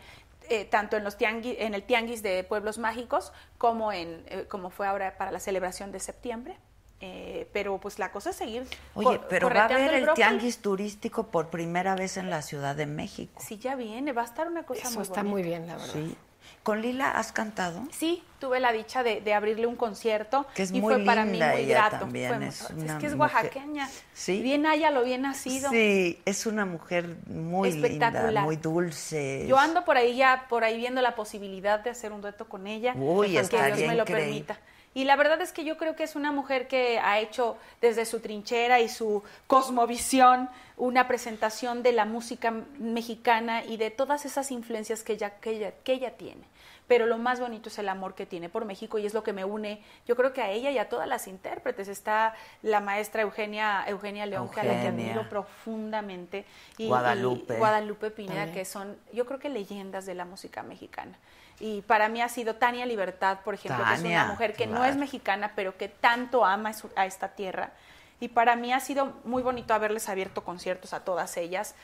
eh, 0.49 0.65
tanto 0.65 0.97
en, 0.97 1.05
los 1.05 1.19
tiangui- 1.19 1.57
en 1.59 1.75
el 1.75 1.83
Tianguis 1.83 2.23
de 2.23 2.45
Pueblos 2.45 2.79
Mágicos 2.79 3.33
como, 3.59 3.93
en, 3.93 4.25
eh, 4.29 4.47
como 4.49 4.71
fue 4.71 4.87
ahora 4.87 5.17
para 5.17 5.31
la 5.33 5.41
celebración 5.41 5.93
de 5.93 6.01
septiembre. 6.01 6.57
Eh, 7.05 7.49
pero 7.53 7.79
pues 7.79 7.99
la 7.99 8.13
cosa 8.13 8.31
es 8.31 8.37
seguir. 8.37 8.65
Oye, 8.95 9.21
pero 9.29 9.49
va 9.51 9.63
a 9.63 9.65
haber 9.65 9.93
el 9.95 10.13
tianguis 10.15 10.63
turístico 10.63 11.27
por 11.33 11.49
primera 11.49 11.97
vez 11.97 12.17
en 12.17 12.31
la 12.31 12.43
Ciudad 12.43 12.77
de 12.77 12.87
México. 12.87 13.43
Sí, 13.45 13.59
ya 13.59 13.75
viene, 13.75 14.13
va 14.13 14.23
a 14.23 14.25
estar 14.25 14.47
una 14.47 14.63
cosa 14.63 14.83
Eso 14.83 14.93
muy 14.95 15.03
está 15.03 15.23
bonita. 15.23 15.31
muy 15.33 15.43
bien, 15.43 15.67
la 15.67 15.75
verdad. 15.75 15.93
Sí. 15.95 16.17
¿Con 16.63 16.81
Lila 16.81 17.11
has 17.11 17.33
cantado? 17.33 17.83
Sí, 17.91 18.23
tuve 18.39 18.61
la 18.61 18.73
dicha 18.73 19.03
de, 19.03 19.21
de 19.21 19.35
abrirle 19.35 19.67
un 19.67 19.75
concierto 19.75 20.47
Que 20.55 20.63
es 20.63 20.71
y 20.71 20.81
muy 20.81 20.95
fue 20.95 21.05
para 21.05 21.25
mí 21.25 21.41
muy 21.41 21.65
grato. 21.67 21.99
también, 21.99 22.35
Fue 22.37 22.47
es 22.47 22.61
es, 22.71 22.93
que 23.01 23.07
es 23.07 23.15
oaxaqueña. 23.15 23.89
Sí. 24.13 24.41
Bien 24.43 24.65
haya 24.67 24.91
lo 24.93 25.03
bien 25.03 25.23
nacido. 25.23 25.71
Sí, 25.71 26.21
es 26.25 26.47
una 26.47 26.65
mujer 26.65 27.17
muy 27.27 27.73
linda, 27.73 28.11
muy 28.43 28.57
dulce. 28.57 29.45
Yo 29.49 29.59
ando 29.59 29.85
por 29.85 29.97
ahí 29.97 30.17
ya, 30.17 30.47
por 30.49 30.63
ahí 30.63 30.77
viendo 30.77 31.03
la 31.03 31.17
posibilidad 31.17 31.81
de 31.81 31.91
hacer 31.91 32.13
un 32.13 32.21
dueto 32.21 32.49
con 32.49 32.67
ella. 32.69 32.95
Uy, 32.97 33.33
que 33.33 33.41
Dios 33.41 33.51
me 33.53 33.95
lo 33.95 34.03
increíble. 34.03 34.05
permita. 34.05 34.59
Y 34.95 35.05
la 35.05 35.17
verdad 35.17 35.41
es 35.41 35.53
que 35.53 35.65
yo 35.65 35.79
creo 35.79 35.97
que 35.97 36.03
es 36.03 36.17
una 36.17 36.33
mujer 36.33 36.69
que 36.69 36.99
ha 36.99 37.19
hecho 37.19 37.57
desde 37.81 38.05
su 38.05 38.21
trinchera 38.21 38.81
y 38.81 38.89
su 38.89 39.23
cosmovisión 39.47 40.49
una 40.77 41.07
presentación 41.07 41.83
de 41.83 41.93
la 41.93 42.05
música 42.05 42.53
mexicana 42.79 43.65
y 43.65 43.77
de 43.77 43.91
todas 43.91 44.25
esas 44.25 44.51
influencias 44.51 45.03
que 45.03 45.15
ella, 45.15 45.31
que 45.41 45.51
ella, 45.51 45.73
que 45.85 45.93
ella 45.93 46.17
tiene. 46.17 46.43
Pero 46.89 47.07
lo 47.07 47.17
más 47.17 47.41
bonito 47.41 47.69
es 47.69 47.79
el 47.79 47.89
amor 47.89 48.15
que 48.15 48.27
tiene 48.27 48.49
por 48.49 48.65
México 48.65 48.99
y 48.99 49.07
es 49.07 49.15
lo 49.15 49.23
que 49.23 49.33
me 49.33 49.45
une, 49.45 49.81
yo 50.07 50.17
creo 50.17 50.33
que 50.33 50.43
a 50.43 50.51
ella 50.51 50.71
y 50.71 50.79
a 50.79 50.89
todas 50.89 51.09
las 51.09 51.29
intérpretes. 51.29 51.89
Está 51.89 52.35
la 52.63 52.81
maestra 52.81 53.23
Eugenia, 53.23 53.85
Eugenia 53.87 54.27
León, 54.27 54.51
que 54.51 54.61
a 54.61 54.65
la 54.65 54.81
que 54.81 54.89
admiro 54.89 55.29
profundamente. 55.29 56.45
Y, 56.77 56.89
Guadalupe. 56.89 57.55
y 57.55 57.59
Guadalupe 57.59 58.11
Pineda, 58.11 58.35
También. 58.35 58.55
que 58.55 58.65
son, 58.65 58.97
yo 59.13 59.25
creo 59.25 59.39
que 59.39 59.49
leyendas 59.49 60.05
de 60.05 60.15
la 60.15 60.25
música 60.25 60.63
mexicana. 60.63 61.17
Y 61.63 61.83
para 61.83 62.09
mí 62.09 62.21
ha 62.21 62.29
sido 62.29 62.57
Tania 62.57 62.85
Libertad, 62.87 63.39
por 63.45 63.55
ejemplo, 63.55 63.85
que 63.85 63.95
es 63.95 64.01
una 64.01 64.27
mujer 64.27 64.53
que 64.53 64.67
no 64.67 64.85
es 64.85 64.97
mexicana, 64.97 65.53
pero 65.55 65.77
que 65.77 65.87
tanto 65.87 66.45
ama 66.45 66.73
a 66.97 67.07
esta 67.07 67.29
tierra. 67.37 67.71
Y 68.19 68.27
para 68.27 68.57
mí 68.57 68.73
ha 68.73 68.81
sido 68.81 69.13
muy 69.23 69.45
bonito 69.45 69.73
haberles 69.73 70.09
abierto 70.09 70.43
conciertos 70.43 70.93
a 70.93 71.05
todas 71.05 71.37
ellas 71.37 71.77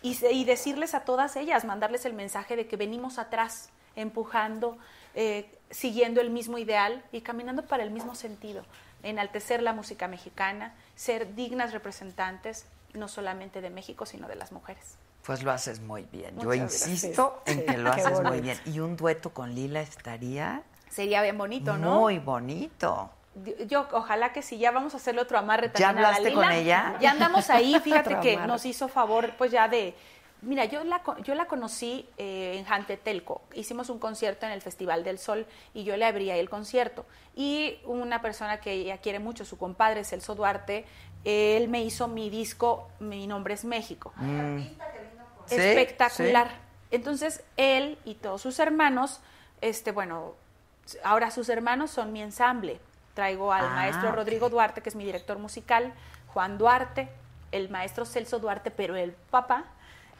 y, 0.00 0.16
y 0.24 0.46
decirles 0.46 0.94
a 0.94 1.00
todas 1.00 1.36
ellas, 1.36 1.66
mandarles 1.66 2.06
el 2.06 2.14
mensaje 2.14 2.56
de 2.56 2.66
que 2.66 2.78
venimos 2.78 3.18
atrás, 3.18 3.68
empujando, 3.94 4.78
eh, 5.14 5.50
siguiendo 5.68 6.22
el 6.22 6.30
mismo 6.30 6.56
ideal 6.56 7.04
y 7.12 7.20
caminando 7.20 7.66
para 7.66 7.82
el 7.82 7.90
mismo 7.90 8.14
sentido, 8.14 8.64
enaltecer 9.02 9.62
la 9.62 9.74
música 9.74 10.08
mexicana, 10.08 10.72
ser 10.94 11.34
dignas 11.34 11.74
representantes 11.74 12.64
no 12.94 13.06
solamente 13.06 13.60
de 13.60 13.68
México, 13.68 14.06
sino 14.06 14.28
de 14.28 14.36
las 14.36 14.50
mujeres. 14.50 14.96
Pues 15.26 15.42
lo 15.42 15.50
haces 15.50 15.80
muy 15.80 16.04
bien. 16.12 16.38
Yo 16.38 16.54
insisto 16.54 17.42
gracias. 17.44 17.66
en 17.66 17.74
que 17.74 17.78
lo 17.82 17.90
haces 17.92 18.22
muy 18.22 18.40
bien. 18.40 18.58
Y 18.66 18.78
un 18.80 18.96
dueto 18.96 19.30
con 19.30 19.54
Lila 19.54 19.80
estaría 19.80 20.62
Sería 20.88 21.20
bien 21.22 21.36
bonito, 21.36 21.76
¿no? 21.76 22.00
muy 22.00 22.18
bonito. 22.18 23.10
Yo, 23.66 23.86
ojalá 23.92 24.32
que 24.32 24.40
sí, 24.40 24.56
ya 24.56 24.70
vamos 24.70 24.94
a 24.94 24.96
hacerle 24.96 25.20
otro 25.20 25.36
amarre 25.36 25.66
¿Ya 25.66 25.72
también 25.72 25.98
a 25.98 26.00
la 26.00 26.08
hablaste 26.08 26.30
Lila. 26.30 26.42
con 26.42 26.52
ella? 26.52 26.96
Ya 27.00 27.10
andamos 27.10 27.50
ahí, 27.50 27.78
fíjate 27.84 28.18
que 28.20 28.36
nos 28.38 28.64
hizo 28.64 28.88
favor, 28.88 29.32
pues 29.36 29.50
ya 29.50 29.68
de... 29.68 29.94
Mira, 30.42 30.64
yo 30.66 30.84
la, 30.84 31.02
yo 31.24 31.34
la 31.34 31.46
conocí 31.46 32.08
eh, 32.18 32.56
en 32.58 32.64
Jantetelco. 32.64 33.42
Hicimos 33.54 33.88
un 33.90 33.98
concierto 33.98 34.46
en 34.46 34.52
el 34.52 34.62
Festival 34.62 35.02
del 35.02 35.18
Sol 35.18 35.46
y 35.74 35.82
yo 35.84 35.96
le 35.96 36.04
abrí 36.04 36.30
ahí 36.30 36.38
el 36.38 36.48
concierto. 36.48 37.04
Y 37.34 37.78
una 37.84 38.22
persona 38.22 38.60
que 38.60 38.72
ella 38.72 38.98
quiere 38.98 39.18
mucho, 39.18 39.44
su 39.44 39.58
compadre 39.58 40.04
Celso 40.04 40.34
Duarte, 40.34 40.84
él 41.24 41.68
me 41.68 41.82
hizo 41.82 42.06
mi 42.06 42.30
disco 42.30 42.88
Mi 43.00 43.26
nombre 43.26 43.54
es 43.54 43.64
México 43.64 44.12
Mm. 44.16 44.60
Sí, 45.46 45.56
espectacular. 45.56 46.48
sí. 46.48 46.54
Entonces, 46.92 47.42
él 47.56 47.98
y 48.04 48.14
todos 48.14 48.40
sus 48.42 48.58
hermanos, 48.58 49.20
este, 49.60 49.90
bueno, 49.92 50.34
ahora 51.02 51.30
sus 51.30 51.48
hermanos 51.48 51.90
son 51.90 52.12
mi 52.12 52.22
ensamble. 52.22 52.80
Traigo 53.14 53.52
al 53.52 53.64
Ah, 53.64 53.70
maestro. 53.70 54.12
Rodrigo 54.12 54.50
Duarte, 54.50 54.82
que 54.82 54.88
es 54.88 54.94
mi 54.94 55.04
director 55.04 55.38
musical, 55.38 55.92
Juan 56.32 56.58
Duarte, 56.58 57.08
el 57.50 57.68
maestro 57.70 58.04
Celso 58.04 58.38
Duarte, 58.38 58.70
pero 58.70 58.94
el 58.96 59.12
papá. 59.12 59.64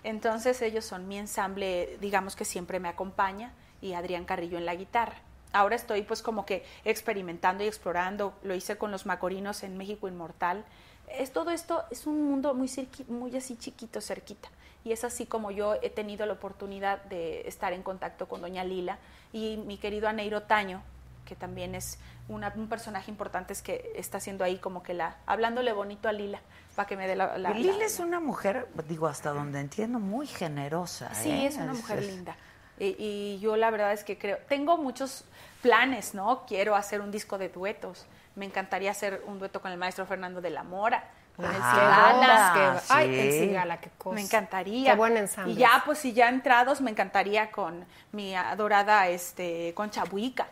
Entonces, 0.02 0.62
ellos 0.62 0.84
son 0.84 1.08
mi 1.08 1.18
ensamble, 1.18 1.98
digamos 2.00 2.36
que 2.36 2.44
siempre 2.44 2.80
me 2.80 2.88
acompaña, 2.88 3.52
y 3.82 3.92
Adrián 3.92 4.24
Carrillo 4.24 4.56
en 4.58 4.66
la 4.66 4.74
guitarra. 4.74 5.16
Ahora 5.52 5.76
estoy 5.76 6.02
pues 6.02 6.22
como 6.22 6.44
que 6.46 6.64
experimentando 6.84 7.64
y 7.64 7.66
explorando. 7.66 8.34
Lo 8.42 8.54
hice 8.54 8.76
con 8.76 8.90
los 8.90 9.06
Macorinos 9.06 9.62
en 9.62 9.76
México 9.76 10.08
Inmortal. 10.08 10.64
Es 11.08 11.32
todo 11.32 11.50
esto 11.50 11.84
es 11.90 12.06
un 12.06 12.22
mundo 12.28 12.54
muy 12.54 12.68
cerqui- 12.68 13.06
muy 13.08 13.34
así 13.36 13.56
chiquito, 13.56 14.00
cerquita. 14.00 14.48
Y 14.84 14.92
es 14.92 15.02
así 15.04 15.26
como 15.26 15.50
yo 15.50 15.74
he 15.82 15.90
tenido 15.90 16.26
la 16.26 16.34
oportunidad 16.34 17.02
de 17.04 17.46
estar 17.48 17.72
en 17.72 17.82
contacto 17.82 18.28
con 18.28 18.40
Doña 18.40 18.64
Lila 18.64 18.98
y 19.32 19.56
mi 19.56 19.78
querido 19.78 20.08
Aneiro 20.08 20.42
Taño, 20.42 20.82
que 21.24 21.34
también 21.34 21.74
es 21.74 21.98
una- 22.28 22.52
un 22.56 22.68
personaje 22.68 23.10
importante 23.10 23.52
es 23.52 23.62
que 23.62 23.92
está 23.96 24.18
haciendo 24.18 24.44
ahí 24.44 24.58
como 24.58 24.82
que 24.82 24.94
la 24.94 25.16
hablándole 25.26 25.72
bonito 25.72 26.08
a 26.08 26.12
Lila 26.12 26.40
para 26.76 26.86
que 26.88 26.96
me 26.96 27.08
dé 27.08 27.16
la, 27.16 27.36
Lila 27.38 27.76
la- 27.78 27.84
es 27.84 27.98
una 27.98 28.20
mujer, 28.20 28.68
digo, 28.88 29.06
hasta 29.08 29.30
donde 29.30 29.60
entiendo, 29.60 29.98
muy 29.98 30.26
generosa. 30.28 31.12
Sí, 31.14 31.30
¿eh? 31.30 31.46
es 31.46 31.56
una 31.56 31.72
mujer 31.74 31.98
es- 32.00 32.06
linda. 32.06 32.36
Y, 32.78 32.94
y 32.98 33.38
yo 33.40 33.56
la 33.56 33.70
verdad 33.70 33.92
es 33.92 34.04
que 34.04 34.18
creo, 34.18 34.38
tengo 34.48 34.76
muchos 34.76 35.24
planes, 35.62 36.14
¿no? 36.14 36.44
Quiero 36.46 36.76
hacer 36.76 37.00
un 37.00 37.10
disco 37.10 37.38
de 37.38 37.48
duetos. 37.48 38.06
Me 38.36 38.44
encantaría 38.46 38.90
hacer 38.92 39.22
un 39.26 39.38
dueto 39.38 39.60
con 39.60 39.72
el 39.72 39.78
maestro 39.78 40.06
Fernando 40.06 40.40
de 40.40 40.50
la 40.50 40.62
Mora, 40.62 41.02
con 41.34 41.44
el 41.46 41.52
Cigala. 41.52 42.52
Qué- 42.54 42.80
Ay, 42.90 43.08
sí. 43.08 43.20
el 43.20 43.32
Cigala, 43.48 43.80
qué 43.80 43.90
cosa. 43.98 44.14
Me 44.14 44.20
encantaría. 44.20 44.90
Qué 44.92 44.96
buen 44.96 45.16
ensamble. 45.16 45.52
Y 45.54 45.56
ya, 45.56 45.82
pues, 45.84 45.98
si 45.98 46.12
ya 46.12 46.28
entrados, 46.28 46.80
me 46.80 46.90
encantaría 46.90 47.50
con 47.50 47.84
mi 48.12 48.34
adorada 48.36 49.08
este, 49.08 49.72
Concha 49.74 50.04
Buica. 50.04 50.46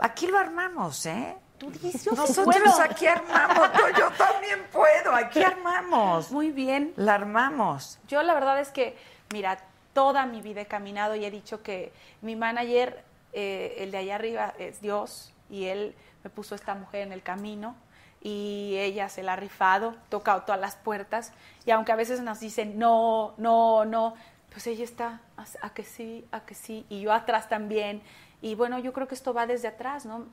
Aquí 0.00 0.26
lo 0.26 0.38
armamos, 0.38 1.06
¿eh? 1.06 1.36
Tú 1.58 1.70
dices, 1.70 2.04
yo 2.04 2.12
Nosotros 2.12 2.44
puedo. 2.62 2.82
aquí 2.82 3.06
armamos, 3.06 3.70
yo, 3.78 3.88
yo 3.96 4.10
también 4.12 4.66
puedo, 4.72 5.14
aquí 5.14 5.42
armamos. 5.42 6.32
Muy 6.32 6.50
bien. 6.50 6.92
La 6.96 7.14
armamos. 7.14 8.00
Yo 8.08 8.22
la 8.22 8.34
verdad 8.34 8.58
es 8.60 8.70
que, 8.70 8.96
mira, 9.32 9.58
toda 9.92 10.26
mi 10.26 10.40
vida 10.42 10.62
he 10.62 10.66
caminado 10.66 11.14
y 11.14 11.24
he 11.24 11.30
dicho 11.30 11.62
que 11.62 11.92
mi 12.22 12.34
manager, 12.34 13.04
eh, 13.32 13.76
el 13.78 13.92
de 13.92 13.98
allá 13.98 14.16
arriba, 14.16 14.52
es 14.58 14.80
Dios 14.80 15.32
y 15.48 15.66
él 15.66 15.94
me 16.24 16.30
puso 16.30 16.54
esta 16.54 16.74
mujer 16.74 17.02
en 17.02 17.12
el 17.12 17.22
camino 17.22 17.76
y 18.20 18.76
ella 18.78 19.08
se 19.10 19.22
la 19.22 19.34
ha 19.34 19.36
rifado, 19.36 19.94
tocado 20.08 20.42
todas 20.42 20.60
las 20.60 20.76
puertas 20.76 21.32
y 21.66 21.70
aunque 21.70 21.92
a 21.92 21.96
veces 21.96 22.20
nos 22.22 22.40
dicen 22.40 22.78
no, 22.78 23.34
no, 23.36 23.84
no, 23.84 24.14
pues 24.50 24.66
ella 24.66 24.82
está 24.82 25.20
a, 25.36 25.44
a 25.60 25.70
que 25.74 25.84
sí, 25.84 26.26
a 26.32 26.40
que 26.40 26.54
sí 26.54 26.86
y 26.88 27.02
yo 27.02 27.12
atrás 27.12 27.48
también 27.48 28.02
y 28.40 28.54
bueno, 28.54 28.78
yo 28.78 28.92
creo 28.92 29.06
que 29.06 29.14
esto 29.14 29.32
va 29.32 29.46
desde 29.46 29.68
atrás, 29.68 30.06
¿no? 30.06 30.26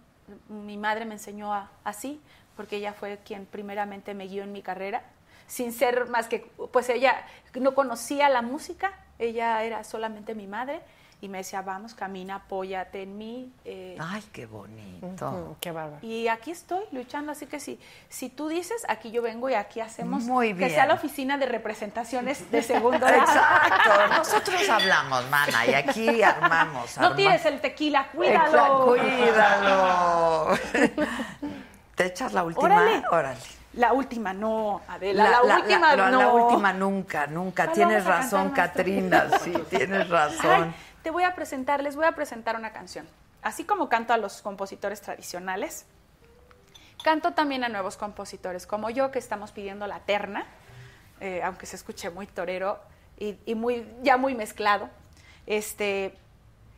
Mi 0.48 0.78
madre 0.78 1.06
me 1.06 1.14
enseñó 1.14 1.54
así 1.84 2.22
porque 2.56 2.78
ella 2.78 2.94
fue 2.94 3.20
quien 3.26 3.46
primeramente 3.46 4.14
me 4.14 4.28
guió 4.28 4.44
en 4.44 4.52
mi 4.52 4.62
carrera 4.62 5.04
sin 5.48 5.74
ser 5.74 6.08
más 6.08 6.28
que, 6.28 6.50
pues 6.72 6.88
ella 6.88 7.26
no 7.56 7.76
conocía 7.76 8.30
la 8.30 8.42
música, 8.42 8.94
ella 9.20 9.62
era 9.64 9.84
solamente 9.84 10.34
mi 10.34 10.48
madre 10.48 10.82
y 11.22 11.30
me 11.30 11.38
decía, 11.38 11.62
vamos, 11.62 11.94
camina, 11.94 12.36
apóyate 12.38 13.04
en 13.04 13.16
mí. 13.18 13.54
eh, 13.64 13.96
Ay, 14.00 14.24
qué 14.34 14.48
bonito. 14.48 15.56
Qué 15.62 15.72
bárbaro. 15.72 16.00
y 16.02 16.28
aquí 16.28 16.50
estoy 16.50 16.84
luchando, 16.92 17.32
así 17.32 17.46
que 17.46 17.60
si, 17.60 17.80
si 18.10 18.30
tú 18.30 18.48
dices, 18.48 18.84
aquí 18.90 19.12
yo 19.12 19.22
vengo 19.22 19.48
y 19.48 19.54
aquí 19.54 19.80
hacemos 19.82 20.24
Muy 20.24 20.48
que 20.50 20.54
bien. 20.56 20.70
sea 20.72 20.88
la 20.88 20.96
oficina 20.96 21.38
de 21.38 21.46
representaciones 21.46 22.50
de 22.50 22.64
segundo 22.64 22.98
grado. 23.06 23.22
Exacto, 23.22 24.08
nosotros 24.18 24.68
hablamos, 24.70 25.30
mana, 25.30 25.66
y 25.68 25.74
aquí 25.76 26.24
armamos. 26.24 26.98
No 26.98 27.08
arma- 27.08 27.16
tires 27.16 27.46
el 27.46 27.62
tequila, 27.62 28.10
Exacto, 28.14 28.18
cuídalo. 28.18 28.86
cuídalo. 28.88 30.58
¿Te 31.96 32.06
echas 32.08 32.34
la 32.34 32.44
última? 32.44 32.66
Órale. 32.66 33.04
Órale. 33.12 33.40
La 33.74 33.94
última, 33.94 34.34
no, 34.34 34.82
Adela, 34.86 35.30
la, 35.30 35.42
última, 35.58 35.96
la- 35.96 36.10
no. 36.12 36.20
la 36.20 36.28
última 36.34 36.74
nunca, 36.74 37.26
nunca. 37.28 37.66
¿Cuál 37.66 37.76
Tienes 37.76 38.06
razón? 38.06 38.50
Catrina, 38.50 39.28
sí, 39.44 39.54
tienes 39.70 40.10
razón. 40.10 40.64
Ay, 40.64 40.74
te 41.04 41.10
voy 41.10 41.24
a 41.24 41.36
presentar, 41.36 41.82
les 41.84 41.96
voy 41.96 42.06
a 42.06 42.14
presentar 42.14 42.56
una 42.56 42.72
canción. 42.72 43.08
Así 43.42 43.64
como 43.64 43.90
canto 43.90 44.14
a 44.14 44.18
los 44.18 44.42
compositores 44.42 45.02
tradicionales, 45.02 45.86
canto 47.04 47.34
también 47.34 47.64
a 47.64 47.70
nuevos 47.70 47.98
compositores, 47.98 48.68
como 48.68 48.90
yo 48.90 49.12
que 49.12 49.20
estamos 49.20 49.52
pidiendo 49.52 49.88
la 49.88 50.00
terna, 50.02 50.46
eh, 51.20 51.42
aunque 51.44 51.66
se 51.66 51.76
escuche 51.76 52.10
muy 52.10 52.28
torero 52.28 52.80
y, 53.18 53.38
y 53.46 53.56
muy, 53.56 53.88
ya 54.04 54.18
muy 54.18 54.36
mezclado. 54.36 54.90
Este, 55.48 56.16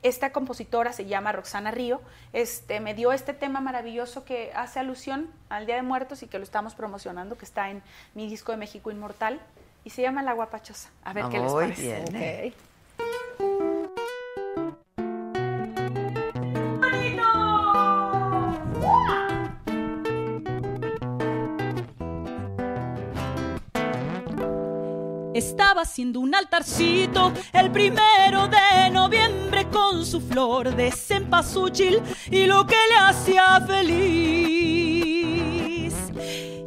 esta 0.03 0.32
compositora 0.32 0.93
se 0.93 1.06
llama 1.06 1.32
Roxana 1.32 1.72
Río, 1.72 2.02
este, 2.34 2.80
me 2.80 2.93
dio 2.93 3.11
este 3.11 3.34
tema 3.34 3.61
maravilloso 3.61 4.26
que 4.26 4.52
hace 4.53 4.80
alusión 4.80 5.30
al 5.50 5.66
Día 5.66 5.76
de 5.76 5.82
Muertos 5.82 6.24
y 6.24 6.27
que 6.27 6.38
lo 6.38 6.43
estamos 6.43 6.76
promocionando, 6.76 7.38
que 7.38 7.45
está 7.45 7.69
en 7.69 7.82
mi 8.14 8.30
disco 8.30 8.52
de 8.52 8.58
México 8.58 8.92
Inmortal, 8.92 9.40
y 9.85 9.90
se 9.90 10.02
llama 10.02 10.24
La 10.24 10.34
Guapachosa. 10.34 10.90
A 11.03 11.14
ver 11.14 11.26
qué 11.30 11.40
les 11.40 11.53
parece. 11.53 11.82
bien, 11.82 12.16
¿eh? 12.16 12.53
Estaba 25.54 25.84
haciendo 25.84 26.20
un 26.20 26.34
altarcito 26.34 27.32
el 27.54 27.70
primero 27.70 28.48
de 28.48 28.90
noviembre 28.90 29.68
con 29.70 30.04
su 30.04 30.20
flor 30.20 30.76
de 30.76 30.92
cempasúchil 30.92 32.02
y 32.32 32.48
lo 32.48 32.66
que 32.66 32.76
le 32.90 32.96
hacía 32.96 33.62
feliz. 33.62 33.94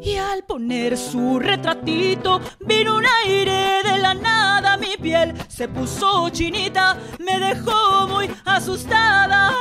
Y 0.01 0.17
al 0.17 0.45
poner 0.45 0.97
su 0.97 1.41
retratito 1.41 2.41
vino 2.61 2.99
un 2.99 3.05
aire 3.25 3.83
de 3.83 3.99
la 3.99 4.15
nada, 4.15 4.77
mi 4.77 4.97
piel 4.97 5.35
se 5.49 5.67
puso 5.67 6.29
chinita, 6.29 6.97
me 7.19 7.41
dejó 7.41 8.07
muy 8.07 8.31
asustada. 8.45 9.53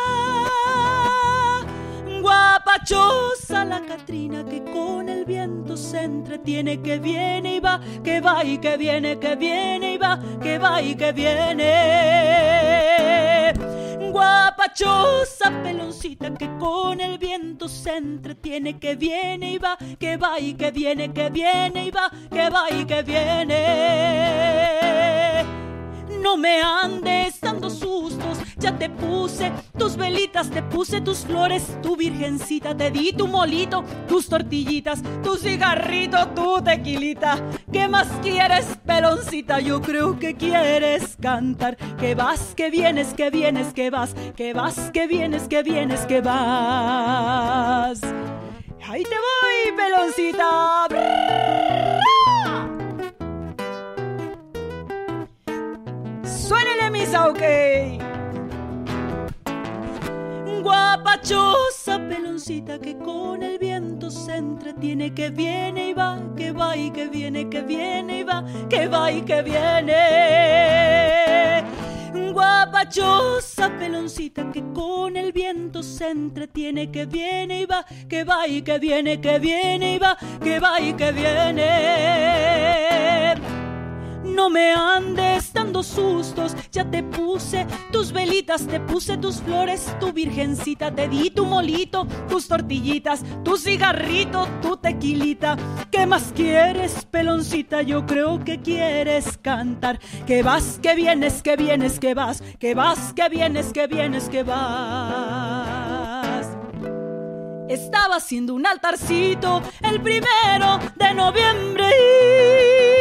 Guapachosa 2.26 3.64
la 3.66 3.86
Catrina 3.86 4.44
que 4.44 4.64
con 4.64 5.08
el 5.10 5.26
viento 5.26 5.78
se 5.78 6.06
entretiene, 6.06 6.82
que 6.82 6.98
viene 6.98 7.58
y 7.58 7.60
va, 7.60 7.80
que 8.04 8.20
va 8.20 8.44
y 8.44 8.58
que 8.58 8.78
viene, 8.78 9.20
que 9.20 9.36
viene 9.36 9.94
y 9.94 9.98
va, 10.00 10.20
que 10.42 10.58
va 10.58 10.82
y 10.82 10.96
que 10.96 11.12
viene. 11.12 11.64
Guapa 14.12 14.56
guapachosa 14.56 15.52
peloncita 15.62 16.34
que 16.34 16.50
con 16.58 17.00
el 17.00 17.20
viento 17.20 17.70
se 17.70 17.96
entretiene, 17.98 18.80
que 18.80 18.96
viene 18.96 19.52
y 19.52 19.60
va, 19.60 19.78
que 20.00 20.18
va 20.18 20.40
y 20.40 20.56
que 20.56 20.72
viene, 20.72 21.14
que 21.14 21.30
viene 21.30 21.86
y 21.86 21.92
va, 21.92 22.10
que 22.32 22.50
va 22.50 22.72
y 22.72 22.86
que 22.86 23.04
viene. 23.04 23.56
No 26.10 26.38
me 26.38 26.62
andes 26.62 27.40
dando 27.42 27.70
sustos, 27.70 28.40
ya 28.58 28.78
te 28.78 28.90
puse 28.90 29.52
tus 29.78 29.96
velitas, 29.96 30.50
te 30.50 30.62
puse 30.64 31.02
tus 31.02 31.20
flores, 31.20 31.78
tu 31.82 31.96
virgencita, 31.96 32.76
te 32.76 32.92
di 32.92 33.14
tu 33.14 33.28
molito, 33.28 33.84
tus 34.08 34.28
tortillitas, 34.28 35.02
tu 35.24 35.36
cigarrito, 35.36 36.28
tu 36.30 36.62
tequilita. 36.62 37.38
¿Qué 37.72 37.88
más 37.88 38.08
quieres, 38.22 38.66
peloncita? 38.86 39.60
Yo 39.60 39.82
creo 39.82 40.20
que 40.20 40.36
quieres 40.36 41.18
cantar. 41.22 41.78
Que 41.98 42.16
vas, 42.16 42.54
que 42.56 42.70
vienes, 42.70 43.14
que 43.14 43.30
vienes, 43.30 43.74
que 43.74 43.90
vas, 43.90 44.16
que 44.36 44.54
vas, 44.54 44.92
que 44.92 45.08
vienes, 45.08 45.48
que 45.48 45.64
vienes, 45.64 46.02
que 46.02 46.22
vas. 46.22 48.02
Ahí 48.88 49.04
te 49.04 49.16
voy, 49.16 49.72
peloncita. 49.76 50.88
Suénele 56.26 56.90
misa, 56.90 57.28
ok. 57.30 57.42
Guapachosa 60.64 62.00
peloncita 62.10 62.80
que 62.80 62.98
con 62.98 63.44
el 63.44 63.60
viento 63.60 64.10
se 64.10 64.38
entretiene, 64.38 65.14
que 65.14 65.30
viene 65.30 65.90
y 65.90 65.94
va, 65.94 66.20
que 66.36 66.52
va 66.52 66.76
y 66.76 66.90
que 66.90 67.08
viene, 67.08 67.48
que 67.48 67.62
viene 67.62 68.22
y 68.22 68.24
va, 68.24 68.44
que 68.68 68.88
va 68.88 69.12
y 69.12 69.22
que 69.22 69.44
viene. 69.44 69.94
Guapachosa 72.34 73.70
peloncita 73.78 74.52
que 74.52 74.64
con 74.74 75.16
el 75.16 75.32
viento 75.32 75.84
se 75.84 76.10
entretiene, 76.10 76.92
que 76.92 77.06
viene 77.06 77.62
y 77.62 77.66
va, 77.66 77.86
que 78.10 78.24
va 78.24 78.48
y 78.48 78.64
que 78.64 78.80
viene, 78.80 79.22
que 79.22 79.38
viene 79.38 79.94
y 79.94 80.00
va, 80.00 80.18
que 80.44 80.60
va 80.60 80.82
y 80.82 80.94
que 80.94 81.12
viene. 81.12 81.66
No 84.26 84.50
me 84.50 84.74
andes 84.74 85.54
dando 85.54 85.84
sustos, 85.84 86.56
ya 86.72 86.84
te 86.90 87.04
puse 87.04 87.68
tus 87.92 88.12
velitas, 88.12 88.66
te 88.68 88.80
puse 88.80 89.18
tus 89.18 89.42
flores, 89.42 89.96
tu 90.00 90.12
virgencita, 90.12 90.90
te 90.94 91.08
di 91.08 91.30
tu 91.30 91.46
molito, 91.46 92.08
tus 92.28 92.48
tortillitas, 92.48 93.24
tu 93.44 93.56
cigarrito, 93.56 94.48
tu 94.62 94.78
tequilita. 94.78 95.56
¿Qué 95.92 96.06
más 96.08 96.34
quieres, 96.36 97.06
peloncita? 97.06 97.84
Yo 97.84 98.06
creo 98.06 98.44
que 98.44 98.62
quieres 98.62 99.38
cantar. 99.38 100.00
Que 100.26 100.44
vas, 100.44 100.80
que 100.82 100.96
vienes, 100.96 101.42
que 101.42 101.56
vienes, 101.56 102.00
que 102.00 102.14
vas, 102.14 102.42
que 102.60 102.74
vas, 102.74 103.14
que 103.14 103.30
vienes, 103.30 103.72
que 103.72 103.88
vienes, 103.88 104.28
que 104.30 104.44
vas. 104.44 105.86
Estaba 107.70 108.16
haciendo 108.18 108.54
un 108.54 108.66
altarcito 108.66 109.62
el 109.82 110.02
primero 110.02 110.80
de 110.96 111.14
noviembre. 111.14 112.95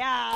Ya. 0.00 0.32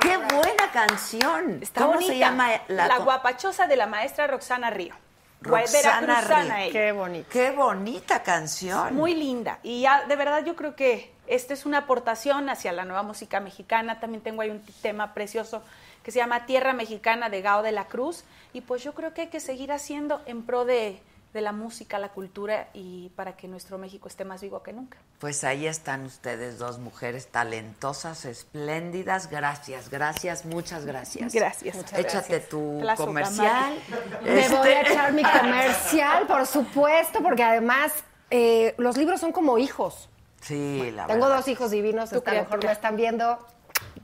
¡Qué 0.00 0.16
buena 0.16 0.70
canción! 0.72 1.58
Está 1.62 1.82
¿Cómo 1.82 1.94
bonita. 1.94 2.12
se 2.12 2.18
llama 2.18 2.48
la, 2.68 2.86
La 2.88 2.98
guapachosa 2.98 3.66
de 3.66 3.76
la 3.76 3.86
maestra 3.86 4.26
Roxana 4.26 4.70
Río. 4.70 4.94
Roxana 5.40 6.20
Río. 6.22 6.56
ella. 6.56 6.72
Qué 6.72 6.92
bonito. 6.92 7.28
¡Qué 7.30 7.50
bonita 7.50 8.22
canción! 8.22 8.94
Muy 8.94 9.14
linda. 9.14 9.58
Y 9.62 9.82
ya, 9.82 10.06
de 10.06 10.16
verdad, 10.16 10.42
yo 10.44 10.56
creo 10.56 10.74
que 10.74 11.12
esta 11.26 11.52
es 11.52 11.66
una 11.66 11.78
aportación 11.78 12.48
hacia 12.48 12.72
la 12.72 12.84
nueva 12.84 13.02
música 13.02 13.40
mexicana. 13.40 14.00
También 14.00 14.22
tengo 14.22 14.40
ahí 14.40 14.48
un 14.50 14.64
tema 14.80 15.12
precioso 15.12 15.62
que 16.02 16.10
se 16.12 16.18
llama 16.18 16.46
Tierra 16.46 16.72
Mexicana 16.72 17.28
de 17.28 17.42
Gao 17.42 17.62
de 17.62 17.72
la 17.72 17.84
Cruz. 17.84 18.24
Y 18.52 18.60
pues 18.62 18.82
yo 18.82 18.94
creo 18.94 19.14
que 19.14 19.22
hay 19.22 19.28
que 19.28 19.40
seguir 19.40 19.72
haciendo 19.72 20.20
en 20.26 20.42
pro 20.42 20.64
de, 20.64 21.00
de 21.34 21.40
la 21.42 21.52
música, 21.52 21.98
la 21.98 22.08
cultura 22.08 22.68
y 22.72 23.10
para 23.10 23.36
que 23.36 23.46
nuestro 23.48 23.76
México 23.78 24.08
esté 24.08 24.24
más 24.24 24.40
vivo 24.40 24.62
que 24.62 24.72
nunca. 24.72 24.98
Pues 25.18 25.44
ahí 25.44 25.66
están 25.66 26.04
ustedes 26.06 26.58
dos 26.58 26.78
mujeres 26.78 27.26
talentosas, 27.28 28.24
espléndidas. 28.24 29.28
Gracias, 29.30 29.90
gracias, 29.90 30.44
muchas 30.46 30.86
gracias. 30.86 31.34
Gracias. 31.34 31.74
Muchas 31.76 31.98
Échate 31.98 32.12
gracias. 32.28 32.48
tu 32.48 32.78
Plazo, 32.80 33.04
comercial. 33.06 33.74
Me 34.24 34.40
Este- 34.40 34.56
voy 34.56 34.68
a 34.68 34.80
echar 34.82 35.12
mi 35.12 35.22
comercial, 35.22 36.26
por 36.26 36.46
supuesto, 36.46 37.20
porque 37.22 37.42
además 37.42 37.92
eh, 38.30 38.74
los 38.78 38.96
libros 38.96 39.20
son 39.20 39.32
como 39.32 39.58
hijos. 39.58 40.08
Sí, 40.40 40.90
la 40.94 41.06
Tengo 41.06 41.22
verdad. 41.26 41.36
dos 41.38 41.48
hijos 41.48 41.70
divinos, 41.70 42.10
Tu 42.10 42.16
esta 42.16 42.30
mejor 42.32 42.64
me 42.64 42.70
están 42.72 42.96
viendo, 42.96 43.44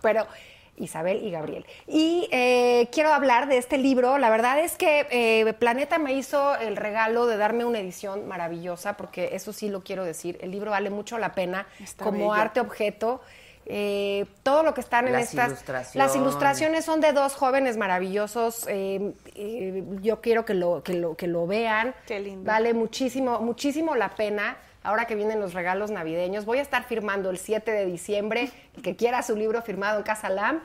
pero 0.02 0.26
Isabel 0.76 1.22
y 1.24 1.30
Gabriel. 1.30 1.64
Y 1.86 2.28
eh, 2.32 2.88
quiero 2.92 3.12
hablar 3.12 3.48
de 3.48 3.58
este 3.58 3.78
libro. 3.78 4.18
La 4.18 4.30
verdad 4.30 4.58
es 4.58 4.76
que 4.76 5.06
eh, 5.10 5.52
Planeta 5.54 5.98
me 5.98 6.12
hizo 6.14 6.56
el 6.56 6.76
regalo 6.76 7.26
de 7.26 7.36
darme 7.36 7.64
una 7.64 7.78
edición 7.80 8.26
maravillosa, 8.26 8.96
porque 8.96 9.30
eso 9.32 9.52
sí 9.52 9.68
lo 9.68 9.82
quiero 9.82 10.04
decir. 10.04 10.38
El 10.40 10.50
libro 10.50 10.70
vale 10.72 10.90
mucho 10.90 11.18
la 11.18 11.32
pena 11.32 11.66
Está 11.80 12.04
como 12.04 12.18
bello. 12.30 12.32
arte 12.32 12.60
objeto. 12.60 13.20
Eh, 13.66 14.26
todo 14.42 14.62
lo 14.62 14.74
que 14.74 14.82
están 14.82 15.06
en 15.06 15.14
Las 15.14 15.30
estas 15.30 15.46
ilustraciones. 15.48 15.94
las 15.94 16.14
ilustraciones 16.16 16.84
son 16.84 17.00
de 17.00 17.12
dos 17.12 17.34
jóvenes 17.34 17.78
maravillosos 17.78 18.66
eh, 18.68 19.14
eh, 19.36 19.82
yo 20.02 20.20
quiero 20.20 20.44
que 20.44 20.52
lo 20.52 20.82
que 20.82 20.92
lo 20.92 21.16
que 21.16 21.26
lo 21.26 21.46
vean 21.46 21.94
Qué 22.06 22.20
lindo. 22.20 22.44
vale 22.46 22.74
muchísimo 22.74 23.40
muchísimo 23.40 23.94
la 23.96 24.10
pena 24.10 24.58
ahora 24.84 25.06
que 25.06 25.16
vienen 25.16 25.40
los 25.40 25.52
regalos 25.52 25.90
navideños 25.90 26.44
voy 26.44 26.58
a 26.58 26.62
estar 26.62 26.84
firmando 26.84 27.30
el 27.30 27.38
7 27.38 27.70
de 27.72 27.86
diciembre 27.86 28.50
el 28.76 28.82
que 28.82 28.94
quiera 28.94 29.22
su 29.22 29.34
libro 29.34 29.60
firmado 29.62 29.98
en 29.98 30.04
Casa 30.04 30.28
Lam 30.28 30.62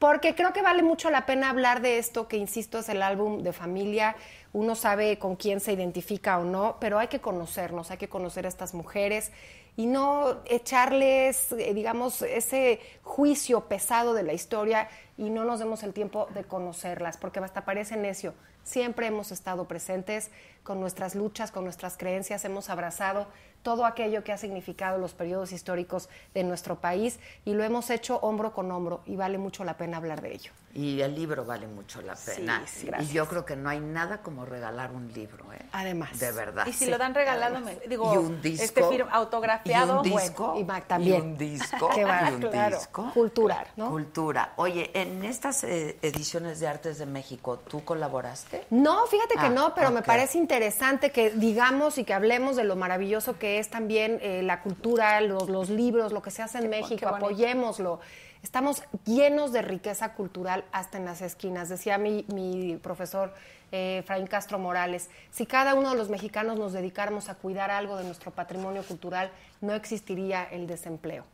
porque 0.00 0.34
creo 0.34 0.52
que 0.52 0.62
vale 0.62 0.82
mucho 0.82 1.10
la 1.10 1.26
pena 1.26 1.50
hablar 1.50 1.80
de 1.80 1.98
esto 1.98 2.26
que 2.26 2.36
insisto 2.36 2.78
es 2.78 2.88
el 2.88 3.02
álbum 3.02 3.42
de 3.42 3.52
familia 3.52 4.16
uno 4.52 4.74
sabe 4.74 5.18
con 5.18 5.36
quién 5.36 5.60
se 5.60 5.72
identifica 5.72 6.38
o 6.38 6.44
no 6.44 6.78
pero 6.80 6.98
hay 6.98 7.06
que 7.06 7.20
conocernos 7.20 7.92
hay 7.92 7.98
que 7.98 8.08
conocer 8.08 8.46
a 8.46 8.48
estas 8.48 8.74
mujeres 8.74 9.30
y 9.78 9.86
no 9.86 10.38
echarles, 10.46 11.52
eh, 11.52 11.72
digamos, 11.72 12.22
ese 12.22 12.80
juicio 13.04 13.68
pesado 13.68 14.12
de 14.12 14.24
la 14.24 14.32
historia 14.32 14.88
y 15.16 15.30
no 15.30 15.44
nos 15.44 15.60
demos 15.60 15.84
el 15.84 15.92
tiempo 15.92 16.26
de 16.34 16.42
conocerlas, 16.42 17.16
porque 17.16 17.38
hasta 17.38 17.64
parece 17.64 17.96
necio. 17.96 18.34
Siempre 18.64 19.06
hemos 19.06 19.30
estado 19.30 19.68
presentes 19.68 20.32
con 20.64 20.80
nuestras 20.80 21.14
luchas, 21.14 21.52
con 21.52 21.62
nuestras 21.62 21.96
creencias, 21.96 22.44
hemos 22.44 22.70
abrazado 22.70 23.28
todo 23.68 23.84
aquello 23.84 24.24
que 24.24 24.32
ha 24.32 24.38
significado 24.38 24.96
los 24.96 25.12
periodos 25.12 25.52
históricos 25.52 26.08
de 26.32 26.42
nuestro 26.42 26.76
país 26.76 27.20
y 27.44 27.52
lo 27.52 27.62
hemos 27.64 27.90
hecho 27.90 28.16
hombro 28.22 28.54
con 28.54 28.70
hombro 28.72 29.02
y 29.04 29.14
vale 29.14 29.36
mucho 29.36 29.62
la 29.62 29.76
pena 29.76 29.98
hablar 29.98 30.22
de 30.22 30.32
ello. 30.32 30.52
Y 30.78 31.00
el 31.00 31.12
libro 31.16 31.44
vale 31.44 31.66
mucho 31.66 32.00
la 32.02 32.14
pena. 32.14 32.62
sí, 32.64 32.84
y 32.84 32.86
gracias. 32.86 33.12
yo 33.12 33.26
creo 33.26 33.44
que 33.44 33.56
no 33.56 33.68
hay 33.68 33.80
nada 33.80 34.18
como 34.22 34.44
regalar 34.44 34.92
un 34.92 35.12
libro, 35.12 35.52
¿eh? 35.52 35.58
Además. 35.72 36.16
De 36.20 36.30
verdad. 36.30 36.66
Y 36.68 36.72
si 36.72 36.84
Sí, 36.84 36.90
lo 36.90 36.98
dan 36.98 37.14
regalado, 37.16 37.58
me, 37.58 37.74
digo, 37.88 38.14
y 38.14 38.16
un 38.16 38.40
disco. 38.40 38.64
este 38.64 38.84
firma- 38.84 39.10
autografiado, 39.10 39.94
Y 40.04 40.06
un 40.06 40.12
bueno. 40.12 40.20
disco. 40.28 40.54
Y 40.56 40.64
también. 40.82 41.16
Y 41.16 41.20
un 41.20 41.36
disco. 41.36 41.88
Qué 41.94 42.02
y 42.02 42.04
un 42.34 42.40
claro. 42.42 42.76
disco. 42.78 43.10
Cultura, 43.12 43.66
¿no? 43.76 43.90
Cultura. 43.90 44.52
Oye, 44.54 44.92
en 44.94 45.24
estas 45.24 45.64
eh, 45.64 45.98
ediciones 46.00 46.60
de 46.60 46.68
Artes 46.68 46.98
de 46.98 47.06
México, 47.06 47.58
¿tú 47.58 47.84
colaboraste? 47.84 48.64
No, 48.70 49.04
fíjate 49.06 49.34
que 49.34 49.46
Ah, 49.46 49.50
no, 49.50 49.74
pero 49.74 49.90
me 49.90 50.02
parece 50.02 50.38
interesante 50.38 51.10
que 51.10 51.30
digamos 51.30 51.98
y 51.98 52.04
que 52.04 52.14
hablemos 52.14 52.54
de 52.54 52.62
lo 52.62 52.76
maravilloso 52.76 53.36
que 53.36 53.58
es 53.58 53.68
también 53.68 54.20
eh, 54.22 54.42
la 54.44 54.62
cultura, 54.62 55.20
los, 55.22 55.48
los 55.48 55.70
libros, 55.70 56.12
lo 56.12 56.22
que 56.22 56.30
se 56.30 56.42
hace 56.42 56.58
en 56.58 56.64
Qué 56.64 56.68
México, 56.70 57.00
qué 57.00 57.06
apoyémoslo. 57.06 57.98
Estamos 58.42 58.82
llenos 59.04 59.52
de 59.52 59.62
riqueza 59.62 60.14
cultural 60.14 60.64
hasta 60.72 60.98
en 60.98 61.04
las 61.04 61.22
esquinas. 61.22 61.68
Decía 61.68 61.98
mi, 61.98 62.24
mi 62.32 62.76
profesor 62.76 63.34
eh, 63.70 63.98
Efraín 63.98 64.26
Castro 64.26 64.58
Morales, 64.58 65.10
si 65.30 65.44
cada 65.44 65.74
uno 65.74 65.90
de 65.90 65.96
los 65.96 66.08
mexicanos 66.08 66.58
nos 66.58 66.72
dedicáramos 66.72 67.28
a 67.28 67.34
cuidar 67.34 67.70
algo 67.70 67.96
de 67.96 68.04
nuestro 68.04 68.30
patrimonio 68.30 68.82
cultural, 68.82 69.30
no 69.60 69.74
existiría 69.74 70.44
el 70.44 70.66
desempleo. 70.66 71.24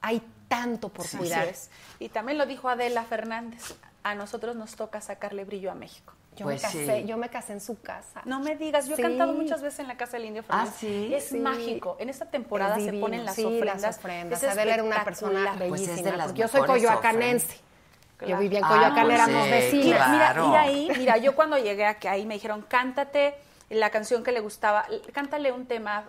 Hay 0.00 0.20
tanto 0.48 0.88
por 0.88 1.08
cuidar. 1.08 1.48
Y 2.00 2.08
también 2.08 2.38
lo 2.38 2.46
dijo 2.46 2.68
Adela 2.68 3.04
Fernández. 3.04 3.76
A 4.02 4.14
nosotros 4.14 4.56
nos 4.56 4.74
toca 4.74 5.00
sacarle 5.00 5.44
brillo 5.44 5.70
a 5.70 5.74
México. 5.74 6.12
Yo, 6.36 6.44
Pues 6.44 6.62
me 6.62 6.68
casé, 6.68 7.00
sí. 7.00 7.06
yo 7.06 7.16
me 7.16 7.28
casé 7.30 7.54
en 7.54 7.60
su 7.60 7.80
casa. 7.80 8.20
No 8.26 8.40
me 8.40 8.56
digas, 8.56 8.86
yo 8.88 8.94
he 8.96 9.00
cantado 9.00 9.32
muchas 9.32 9.62
veces 9.62 9.80
en 9.80 9.88
la 9.88 9.96
casa 9.96 10.18
del 10.18 10.26
Indio 10.26 10.42
Fernández. 10.42 10.72
Ah, 10.74 10.76
¿sí? 10.78 11.14
Es 11.14 11.24
Sí. 11.30 11.38
mágico. 11.38 11.96
En 11.98 12.10
esta 12.10 12.26
temporada 12.26 12.76
Es 12.76 12.84
se 12.84 12.92
ponen 12.92 13.24
las 13.24 13.34
sí, 13.36 13.44
ofrendas. 13.44 13.82
las 13.82 13.98
ofrendas. 13.98 14.42
Es 14.42 14.48
Adela 14.50 14.74
era 14.74 14.84
una 14.84 15.02
persona. 15.02 15.54
Pues 15.56 15.80
es 15.80 15.86
de 15.88 15.92
bellísima. 15.94 16.16
las 16.16 16.26
porque 16.26 16.40
yo 16.42 16.48
soy 16.48 16.66
coyoacanense. 16.66 17.56
Yo 18.26 18.38
vivía 18.38 18.58
en 18.60 18.64
Ah, 18.64 18.68
Coyoacán, 18.68 19.04
pues 19.06 19.14
éramos 19.14 19.44
sí, 19.44 19.50
vecinas. 19.50 20.10
Mira, 20.10 20.34
mira 20.46 20.60
ahí, 20.62 20.90
mira, 20.96 21.16
yo 21.18 21.34
cuando 21.34 21.58
llegué 21.58 21.84
aquí, 21.84 22.08
ahí 22.08 22.24
me 22.24 22.34
dijeron, 22.34 22.64
cántate 22.66 23.34
la 23.68 23.90
canción 23.90 24.22
que 24.24 24.32
le 24.32 24.40
gustaba, 24.40 24.86
cántale 25.12 25.52
un 25.52 25.66
tema 25.66 26.04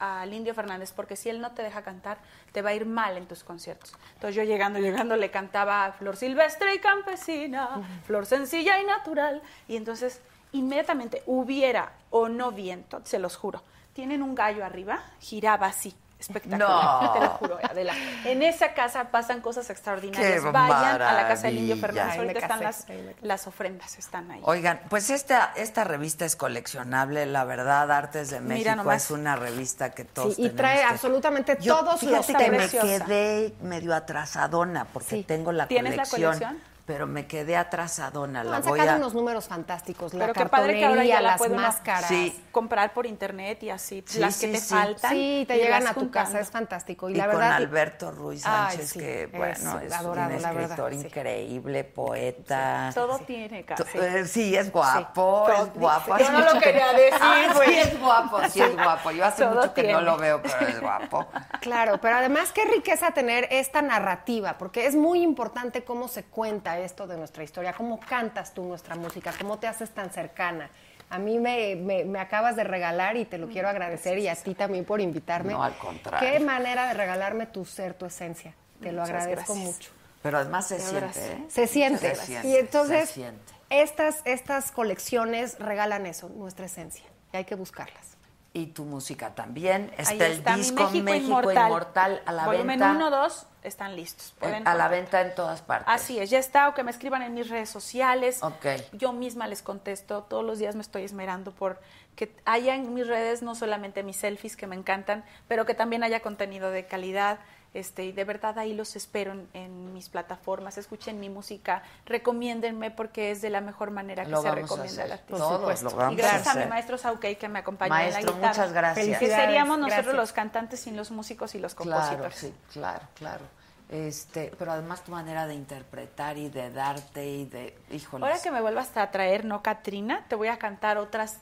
al 0.00 0.32
Indio 0.32 0.54
Fernández, 0.54 0.92
porque 0.92 1.14
si 1.14 1.28
él 1.28 1.40
no 1.40 1.52
te 1.52 1.62
deja 1.62 1.82
cantar, 1.82 2.18
te 2.52 2.62
va 2.62 2.70
a 2.70 2.74
ir 2.74 2.86
mal 2.86 3.16
en 3.16 3.26
tus 3.26 3.44
conciertos. 3.44 3.92
Entonces 4.14 4.34
yo 4.34 4.42
llegando, 4.42 4.80
llegando, 4.80 5.14
le 5.14 5.30
cantaba 5.30 5.92
Flor 5.92 6.16
Silvestre 6.16 6.74
y 6.74 6.78
Campesina, 6.78 8.00
Flor 8.06 8.26
Sencilla 8.26 8.80
y 8.80 8.86
Natural, 8.86 9.42
y 9.68 9.76
entonces 9.76 10.20
inmediatamente 10.52 11.22
hubiera 11.26 11.92
o 12.10 12.28
no 12.28 12.50
viento, 12.50 13.00
se 13.04 13.18
los 13.18 13.36
juro, 13.36 13.62
tienen 13.92 14.22
un 14.22 14.34
gallo 14.34 14.64
arriba, 14.64 15.02
giraba 15.20 15.66
así. 15.66 15.94
Espectacular, 16.20 16.58
No. 16.68 17.12
te 17.14 17.20
lo 17.20 17.28
juro, 17.30 17.58
Adela. 17.62 17.94
En 18.24 18.42
esa 18.42 18.74
casa 18.74 19.04
pasan 19.10 19.40
cosas 19.40 19.70
extraordinarias. 19.70 20.42
Qué 20.42 20.50
Vayan 20.50 21.00
a 21.02 21.12
la 21.14 21.26
casa 21.28 21.46
del 21.48 21.58
Indio 21.58 21.76
maravilla. 21.76 22.02
Fernández. 22.04 22.12
Ahí 22.12 22.18
Ahorita 22.20 22.38
están 22.40 22.62
las, 22.62 22.86
las 23.22 23.46
ofrendas, 23.46 23.98
están 23.98 24.30
ahí. 24.30 24.40
Oigan, 24.44 24.80
pues 24.90 25.10
esta, 25.10 25.52
esta 25.56 25.84
revista 25.84 26.24
es 26.26 26.36
coleccionable, 26.36 27.24
la 27.26 27.44
verdad, 27.44 27.90
Artes 27.90 28.30
de 28.30 28.40
México 28.40 28.92
es 28.92 29.10
una 29.10 29.36
revista 29.36 29.90
que 29.90 30.04
todos 30.04 30.36
Sí, 30.36 30.44
y 30.44 30.50
trae 30.50 30.78
que- 30.78 30.84
absolutamente 30.84 31.56
Yo, 31.60 31.76
todos 31.78 32.02
los 32.02 32.26
fíjate 32.26 32.44
que 32.44 32.50
me 32.50 32.68
quedé 32.68 33.54
medio 33.62 33.94
atrasadona 33.94 34.84
porque 34.84 35.08
Sí. 35.08 35.24
tengo 35.24 35.52
la 35.52 35.66
¿Tienes 35.66 35.96
la 35.96 36.04
colección, 36.04 36.32
colección? 36.38 36.69
Pero 36.90 37.06
me 37.06 37.28
quedé 37.28 37.56
atrasadona. 37.56 38.42
La 38.42 38.56
han 38.56 38.62
voy 38.64 38.80
sacado 38.80 38.96
a... 38.96 38.98
unos 38.98 39.14
números 39.14 39.46
fantásticos, 39.46 40.12
la 40.12 40.26
Pero 40.26 40.34
qué 40.34 40.46
padre 40.46 40.72
que 40.76 40.84
ahora 40.84 41.04
ya 41.04 41.20
la 41.20 41.36
las 41.38 41.48
máscaras. 41.50 42.08
Sí. 42.08 42.36
comprar 42.50 42.92
por 42.92 43.06
internet 43.06 43.62
y 43.62 43.70
así. 43.70 44.02
Sí, 44.08 44.18
las 44.18 44.34
sí, 44.34 44.46
que 44.46 44.52
te 44.54 44.58
sí. 44.58 44.74
faltan. 44.74 45.12
Sí, 45.12 45.44
te 45.46 45.56
llegan 45.56 45.86
a 45.86 45.94
tu 45.94 46.00
juntando. 46.00 46.10
casa, 46.30 46.40
es 46.40 46.50
fantástico. 46.50 47.08
Y, 47.08 47.12
Y 47.12 47.16
la 47.16 47.26
con 47.28 47.36
verdad, 47.36 47.52
Alberto 47.52 48.10
Ruiz 48.10 48.42
Sánchez, 48.42 48.88
sí, 48.88 48.98
que 48.98 49.26
bueno, 49.28 49.78
es, 49.78 49.92
adorado, 49.92 50.34
un 50.34 50.42
verdad, 50.42 50.62
escritor 50.62 50.92
sí. 50.92 50.98
increíble, 50.98 51.84
poeta. 51.84 52.90
Todo 52.92 53.20
tiene 53.20 53.64
casi. 53.64 53.96
eh, 53.96 54.24
Sí, 54.26 54.56
es 54.56 54.72
guapo, 54.72 55.48
es 55.48 55.72
guapo. 55.74 56.18
Yo 56.18 56.32
no 56.32 56.40
lo 56.54 56.60
quería 56.60 56.92
decir, 56.92 57.18
Ah, 57.20 57.52
güey. 57.54 57.68
Sí, 57.68 57.78
es 57.78 58.00
guapo, 58.00 58.40
sí 58.48 58.62
es 58.62 58.74
guapo. 58.74 59.12
Yo 59.12 59.24
hace 59.24 59.46
mucho 59.46 59.72
que 59.74 59.92
no 59.92 60.00
lo 60.00 60.16
veo, 60.16 60.42
pero 60.42 60.66
es 60.66 60.80
guapo. 60.80 61.28
Claro, 61.60 62.00
pero 62.00 62.16
además 62.16 62.50
qué 62.52 62.64
riqueza 62.64 63.12
tener 63.12 63.46
esta 63.52 63.80
narrativa, 63.80 64.58
porque 64.58 64.86
es 64.86 64.96
muy 64.96 65.22
importante 65.22 65.84
cómo 65.84 66.08
se 66.08 66.24
cuenta 66.24 66.79
esto 66.80 67.06
de 67.06 67.16
nuestra 67.16 67.42
historia, 67.44 67.72
cómo 67.72 68.00
cantas 68.00 68.52
tú 68.54 68.64
nuestra 68.64 68.94
música, 68.96 69.32
cómo 69.40 69.58
te 69.58 69.66
haces 69.66 69.90
tan 69.90 70.10
cercana. 70.10 70.70
A 71.10 71.18
mí 71.18 71.38
me, 71.38 71.74
me- 71.76 72.04
me 72.04 72.20
acabas 72.20 72.54
de 72.56 72.64
regalar 72.64 73.16
y 73.16 73.24
te 73.24 73.36
lo 73.38 73.48
quiero 73.48 73.68
agradecer 73.68 74.18
y 74.18 74.28
a 74.28 74.36
ti 74.36 74.54
también 74.54 74.84
por 74.84 75.00
invitarme. 75.00 75.52
No, 75.52 75.62
al 75.62 75.76
contrario. 75.76 76.30
Qué 76.30 76.40
manera 76.40 76.86
de 76.88 76.94
regalarme 76.94 77.46
tu 77.46 77.64
ser, 77.64 77.94
tu 77.94 78.06
esencia. 78.06 78.54
Te 78.80 78.92
lo 78.92 79.00
Muchas 79.02 79.16
agradezco 79.22 79.54
gracias. 79.54 79.74
mucho. 79.76 79.90
Pero 80.22 80.38
además 80.38 80.68
se 80.68 80.78
siente. 80.78 81.32
¿eh? 81.32 81.44
Se 81.48 81.66
siente. 81.66 82.14
Se 82.14 82.26
siente, 82.26 82.48
y 82.48 82.56
entonces, 82.56 83.08
se 83.08 83.14
siente. 83.14 83.52
estas, 83.70 84.16
estas 84.24 84.70
colecciones 84.70 85.58
regalan 85.58 86.06
eso, 86.06 86.28
nuestra 86.28 86.66
esencia. 86.66 87.04
Y 87.32 87.38
hay 87.38 87.44
que 87.44 87.54
buscarlas. 87.56 88.16
Y 88.52 88.66
tu 88.66 88.84
música 88.84 89.34
también. 89.34 89.92
Está 89.96 90.10
Ahí 90.12 90.20
el 90.22 90.32
está 90.38 90.56
disco 90.56 90.82
México, 90.84 91.04
México, 91.04 91.28
Inmortal. 91.28 91.66
Inmortal, 91.66 92.22
a 92.26 92.32
la 92.32 92.46
Volumen 92.46 92.80
venta. 92.80 92.90
1, 92.90 93.10
2 93.10 93.46
están 93.62 93.94
listos. 93.94 94.30
eh, 94.30 94.34
Pueden 94.40 94.66
a 94.66 94.74
la 94.74 94.88
venta 94.88 95.20
en 95.20 95.34
todas 95.36 95.62
partes. 95.62 95.86
Así 95.88 96.18
es, 96.18 96.30
ya 96.30 96.38
está, 96.40 96.68
o 96.68 96.74
que 96.74 96.82
me 96.82 96.90
escriban 96.90 97.22
en 97.22 97.32
mis 97.32 97.48
redes 97.48 97.70
sociales. 97.70 98.42
Ok. 98.42 98.66
Yo 98.92 99.12
misma 99.12 99.46
les 99.46 99.62
contesto, 99.62 100.24
todos 100.24 100.44
los 100.44 100.58
días 100.58 100.74
me 100.74 100.82
estoy 100.82 101.04
esmerando 101.04 101.52
por 101.52 101.80
que 102.16 102.34
haya 102.44 102.74
en 102.74 102.92
mis 102.92 103.06
redes 103.06 103.40
no 103.42 103.54
solamente 103.54 104.02
mis 104.02 104.16
selfies 104.16 104.56
que 104.56 104.66
me 104.66 104.74
encantan, 104.74 105.24
pero 105.46 105.64
que 105.64 105.74
también 105.74 106.02
haya 106.02 106.20
contenido 106.20 106.70
de 106.72 106.86
calidad. 106.86 107.38
Este, 107.72 108.04
y 108.04 108.10
de 108.12 108.24
verdad 108.24 108.58
ahí 108.58 108.74
los 108.74 108.96
espero 108.96 109.30
en, 109.30 109.48
en 109.54 109.92
mis 109.94 110.08
plataformas, 110.08 110.76
escuchen 110.76 111.20
mi 111.20 111.28
música, 111.30 111.82
recomiéndenme 112.04 112.90
porque 112.90 113.30
es 113.30 113.42
de 113.42 113.50
la 113.50 113.60
mejor 113.60 113.92
manera 113.92 114.24
que 114.24 114.30
Lo 114.30 114.42
se 114.42 114.50
recomienda 114.50 115.04
al 115.04 115.12
artista. 115.12 115.36
Todos 115.36 115.58
supuesto. 115.60 115.90
lo 115.90 115.96
vamos 115.96 116.12
Y 116.14 116.16
gracias 116.16 116.46
a 116.48 116.50
a 116.50 116.54
mi 116.64 116.66
maestro 116.68 116.98
Saukei 116.98 117.36
que 117.36 117.48
me 117.48 117.60
acompañó 117.60 117.90
Maestro, 117.90 118.20
en 118.20 118.26
la 118.26 118.32
guitarra. 118.32 118.48
muchas 118.54 118.72
gracias. 118.72 119.18
Que 119.20 119.26
seríamos 119.28 119.78
nosotros 119.78 120.04
gracias. 120.04 120.16
los 120.16 120.32
cantantes 120.32 120.80
sin 120.80 120.96
los 120.96 121.12
músicos 121.12 121.54
y 121.54 121.60
los 121.60 121.74
Claro, 121.76 121.92
compositores. 122.00 122.34
sí, 122.38 122.54
claro, 122.72 123.06
claro. 123.14 123.44
Este, 123.88 124.52
pero 124.58 124.72
además 124.72 125.02
tu 125.02 125.10
manera 125.12 125.46
de 125.46 125.54
interpretar 125.54 126.38
y 126.38 126.48
de 126.48 126.70
darte 126.70 127.26
y 127.26 127.44
de, 127.46 127.76
híjole. 127.90 128.24
Ahora 128.24 128.40
que 128.40 128.50
me 128.52 128.60
vuelvas 128.60 128.96
a 128.96 129.10
traer, 129.10 129.44
no 129.44 129.62
Katrina, 129.62 130.24
te 130.28 130.36
voy 130.36 130.48
a 130.48 130.58
cantar 130.58 130.96
otras 130.98 131.38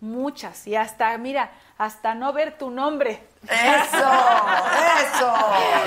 muchas 0.00 0.66
y 0.66 0.76
hasta, 0.76 1.16
mira, 1.18 1.50
hasta 1.76 2.14
no 2.14 2.32
ver 2.32 2.56
tu 2.58 2.70
nombre. 2.70 3.22
Eso, 3.44 4.10
eso. 5.06 5.34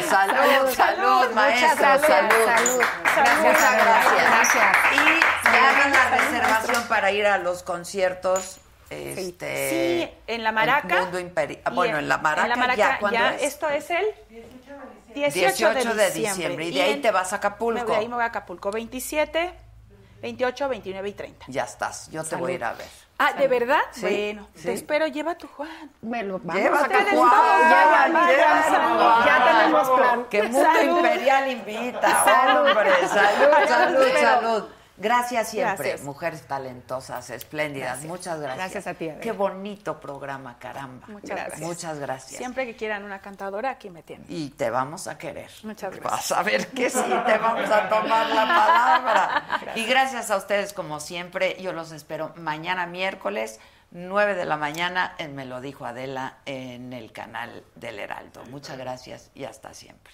Salud, 0.09 0.69
salud, 0.73 1.31
maestro, 1.33 1.77
gracias. 1.77 2.07
salud. 2.07 2.31
Salud. 2.45 2.81
Salud. 3.15 3.41
Gracias, 3.43 3.73
gracias. 3.73 4.30
Gracias. 4.30 4.77
Y 4.93 5.56
hagan 5.57 5.91
la 5.91 6.09
reservación 6.17 6.83
para 6.88 7.11
ir 7.11 7.25
a 7.25 7.38
los 7.38 7.64
conciertos. 7.64 8.57
Este, 8.90 9.69
Sí, 9.69 10.17
en 10.27 10.43
la 10.43 10.51
Maraca. 10.51 10.95
el 10.98 11.01
Mundo 11.03 11.19
Imperi- 11.22 11.61
ah, 11.64 11.69
Y 11.72 11.75
bueno, 11.75 11.98
en 11.99 12.09
la 12.09 12.17
Maraca, 12.17 12.75
ya, 12.75 12.99
¿cuándo 12.99 13.17
ya, 13.19 13.35
es? 13.35 13.43
esto 13.43 13.69
es 13.69 13.90
el 13.90 14.06
18, 15.14 15.72
18 15.73 15.93
de, 15.93 16.03
de 16.03 16.11
diciembre. 16.11 16.65
Y 16.65 16.73
de 16.73 16.81
ahí 16.81 16.91
en- 16.93 17.01
te 17.01 17.11
vas 17.11 17.31
a 17.31 17.38
Acapulco. 17.38 17.85
voy- 17.85 17.95
ahí 17.95 18.07
me 18.09 18.15
voy 18.15 18.23
a 18.23 18.27
Acapulco. 18.27 18.69
27, 18.69 19.53
28, 20.22 20.69
29 20.69 21.09
y 21.09 21.14
30. 21.14 21.45
Ya 21.50 21.64
estás, 21.64 22.09
yo 22.11 22.24
te 22.24 22.35
voy 22.35 22.51
a 22.51 22.56
ir 22.56 22.64
a 22.64 22.74
ver. 22.74 22.88
Ah, 23.17 23.33
¿de 23.33 23.48
verdad? 23.48 23.82
Sí, 23.91 24.01
bueno, 24.01 24.48
sí. 24.56 24.64
te 24.64 24.74
espero, 24.74 25.06
lleva 25.08 25.35
tu 25.35 25.48
Juan. 25.48 25.91
Me 26.01 26.24
lo 26.24 26.40
vamos 26.40 26.56
Llévate 26.56 26.93
a 26.93 26.98
a 26.98 27.01
Acapulco. 27.01 27.30
Juan, 27.30 27.61
Ya, 27.61 27.69
ya, 27.69 28.08
llévate 28.08 28.38
ya, 28.38 28.51
a 28.51 28.72
ya, 28.72 28.95
Juan. 28.98 29.25
ya 29.25 29.45
tenemos 29.59 29.90
plan. 29.90 30.25
Que 30.25 30.43
Mundo 30.43 30.72
Salud. 30.74 30.98
Imperial 30.98 31.51
invita, 31.51 32.58
hombre. 32.58 33.08
Salud, 33.08 33.67
salud, 33.67 34.00
Pero- 34.03 34.19
salud. 34.19 34.64
Gracias 35.01 35.49
siempre, 35.49 35.89
Gracias. 35.89 36.05
mujeres 36.05 36.43
talentosas, 36.43 37.30
espléndidas. 37.31 38.03
Muchas 38.03 38.39
gracias. 38.39 38.57
Gracias 38.57 38.88
a 38.88 38.93
ti, 38.93 39.09
Adela. 39.09 39.21
Qué 39.21 39.31
bonito 39.31 39.99
programa, 39.99 40.59
caramba. 40.59 41.07
Muchas 41.07 41.30
gracias. 41.31 41.61
Muchas 41.61 41.99
gracias. 41.99 42.38
Siempre 42.38 42.65
que 42.67 42.75
quieran 42.75 43.03
una 43.03 43.19
cantadora, 43.19 43.71
aquí 43.71 43.89
me 43.89 44.03
tienen. 44.03 44.25
Y 44.30 44.49
te 44.51 44.69
vamos 44.69 45.07
a 45.07 45.17
querer. 45.17 45.49
Muchas 45.63 45.95
gracias. 45.95 46.11
Vas 46.11 46.31
a 46.31 46.43
ver 46.43 46.67
que 46.67 46.89
sí, 46.89 47.01
te 47.01 47.38
vamos 47.38 47.69
a 47.69 47.89
tomar 47.89 48.30
la 48.30 48.47
palabra. 48.47 49.43
Y 49.75 49.85
gracias 49.85 50.30
a 50.30 50.38
ustedes, 50.38 50.73
como 50.73 50.99
siempre. 50.99 51.57
Yo 51.61 51.73
los 51.73 51.91
espero 51.91 52.33
mañana 52.35 52.85
miércoles, 52.85 53.59
9 53.91 54.35
de 54.35 54.45
la 54.45 54.57
mañana, 54.57 55.15
en 55.17 55.35
Me 55.35 55.45
lo 55.45 55.61
dijo 55.61 55.85
Adela, 55.85 56.38
en 56.45 56.93
el 56.93 57.11
canal 57.11 57.63
del 57.75 57.99
Heraldo. 57.99 58.43
Muchas 58.51 58.77
gracias 58.77 59.31
y 59.33 59.45
hasta 59.45 59.73
siempre. 59.73 60.13